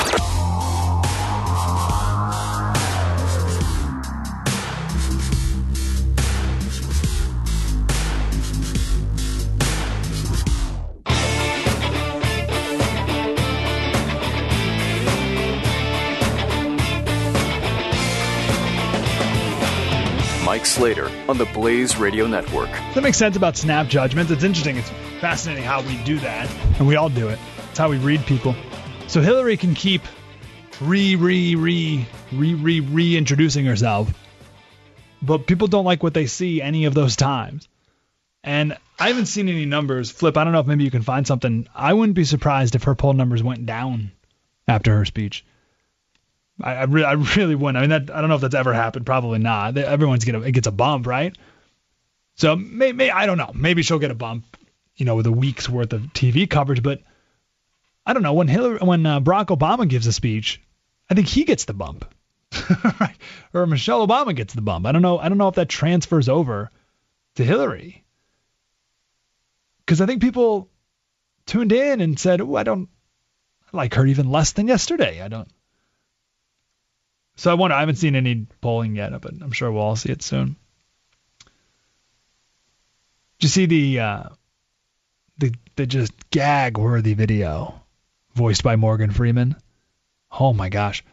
Mike 20.55 20.67
Slater 20.67 21.11
on 21.29 21.37
the 21.37 21.47
Blaze 21.47 21.97
Radio 21.97 22.29
Network. 22.29 22.71
That 22.95 23.03
makes 23.03 23.17
sense 23.17 23.37
about 23.37 23.57
snap 23.57 23.89
judgments. 23.89 24.31
It's 24.31 24.45
interesting. 24.45 24.77
It's 24.77 24.89
fascinating 25.21 25.65
how 25.65 25.83
we 25.83 25.97
do 26.05 26.17
that, 26.21 26.49
and 26.79 26.87
we 26.87 26.95
all 26.95 27.09
do 27.09 27.27
it. 27.27 27.41
It's 27.71 27.79
how 27.81 27.91
we 27.91 27.99
read 27.99 28.25
people. 28.25 28.55
So 29.09 29.21
Hillary 29.21 29.57
can 29.57 29.75
keep 29.75 30.03
re, 30.81 31.17
re, 31.17 31.57
re, 31.57 32.07
re, 32.31 32.55
re, 32.55 32.79
reintroducing 32.79 33.65
herself, 33.65 34.15
but 35.21 35.49
people 35.49 35.67
don't 35.67 35.85
like 35.85 36.05
what 36.05 36.15
they 36.15 36.27
see 36.27 36.63
any 36.63 36.85
of 36.85 36.95
those 36.95 37.17
times. 37.17 37.67
And 38.45 38.79
I 38.97 39.09
haven't 39.09 39.27
seen 39.27 39.49
any 39.49 39.67
numbers. 39.67 40.13
Flip, 40.13 40.37
I 40.37 40.45
don't 40.45 40.53
know 40.53 40.61
if 40.61 40.69
maybe 40.69 40.85
you 40.85 40.91
can 40.93 41.03
find 41.03 41.27
something. 41.27 41.67
I 41.75 41.95
wouldn't 41.95 42.15
be 42.15 42.25
surprised 42.25 42.77
if 42.77 42.85
her 42.85 42.95
poll 42.95 43.15
numbers 43.15 43.43
went 43.43 43.67
down 43.67 44.13
after 44.69 44.97
her 44.99 45.05
speech. 45.05 45.45
I, 46.61 46.75
I, 46.75 46.85
re- 46.85 47.05
I 47.05 47.13
really 47.13 47.55
wouldn't. 47.55 47.77
I 47.77 47.81
mean, 47.81 47.91
that 47.91 48.15
I 48.15 48.21
don't 48.21 48.29
know 48.29 48.37
if 48.37 48.41
that's 48.41 48.55
ever 48.55 48.73
happened. 48.73 49.07
Probably 49.07 49.39
not. 49.39 49.77
Everyone's 49.77 50.25
get 50.25 50.35
a, 50.35 50.43
it 50.43 50.53
gets 50.53 50.67
a 50.67 50.73
bump, 50.73 51.07
right? 51.07 51.37
So 52.37 52.57
maybe 52.57 53.11
I 53.11 53.27
don't 53.27 53.39
know. 53.39 53.53
Maybe 53.55 53.83
she'll 53.83 53.99
get 53.99 54.11
a 54.11 54.17
bump, 54.17 54.45
you 54.97 55.07
know, 55.07 55.17
with 55.17 55.27
a 55.27 55.33
week's 55.33 55.69
worth 55.69 55.93
of 55.93 56.03
TV 56.13 56.49
coverage. 56.49 56.83
But 56.83 57.03
I 58.07 58.13
don't 58.13 58.23
know 58.23 58.35
when 58.35 58.49
Hillary, 58.49 58.79
when 58.79 59.07
uh, 59.07 59.21
Barack 59.21 59.47
Obama 59.57 59.89
gives 59.89 60.07
a 60.07 60.13
speech, 60.13 60.61
I 61.09 61.15
think 61.15 61.29
he 61.29 61.45
gets 61.45 61.65
the 61.65 61.75
bump, 61.75 62.05
right? 63.01 63.17
Or 63.53 63.67
Michelle 63.67 64.05
Obama 64.07 64.35
gets 64.35 64.53
the 64.53 64.63
bump. 64.63 64.85
I 64.85 64.91
don't 64.91 65.03
know. 65.03 65.19
I 65.19 65.29
don't 65.29 65.39
know 65.39 65.49
if 65.49 65.55
that 65.55 65.69
transfers 65.69 66.29
over 66.29 66.73
to 67.37 67.45
Hillary, 67.45 68.05
because 69.79 70.01
I 70.01 70.07
think 70.07 70.21
people 70.21 70.69
tuned 71.47 71.71
in 71.71 72.01
and 72.01 72.19
said, 72.19 72.41
"Oh, 72.41 72.57
I 72.57 72.65
don't 72.65 72.89
like 73.73 73.95
her 73.95 74.07
even 74.07 74.31
less 74.31 74.53
than 74.53 74.67
yesterday." 74.67 75.23
I 75.23 75.29
don't. 75.29 75.49
So 77.37 77.51
I 77.51 77.55
wonder. 77.55 77.75
I 77.77 77.81
haven't 77.81 77.97
seen 77.97 78.15
any 78.15 78.47
polling 78.61 78.95
yet, 78.97 79.21
but 79.21 79.33
I'm 79.41 79.53
sure 79.53 79.71
we'll 79.71 79.83
all 79.83 79.97
see 79.97 80.13
it 80.13 80.23
soon. 80.23 80.57
Did 83.39 83.43
you 83.43 83.49
see 83.49 83.67
the 83.67 84.01
uh, 84.01 84.23
the 85.39 85.55
the 85.77 85.87
just 85.87 86.13
gag 86.31 86.79
worthy 86.79 87.15
video 87.15 87.81
voiced 88.35 88.63
by 88.63 88.77
Morgan 88.77 89.11
Freeman? 89.11 89.57
Oh 90.31 90.53
my 90.53 90.69
gosh, 90.69 91.05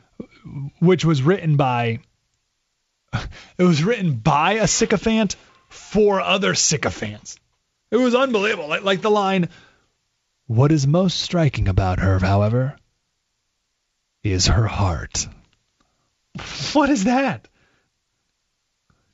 which 0.80 1.04
was 1.04 1.24
written 1.24 1.58
by 1.58 2.00
it 3.58 3.64
was 3.64 3.84
written 3.84 4.14
by 4.14 4.54
a 4.54 4.68
sycophant 4.68 5.36
for 5.70 6.22
other 6.22 6.54
sycophants. 6.54 7.40
It 7.90 7.98
was 7.98 8.16
unbelievable. 8.16 8.70
Like, 8.70 8.84
like 8.84 9.02
the 9.02 9.12
line, 9.12 9.50
"What 10.46 10.72
is 10.72 10.86
most 10.86 11.20
striking 11.20 11.68
about 11.68 12.00
her, 12.00 12.20
however, 12.20 12.78
is 14.24 14.48
her 14.48 14.68
heart." 14.68 15.28
What 16.74 16.90
is 16.90 17.04
that? 17.04 17.48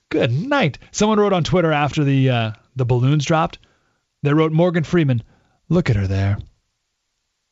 Good 0.10 0.32
night. 0.32 0.78
Someone 0.92 1.20
wrote 1.20 1.34
on 1.34 1.44
Twitter 1.44 1.72
after 1.72 2.04
the 2.04 2.30
uh, 2.30 2.52
the 2.76 2.86
balloons 2.86 3.26
dropped. 3.26 3.60
They 4.24 4.34
wrote 4.34 4.52
Morgan 4.52 4.84
Freeman. 4.84 5.24
Look 5.70 5.90
at 5.90 5.96
her 5.96 6.08
there, 6.08 6.38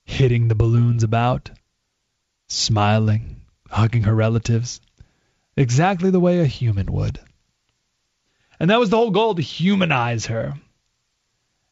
hitting 0.06 0.48
the 0.48 0.56
balloons 0.56 1.04
about, 1.04 1.52
smiling, 2.48 3.42
hugging 3.70 4.04
her 4.04 4.16
relatives, 4.16 4.80
exactly 5.58 6.12
the 6.12 6.20
way 6.20 6.40
a 6.40 6.46
human 6.46 6.92
would. 6.94 7.20
And 8.60 8.70
that 8.70 8.80
was 8.80 8.90
the 8.90 8.98
whole 8.98 9.12
goal 9.12 9.36
to 9.36 9.42
humanize 9.42 10.28
her. 10.28 10.54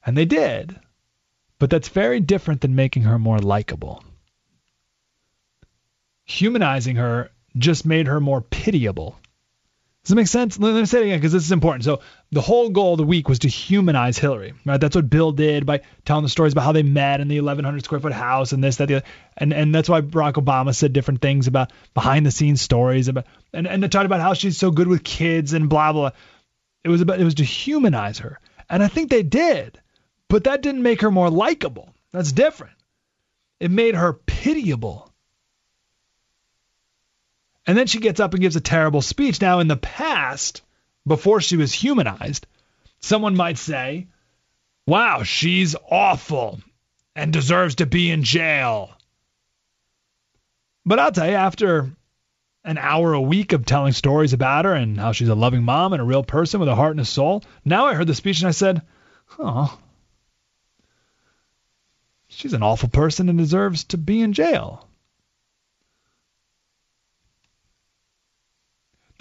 And 0.06 0.18
they 0.18 0.26
did. 0.26 0.78
But 1.60 1.70
that's 1.70 1.88
very 1.88 2.20
different 2.20 2.60
than 2.60 2.76
making 2.76 3.04
her 3.04 3.18
more 3.18 3.40
likable. 3.40 4.04
Humanizing 6.26 6.98
her 6.98 7.32
just 7.58 7.86
made 7.86 8.08
her 8.08 8.20
more 8.20 8.42
pitiable. 8.42 9.18
Does 10.04 10.10
that 10.10 10.16
make 10.16 10.28
sense? 10.28 10.60
Let 10.60 10.74
me 10.74 10.86
say 10.86 11.00
it 11.00 11.06
again 11.06 11.20
because 11.20 11.32
this 11.32 11.46
is 11.46 11.54
important. 11.54 11.86
So 11.86 12.02
the 12.30 12.42
whole 12.42 12.70
goal 12.70 12.94
of 12.94 12.98
the 12.98 13.06
week 13.06 13.30
was 13.30 13.40
to 13.40 13.48
humanize 13.48 14.18
Hillary, 14.18 14.54
right? 14.66 14.80
That's 14.80 14.98
what 14.98 15.10
Bill 15.10 15.32
did 15.32 15.66
by 15.66 15.80
telling 16.04 16.24
the 16.24 16.30
stories 16.30 16.52
about 16.52 16.66
how 16.66 16.74
they 16.74 16.84
met 16.84 17.22
in 17.22 17.30
the 17.30 17.40
1,100 17.40 17.86
square 17.86 18.02
foot 18.02 18.12
house 18.12 18.52
and 18.52 18.62
this, 18.62 18.76
that, 18.78 18.90
the 18.90 18.96
other. 18.96 19.06
And 19.38 19.54
and 19.54 19.74
that's 19.74 19.88
why 19.88 20.02
Barack 20.02 20.34
Obama 20.34 20.76
said 20.76 20.92
different 20.92 21.22
things 21.22 21.48
about 21.48 21.72
behind 21.94 22.26
the 22.26 22.32
scenes 22.32 22.60
stories 22.60 23.08
about 23.08 23.28
and 23.54 23.66
and 23.66 23.90
talked 23.90 24.06
about 24.06 24.20
how 24.20 24.34
she's 24.34 24.58
so 24.58 24.72
good 24.72 24.90
with 24.90 25.06
kids 25.06 25.54
and 25.54 25.70
blah 25.70 25.94
blah. 25.94 26.12
It 26.84 26.90
was 26.90 27.00
about 27.00 27.22
it 27.22 27.24
was 27.24 27.36
to 27.36 27.46
humanize 27.46 28.20
her, 28.20 28.42
and 28.70 28.84
I 28.84 28.90
think 28.90 29.10
they 29.10 29.24
did, 29.24 29.80
but 30.28 30.44
that 30.44 30.62
didn't 30.62 30.84
make 30.84 31.00
her 31.00 31.12
more 31.12 31.30
likable. 31.30 31.94
That's 32.12 32.34
different. 32.34 32.76
It 33.62 33.72
made 33.72 33.96
her 33.96 34.12
pitiable. 34.12 35.13
And 37.66 37.78
then 37.78 37.88
she 37.88 38.00
gets 38.00 38.20
up 38.20 38.34
and 38.34 38.42
gives 38.42 38.56
a 38.56 38.62
terrible 38.62 39.02
speech. 39.02 39.40
Now, 39.42 39.60
in 39.60 39.68
the 39.68 39.78
past, 39.78 40.62
before 41.08 41.42
she 41.42 41.58
was 41.58 41.74
humanized, 41.74 42.46
someone 43.00 43.36
might 43.36 43.58
say, 43.58 44.08
wow, 44.86 45.24
she's 45.24 45.76
awful 45.90 46.62
and 47.16 47.32
deserves 47.32 47.76
to 47.76 47.86
be 47.86 48.12
in 48.12 48.24
jail. 48.24 48.92
But 50.86 51.00
I'll 51.00 51.12
tell 51.12 51.30
you, 51.30 51.36
after 51.36 51.92
an 52.66 52.78
hour 52.78 53.14
a 53.14 53.22
week 53.22 53.54
of 53.54 53.66
telling 53.66 53.94
stories 53.94 54.34
about 54.34 54.66
her 54.66 54.74
and 54.74 55.00
how 55.00 55.12
she's 55.12 55.30
a 55.30 55.36
loving 55.36 55.64
mom 55.64 55.94
and 55.94 56.02
a 56.02 56.06
real 56.06 56.24
person 56.24 56.60
with 56.60 56.70
a 56.70 56.76
heart 56.76 56.92
and 56.92 57.00
a 57.00 57.06
soul, 57.06 57.44
now 57.64 57.86
I 57.86 57.94
heard 57.94 58.08
the 58.08 58.16
speech 58.16 58.40
and 58.40 58.48
I 58.48 58.52
said, 58.52 58.82
oh, 59.40 59.78
she's 62.28 62.54
an 62.54 62.64
awful 62.64 62.90
person 62.90 63.30
and 63.30 63.38
deserves 63.38 63.86
to 63.86 63.98
be 63.98 64.22
in 64.22 64.34
jail. 64.34 64.88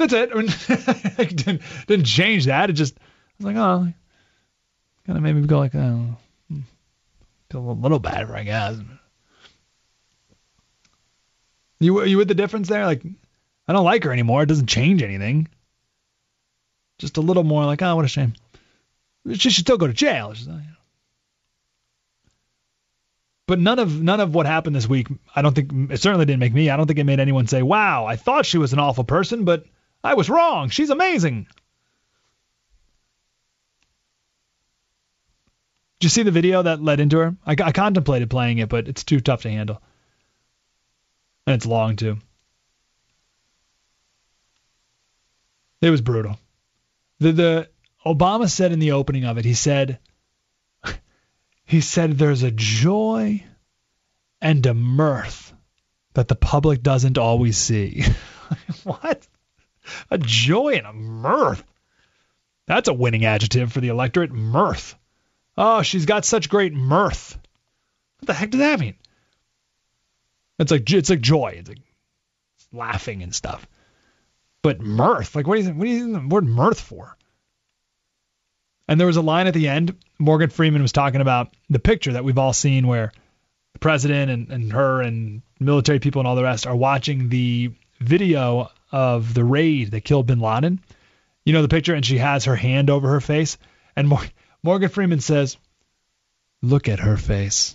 That's 0.08 0.12
it. 0.14 0.30
I 0.32 0.34
mean, 0.34 0.48
I 1.18 1.24
didn't, 1.24 1.62
didn't 1.86 2.06
change 2.06 2.46
that. 2.46 2.70
It 2.70 2.72
just, 2.72 2.98
I 2.98 3.02
was 3.38 3.46
like, 3.46 3.56
oh, 3.56 3.92
kind 5.06 5.16
of 5.16 5.22
made 5.22 5.34
me 5.34 5.46
go 5.46 5.58
like, 5.58 5.74
oh, 5.74 6.16
feel 7.50 7.70
a 7.70 7.72
little 7.72 7.98
bad 7.98 8.30
I 8.30 8.42
guess. 8.42 8.78
You 11.78 12.04
you 12.04 12.16
with 12.16 12.28
the 12.28 12.34
difference 12.34 12.68
there? 12.68 12.86
Like, 12.86 13.02
I 13.68 13.72
don't 13.72 13.84
like 13.84 14.04
her 14.04 14.12
anymore. 14.12 14.42
It 14.42 14.46
doesn't 14.46 14.68
change 14.68 15.02
anything. 15.02 15.48
Just 16.98 17.16
a 17.16 17.20
little 17.20 17.44
more 17.44 17.64
like, 17.64 17.82
oh, 17.82 17.96
what 17.96 18.04
a 18.04 18.08
shame. 18.08 18.34
She 19.32 19.50
should 19.50 19.64
still 19.64 19.78
go 19.78 19.86
to 19.86 19.92
jail. 19.92 20.34
But 23.46 23.58
none 23.60 23.78
of 23.78 24.02
none 24.02 24.20
of 24.20 24.34
what 24.34 24.46
happened 24.46 24.74
this 24.74 24.88
week, 24.88 25.08
I 25.34 25.42
don't 25.42 25.54
think 25.54 25.92
it 25.92 26.00
certainly 26.00 26.26
didn't 26.26 26.40
make 26.40 26.54
me. 26.54 26.70
I 26.70 26.76
don't 26.76 26.86
think 26.86 26.98
it 26.98 27.04
made 27.04 27.20
anyone 27.20 27.46
say, 27.46 27.62
"Wow, 27.62 28.06
I 28.06 28.16
thought 28.16 28.46
she 28.46 28.58
was 28.58 28.72
an 28.72 28.78
awful 28.80 29.04
person, 29.04 29.44
but 29.44 29.64
I 30.04 30.14
was 30.14 30.30
wrong. 30.30 30.68
She's 30.68 30.90
amazing." 30.90 31.46
Did 36.02 36.06
you 36.06 36.10
see 36.10 36.24
the 36.24 36.32
video 36.32 36.62
that 36.62 36.82
led 36.82 36.98
into 36.98 37.18
her? 37.18 37.36
I, 37.46 37.52
I 37.52 37.70
contemplated 37.70 38.28
playing 38.28 38.58
it, 38.58 38.68
but 38.68 38.88
it's 38.88 39.04
too 39.04 39.20
tough 39.20 39.42
to 39.42 39.50
handle, 39.50 39.80
and 41.46 41.54
it's 41.54 41.64
long 41.64 41.94
too. 41.94 42.18
It 45.80 45.90
was 45.90 46.00
brutal. 46.00 46.40
The 47.20 47.32
the 47.32 47.70
Obama 48.04 48.50
said 48.50 48.72
in 48.72 48.80
the 48.80 48.92
opening 48.92 49.24
of 49.24 49.38
it, 49.38 49.44
he 49.44 49.54
said 49.54 50.00
he 51.64 51.80
said 51.80 52.18
there's 52.18 52.42
a 52.42 52.50
joy 52.50 53.44
and 54.40 54.66
a 54.66 54.74
mirth 54.74 55.52
that 56.14 56.26
the 56.26 56.34
public 56.34 56.82
doesn't 56.82 57.16
always 57.16 57.56
see. 57.56 58.04
what? 58.82 59.26
A 60.12 60.18
joy 60.18 60.74
and 60.74 60.86
a 60.86 60.92
mirth. 60.92 61.64
That's 62.66 62.88
a 62.88 62.92
winning 62.92 63.24
adjective 63.24 63.72
for 63.72 63.80
the 63.80 63.88
electorate. 63.88 64.30
Mirth. 64.30 64.94
Oh, 65.56 65.80
she's 65.80 66.04
got 66.04 66.26
such 66.26 66.50
great 66.50 66.74
mirth. 66.74 67.38
What 68.18 68.26
the 68.26 68.34
heck 68.34 68.50
does 68.50 68.58
that 68.58 68.78
mean? 68.78 68.94
It's 70.58 70.70
like 70.70 70.90
it's 70.92 71.08
like 71.08 71.22
joy. 71.22 71.54
It's 71.56 71.70
like 71.70 71.80
laughing 72.74 73.22
and 73.22 73.34
stuff. 73.34 73.66
But 74.60 74.82
mirth, 74.82 75.34
like 75.34 75.46
what 75.46 75.56
do 75.56 75.62
you 75.62 75.70
what 75.70 75.84
do 75.84 75.90
you 75.90 76.06
use 76.06 76.12
the 76.12 76.28
word 76.28 76.44
mirth 76.44 76.80
for? 76.80 77.16
And 78.86 79.00
there 79.00 79.06
was 79.06 79.16
a 79.16 79.22
line 79.22 79.46
at 79.46 79.54
the 79.54 79.68
end. 79.68 79.96
Morgan 80.18 80.50
Freeman 80.50 80.82
was 80.82 80.92
talking 80.92 81.22
about 81.22 81.56
the 81.70 81.78
picture 81.78 82.12
that 82.12 82.24
we've 82.24 82.36
all 82.36 82.52
seen 82.52 82.86
where 82.86 83.12
the 83.72 83.78
president 83.78 84.30
and, 84.30 84.50
and 84.50 84.72
her 84.74 85.00
and 85.00 85.40
military 85.58 86.00
people 86.00 86.20
and 86.20 86.28
all 86.28 86.36
the 86.36 86.42
rest 86.42 86.66
are 86.66 86.76
watching 86.76 87.30
the 87.30 87.72
video 87.98 88.70
of 88.92 89.34
the 89.34 89.44
raid 89.44 89.90
that 89.90 90.04
killed 90.04 90.26
bin 90.26 90.40
Laden. 90.40 90.80
You 91.44 91.52
know 91.52 91.62
the 91.62 91.68
picture, 91.68 91.94
and 91.94 92.04
she 92.04 92.18
has 92.18 92.44
her 92.44 92.54
hand 92.56 92.90
over 92.90 93.08
her 93.10 93.20
face. 93.20 93.58
And 93.96 94.08
Mor- 94.08 94.24
Morgan 94.62 94.88
Freeman 94.90 95.20
says, 95.20 95.56
Look 96.62 96.88
at 96.88 97.00
her 97.00 97.16
face. 97.16 97.74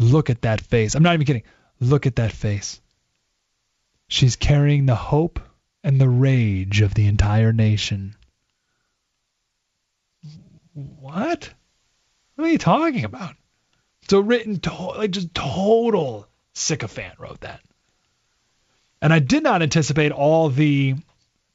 Look 0.00 0.30
at 0.30 0.42
that 0.42 0.60
face. 0.60 0.94
I'm 0.94 1.02
not 1.02 1.14
even 1.14 1.26
kidding. 1.26 1.44
Look 1.80 2.06
at 2.06 2.16
that 2.16 2.32
face. 2.32 2.80
She's 4.08 4.36
carrying 4.36 4.86
the 4.86 4.94
hope 4.96 5.38
and 5.84 6.00
the 6.00 6.08
rage 6.08 6.80
of 6.80 6.94
the 6.94 7.06
entire 7.06 7.52
nation. 7.52 8.16
What? 10.74 11.52
What 12.34 12.48
are 12.48 12.50
you 12.50 12.58
talking 12.58 13.04
about? 13.04 13.34
So 14.08 14.20
written, 14.20 14.60
to- 14.60 14.72
like 14.72 15.10
just 15.10 15.34
total 15.34 16.26
sycophant 16.54 17.18
wrote 17.18 17.40
that. 17.40 17.60
And 19.00 19.12
I 19.12 19.20
did 19.20 19.42
not 19.42 19.62
anticipate 19.62 20.12
all 20.12 20.48
the 20.48 20.94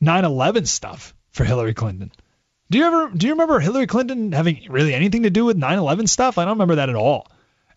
9/11 0.01 0.67
stuff 0.67 1.13
for 1.31 1.43
Hillary 1.43 1.73
Clinton. 1.73 2.11
Do 2.69 2.77
you 2.77 2.85
ever 2.85 3.09
do 3.09 3.27
you 3.27 3.33
remember 3.33 3.59
Hillary 3.59 3.87
Clinton 3.87 4.31
having 4.31 4.65
really 4.69 4.93
anything 4.93 5.23
to 5.23 5.29
do 5.29 5.45
with 5.45 5.57
9/11 5.57 6.07
stuff? 6.07 6.37
I 6.37 6.45
don't 6.45 6.53
remember 6.53 6.75
that 6.75 6.89
at 6.89 6.95
all. 6.95 7.27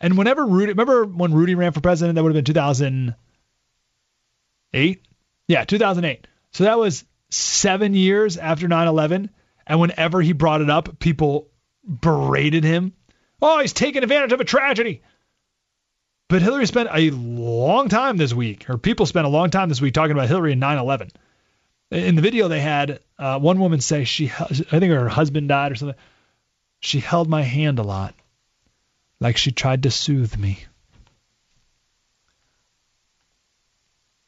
And 0.01 0.17
whenever 0.17 0.47
Rudy, 0.47 0.73
remember 0.73 1.05
when 1.05 1.35
Rudy 1.35 1.55
ran 1.55 1.73
for 1.73 1.81
president, 1.81 2.17
that 2.17 2.23
would 2.23 2.35
have 2.35 2.45
been 2.45 2.45
2008. 2.45 5.03
Yeah, 5.49 5.65
2008. 5.65 6.27
So 6.53 6.65
that 6.65 6.79
was 6.79 7.05
seven 7.31 7.95
years 7.95 8.37
after 8.37 8.69
9/11. 8.69 9.31
And 9.67 9.81
whenever 9.81 10.23
he 10.23 10.33
brought 10.33 10.61
it 10.61 10.71
up, 10.71 10.99
people 10.99 11.49
berated 11.85 12.63
him. 12.63 12.93
Oh, 13.43 13.61
he's 13.61 13.73
taking 13.73 14.03
advantage 14.03 14.33
of 14.33 14.41
a 14.41 14.45
tragedy. 14.45 15.03
But 16.29 16.43
Hillary 16.43 16.67
spent 16.67 16.89
a 16.93 17.11
long 17.11 17.89
time 17.89 18.17
this 18.17 18.35
week, 18.35 18.69
or 18.69 18.79
people 18.79 19.07
spent 19.07 19.27
a 19.27 19.31
long 19.31 19.51
time 19.51 19.69
this 19.69 19.81
week 19.81 19.95
talking 19.95 20.13
about 20.13 20.29
Hillary 20.29 20.53
and 20.53 20.61
9 20.61 20.79
11. 20.79 21.11
In 21.93 22.17
the 22.17 22.23
video, 22.23 22.49
they 22.49 22.61
had 22.61 22.99
uh, 23.17 23.39
one 23.39 23.61
woman 23.61 23.81
say 23.81 24.05
she, 24.05 24.31
I 24.31 24.47
think 24.47 24.93
her 24.93 25.09
husband 25.09 25.49
died 25.49 25.73
or 25.73 25.77
something. 25.77 25.99
She 26.81 26.99
held 26.99 27.29
my 27.29 27.43
hand 27.43 27.79
a 27.79 27.85
lot, 27.85 28.15
like 29.21 29.37
she 29.37 29.53
tried 29.53 29.85
to 29.85 29.91
soothe 29.91 30.37
me. 30.37 30.65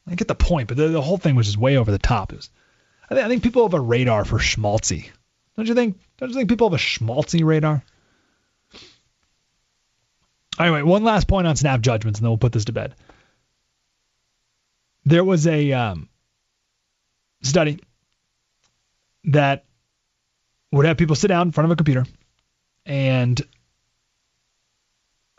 I 0.07 0.15
get 0.15 0.27
the 0.27 0.35
point, 0.35 0.69
but 0.69 0.77
the, 0.77 0.87
the 0.87 1.01
whole 1.01 1.17
thing 1.17 1.35
was 1.35 1.47
just 1.47 1.57
way 1.57 1.77
over 1.77 1.91
the 1.91 1.99
top. 1.99 2.33
It 2.33 2.37
was, 2.37 2.49
I, 3.09 3.15
th- 3.15 3.25
I 3.25 3.29
think 3.29 3.43
people 3.43 3.63
have 3.63 3.73
a 3.73 3.79
radar 3.79 4.25
for 4.25 4.39
schmaltzy. 4.39 5.09
Don't 5.55 5.67
you 5.67 5.75
think? 5.75 5.99
Don't 6.17 6.29
you 6.29 6.35
think 6.35 6.49
people 6.49 6.69
have 6.69 6.79
a 6.79 6.81
schmaltzy 6.81 7.43
radar? 7.43 7.83
Anyway, 10.59 10.81
one 10.81 11.03
last 11.03 11.27
point 11.27 11.47
on 11.47 11.55
snap 11.55 11.79
judgments, 11.79 12.19
and 12.19 12.25
then 12.25 12.31
we'll 12.31 12.37
put 12.37 12.51
this 12.51 12.65
to 12.65 12.73
bed. 12.73 12.93
There 15.05 15.23
was 15.23 15.47
a 15.47 15.71
um, 15.71 16.09
study 17.41 17.79
that 19.25 19.65
would 20.71 20.85
have 20.85 20.97
people 20.97 21.15
sit 21.15 21.29
down 21.29 21.47
in 21.47 21.51
front 21.51 21.65
of 21.65 21.71
a 21.71 21.75
computer, 21.77 22.05
and 22.85 23.41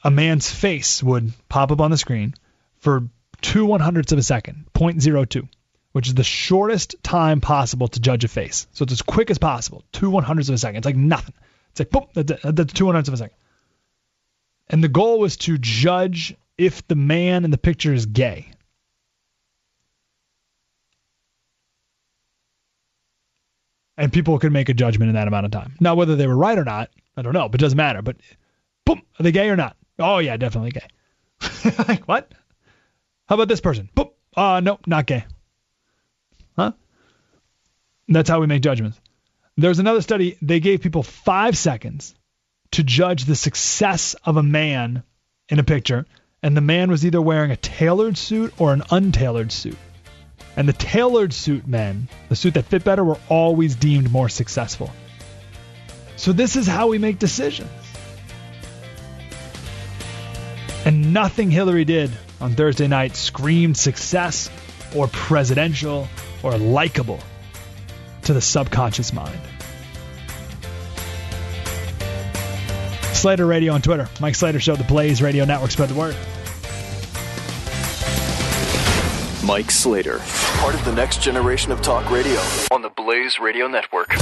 a 0.03 0.11
man's 0.11 0.51
face 0.51 1.03
would 1.03 1.33
pop 1.49 1.71
up 1.71 1.81
on 1.81 1.91
the 1.91 1.99
screen 1.99 2.35
for 2.79 3.09
two 3.43 3.67
one 3.67 3.81
hundredths 3.81 4.13
of 4.13 4.19
a 4.19 4.23
second, 4.23 4.67
0.02, 4.75 5.49
which 5.93 6.09
is 6.09 6.15
the 6.15 6.25
shortest 6.25 6.97
time 7.03 7.43
possible 7.43 7.89
to 7.89 8.01
judge 8.01 8.25
a 8.25 8.29
face. 8.29 8.67
So 8.73 8.85
it's 8.85 8.93
as 8.93 9.03
quick 9.03 9.31
as 9.31 9.39
possible, 9.39 9.85
two 9.93 10.09
one 10.09 10.25
hundredths 10.25 10.49
of 10.49 10.55
a 10.55 10.59
second. 10.59 10.79
It's 10.79 10.87
like 10.87 10.97
nothing. 10.97 11.35
It's 11.73 11.81
like 11.81 11.91
boom, 11.91 12.07
that's, 12.15 12.43
that's 12.43 12.73
two 12.73 12.87
one 12.87 12.95
hundredths 12.95 13.09
of 13.09 13.15
a 13.15 13.19
second. 13.19 13.37
And 14.71 14.85
the 14.85 14.89
goal 14.89 15.19
was 15.19 15.37
to 15.39 15.59
judge 15.59 16.35
if 16.57 16.87
the 16.87 16.95
man 16.95 17.45
in 17.45 17.51
the 17.51 17.59
picture 17.59 17.93
is 17.93 18.07
gay. 18.07 18.53
And 23.99 24.13
people 24.13 24.39
could 24.39 24.53
make 24.53 24.69
a 24.69 24.75
judgment 24.75 25.09
in 25.09 25.17
that 25.17 25.29
amount 25.29 25.45
of 25.45 25.53
time. 25.53 25.75
Now, 25.81 25.97
whether 25.97 26.15
they 26.15 26.29
were 26.29 26.37
right 26.37 26.57
or 26.57 26.65
not, 26.65 26.89
I 27.17 27.23
don't 27.23 27.35
know, 27.35 27.49
but 27.49 27.61
it 27.61 27.65
doesn't 27.65 27.77
matter. 27.77 28.01
But 28.01 28.17
boom, 28.87 29.03
are 29.19 29.23
they 29.25 29.33
gay 29.33 29.51
or 29.51 29.57
not? 29.57 29.77
Oh, 29.99 30.19
yeah, 30.19 30.37
definitely 30.37 30.71
gay. 30.71 30.87
like, 31.89 32.05
what? 32.05 32.33
How 33.29 33.35
about 33.35 33.49
this 33.49 33.61
person? 33.61 33.91
Boom, 33.95 34.11
uh, 34.37 34.61
no, 34.61 34.79
not 34.87 35.07
gay. 35.07 35.25
Huh? 36.57 36.73
That's 38.09 38.31
how 38.31 38.41
we 38.41 38.47
make 38.47 38.63
judgments. 38.63 39.01
There's 39.57 39.81
another 39.81 40.01
study, 40.01 40.39
they 40.41 40.61
gave 40.61 40.81
people 40.81 41.03
five 41.03 41.59
seconds 41.59 42.15
to 42.73 42.83
judge 42.83 43.25
the 43.25 43.37
success 43.37 44.15
of 44.25 44.37
a 44.37 44.43
man 44.43 45.03
in 45.49 45.59
a 45.59 45.65
picture, 45.65 46.07
and 46.43 46.57
the 46.57 46.61
man 46.61 46.91
was 46.91 47.05
either 47.05 47.21
wearing 47.21 47.51
a 47.51 47.57
tailored 47.57 48.17
suit 48.17 48.55
or 48.59 48.73
an 48.73 48.83
untailored 48.91 49.53
suit. 49.53 49.77
And 50.57 50.69
the 50.69 50.73
tailored 50.73 51.33
suit 51.33 51.67
men, 51.67 52.09
the 52.29 52.37
suit 52.37 52.55
that 52.55 52.65
fit 52.65 52.85
better, 52.85 53.05
were 53.05 53.19
always 53.29 53.75
deemed 53.77 54.11
more 54.11 54.29
successful. 54.29 54.91
So 56.17 56.33
this 56.33 56.57
is 56.57 56.67
how 56.67 56.89
we 56.89 56.99
make 56.99 57.19
decisions. 57.19 57.71
And 60.85 61.13
nothing 61.13 61.51
Hillary 61.51 61.85
did 61.85 62.11
on 62.41 62.55
Thursday 62.55 62.89
night 62.89 63.17
screamed 63.17 63.77
success 63.77 64.51
or 64.95 65.09
presidential 65.09 66.09
or 66.43 66.57
likable 66.57 67.21
to 68.23 68.33
the 68.33 68.41
subconscious 68.41 69.13
mind. 69.13 69.41
Slater 73.21 73.45
Radio 73.45 73.75
on 73.75 73.83
Twitter. 73.83 74.09
Mike 74.19 74.35
Slater 74.35 74.59
Show, 74.59 74.77
the 74.77 74.85
Blaze 74.85 75.21
Radio 75.21 75.45
Network. 75.45 75.71
Spread 75.71 75.91
the 75.91 75.95
word. 75.95 76.17
Mike 79.45 79.71
Slater, 79.71 80.21
part 80.59 80.75
of 80.75 80.83
the 80.87 80.93
next 80.93 81.21
generation 81.21 81.71
of 81.71 81.83
talk 81.83 82.11
radio 82.11 82.41
on 82.73 82.81
the 82.81 82.89
Blaze 82.89 83.39
Radio 83.39 83.67
Network. 83.69 84.17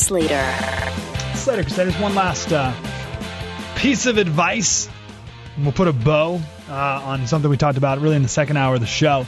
Slater. 0.00 0.54
Slater 1.34 1.62
Crusaders, 1.62 1.94
one 1.98 2.14
last 2.14 2.50
uh, 2.52 2.72
piece 3.76 4.06
of 4.06 4.16
advice. 4.16 4.88
We'll 5.58 5.72
put 5.72 5.88
a 5.88 5.92
bow 5.92 6.40
uh, 6.70 6.72
on 6.72 7.26
something 7.26 7.50
we 7.50 7.58
talked 7.58 7.76
about 7.76 8.00
really 8.00 8.16
in 8.16 8.22
the 8.22 8.28
second 8.28 8.56
hour 8.56 8.74
of 8.74 8.80
the 8.80 8.86
show 8.86 9.26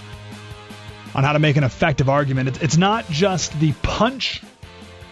on 1.15 1.25
how 1.25 1.35
to 1.35 1.39
make 1.39 1.57
an 1.57 1.65
effective 1.65 2.09
argument. 2.09 2.63
It's 2.63 2.79
not 2.79 3.07
just 3.11 3.59
the 3.61 3.73
punch 3.83 4.43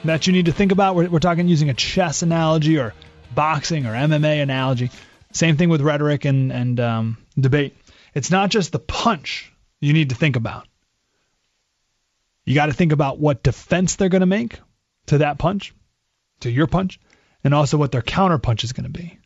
that 0.05 0.27
you 0.27 0.33
need 0.33 0.47
to 0.47 0.53
think 0.53 0.73
about. 0.73 0.95
We're, 0.95 1.11
we're 1.11 1.19
talking 1.19 1.47
using 1.47 1.69
a 1.69 1.75
chess 1.75 2.23
analogy 2.23 2.79
or 2.79 2.95
boxing 3.35 3.85
or 3.85 3.93
MMA 3.93 4.43
analogy. 4.43 4.91
Same 5.33 5.59
thing 5.59 5.69
with 5.69 5.83
rhetoric 5.83 6.25
and, 6.25 6.51
and 6.51 6.81
um, 6.81 7.19
debate. 7.39 7.77
It's 8.15 8.31
not 8.31 8.49
just 8.49 8.73
the 8.73 8.79
punch 8.79 9.53
you 9.79 9.93
need 9.93 10.09
to 10.09 10.15
think 10.15 10.37
about. 10.37 10.67
You 12.47 12.55
got 12.55 12.67
to 12.67 12.73
think 12.73 12.93
about 12.93 13.19
what 13.19 13.43
defense 13.43 13.97
they're 13.97 14.09
going 14.09 14.21
to 14.21 14.27
make 14.27 14.59
to 15.11 15.19
that 15.19 15.39
punch, 15.39 15.75
to 16.41 16.51
your 16.51 16.67
punch, 16.67 17.01
and 17.45 17.53
also 17.53 17.77
what 17.77 17.93
their 17.93 18.03
counter 18.03 18.39
punch 18.39 18.65
is 18.65 18.73
going 18.73 18.91
to 18.91 18.99
be. 18.99 19.19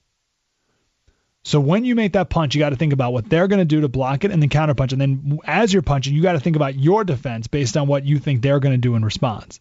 So 1.44 1.61
when 1.61 1.85
you 1.85 1.94
make 1.94 2.15
that 2.15 2.31
punch, 2.31 2.55
you 2.55 2.59
got 2.59 2.70
to 2.70 2.77
think 2.77 2.94
about 2.94 3.12
what 3.12 3.28
they're 3.28 3.48
going 3.48 3.59
to 3.59 3.66
do 3.66 3.82
to 3.82 3.89
block 3.89 4.24
it 4.24 4.31
and 4.31 4.40
then 4.40 4.48
counter 4.48 4.74
punch. 4.74 4.93
And 4.93 5.01
then 5.01 5.39
as 5.44 5.73
you're 5.73 5.82
punching, 5.82 6.15
you 6.15 6.23
got 6.23 6.32
to 6.32 6.40
think 6.40 6.56
about 6.56 6.74
your 6.74 7.05
defense 7.05 7.48
based 7.48 7.77
on 7.77 7.86
what 7.86 8.05
you 8.05 8.19
think 8.19 8.40
they're 8.40 8.61
going 8.61 8.73
to 8.73 8.78
do 8.78 8.94
in 8.94 9.05
response. 9.05 9.61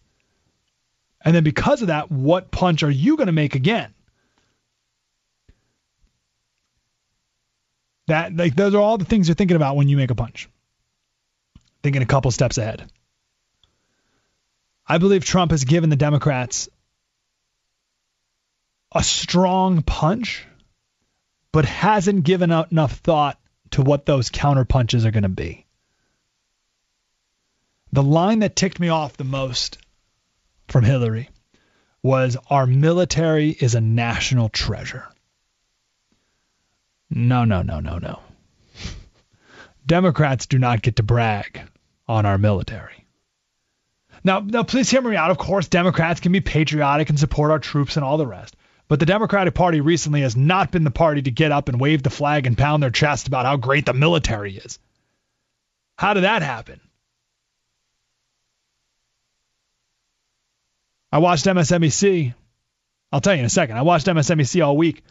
And 1.26 1.36
then 1.36 1.44
because 1.44 1.82
of 1.82 1.88
that, 1.88 2.10
what 2.10 2.52
punch 2.52 2.84
are 2.84 2.90
you 2.90 3.18
going 3.18 3.28
to 3.28 3.34
make 3.34 3.56
again? 3.56 3.94
That 8.08 8.36
like 8.36 8.56
those 8.56 8.74
are 8.76 8.82
all 8.82 8.98
the 8.98 9.06
things 9.06 9.28
you're 9.28 9.36
thinking 9.36 9.56
about 9.58 9.76
when 9.76 9.90
you 9.90 9.98
make 9.98 10.12
a 10.12 10.16
punch. 10.16 10.50
Thinking 11.82 12.02
a 12.02 12.06
couple 12.06 12.32
steps 12.32 12.58
ahead. 12.58 12.90
I 14.94 15.00
believe 15.00 15.26
Trump 15.26 15.50
has 15.50 15.64
given 15.64 15.90
the 15.90 15.96
Democrats 15.96 16.70
a 18.92 19.04
strong 19.04 19.82
punch, 19.82 20.46
but 21.52 21.66
hasn't 21.66 22.26
given 22.26 22.52
out 22.52 22.72
enough 22.72 22.98
thought 22.98 23.40
to 23.72 23.82
what 23.82 24.06
those 24.06 24.30
counter 24.30 24.66
punches 24.66 25.04
are 25.04 25.10
going 25.10 25.24
to 25.24 25.30
be. 25.30 25.66
The 27.92 28.04
line 28.04 28.42
that 28.42 28.56
ticked 28.56 28.80
me 28.80 28.90
off 28.90 29.18
the 29.18 29.24
most 29.24 29.80
from 30.68 30.84
Hillary 30.84 31.32
was 32.04 32.38
Our 32.52 32.68
military 32.68 33.50
is 33.50 33.74
a 33.74 33.82
national 33.82 34.50
treasure. 34.50 35.08
No, 37.10 37.46
no, 37.46 37.64
no, 37.64 37.80
no, 37.80 37.98
no. 37.98 38.20
Democrats 39.88 40.46
do 40.46 40.60
not 40.60 40.84
get 40.84 40.98
to 40.98 41.04
brag 41.04 41.62
on 42.08 42.28
our 42.28 42.38
military. 42.38 43.03
Now, 44.24 44.40
now, 44.40 44.64
please 44.64 44.90
hear 44.90 45.02
me 45.02 45.16
out. 45.16 45.32
Of 45.32 45.38
course, 45.38 45.68
Democrats 45.68 46.22
can 46.22 46.32
be 46.32 46.40
patriotic 46.40 47.10
and 47.10 47.20
support 47.20 47.52
our 47.52 47.60
troops 47.60 47.98
and 47.98 48.06
all 48.06 48.18
the 48.18 48.28
rest. 48.28 48.56
But 48.88 49.00
the 49.00 49.06
Democratic 49.06 49.54
Party 49.54 49.82
recently 49.82 50.22
has 50.22 50.36
not 50.36 50.72
been 50.72 50.84
the 50.84 50.92
party 50.92 51.22
to 51.22 51.32
get 51.32 51.52
up 51.52 51.68
and 51.68 51.80
wave 51.80 52.04
the 52.04 52.10
flag 52.10 52.48
and 52.48 52.58
pound 52.58 52.84
their 52.84 52.90
chest 52.90 53.28
about 53.28 53.46
how 53.46 53.58
great 53.58 53.86
the 53.86 53.94
military 53.94 54.56
is. 54.56 54.80
How 55.98 56.14
did 56.14 56.24
that 56.24 56.42
happen? 56.42 56.80
I 61.12 61.20
watched 61.20 61.46
MSNBC. 61.46 62.34
I'll 63.12 63.22
tell 63.22 63.34
you 63.34 63.40
in 63.40 63.46
a 63.46 63.50
second. 63.50 63.78
I 63.78 63.84
watched 63.84 64.08
MSNBC 64.08 64.66
all 64.66 64.76
week, 64.76 65.04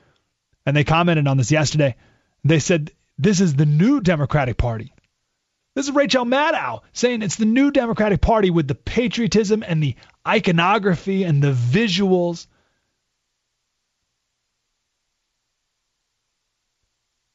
and 0.66 0.76
they 0.76 0.84
commented 0.84 1.28
on 1.28 1.36
this 1.36 1.52
yesterday. 1.52 1.96
They 2.44 2.58
said 2.58 2.90
this 3.18 3.40
is 3.40 3.54
the 3.54 3.66
new 3.66 4.00
Democratic 4.00 4.56
Party. 4.56 4.91
This 5.74 5.88
is 5.88 5.94
Rachel 5.94 6.24
Maddow 6.24 6.82
saying 6.92 7.22
it's 7.22 7.36
the 7.36 7.46
new 7.46 7.70
Democratic 7.70 8.20
Party 8.20 8.50
with 8.50 8.68
the 8.68 8.74
patriotism 8.74 9.64
and 9.66 9.82
the 9.82 9.96
iconography 10.26 11.24
and 11.24 11.42
the 11.42 11.52
visuals. 11.52 12.46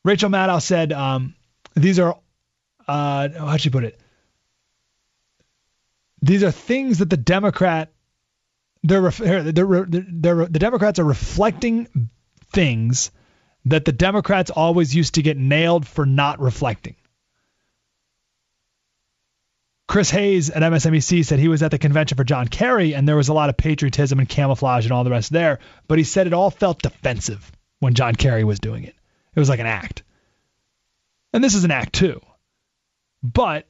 Rachel 0.03 0.29
Maddow 0.29 0.61
said 0.61 0.93
um, 0.93 1.35
these 1.75 1.99
are, 1.99 2.17
uh, 2.87 3.29
how'd 3.29 3.61
she 3.61 3.69
put 3.69 3.83
it? 3.83 3.99
These 6.21 6.43
are 6.43 6.51
things 6.51 6.99
that 6.99 7.09
the 7.09 7.17
Democrat 7.17 7.91
they're, 8.83 9.09
they're, 9.09 9.85
they're, 9.87 10.45
the 10.45 10.59
Democrats 10.59 10.99
are 10.99 11.03
reflecting 11.03 12.09
things 12.53 13.11
that 13.65 13.85
the 13.85 13.91
Democrats 13.91 14.49
always 14.49 14.95
used 14.95 15.15
to 15.15 15.21
get 15.21 15.35
nailed 15.35 15.85
for 15.85 16.05
not 16.05 16.39
reflecting. 16.39 16.95
Chris 19.87 20.09
Hayes 20.11 20.49
at 20.49 20.61
MSNBC 20.61 21.25
said 21.25 21.39
he 21.39 21.47
was 21.47 21.63
at 21.63 21.71
the 21.71 21.79
convention 21.79 22.17
for 22.17 22.25
John 22.25 22.47
Kerry 22.47 22.93
and 22.93 23.07
there 23.07 23.15
was 23.15 23.29
a 23.29 23.33
lot 23.33 23.49
of 23.49 23.55
patriotism 23.55 24.19
and 24.19 24.27
camouflage 24.27 24.85
and 24.85 24.91
all 24.91 25.05
the 25.05 25.11
rest 25.11 25.31
there, 25.31 25.59
but 25.87 25.97
he 25.97 26.03
said 26.03 26.27
it 26.27 26.33
all 26.33 26.51
felt 26.51 26.81
defensive 26.81 27.51
when 27.79 27.93
John 27.93 28.15
Kerry 28.15 28.43
was 28.43 28.59
doing 28.59 28.83
it. 28.83 28.95
It 29.35 29.39
was 29.39 29.49
like 29.49 29.59
an 29.59 29.65
act. 29.65 30.03
And 31.33 31.43
this 31.43 31.55
is 31.55 31.63
an 31.63 31.71
act 31.71 31.93
too. 31.93 32.21
But 33.23 33.65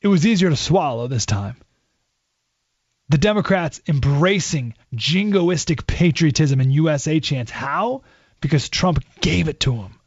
it 0.00 0.08
was 0.08 0.26
easier 0.26 0.50
to 0.50 0.56
swallow 0.56 1.06
this 1.06 1.26
time 1.26 1.56
the 3.08 3.18
Democrats 3.18 3.80
embracing 3.88 4.74
jingoistic 4.94 5.86
patriotism 5.86 6.60
and 6.60 6.72
USA 6.72 7.20
chants. 7.20 7.50
How? 7.50 8.02
Because 8.40 8.68
Trump 8.68 9.02
gave 9.20 9.48
it 9.48 9.60
to 9.60 9.76
them. 9.76 9.97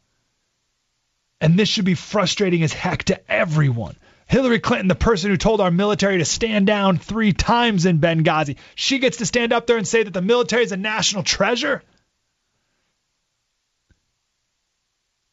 And 1.42 1.58
this 1.58 1.68
should 1.68 1.84
be 1.84 1.96
frustrating 1.96 2.62
as 2.62 2.72
heck 2.72 3.02
to 3.04 3.20
everyone. 3.30 3.96
Hillary 4.28 4.60
Clinton, 4.60 4.86
the 4.86 4.94
person 4.94 5.28
who 5.28 5.36
told 5.36 5.60
our 5.60 5.72
military 5.72 6.18
to 6.18 6.24
stand 6.24 6.68
down 6.68 6.98
three 6.98 7.32
times 7.32 7.84
in 7.84 7.98
Benghazi, 7.98 8.58
she 8.76 9.00
gets 9.00 9.16
to 9.16 9.26
stand 9.26 9.52
up 9.52 9.66
there 9.66 9.76
and 9.76 9.86
say 9.86 10.04
that 10.04 10.14
the 10.14 10.22
military 10.22 10.62
is 10.62 10.70
a 10.70 10.76
national 10.76 11.24
treasure? 11.24 11.82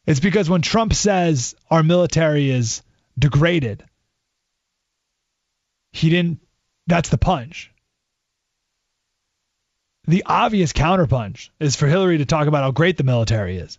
It's 0.08 0.20
because 0.20 0.50
when 0.50 0.64
Trump 0.64 0.96
says 0.96 1.56
our 1.70 1.84
military 1.84 2.50
is 2.50 2.82
degraded, 3.18 3.86
he 5.92 6.10
didn't 6.10 6.40
that's 6.88 7.10
the 7.10 7.20
punch. 7.20 7.72
The 10.08 10.24
obvious 10.26 10.74
counterpunch 10.74 11.52
is 11.60 11.76
for 11.76 11.86
Hillary 11.86 12.18
to 12.18 12.26
talk 12.26 12.48
about 12.48 12.64
how 12.64 12.72
great 12.72 12.98
the 12.98 13.04
military 13.04 13.58
is. 13.60 13.78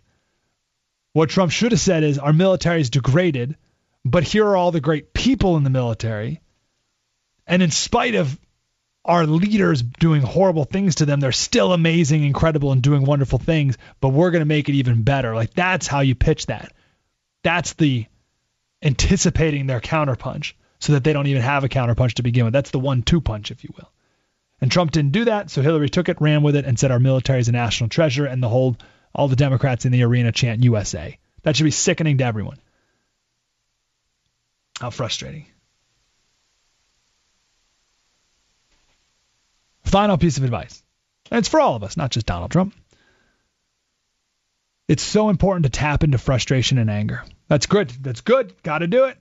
What 1.13 1.29
Trump 1.29 1.51
should 1.51 1.71
have 1.71 1.81
said 1.81 2.03
is 2.03 2.19
our 2.19 2.33
military 2.33 2.81
is 2.81 2.89
degraded, 2.89 3.55
but 4.05 4.23
here 4.23 4.45
are 4.45 4.55
all 4.55 4.71
the 4.71 4.79
great 4.79 5.13
people 5.13 5.57
in 5.57 5.63
the 5.63 5.69
military. 5.69 6.41
And 7.45 7.61
in 7.61 7.71
spite 7.71 8.15
of 8.15 8.39
our 9.03 9.25
leaders 9.25 9.81
doing 9.81 10.21
horrible 10.21 10.63
things 10.63 10.95
to 10.95 11.05
them, 11.05 11.19
they're 11.19 11.31
still 11.31 11.73
amazing, 11.73 12.23
incredible, 12.23 12.71
and 12.71 12.81
doing 12.81 13.03
wonderful 13.03 13.39
things, 13.39 13.77
but 13.99 14.09
we're 14.09 14.31
going 14.31 14.41
to 14.41 14.45
make 14.45 14.69
it 14.69 14.75
even 14.75 15.03
better. 15.03 15.35
Like 15.35 15.53
that's 15.53 15.87
how 15.87 16.01
you 16.01 16.15
pitch 16.15 16.45
that. 16.45 16.71
That's 17.43 17.73
the 17.73 18.05
anticipating 18.81 19.67
their 19.67 19.81
counterpunch 19.81 20.53
so 20.79 20.93
that 20.93 21.03
they 21.03 21.13
don't 21.13 21.27
even 21.27 21.41
have 21.41 21.63
a 21.63 21.69
counterpunch 21.69 22.13
to 22.13 22.23
begin 22.23 22.45
with. 22.45 22.53
That's 22.53 22.71
the 22.71 22.79
one-two 22.79 23.21
punch, 23.21 23.51
if 23.51 23.63
you 23.63 23.73
will. 23.75 23.91
And 24.61 24.71
Trump 24.71 24.91
didn't 24.91 25.11
do 25.11 25.25
that, 25.25 25.49
so 25.49 25.61
Hillary 25.61 25.89
took 25.89 26.09
it, 26.09 26.21
ran 26.21 26.43
with 26.43 26.55
it, 26.55 26.65
and 26.65 26.77
said 26.77 26.91
our 26.91 26.99
military 26.99 27.39
is 27.39 27.47
a 27.47 27.51
national 27.51 27.89
treasure, 27.89 28.25
and 28.25 28.41
the 28.41 28.49
whole 28.49 28.77
all 29.13 29.27
the 29.27 29.35
Democrats 29.35 29.85
in 29.85 29.91
the 29.91 30.03
arena 30.03 30.31
chant 30.31 30.63
USA. 30.63 31.17
That 31.43 31.55
should 31.55 31.65
be 31.65 31.71
sickening 31.71 32.17
to 32.19 32.23
everyone. 32.23 32.57
How 34.79 34.89
frustrating. 34.89 35.45
Final 39.83 40.17
piece 40.17 40.37
of 40.37 40.43
advice. 40.43 40.81
And 41.29 41.39
it's 41.39 41.49
for 41.49 41.59
all 41.59 41.75
of 41.75 41.83
us, 41.83 41.97
not 41.97 42.11
just 42.11 42.25
Donald 42.25 42.51
Trump. 42.51 42.73
It's 44.87 45.03
so 45.03 45.29
important 45.29 45.65
to 45.65 45.69
tap 45.69 46.03
into 46.03 46.17
frustration 46.17 46.77
and 46.77 46.89
anger. 46.89 47.23
That's 47.47 47.65
good. 47.65 47.89
That's 48.01 48.21
good. 48.21 48.61
Got 48.63 48.79
to 48.79 48.87
do 48.87 49.05
it. 49.05 49.17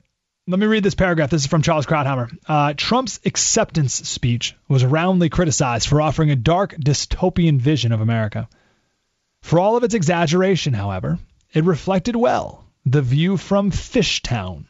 Let 0.46 0.58
me 0.58 0.66
read 0.66 0.82
this 0.82 0.96
paragraph. 0.96 1.30
This 1.30 1.42
is 1.42 1.46
from 1.46 1.62
Charles 1.62 1.86
Krauthammer. 1.86 2.36
Uh, 2.46 2.74
Trump's 2.76 3.20
acceptance 3.24 3.94
speech 3.94 4.56
was 4.68 4.84
roundly 4.84 5.28
criticized 5.28 5.86
for 5.86 6.00
offering 6.00 6.30
a 6.30 6.36
dark, 6.36 6.74
dystopian 6.74 7.60
vision 7.60 7.92
of 7.92 8.00
America. 8.00 8.48
For 9.42 9.58
all 9.58 9.76
of 9.76 9.84
its 9.84 9.94
exaggeration, 9.94 10.74
however, 10.74 11.18
it 11.52 11.64
reflected 11.64 12.16
well 12.16 12.64
the 12.86 13.02
view 13.02 13.36
from 13.36 13.70
Fishtown, 13.70 14.66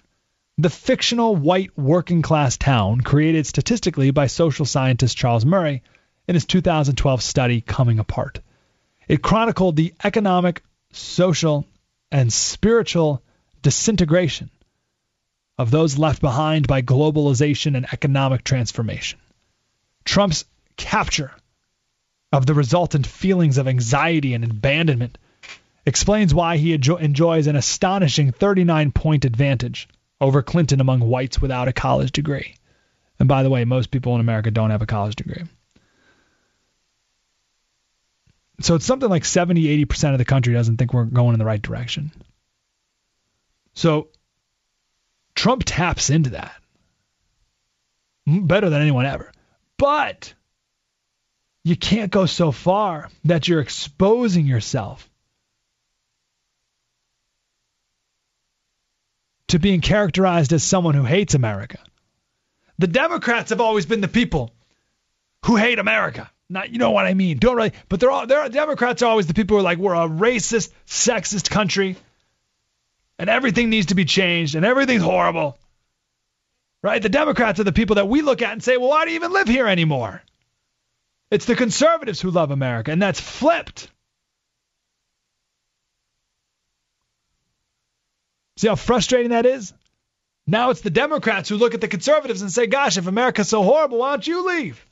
the 0.59 0.71
fictional 0.71 1.37
white 1.37 1.77
working 1.79 2.23
class 2.23 2.57
town 2.57 3.01
created 3.01 3.47
statistically 3.47 4.11
by 4.11 4.27
social 4.27 4.67
scientist 4.67 5.17
Charles 5.17 5.45
Murray 5.45 5.83
in 6.27 6.35
his 6.35 6.45
2012 6.47 7.23
study 7.23 7.61
Coming 7.61 7.99
Apart. 7.99 8.41
It 9.09 9.23
chronicled 9.23 9.77
the 9.77 9.95
economic, 10.05 10.63
social, 10.93 11.67
and 12.11 12.33
spiritual 12.33 13.23
disintegration 13.63 14.51
of 15.59 15.71
those 15.71 15.99
left 15.99 16.21
behind 16.21 16.67
by 16.67 16.83
globalization 16.83 17.77
and 17.77 17.87
economic 17.93 18.45
transformation. 18.45 19.19
Trump's 20.05 20.45
capture 20.77 21.33
of 22.33 22.47
the 22.47 22.55
resultant 22.55 23.07
feelings 23.07 23.59
of 23.59 23.67
anxiety 23.67 24.35
and 24.35 24.45
abandonment 24.45 25.19
explains 25.85 26.35
why 26.35 26.57
he 26.57 26.73
enjoys 26.73 27.47
an 27.47 27.57
astonishing 27.57 28.33
39 28.33 28.93
point 28.93 29.25
advantage 29.25 29.89
over 30.21 30.43
Clinton 30.43 30.81
among 30.81 31.01
whites 31.01 31.41
without 31.41 31.69
a 31.69 31.73
college 31.73 32.13
degree. 32.13 32.55
And 33.19 33.29
by 33.29 33.43
the 33.43 33.51
way, 33.51 33.65
most 33.65 33.91
people 33.91 34.15
in 34.15 34.21
America 34.21 34.51
don't 34.51 34.71
have 34.71 34.83
a 34.83 34.87
college 34.87 35.17
degree. 35.17 35.45
So 38.61 38.75
it's 38.75 38.85
something 38.85 39.09
like 39.09 39.25
70, 39.25 39.85
80% 39.87 40.13
of 40.13 40.19
the 40.19 40.25
country 40.25 40.53
doesn't 40.53 40.77
think 40.77 40.93
we're 40.93 41.05
going 41.05 41.33
in 41.33 41.39
the 41.39 41.47
right 41.47 41.61
direction. 41.61 42.13
So 43.75 44.09
Trump 45.35 45.63
taps 45.65 46.11
into 46.11 46.31
that 46.31 46.53
better 48.27 48.69
than 48.69 48.83
anyone 48.83 49.07
ever. 49.07 49.33
But 49.79 50.35
you 51.65 51.77
can't 51.77 52.11
go 52.11 52.27
so 52.27 52.53
far 52.53 53.09
that 53.25 53.49
you're 53.49 53.61
exposing 53.61 54.47
yourself 54.47 55.09
to 59.49 59.59
being 59.59 59.81
characterized 59.81 60.53
as 60.53 60.63
someone 60.63 60.95
who 60.95 61.05
hates 61.05 61.35
America. 61.35 61.79
The 62.79 62.87
Democrats 62.87 63.51
have 63.51 63.61
always 63.61 63.85
been 63.85 64.01
the 64.01 64.09
people 64.09 64.53
who 65.45 65.57
hate 65.57 65.79
America. 65.79 66.31
Not, 66.49 66.71
you 66.71 66.79
know 66.79 66.93
what 66.93 67.07
I 67.07 67.15
mean? 67.15 67.39
Don't 67.39 67.57
really, 67.57 67.73
but 67.89 68.01
they're 68.01 68.11
all, 68.11 68.27
they're 68.27 68.49
Democrats 68.49 69.03
are 69.03 69.11
always 69.11 69.27
the 69.27 69.35
people 69.35 69.57
who 69.57 69.61
are 69.61 69.65
like, 69.65 69.79
we're 69.79 69.95
a 69.95 70.09
racist, 70.09 70.73
sexist 70.87 71.51
country, 71.51 71.97
and 73.19 73.29
everything 73.29 73.71
needs 73.71 73.87
to 73.87 73.95
be 73.95 74.05
changed, 74.05 74.55
and 74.55 74.65
everything's 74.65 75.03
horrible. 75.03 75.59
Right? 76.83 77.03
The 77.03 77.11
Democrats 77.11 77.61
are 77.61 77.65
the 77.65 77.73
people 77.73 77.97
that 77.97 78.09
we 78.09 78.23
look 78.23 78.41
at 78.41 78.53
and 78.53 78.63
say, 78.63 78.79
well, 78.79 78.89
why 78.89 79.05
do 79.05 79.11
you 79.11 79.17
even 79.17 79.33
live 79.33 79.47
here 79.47 79.67
anymore? 79.67 80.23
It's 81.31 81.47
the 81.47 81.55
conservatives 81.55 82.21
who 82.21 82.31
love 82.31 82.51
America, 82.51 82.91
and 82.91 83.01
that's 83.01 83.21
flipped. 83.21 83.89
See 88.57 88.69
how 88.69 88.75
frustrating 88.75 89.31
that 89.31 89.47
is? 89.47 89.73
Now 90.47 90.71
it's 90.71 90.81
the 90.81 90.91
Democrats 90.91 91.49
who 91.49 91.57
look 91.57 91.75
at 91.75 91.81
the 91.81 91.89
conservatives 91.89 92.43
and 92.43 92.51
say, 92.51 92.67
gosh, 92.67 92.99
if 92.99 93.07
America's 93.07 93.49
so 93.49 93.63
horrible, 93.63 93.99
why 93.99 94.11
don't 94.11 94.27
you 94.27 94.49
leave? 94.49 94.85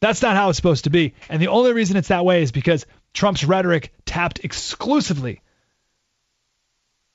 That's 0.00 0.20
not 0.20 0.34
how 0.34 0.48
it's 0.48 0.56
supposed 0.56 0.84
to 0.84 0.90
be. 0.90 1.14
And 1.28 1.40
the 1.40 1.48
only 1.48 1.72
reason 1.72 1.96
it's 1.96 2.08
that 2.08 2.24
way 2.24 2.42
is 2.42 2.50
because 2.50 2.84
Trump's 3.14 3.44
rhetoric 3.44 3.92
tapped 4.04 4.40
exclusively 4.44 5.40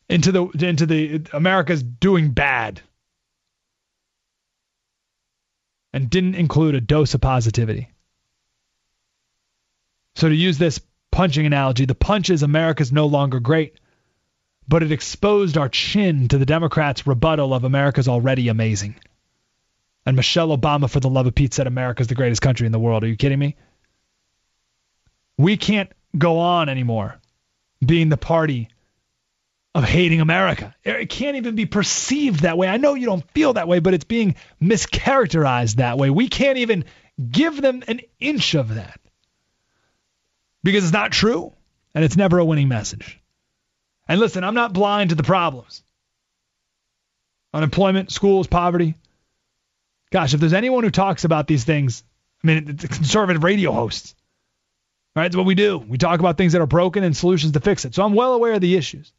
into 0.09 0.31
the 0.31 0.45
into 0.65 0.85
the 0.85 1.27
America's 1.33 1.83
doing 1.83 2.31
bad 2.31 2.81
and 5.91 6.09
didn't 6.09 6.35
include 6.35 6.75
a 6.75 6.81
dose 6.81 7.13
of 7.13 7.19
positivity. 7.19 7.89
So 10.17 10.29
to 10.29 10.35
use 10.35 10.57
this 10.57 10.81
punching 11.11 11.45
analogy, 11.45 11.85
the 11.85 11.95
punch 11.95 12.29
is 12.29 12.43
America's 12.43 12.91
no 12.91 13.05
longer 13.05 13.39
great 13.39 13.79
but 14.67 14.83
it 14.83 14.91
exposed 14.91 15.57
our 15.57 15.69
chin 15.69 16.27
to 16.27 16.37
the 16.37 16.45
Democrats' 16.45 17.07
rebuttal 17.07 17.53
of 17.53 17.63
America's 17.63 18.07
already 18.07 18.49
amazing. 18.49 18.95
And 20.05 20.15
Michelle 20.15 20.55
Obama, 20.57 20.89
for 20.89 20.99
the 20.99 21.09
love 21.09 21.27
of 21.27 21.35
Pete, 21.35 21.53
said 21.53 21.67
America's 21.67 22.07
the 22.07 22.15
greatest 22.15 22.41
country 22.41 22.65
in 22.65 22.71
the 22.71 22.79
world. 22.79 23.03
Are 23.03 23.07
you 23.07 23.15
kidding 23.15 23.39
me? 23.39 23.55
We 25.37 25.57
can't 25.57 25.91
go 26.17 26.39
on 26.39 26.69
anymore 26.69 27.19
being 27.85 28.09
the 28.09 28.17
party 28.17 28.69
of 29.75 29.83
hating 29.83 30.21
America. 30.21 30.75
It 30.83 31.09
can't 31.09 31.37
even 31.37 31.55
be 31.55 31.65
perceived 31.65 32.41
that 32.41 32.57
way. 32.57 32.67
I 32.67 32.77
know 32.77 32.95
you 32.95 33.05
don't 33.05 33.29
feel 33.31 33.53
that 33.53 33.67
way, 33.67 33.79
but 33.79 33.93
it's 33.93 34.05
being 34.05 34.35
mischaracterized 34.61 35.75
that 35.75 35.97
way. 35.97 36.09
We 36.09 36.27
can't 36.27 36.57
even 36.57 36.85
give 37.31 37.61
them 37.61 37.83
an 37.87 38.01
inch 38.19 38.55
of 38.55 38.75
that 38.75 38.99
because 40.63 40.83
it's 40.83 40.93
not 40.93 41.11
true 41.11 41.53
and 41.93 42.03
it's 42.03 42.17
never 42.17 42.39
a 42.39 42.45
winning 42.45 42.67
message. 42.67 43.19
And 44.07 44.19
listen, 44.19 44.43
I'm 44.43 44.53
not 44.53 44.73
blind 44.73 45.09
to 45.09 45.15
the 45.15 45.23
problems 45.23 45.83
unemployment, 47.53 48.11
schools, 48.11 48.45
poverty. 48.45 48.93
Gosh, 50.11 50.33
if 50.33 50.39
there's 50.39 50.53
anyone 50.53 50.83
who 50.83 50.91
talks 50.91 51.23
about 51.23 51.47
these 51.47 51.63
things, 51.63 52.03
I 52.43 52.47
mean, 52.47 52.69
it's 52.69 52.85
conservative 52.85 53.43
radio 53.43 53.71
hosts. 53.71 54.15
Right? 55.15 55.25
It's 55.25 55.35
what 55.35 55.47
we 55.47 55.55
do. 55.55 55.79
We 55.79 55.97
talk 55.97 56.19
about 56.19 56.37
things 56.37 56.53
that 56.53 56.61
are 56.61 56.67
broken 56.67 57.03
and 57.03 57.17
solutions 57.17 57.53
to 57.53 57.59
fix 57.59 57.85
it. 57.85 57.95
So 57.95 58.05
I'm 58.05 58.13
well 58.13 58.33
aware 58.33 58.53
of 58.53 58.61
the 58.61 58.75
issues. 58.75 59.11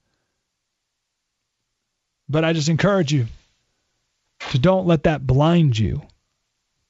But 2.28 2.44
I 2.44 2.52
just 2.52 2.68
encourage 2.68 3.12
you 3.12 3.26
to 4.50 4.58
don't 4.58 4.86
let 4.86 5.04
that 5.04 5.26
blind 5.26 5.76
you 5.76 6.02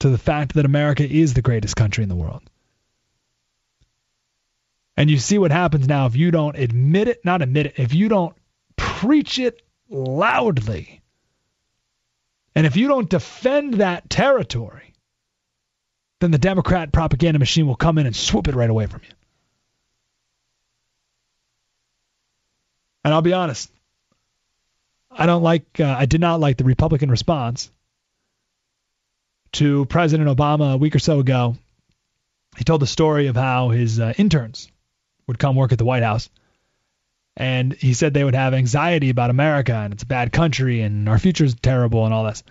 to 0.01 0.11
the 0.11 0.19
fact 0.19 0.55
that 0.55 0.67
America 0.67 1.09
is 1.09 1.33
the 1.33 1.43
greatest 1.43 1.77
country 1.77 2.03
in 2.03 2.09
the 2.09 2.17
world. 2.17 2.43
And 4.99 5.09
you 5.09 5.19
see 5.19 5.39
what 5.39 5.53
happens 5.53 5.87
now 5.87 6.07
if 6.07 6.17
you 6.17 6.33
don't 6.33 6.59
admit 6.59 7.07
it, 7.07 7.25
not 7.25 7.41
admit 7.41 7.67
it, 7.67 7.75
if 7.77 7.95
you 7.95 8.09
don't 8.09 8.35
preach 8.75 9.39
it 9.39 9.63
loudly. 9.89 11.03
And 12.57 12.67
if 12.67 12.77
you 12.77 12.89
don't 12.89 13.09
defend 13.09 13.75
that 13.75 14.11
territory, 14.11 14.93
then 16.19 16.33
the 16.33 16.39
Democrat 16.39 16.91
propaganda 16.91 17.39
machine 17.39 17.69
will 17.69 17.77
come 17.77 17.99
in 17.99 18.07
and 18.07 18.17
swoop 18.17 18.49
it 18.49 18.57
right 18.57 18.69
away 18.69 18.87
from 18.87 19.03
you. 19.05 19.15
And 23.05 23.15
I'll 23.15 23.23
be 23.23 23.35
honest, 23.35 23.71
I 25.13 25.27
don't 25.27 25.45
like, 25.45 25.79
uh, 25.79 25.95
I 25.97 26.07
did 26.07 26.21
not 26.21 26.41
like 26.41 26.57
the 26.57 26.65
Republican 26.65 27.09
response 27.09 27.71
to 29.53 29.85
President 29.85 30.29
Obama 30.29 30.75
a 30.75 30.77
week 30.77 30.97
or 30.97 30.99
so 30.99 31.21
ago. 31.21 31.57
He 32.57 32.65
told 32.65 32.83
the 32.83 32.89
story 32.89 33.29
of 33.29 33.37
how 33.37 33.69
his 33.69 34.01
uh, 34.01 34.13
interns 34.19 34.69
would 35.29 35.39
come 35.39 35.55
work 35.55 35.71
at 35.71 35.79
the 35.79 35.85
White 35.85 36.03
House. 36.03 36.29
And 37.37 37.73
he 37.73 37.95
said 37.95 38.13
they 38.13 38.25
would 38.25 38.35
have 38.35 38.53
anxiety 38.53 39.11
about 39.11 39.31
America 39.31 39.75
and 39.75 39.93
it's 39.93 40.03
a 40.03 40.07
bad 40.07 40.33
country 40.33 40.81
and 40.81 41.09
our 41.09 41.21
future 41.21 41.45
is 41.45 41.55
terrible 41.55 42.05
and 42.05 42.13
all 42.13 42.25
this. 42.25 42.43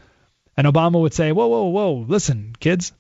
And 0.55 0.65
Obama 0.65 1.01
would 1.01 1.13
say, 1.13 1.33
Whoa, 1.33 1.47
whoa, 1.47 1.65
whoa, 1.65 2.05
listen, 2.07 2.55
kids. 2.57 2.93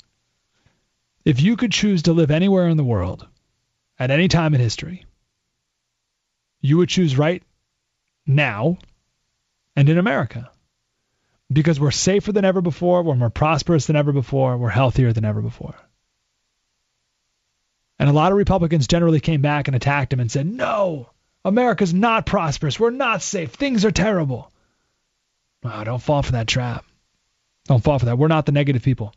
If 1.23 1.41
you 1.41 1.55
could 1.55 1.71
choose 1.71 2.03
to 2.03 2.13
live 2.13 2.31
anywhere 2.31 2.67
in 2.67 2.77
the 2.77 2.83
world 2.83 3.25
at 3.97 4.11
any 4.11 4.27
time 4.27 4.53
in 4.53 4.59
history, 4.59 5.05
you 6.59 6.77
would 6.77 6.89
choose 6.89 7.17
right 7.17 7.43
now 8.25 8.77
and 9.75 9.87
in 9.87 9.97
America. 9.97 10.51
Because 11.51 11.79
we're 11.79 11.91
safer 11.91 12.33
than 12.33 12.43
ever 12.43 12.59
before, 12.59 13.03
we're 13.03 13.15
more 13.15 13.29
prosperous 13.29 13.87
than 13.87 13.95
ever 13.95 14.11
before, 14.11 14.57
we're 14.57 14.69
healthier 14.69 15.13
than 15.13 15.23
ever 15.23 15.41
before. 15.41 15.75
And 17.99 18.09
a 18.09 18.13
lot 18.13 18.31
of 18.31 18.37
Republicans 18.37 18.87
generally 18.87 19.19
came 19.19 19.41
back 19.41 19.67
and 19.67 19.75
attacked 19.75 20.13
him 20.13 20.19
and 20.19 20.31
said, 20.31 20.45
no, 20.45 21.09
America's 21.43 21.93
not 21.93 22.25
prosperous. 22.25 22.79
We're 22.79 22.91
not 22.91 23.21
safe. 23.21 23.51
Things 23.51 23.85
are 23.85 23.91
terrible. 23.91 24.51
Oh, 25.63 25.83
don't 25.83 26.01
fall 26.01 26.21
for 26.21 26.33
that 26.33 26.47
trap. 26.47 26.85
Don't 27.65 27.83
fall 27.83 27.99
for 27.99 28.05
that. 28.05 28.17
We're 28.17 28.27
not 28.27 28.45
the 28.45 28.51
negative 28.51 28.83
people. 28.83 29.13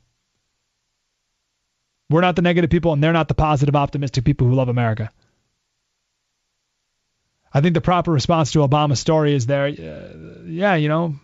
We're 2.08 2.22
not 2.22 2.36
the 2.36 2.42
negative 2.42 2.70
people, 2.70 2.92
and 2.92 3.04
they're 3.04 3.12
not 3.12 3.28
the 3.28 3.34
positive, 3.34 3.76
optimistic 3.76 4.24
people 4.24 4.48
who 4.48 4.54
love 4.54 4.68
America. 4.68 5.10
I 7.52 7.60
think 7.60 7.74
the 7.74 7.80
proper 7.80 8.10
response 8.10 8.52
to 8.52 8.60
Obama's 8.60 8.98
story 8.98 9.34
is 9.34 9.46
there, 9.46 9.66
uh, 9.66 10.44
yeah, 10.46 10.74
you 10.74 10.88
know, 10.88 11.16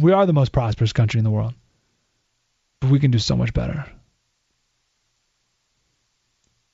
we 0.00 0.12
are 0.12 0.24
the 0.24 0.32
most 0.32 0.52
prosperous 0.52 0.92
country 0.92 1.18
in 1.18 1.24
the 1.24 1.30
world, 1.30 1.54
but 2.80 2.90
we 2.90 3.00
can 3.00 3.10
do 3.10 3.18
so 3.18 3.36
much 3.36 3.52
better 3.52 3.86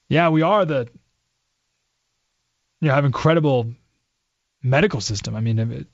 yeah, 0.09 0.29
we 0.29 0.43
are 0.43 0.65
the 0.65 0.89
you 2.81 2.89
know 2.89 2.95
have 2.95 3.05
incredible 3.05 3.73
medical 4.63 5.01
system. 5.01 5.35
I 5.35 5.41
mean, 5.41 5.59
if, 5.59 5.71
it, 5.71 5.87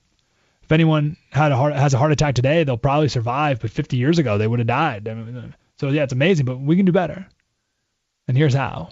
if 0.63 0.73
anyone 0.73 1.17
had 1.31 1.53
a 1.53 1.57
heart 1.57 1.75
has 1.75 1.95
a 1.95 1.99
heart 1.99 2.13
attack 2.13 2.35
today, 2.35 2.65
they'll 2.65 2.77
probably 2.77 3.09
survive, 3.09 3.61
but 3.61 3.71
50 3.71 3.97
years 3.97 4.19
ago 4.19 4.39
they 4.39 4.47
would 4.47 4.61
have 4.61 4.69
died. 4.69 5.09
I 5.09 5.15
mean, 5.15 5.55
so 5.79 5.89
yeah, 5.89 6.05
it's 6.05 6.13
amazing, 6.13 6.47
but 6.47 6.61
we 6.61 6.77
can 6.77 6.87
do 6.87 6.93
better. 6.93 7.27
And 8.29 8.37
here's 8.37 8.55
how. 8.55 8.91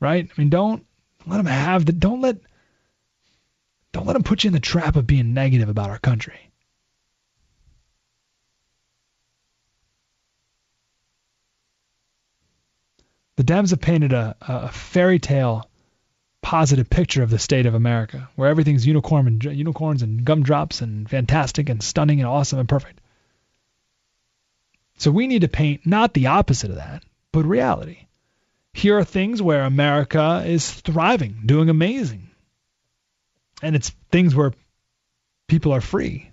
Right? 0.00 0.28
I 0.28 0.40
mean, 0.40 0.48
don't 0.48 0.86
let 1.26 1.36
them 1.36 1.46
have 1.46 1.84
the 1.84 1.92
don't 1.92 2.20
let 2.20 2.38
don't 3.92 4.06
let 4.06 4.14
them 4.14 4.22
put 4.22 4.44
you 4.44 4.48
in 4.48 4.54
the 4.54 4.60
trap 4.60 4.96
of 4.96 5.06
being 5.06 5.34
negative 5.34 5.68
about 5.68 5.90
our 5.90 5.98
country. 5.98 6.51
The 13.36 13.44
Dems 13.44 13.70
have 13.70 13.80
painted 13.80 14.12
a, 14.12 14.36
a 14.40 14.68
fairy 14.68 15.18
tale 15.18 15.68
positive 16.42 16.90
picture 16.90 17.22
of 17.22 17.30
the 17.30 17.38
state 17.38 17.66
of 17.66 17.74
America, 17.74 18.28
where 18.34 18.50
everything's 18.50 18.86
unicorn 18.86 19.26
and 19.26 19.44
unicorns 19.44 20.02
and 20.02 20.24
gumdrops 20.24 20.80
and 20.80 21.08
fantastic 21.08 21.68
and 21.68 21.82
stunning 21.82 22.20
and 22.20 22.28
awesome 22.28 22.58
and 22.58 22.68
perfect. 22.68 23.00
So 24.98 25.10
we 25.10 25.26
need 25.26 25.42
to 25.42 25.48
paint 25.48 25.86
not 25.86 26.12
the 26.12 26.26
opposite 26.26 26.70
of 26.70 26.76
that, 26.76 27.04
but 27.32 27.44
reality. 27.44 28.06
Here 28.74 28.98
are 28.98 29.04
things 29.04 29.40
where 29.40 29.64
America 29.64 30.42
is 30.46 30.70
thriving, 30.70 31.42
doing 31.46 31.68
amazing. 31.68 32.30
And 33.62 33.76
it's 33.76 33.90
things 34.10 34.34
where 34.34 34.52
people 35.46 35.72
are 35.72 35.80
free. 35.80 36.30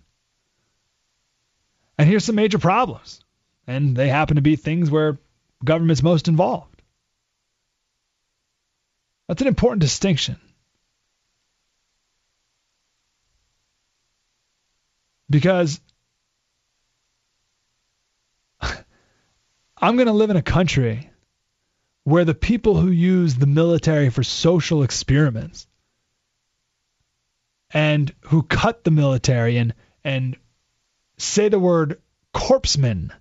And 1.98 2.08
here's 2.08 2.26
some 2.26 2.36
major 2.36 2.60
problems. 2.60 3.22
And 3.68 3.96
they 3.96 4.08
happen 4.08 4.36
to 4.36 4.42
be 4.42 4.56
things 4.56 4.90
where 4.90 5.20
government's 5.64 6.02
most 6.02 6.28
involved. 6.28 6.79
That's 9.30 9.44
an 9.44 9.48
important 9.48 9.82
distinction. 9.82 10.38
Because 15.30 15.80
I'm 19.80 19.98
going 19.98 20.08
to 20.08 20.14
live 20.14 20.32
in 20.32 20.36
a 20.36 20.42
country 20.42 21.12
where 22.06 22.26
the 22.26 22.34
people 22.34 22.76
who 22.76 22.90
use 22.90 23.36
the 23.36 23.46
military 23.46 24.10
for 24.10 24.24
social 24.24 24.82
experiments 24.82 25.68
and 27.70 28.12
who 28.22 28.42
cut 28.42 28.84
the 28.84 28.90
military 28.90 29.58
and 29.58 29.76
and 30.04 30.38
say 31.18 31.50
the 31.50 31.60
word 31.60 32.02
corpsman 32.34 33.12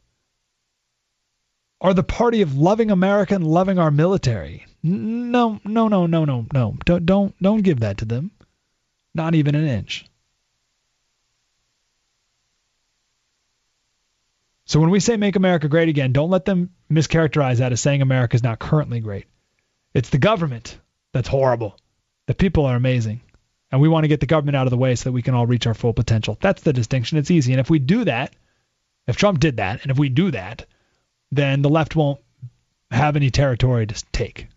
are 1.80 1.94
the 1.94 2.02
party 2.02 2.42
of 2.42 2.56
loving 2.56 2.90
America 2.90 3.34
and 3.34 3.46
loving 3.46 3.78
our 3.78 3.90
military. 3.90 4.66
No, 4.82 5.60
no, 5.64 5.88
no, 5.88 6.06
no, 6.06 6.24
no, 6.24 6.46
no. 6.52 6.76
Don't 6.84 7.06
don't 7.06 7.42
don't 7.42 7.62
give 7.62 7.80
that 7.80 7.98
to 7.98 8.04
them. 8.04 8.30
Not 9.14 9.34
even 9.34 9.54
an 9.54 9.66
inch. 9.66 10.06
So 14.64 14.80
when 14.80 14.90
we 14.90 15.00
say 15.00 15.16
make 15.16 15.36
America 15.36 15.68
great 15.68 15.88
again, 15.88 16.12
don't 16.12 16.30
let 16.30 16.44
them 16.44 16.70
mischaracterize 16.90 17.56
that 17.56 17.72
as 17.72 17.80
saying 17.80 18.02
America 18.02 18.34
is 18.34 18.42
not 18.42 18.58
currently 18.58 19.00
great. 19.00 19.24
It's 19.94 20.10
the 20.10 20.18
government 20.18 20.78
that's 21.12 21.28
horrible. 21.28 21.78
The 22.26 22.34
people 22.34 22.66
are 22.66 22.76
amazing. 22.76 23.22
And 23.70 23.80
we 23.80 23.88
want 23.88 24.04
to 24.04 24.08
get 24.08 24.20
the 24.20 24.26
government 24.26 24.56
out 24.56 24.66
of 24.66 24.70
the 24.70 24.76
way 24.76 24.94
so 24.94 25.04
that 25.04 25.12
we 25.12 25.22
can 25.22 25.34
all 25.34 25.46
reach 25.46 25.66
our 25.66 25.74
full 25.74 25.92
potential. 25.94 26.36
That's 26.40 26.62
the 26.62 26.72
distinction. 26.72 27.18
It's 27.18 27.30
easy. 27.30 27.52
And 27.52 27.60
if 27.60 27.70
we 27.70 27.78
do 27.78 28.04
that, 28.04 28.34
if 29.06 29.16
Trump 29.16 29.40
did 29.40 29.56
that, 29.56 29.82
and 29.82 29.90
if 29.90 29.98
we 29.98 30.10
do 30.10 30.30
that, 30.32 30.66
then 31.30 31.62
the 31.62 31.68
left 31.68 31.96
won't 31.96 32.20
have 32.90 33.16
any 33.16 33.30
territory 33.30 33.86
to 33.86 34.04
take. 34.12 34.48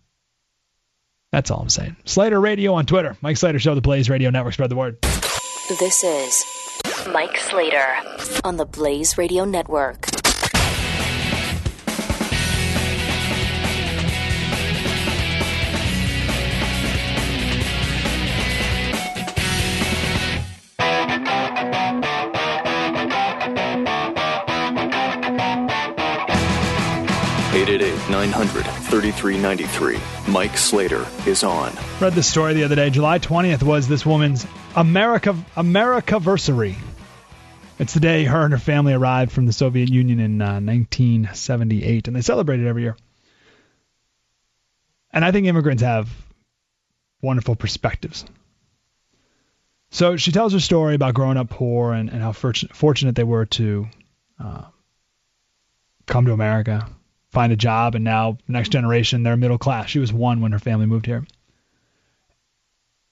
That's 1.32 1.50
all 1.50 1.60
I'm 1.60 1.70
saying. 1.70 1.96
Slater 2.04 2.40
Radio 2.40 2.74
on 2.74 2.86
Twitter. 2.86 3.16
Mike 3.22 3.38
Slater 3.38 3.58
Show, 3.58 3.74
the 3.74 3.80
Blaze 3.80 4.10
Radio 4.10 4.30
Network. 4.30 4.54
Spread 4.54 4.70
the 4.70 4.76
word. 4.76 5.00
This 5.00 6.04
is 6.04 6.44
Mike 7.12 7.38
Slater 7.38 7.86
on 8.44 8.56
the 8.56 8.66
Blaze 8.66 9.16
Radio 9.16 9.44
Network. 9.44 10.21
Eight 28.12 28.16
eight 28.16 28.28
eight 28.28 28.30
nine 28.30 28.32
hundred 28.32 28.66
thirty 28.90 29.10
three 29.10 29.38
ninety 29.38 29.64
three. 29.64 29.98
Mike 30.28 30.56
Slater 30.58 31.06
is 31.26 31.42
on. 31.42 31.72
Read 32.00 32.12
the 32.12 32.22
story 32.22 32.54
the 32.54 32.64
other 32.64 32.76
day. 32.76 32.90
July 32.90 33.18
20th 33.18 33.62
was 33.62 33.88
this 33.88 34.04
woman's 34.04 34.46
America 34.76 35.34
Americaversary. 35.56 36.76
It's 37.78 37.94
the 37.94 38.00
day 38.00 38.24
her 38.24 38.44
and 38.44 38.52
her 38.52 38.58
family 38.58 38.92
arrived 38.92 39.32
from 39.32 39.46
the 39.46 39.52
Soviet 39.52 39.88
Union 39.88 40.20
in 40.20 40.42
uh, 40.42 40.60
1978, 40.60 42.06
and 42.06 42.14
they 42.16 42.20
celebrate 42.20 42.60
it 42.60 42.68
every 42.68 42.82
year. 42.82 42.96
And 45.10 45.24
I 45.24 45.32
think 45.32 45.46
immigrants 45.46 45.82
have 45.82 46.10
wonderful 47.22 47.56
perspectives. 47.56 48.24
So 49.90 50.16
she 50.16 50.32
tells 50.32 50.52
her 50.52 50.60
story 50.60 50.94
about 50.94 51.14
growing 51.14 51.38
up 51.38 51.50
poor 51.50 51.92
and, 51.92 52.10
and 52.10 52.22
how 52.22 52.32
fortunate, 52.32 52.76
fortunate 52.76 53.16
they 53.16 53.24
were 53.24 53.46
to 53.46 53.88
uh, 54.38 54.64
come 56.06 56.26
to 56.26 56.32
America, 56.32 56.88
find 57.32 57.52
a 57.52 57.56
job, 57.56 57.94
and 57.94 58.04
now 58.04 58.38
next 58.46 58.68
generation 58.68 59.22
they're 59.22 59.36
middle 59.36 59.58
class. 59.58 59.88
She 59.88 59.98
was 59.98 60.12
one 60.12 60.40
when 60.40 60.52
her 60.52 60.58
family 60.58 60.86
moved 60.86 61.06
here. 61.06 61.24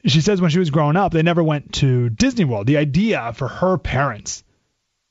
She 0.07 0.21
says 0.21 0.41
when 0.41 0.51
she 0.51 0.59
was 0.59 0.71
growing 0.71 0.97
up, 0.97 1.13
they 1.13 1.23
never 1.23 1.43
went 1.43 1.75
to 1.75 2.09
Disney 2.09 2.45
World. 2.45 2.67
The 2.67 2.79
idea 2.79 3.33
for 3.35 3.49
her 3.49 3.77
parents 3.77 4.45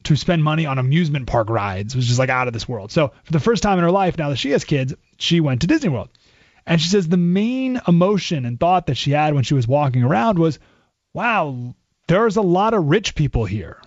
to 0.03 0.15
spend 0.15 0.44
money 0.44 0.65
on 0.65 0.80
amusement 0.80 1.27
park 1.27 1.49
rides 1.49 1.95
was 1.95 2.07
just 2.07 2.19
like 2.19 2.30
out 2.30 2.48
of 2.48 2.53
this 2.53 2.68
world. 2.68 2.91
So 2.91 3.11
for 3.23 3.31
the 3.31 3.40
first 3.40 3.61
time 3.61 3.77
in 3.77 3.84
her 3.84 3.91
life, 3.91 4.18
now 4.18 4.30
that 4.30 4.38
she 4.38 4.52
has 4.52 4.64
kids, 4.64 4.94
she 5.18 5.41
went 5.41 5.61
to 5.61 5.68
Disney 5.68 5.90
World. 5.90 6.10
And 6.65 6.80
she 6.80 6.90
says 6.90 7.07
the 7.07 7.18
main 7.18 7.81
emotion 7.88 8.45
and 8.45 8.60
thought 8.60 8.88
that 8.88 8.98
she 8.98 9.11
had 9.11 9.34
when 9.34 9.44
she 9.44 9.56
was 9.56 9.68
walking 9.68 10.03
around 10.03 10.40
was, 10.40 10.60
wow, 11.14 11.76
there's 12.07 12.38
a 12.38 12.41
lot 12.41 12.73
of 12.73 12.86
rich 12.86 13.15
people 13.15 13.45
here. 13.45 13.81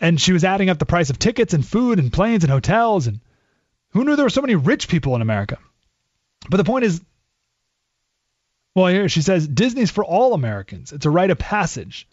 And 0.00 0.20
she 0.20 0.32
was 0.32 0.44
adding 0.44 0.70
up 0.70 0.78
the 0.78 0.86
price 0.86 1.10
of 1.10 1.18
tickets 1.18 1.52
and 1.52 1.66
food 1.66 1.98
and 1.98 2.12
planes 2.12 2.44
and 2.44 2.50
hotels 2.50 3.06
and 3.06 3.20
who 3.90 4.04
knew 4.04 4.16
there 4.16 4.24
were 4.24 4.30
so 4.30 4.40
many 4.40 4.54
rich 4.54 4.88
people 4.88 5.14
in 5.16 5.22
America? 5.22 5.58
But 6.48 6.56
the 6.56 6.64
point 6.64 6.84
is, 6.84 7.00
well, 8.74 8.86
here 8.86 9.08
she 9.08 9.22
says 9.22 9.46
Disney's 9.46 9.90
for 9.90 10.04
all 10.04 10.32
Americans. 10.32 10.92
It's 10.92 11.06
a 11.06 11.10
rite 11.10 11.30
of 11.30 11.38
passage. 11.38 12.06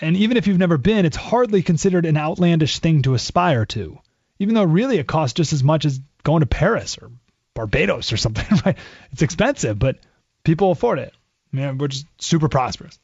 And 0.00 0.16
even 0.16 0.36
if 0.36 0.46
you've 0.46 0.58
never 0.58 0.78
been, 0.78 1.04
it's 1.04 1.16
hardly 1.16 1.62
considered 1.62 2.06
an 2.06 2.16
outlandish 2.16 2.78
thing 2.78 3.02
to 3.02 3.14
aspire 3.14 3.66
to, 3.66 3.98
even 4.38 4.54
though 4.54 4.64
really 4.64 4.98
it 4.98 5.06
costs 5.06 5.34
just 5.34 5.52
as 5.52 5.62
much 5.62 5.84
as 5.84 6.00
going 6.22 6.40
to 6.40 6.46
Paris 6.46 6.96
or 6.96 7.10
Barbados 7.54 8.12
or 8.12 8.16
something, 8.16 8.46
right? 8.64 8.78
It's 9.10 9.22
expensive, 9.22 9.78
but 9.78 9.98
people 10.44 10.70
afford 10.70 11.00
it. 11.00 11.12
I 11.52 11.56
mean, 11.56 11.78
we're 11.78 11.88
just 11.88 12.06
super 12.18 12.48
prosperous. 12.48 12.98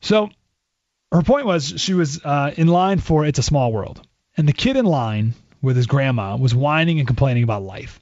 So 0.00 0.30
her 1.12 1.22
point 1.22 1.46
was 1.46 1.74
she 1.76 1.94
was 1.94 2.24
uh, 2.24 2.52
in 2.56 2.68
line 2.68 2.98
for 2.98 3.24
It's 3.24 3.38
a 3.38 3.42
Small 3.42 3.72
World. 3.72 4.06
And 4.36 4.46
the 4.46 4.52
kid 4.52 4.76
in 4.76 4.84
line 4.84 5.34
with 5.62 5.76
his 5.76 5.86
grandma 5.86 6.36
was 6.36 6.54
whining 6.54 6.98
and 6.98 7.06
complaining 7.06 7.42
about 7.42 7.62
life. 7.62 8.00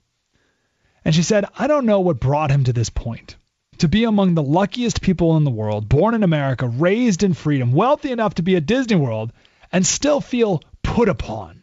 And 1.05 1.15
she 1.15 1.23
said, 1.23 1.45
I 1.57 1.67
don't 1.67 1.87
know 1.87 2.01
what 2.01 2.19
brought 2.19 2.51
him 2.51 2.65
to 2.65 2.73
this 2.73 2.91
point. 2.91 3.37
To 3.79 3.89
be 3.89 4.05
among 4.05 4.35
the 4.35 4.43
luckiest 4.43 5.01
people 5.01 5.37
in 5.37 5.45
the 5.45 5.51
world, 5.51 5.89
born 5.89 6.15
in 6.15 6.23
America, 6.23 6.67
raised 6.67 7.23
in 7.23 7.35
freedom, 7.35 7.73
wealthy 7.73 8.11
enough 8.11 8.35
to 8.35 8.43
be 8.43 8.57
at 8.57 8.67
Disney 8.67 8.97
World, 8.97 9.33
and 9.71 9.85
still 9.85 10.21
feel 10.21 10.63
put 10.83 11.09
upon. 11.09 11.63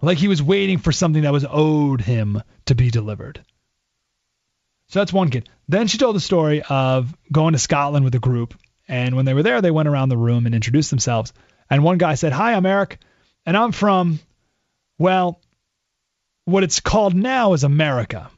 Like 0.00 0.18
he 0.18 0.28
was 0.28 0.42
waiting 0.42 0.78
for 0.78 0.92
something 0.92 1.22
that 1.22 1.32
was 1.32 1.46
owed 1.48 2.00
him 2.00 2.42
to 2.66 2.74
be 2.74 2.90
delivered. 2.90 3.44
So 4.88 5.00
that's 5.00 5.12
one 5.12 5.30
kid. 5.30 5.48
Then 5.68 5.88
she 5.88 5.98
told 5.98 6.14
the 6.14 6.20
story 6.20 6.62
of 6.62 7.14
going 7.32 7.52
to 7.52 7.58
Scotland 7.58 8.04
with 8.04 8.14
a 8.14 8.20
group. 8.20 8.54
And 8.88 9.16
when 9.16 9.24
they 9.24 9.34
were 9.34 9.42
there, 9.42 9.60
they 9.60 9.70
went 9.70 9.88
around 9.88 10.08
the 10.08 10.16
room 10.16 10.46
and 10.46 10.54
introduced 10.54 10.90
themselves. 10.90 11.32
And 11.68 11.82
one 11.82 11.98
guy 11.98 12.14
said, 12.14 12.32
Hi, 12.32 12.54
I'm 12.54 12.66
Eric. 12.66 12.98
And 13.44 13.56
I'm 13.56 13.72
from, 13.72 14.20
well, 14.98 15.40
what 16.44 16.62
it's 16.62 16.80
called 16.80 17.14
now 17.14 17.52
is 17.52 17.64
America. 17.64 18.30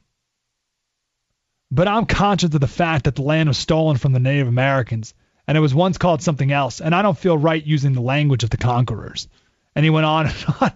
But 1.70 1.88
I'm 1.88 2.06
conscious 2.06 2.54
of 2.54 2.60
the 2.60 2.66
fact 2.66 3.04
that 3.04 3.14
the 3.14 3.22
land 3.22 3.48
was 3.48 3.58
stolen 3.58 3.98
from 3.98 4.12
the 4.12 4.18
Native 4.18 4.48
Americans, 4.48 5.12
and 5.46 5.56
it 5.56 5.60
was 5.60 5.74
once 5.74 5.98
called 5.98 6.22
something 6.22 6.50
else, 6.50 6.80
and 6.80 6.94
I 6.94 7.02
don't 7.02 7.18
feel 7.18 7.36
right 7.36 7.64
using 7.64 7.92
the 7.92 8.00
language 8.00 8.42
of 8.42 8.50
the 8.50 8.56
conquerors. 8.56 9.28
And 9.74 9.84
he 9.84 9.90
went 9.90 10.06
on 10.06 10.26
and 10.26 10.44
on. 10.60 10.72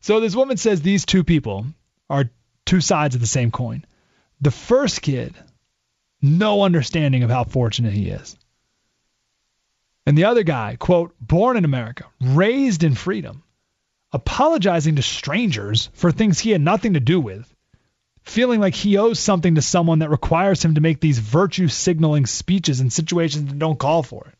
So 0.00 0.20
this 0.20 0.36
woman 0.36 0.56
says 0.56 0.80
these 0.80 1.04
two 1.04 1.24
people 1.24 1.66
are 2.08 2.30
two 2.64 2.80
sides 2.80 3.16
of 3.16 3.20
the 3.20 3.26
same 3.26 3.50
coin. 3.50 3.84
The 4.40 4.52
first 4.52 5.02
kid, 5.02 5.34
no 6.22 6.62
understanding 6.62 7.24
of 7.24 7.30
how 7.30 7.44
fortunate 7.44 7.92
he 7.92 8.08
is. 8.08 8.36
And 10.06 10.16
the 10.16 10.24
other 10.24 10.44
guy, 10.44 10.76
quote, 10.78 11.14
born 11.20 11.56
in 11.56 11.64
America, 11.64 12.04
raised 12.20 12.84
in 12.84 12.94
freedom, 12.94 13.42
apologizing 14.12 14.96
to 14.96 15.02
strangers 15.02 15.90
for 15.94 16.12
things 16.12 16.38
he 16.38 16.52
had 16.52 16.60
nothing 16.60 16.94
to 16.94 17.00
do 17.00 17.20
with, 17.20 17.52
feeling 18.22 18.60
like 18.60 18.74
he 18.74 18.98
owes 18.98 19.18
something 19.18 19.56
to 19.56 19.62
someone 19.62 19.98
that 19.98 20.10
requires 20.10 20.64
him 20.64 20.76
to 20.76 20.80
make 20.80 21.00
these 21.00 21.18
virtue 21.18 21.66
signaling 21.66 22.26
speeches 22.26 22.80
in 22.80 22.90
situations 22.90 23.46
that 23.46 23.58
don't 23.58 23.78
call 23.78 24.04
for 24.04 24.26
it. 24.28 24.34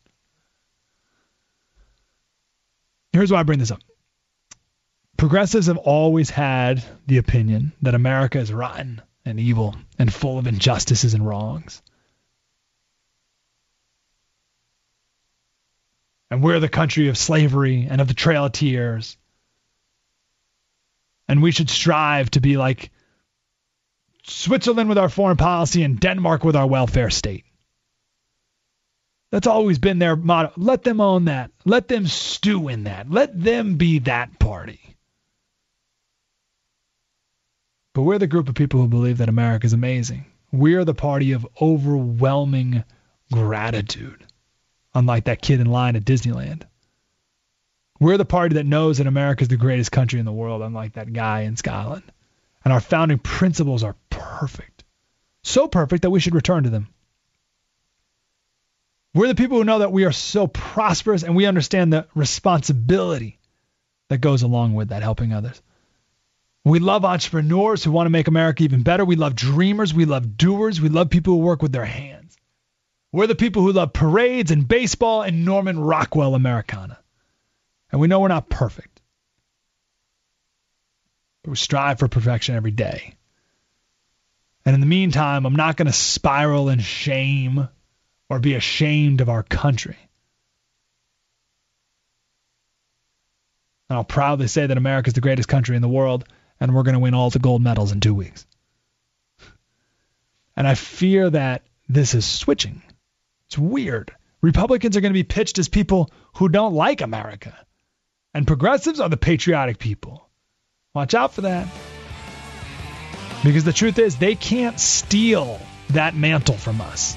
Here's 3.11 3.31
why 3.31 3.39
I 3.39 3.43
bring 3.43 3.59
this 3.59 3.71
up. 3.71 3.81
Progressives 5.17 5.67
have 5.67 5.77
always 5.77 6.29
had 6.29 6.83
the 7.07 7.17
opinion 7.17 7.73
that 7.81 7.95
America 7.95 8.39
is 8.39 8.53
rotten 8.53 9.01
and 9.25 9.39
evil 9.39 9.75
and 9.97 10.13
full 10.13 10.37
of 10.37 10.47
injustices 10.47 11.13
and 11.13 11.27
wrongs. 11.27 11.81
And 16.29 16.43
we're 16.43 16.59
the 16.59 16.69
country 16.69 17.07
of 17.07 17.17
slavery 17.17 17.87
and 17.89 18.01
of 18.01 18.07
the 18.07 18.13
Trail 18.13 18.45
of 18.45 18.51
Tears. 18.51 19.17
And 21.27 21.41
we 21.41 21.51
should 21.51 21.69
strive 21.69 22.31
to 22.31 22.41
be 22.41 22.57
like 22.57 22.91
Switzerland 24.23 24.89
with 24.89 24.97
our 24.97 25.09
foreign 25.09 25.37
policy 25.37 25.83
and 25.83 25.99
Denmark 25.99 26.43
with 26.43 26.55
our 26.55 26.67
welfare 26.67 27.09
state. 27.09 27.45
That's 29.31 29.47
always 29.47 29.77
been 29.77 29.99
their 29.99 30.15
motto. 30.15 30.53
Let 30.55 30.83
them 30.83 31.01
own 31.01 31.25
that. 31.25 31.51
Let 31.65 31.87
them 31.87 32.07
stew 32.07 32.69
in 32.69 32.85
that. 32.85 33.09
Let 33.11 33.41
them 33.41 33.75
be 33.75 33.99
that 33.99 34.39
party. 34.39 34.79
But 37.93 38.03
we're 38.03 38.19
the 38.19 38.27
group 38.27 38.47
of 38.47 38.55
people 38.55 38.79
who 38.79 38.87
believe 38.87 39.17
that 39.17 39.27
America 39.27 39.65
is 39.65 39.73
amazing. 39.73 40.25
We're 40.51 40.85
the 40.85 40.93
party 40.93 41.31
of 41.31 41.47
overwhelming 41.59 42.83
gratitude, 43.31 44.25
unlike 44.97 45.25
that 45.25 45.41
kid 45.41 45.59
in 45.59 45.67
line 45.67 45.95
at 45.95 46.03
Disneyland. 46.03 46.63
We're 47.99 48.17
the 48.17 48.25
party 48.25 48.55
that 48.55 48.65
knows 48.65 48.97
that 48.97 49.07
America 49.07 49.43
is 49.43 49.47
the 49.47 49.57
greatest 49.57 49.91
country 49.91 50.19
in 50.19 50.25
the 50.25 50.31
world, 50.31 50.61
unlike 50.61 50.93
that 50.93 51.13
guy 51.13 51.41
in 51.41 51.55
Scotland. 51.55 52.03
And 52.63 52.73
our 52.73 52.81
founding 52.81 53.19
principles 53.19 53.83
are 53.83 53.95
perfect. 54.09 54.83
So 55.43 55.67
perfect 55.67 56.01
that 56.01 56.09
we 56.09 56.19
should 56.19 56.35
return 56.35 56.63
to 56.63 56.69
them. 56.69 56.87
We're 59.13 59.27
the 59.27 59.35
people 59.35 59.57
who 59.57 59.63
know 59.63 59.79
that 59.79 59.91
we 59.91 60.05
are 60.05 60.11
so 60.11 60.47
prosperous 60.47 61.23
and 61.23 61.35
we 61.35 61.45
understand 61.45 61.93
the 61.93 62.07
responsibility 62.13 63.39
that 64.09 64.19
goes 64.19 64.41
along 64.41 64.73
with 64.73 64.89
that, 64.89 65.03
helping 65.03 65.31
others. 65.31 65.61
We 66.63 66.79
love 66.79 67.05
entrepreneurs 67.05 67.83
who 67.83 67.91
want 67.91 68.07
to 68.07 68.11
make 68.11 68.27
America 68.27 68.63
even 68.63 68.83
better. 68.83 69.05
We 69.05 69.15
love 69.15 69.35
dreamers. 69.35 69.93
We 69.93 70.05
love 70.05 70.37
doers. 70.37 70.81
We 70.81 70.89
love 70.89 71.09
people 71.09 71.33
who 71.33 71.39
work 71.39 71.61
with 71.61 71.71
their 71.71 71.85
hands. 71.85 72.26
We're 73.17 73.25
the 73.25 73.33
people 73.33 73.63
who 73.63 73.71
love 73.71 73.93
parades 73.93 74.51
and 74.51 74.67
baseball 74.67 75.23
and 75.23 75.43
Norman 75.43 75.79
Rockwell 75.79 76.35
Americana. 76.35 76.99
And 77.91 77.99
we 77.99 78.07
know 78.07 78.19
we're 78.19 78.27
not 78.27 78.47
perfect. 78.47 79.01
But 81.41 81.49
we 81.49 81.57
strive 81.57 81.97
for 81.97 82.07
perfection 82.07 82.53
every 82.53 82.69
day. 82.69 83.15
And 84.65 84.75
in 84.75 84.81
the 84.81 84.85
meantime, 84.85 85.47
I'm 85.47 85.55
not 85.55 85.77
going 85.77 85.87
to 85.87 85.93
spiral 85.93 86.69
in 86.69 86.77
shame 86.77 87.67
or 88.29 88.37
be 88.37 88.53
ashamed 88.53 89.21
of 89.21 89.29
our 89.29 89.41
country. 89.41 89.97
And 93.89 93.97
I'll 93.97 94.03
proudly 94.03 94.45
say 94.45 94.67
that 94.67 94.77
America 94.77 95.07
is 95.07 95.15
the 95.15 95.21
greatest 95.21 95.49
country 95.49 95.75
in 95.75 95.81
the 95.81 95.89
world, 95.89 96.25
and 96.59 96.75
we're 96.75 96.83
going 96.83 96.93
to 96.93 96.99
win 96.99 97.15
all 97.15 97.31
the 97.31 97.39
gold 97.39 97.63
medals 97.63 97.91
in 97.91 97.99
two 97.99 98.13
weeks. 98.13 98.45
And 100.55 100.67
I 100.67 100.75
fear 100.75 101.31
that 101.31 101.63
this 101.89 102.13
is 102.13 102.23
switching. 102.23 102.83
It's 103.47 103.57
weird. 103.57 104.13
Republicans 104.41 104.97
are 104.97 105.01
going 105.01 105.13
to 105.13 105.17
be 105.17 105.23
pitched 105.23 105.57
as 105.57 105.69
people 105.69 106.11
who 106.35 106.49
don't 106.49 106.73
like 106.73 107.01
America, 107.01 107.57
and 108.33 108.45
progressives 108.45 108.99
are 108.99 109.09
the 109.09 109.17
patriotic 109.17 109.79
people. 109.79 110.29
Watch 110.93 111.13
out 111.13 111.33
for 111.33 111.41
that. 111.41 111.67
Because 113.43 113.63
the 113.63 113.73
truth 113.73 113.99
is, 113.99 114.17
they 114.17 114.35
can't 114.35 114.79
steal 114.79 115.59
that 115.91 116.15
mantle 116.15 116.55
from 116.55 116.81
us. 116.81 117.15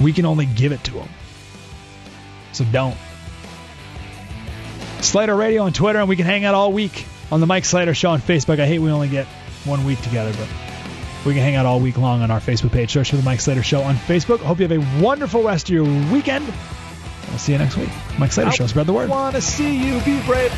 We 0.00 0.12
can 0.12 0.26
only 0.26 0.46
give 0.46 0.72
it 0.72 0.84
to 0.84 0.92
them. 0.92 1.08
So 2.52 2.64
don't. 2.64 2.96
Slater 5.00 5.34
Radio 5.34 5.62
on 5.62 5.72
Twitter, 5.72 6.00
and 6.00 6.08
we 6.08 6.16
can 6.16 6.26
hang 6.26 6.44
out 6.44 6.54
all 6.54 6.72
week 6.72 7.06
on 7.30 7.40
the 7.40 7.46
Mike 7.46 7.64
Slater 7.64 7.94
Show 7.94 8.10
on 8.10 8.20
Facebook. 8.20 8.60
I 8.60 8.66
hate 8.66 8.78
we 8.78 8.90
only 8.90 9.08
get 9.08 9.26
one 9.64 9.84
week 9.84 10.00
together, 10.02 10.32
but 10.32 10.71
we 11.24 11.34
can 11.34 11.42
hang 11.42 11.56
out 11.56 11.66
all 11.66 11.80
week 11.80 11.98
long 11.98 12.22
on 12.22 12.30
our 12.30 12.40
Facebook 12.40 12.72
page. 12.72 12.92
Search 12.92 13.10
for 13.10 13.16
the 13.16 13.22
Mike 13.22 13.40
Slater 13.40 13.62
Show 13.62 13.82
on 13.82 13.94
Facebook. 13.94 14.38
Hope 14.38 14.58
you 14.58 14.68
have 14.68 14.72
a 14.72 15.02
wonderful 15.02 15.42
rest 15.42 15.68
of 15.68 15.74
your 15.74 15.84
weekend. 16.12 16.46
We'll 17.28 17.38
see 17.38 17.52
you 17.52 17.58
next 17.58 17.76
week. 17.76 17.88
Mike 18.18 18.32
Slater 18.32 18.50
I 18.50 18.54
Show. 18.54 18.66
Spread 18.66 18.86
the 18.86 18.92
word. 18.92 19.08
Want 19.08 19.34
to 19.34 19.40
see 19.40 19.76
you 19.76 20.00
be 20.04 20.20
brave. 20.26 20.52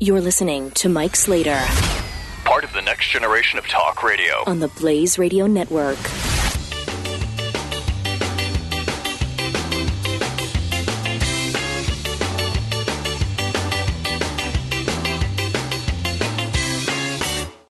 You're 0.00 0.20
listening 0.20 0.70
to 0.72 0.88
Mike 0.88 1.16
Slater. 1.16 1.60
Part 2.44 2.64
of 2.64 2.72
the 2.72 2.82
next 2.82 3.08
generation 3.08 3.58
of 3.58 3.66
talk 3.66 4.02
radio. 4.02 4.44
On 4.46 4.60
the 4.60 4.68
Blaze 4.68 5.18
Radio 5.18 5.46
Network. 5.46 5.98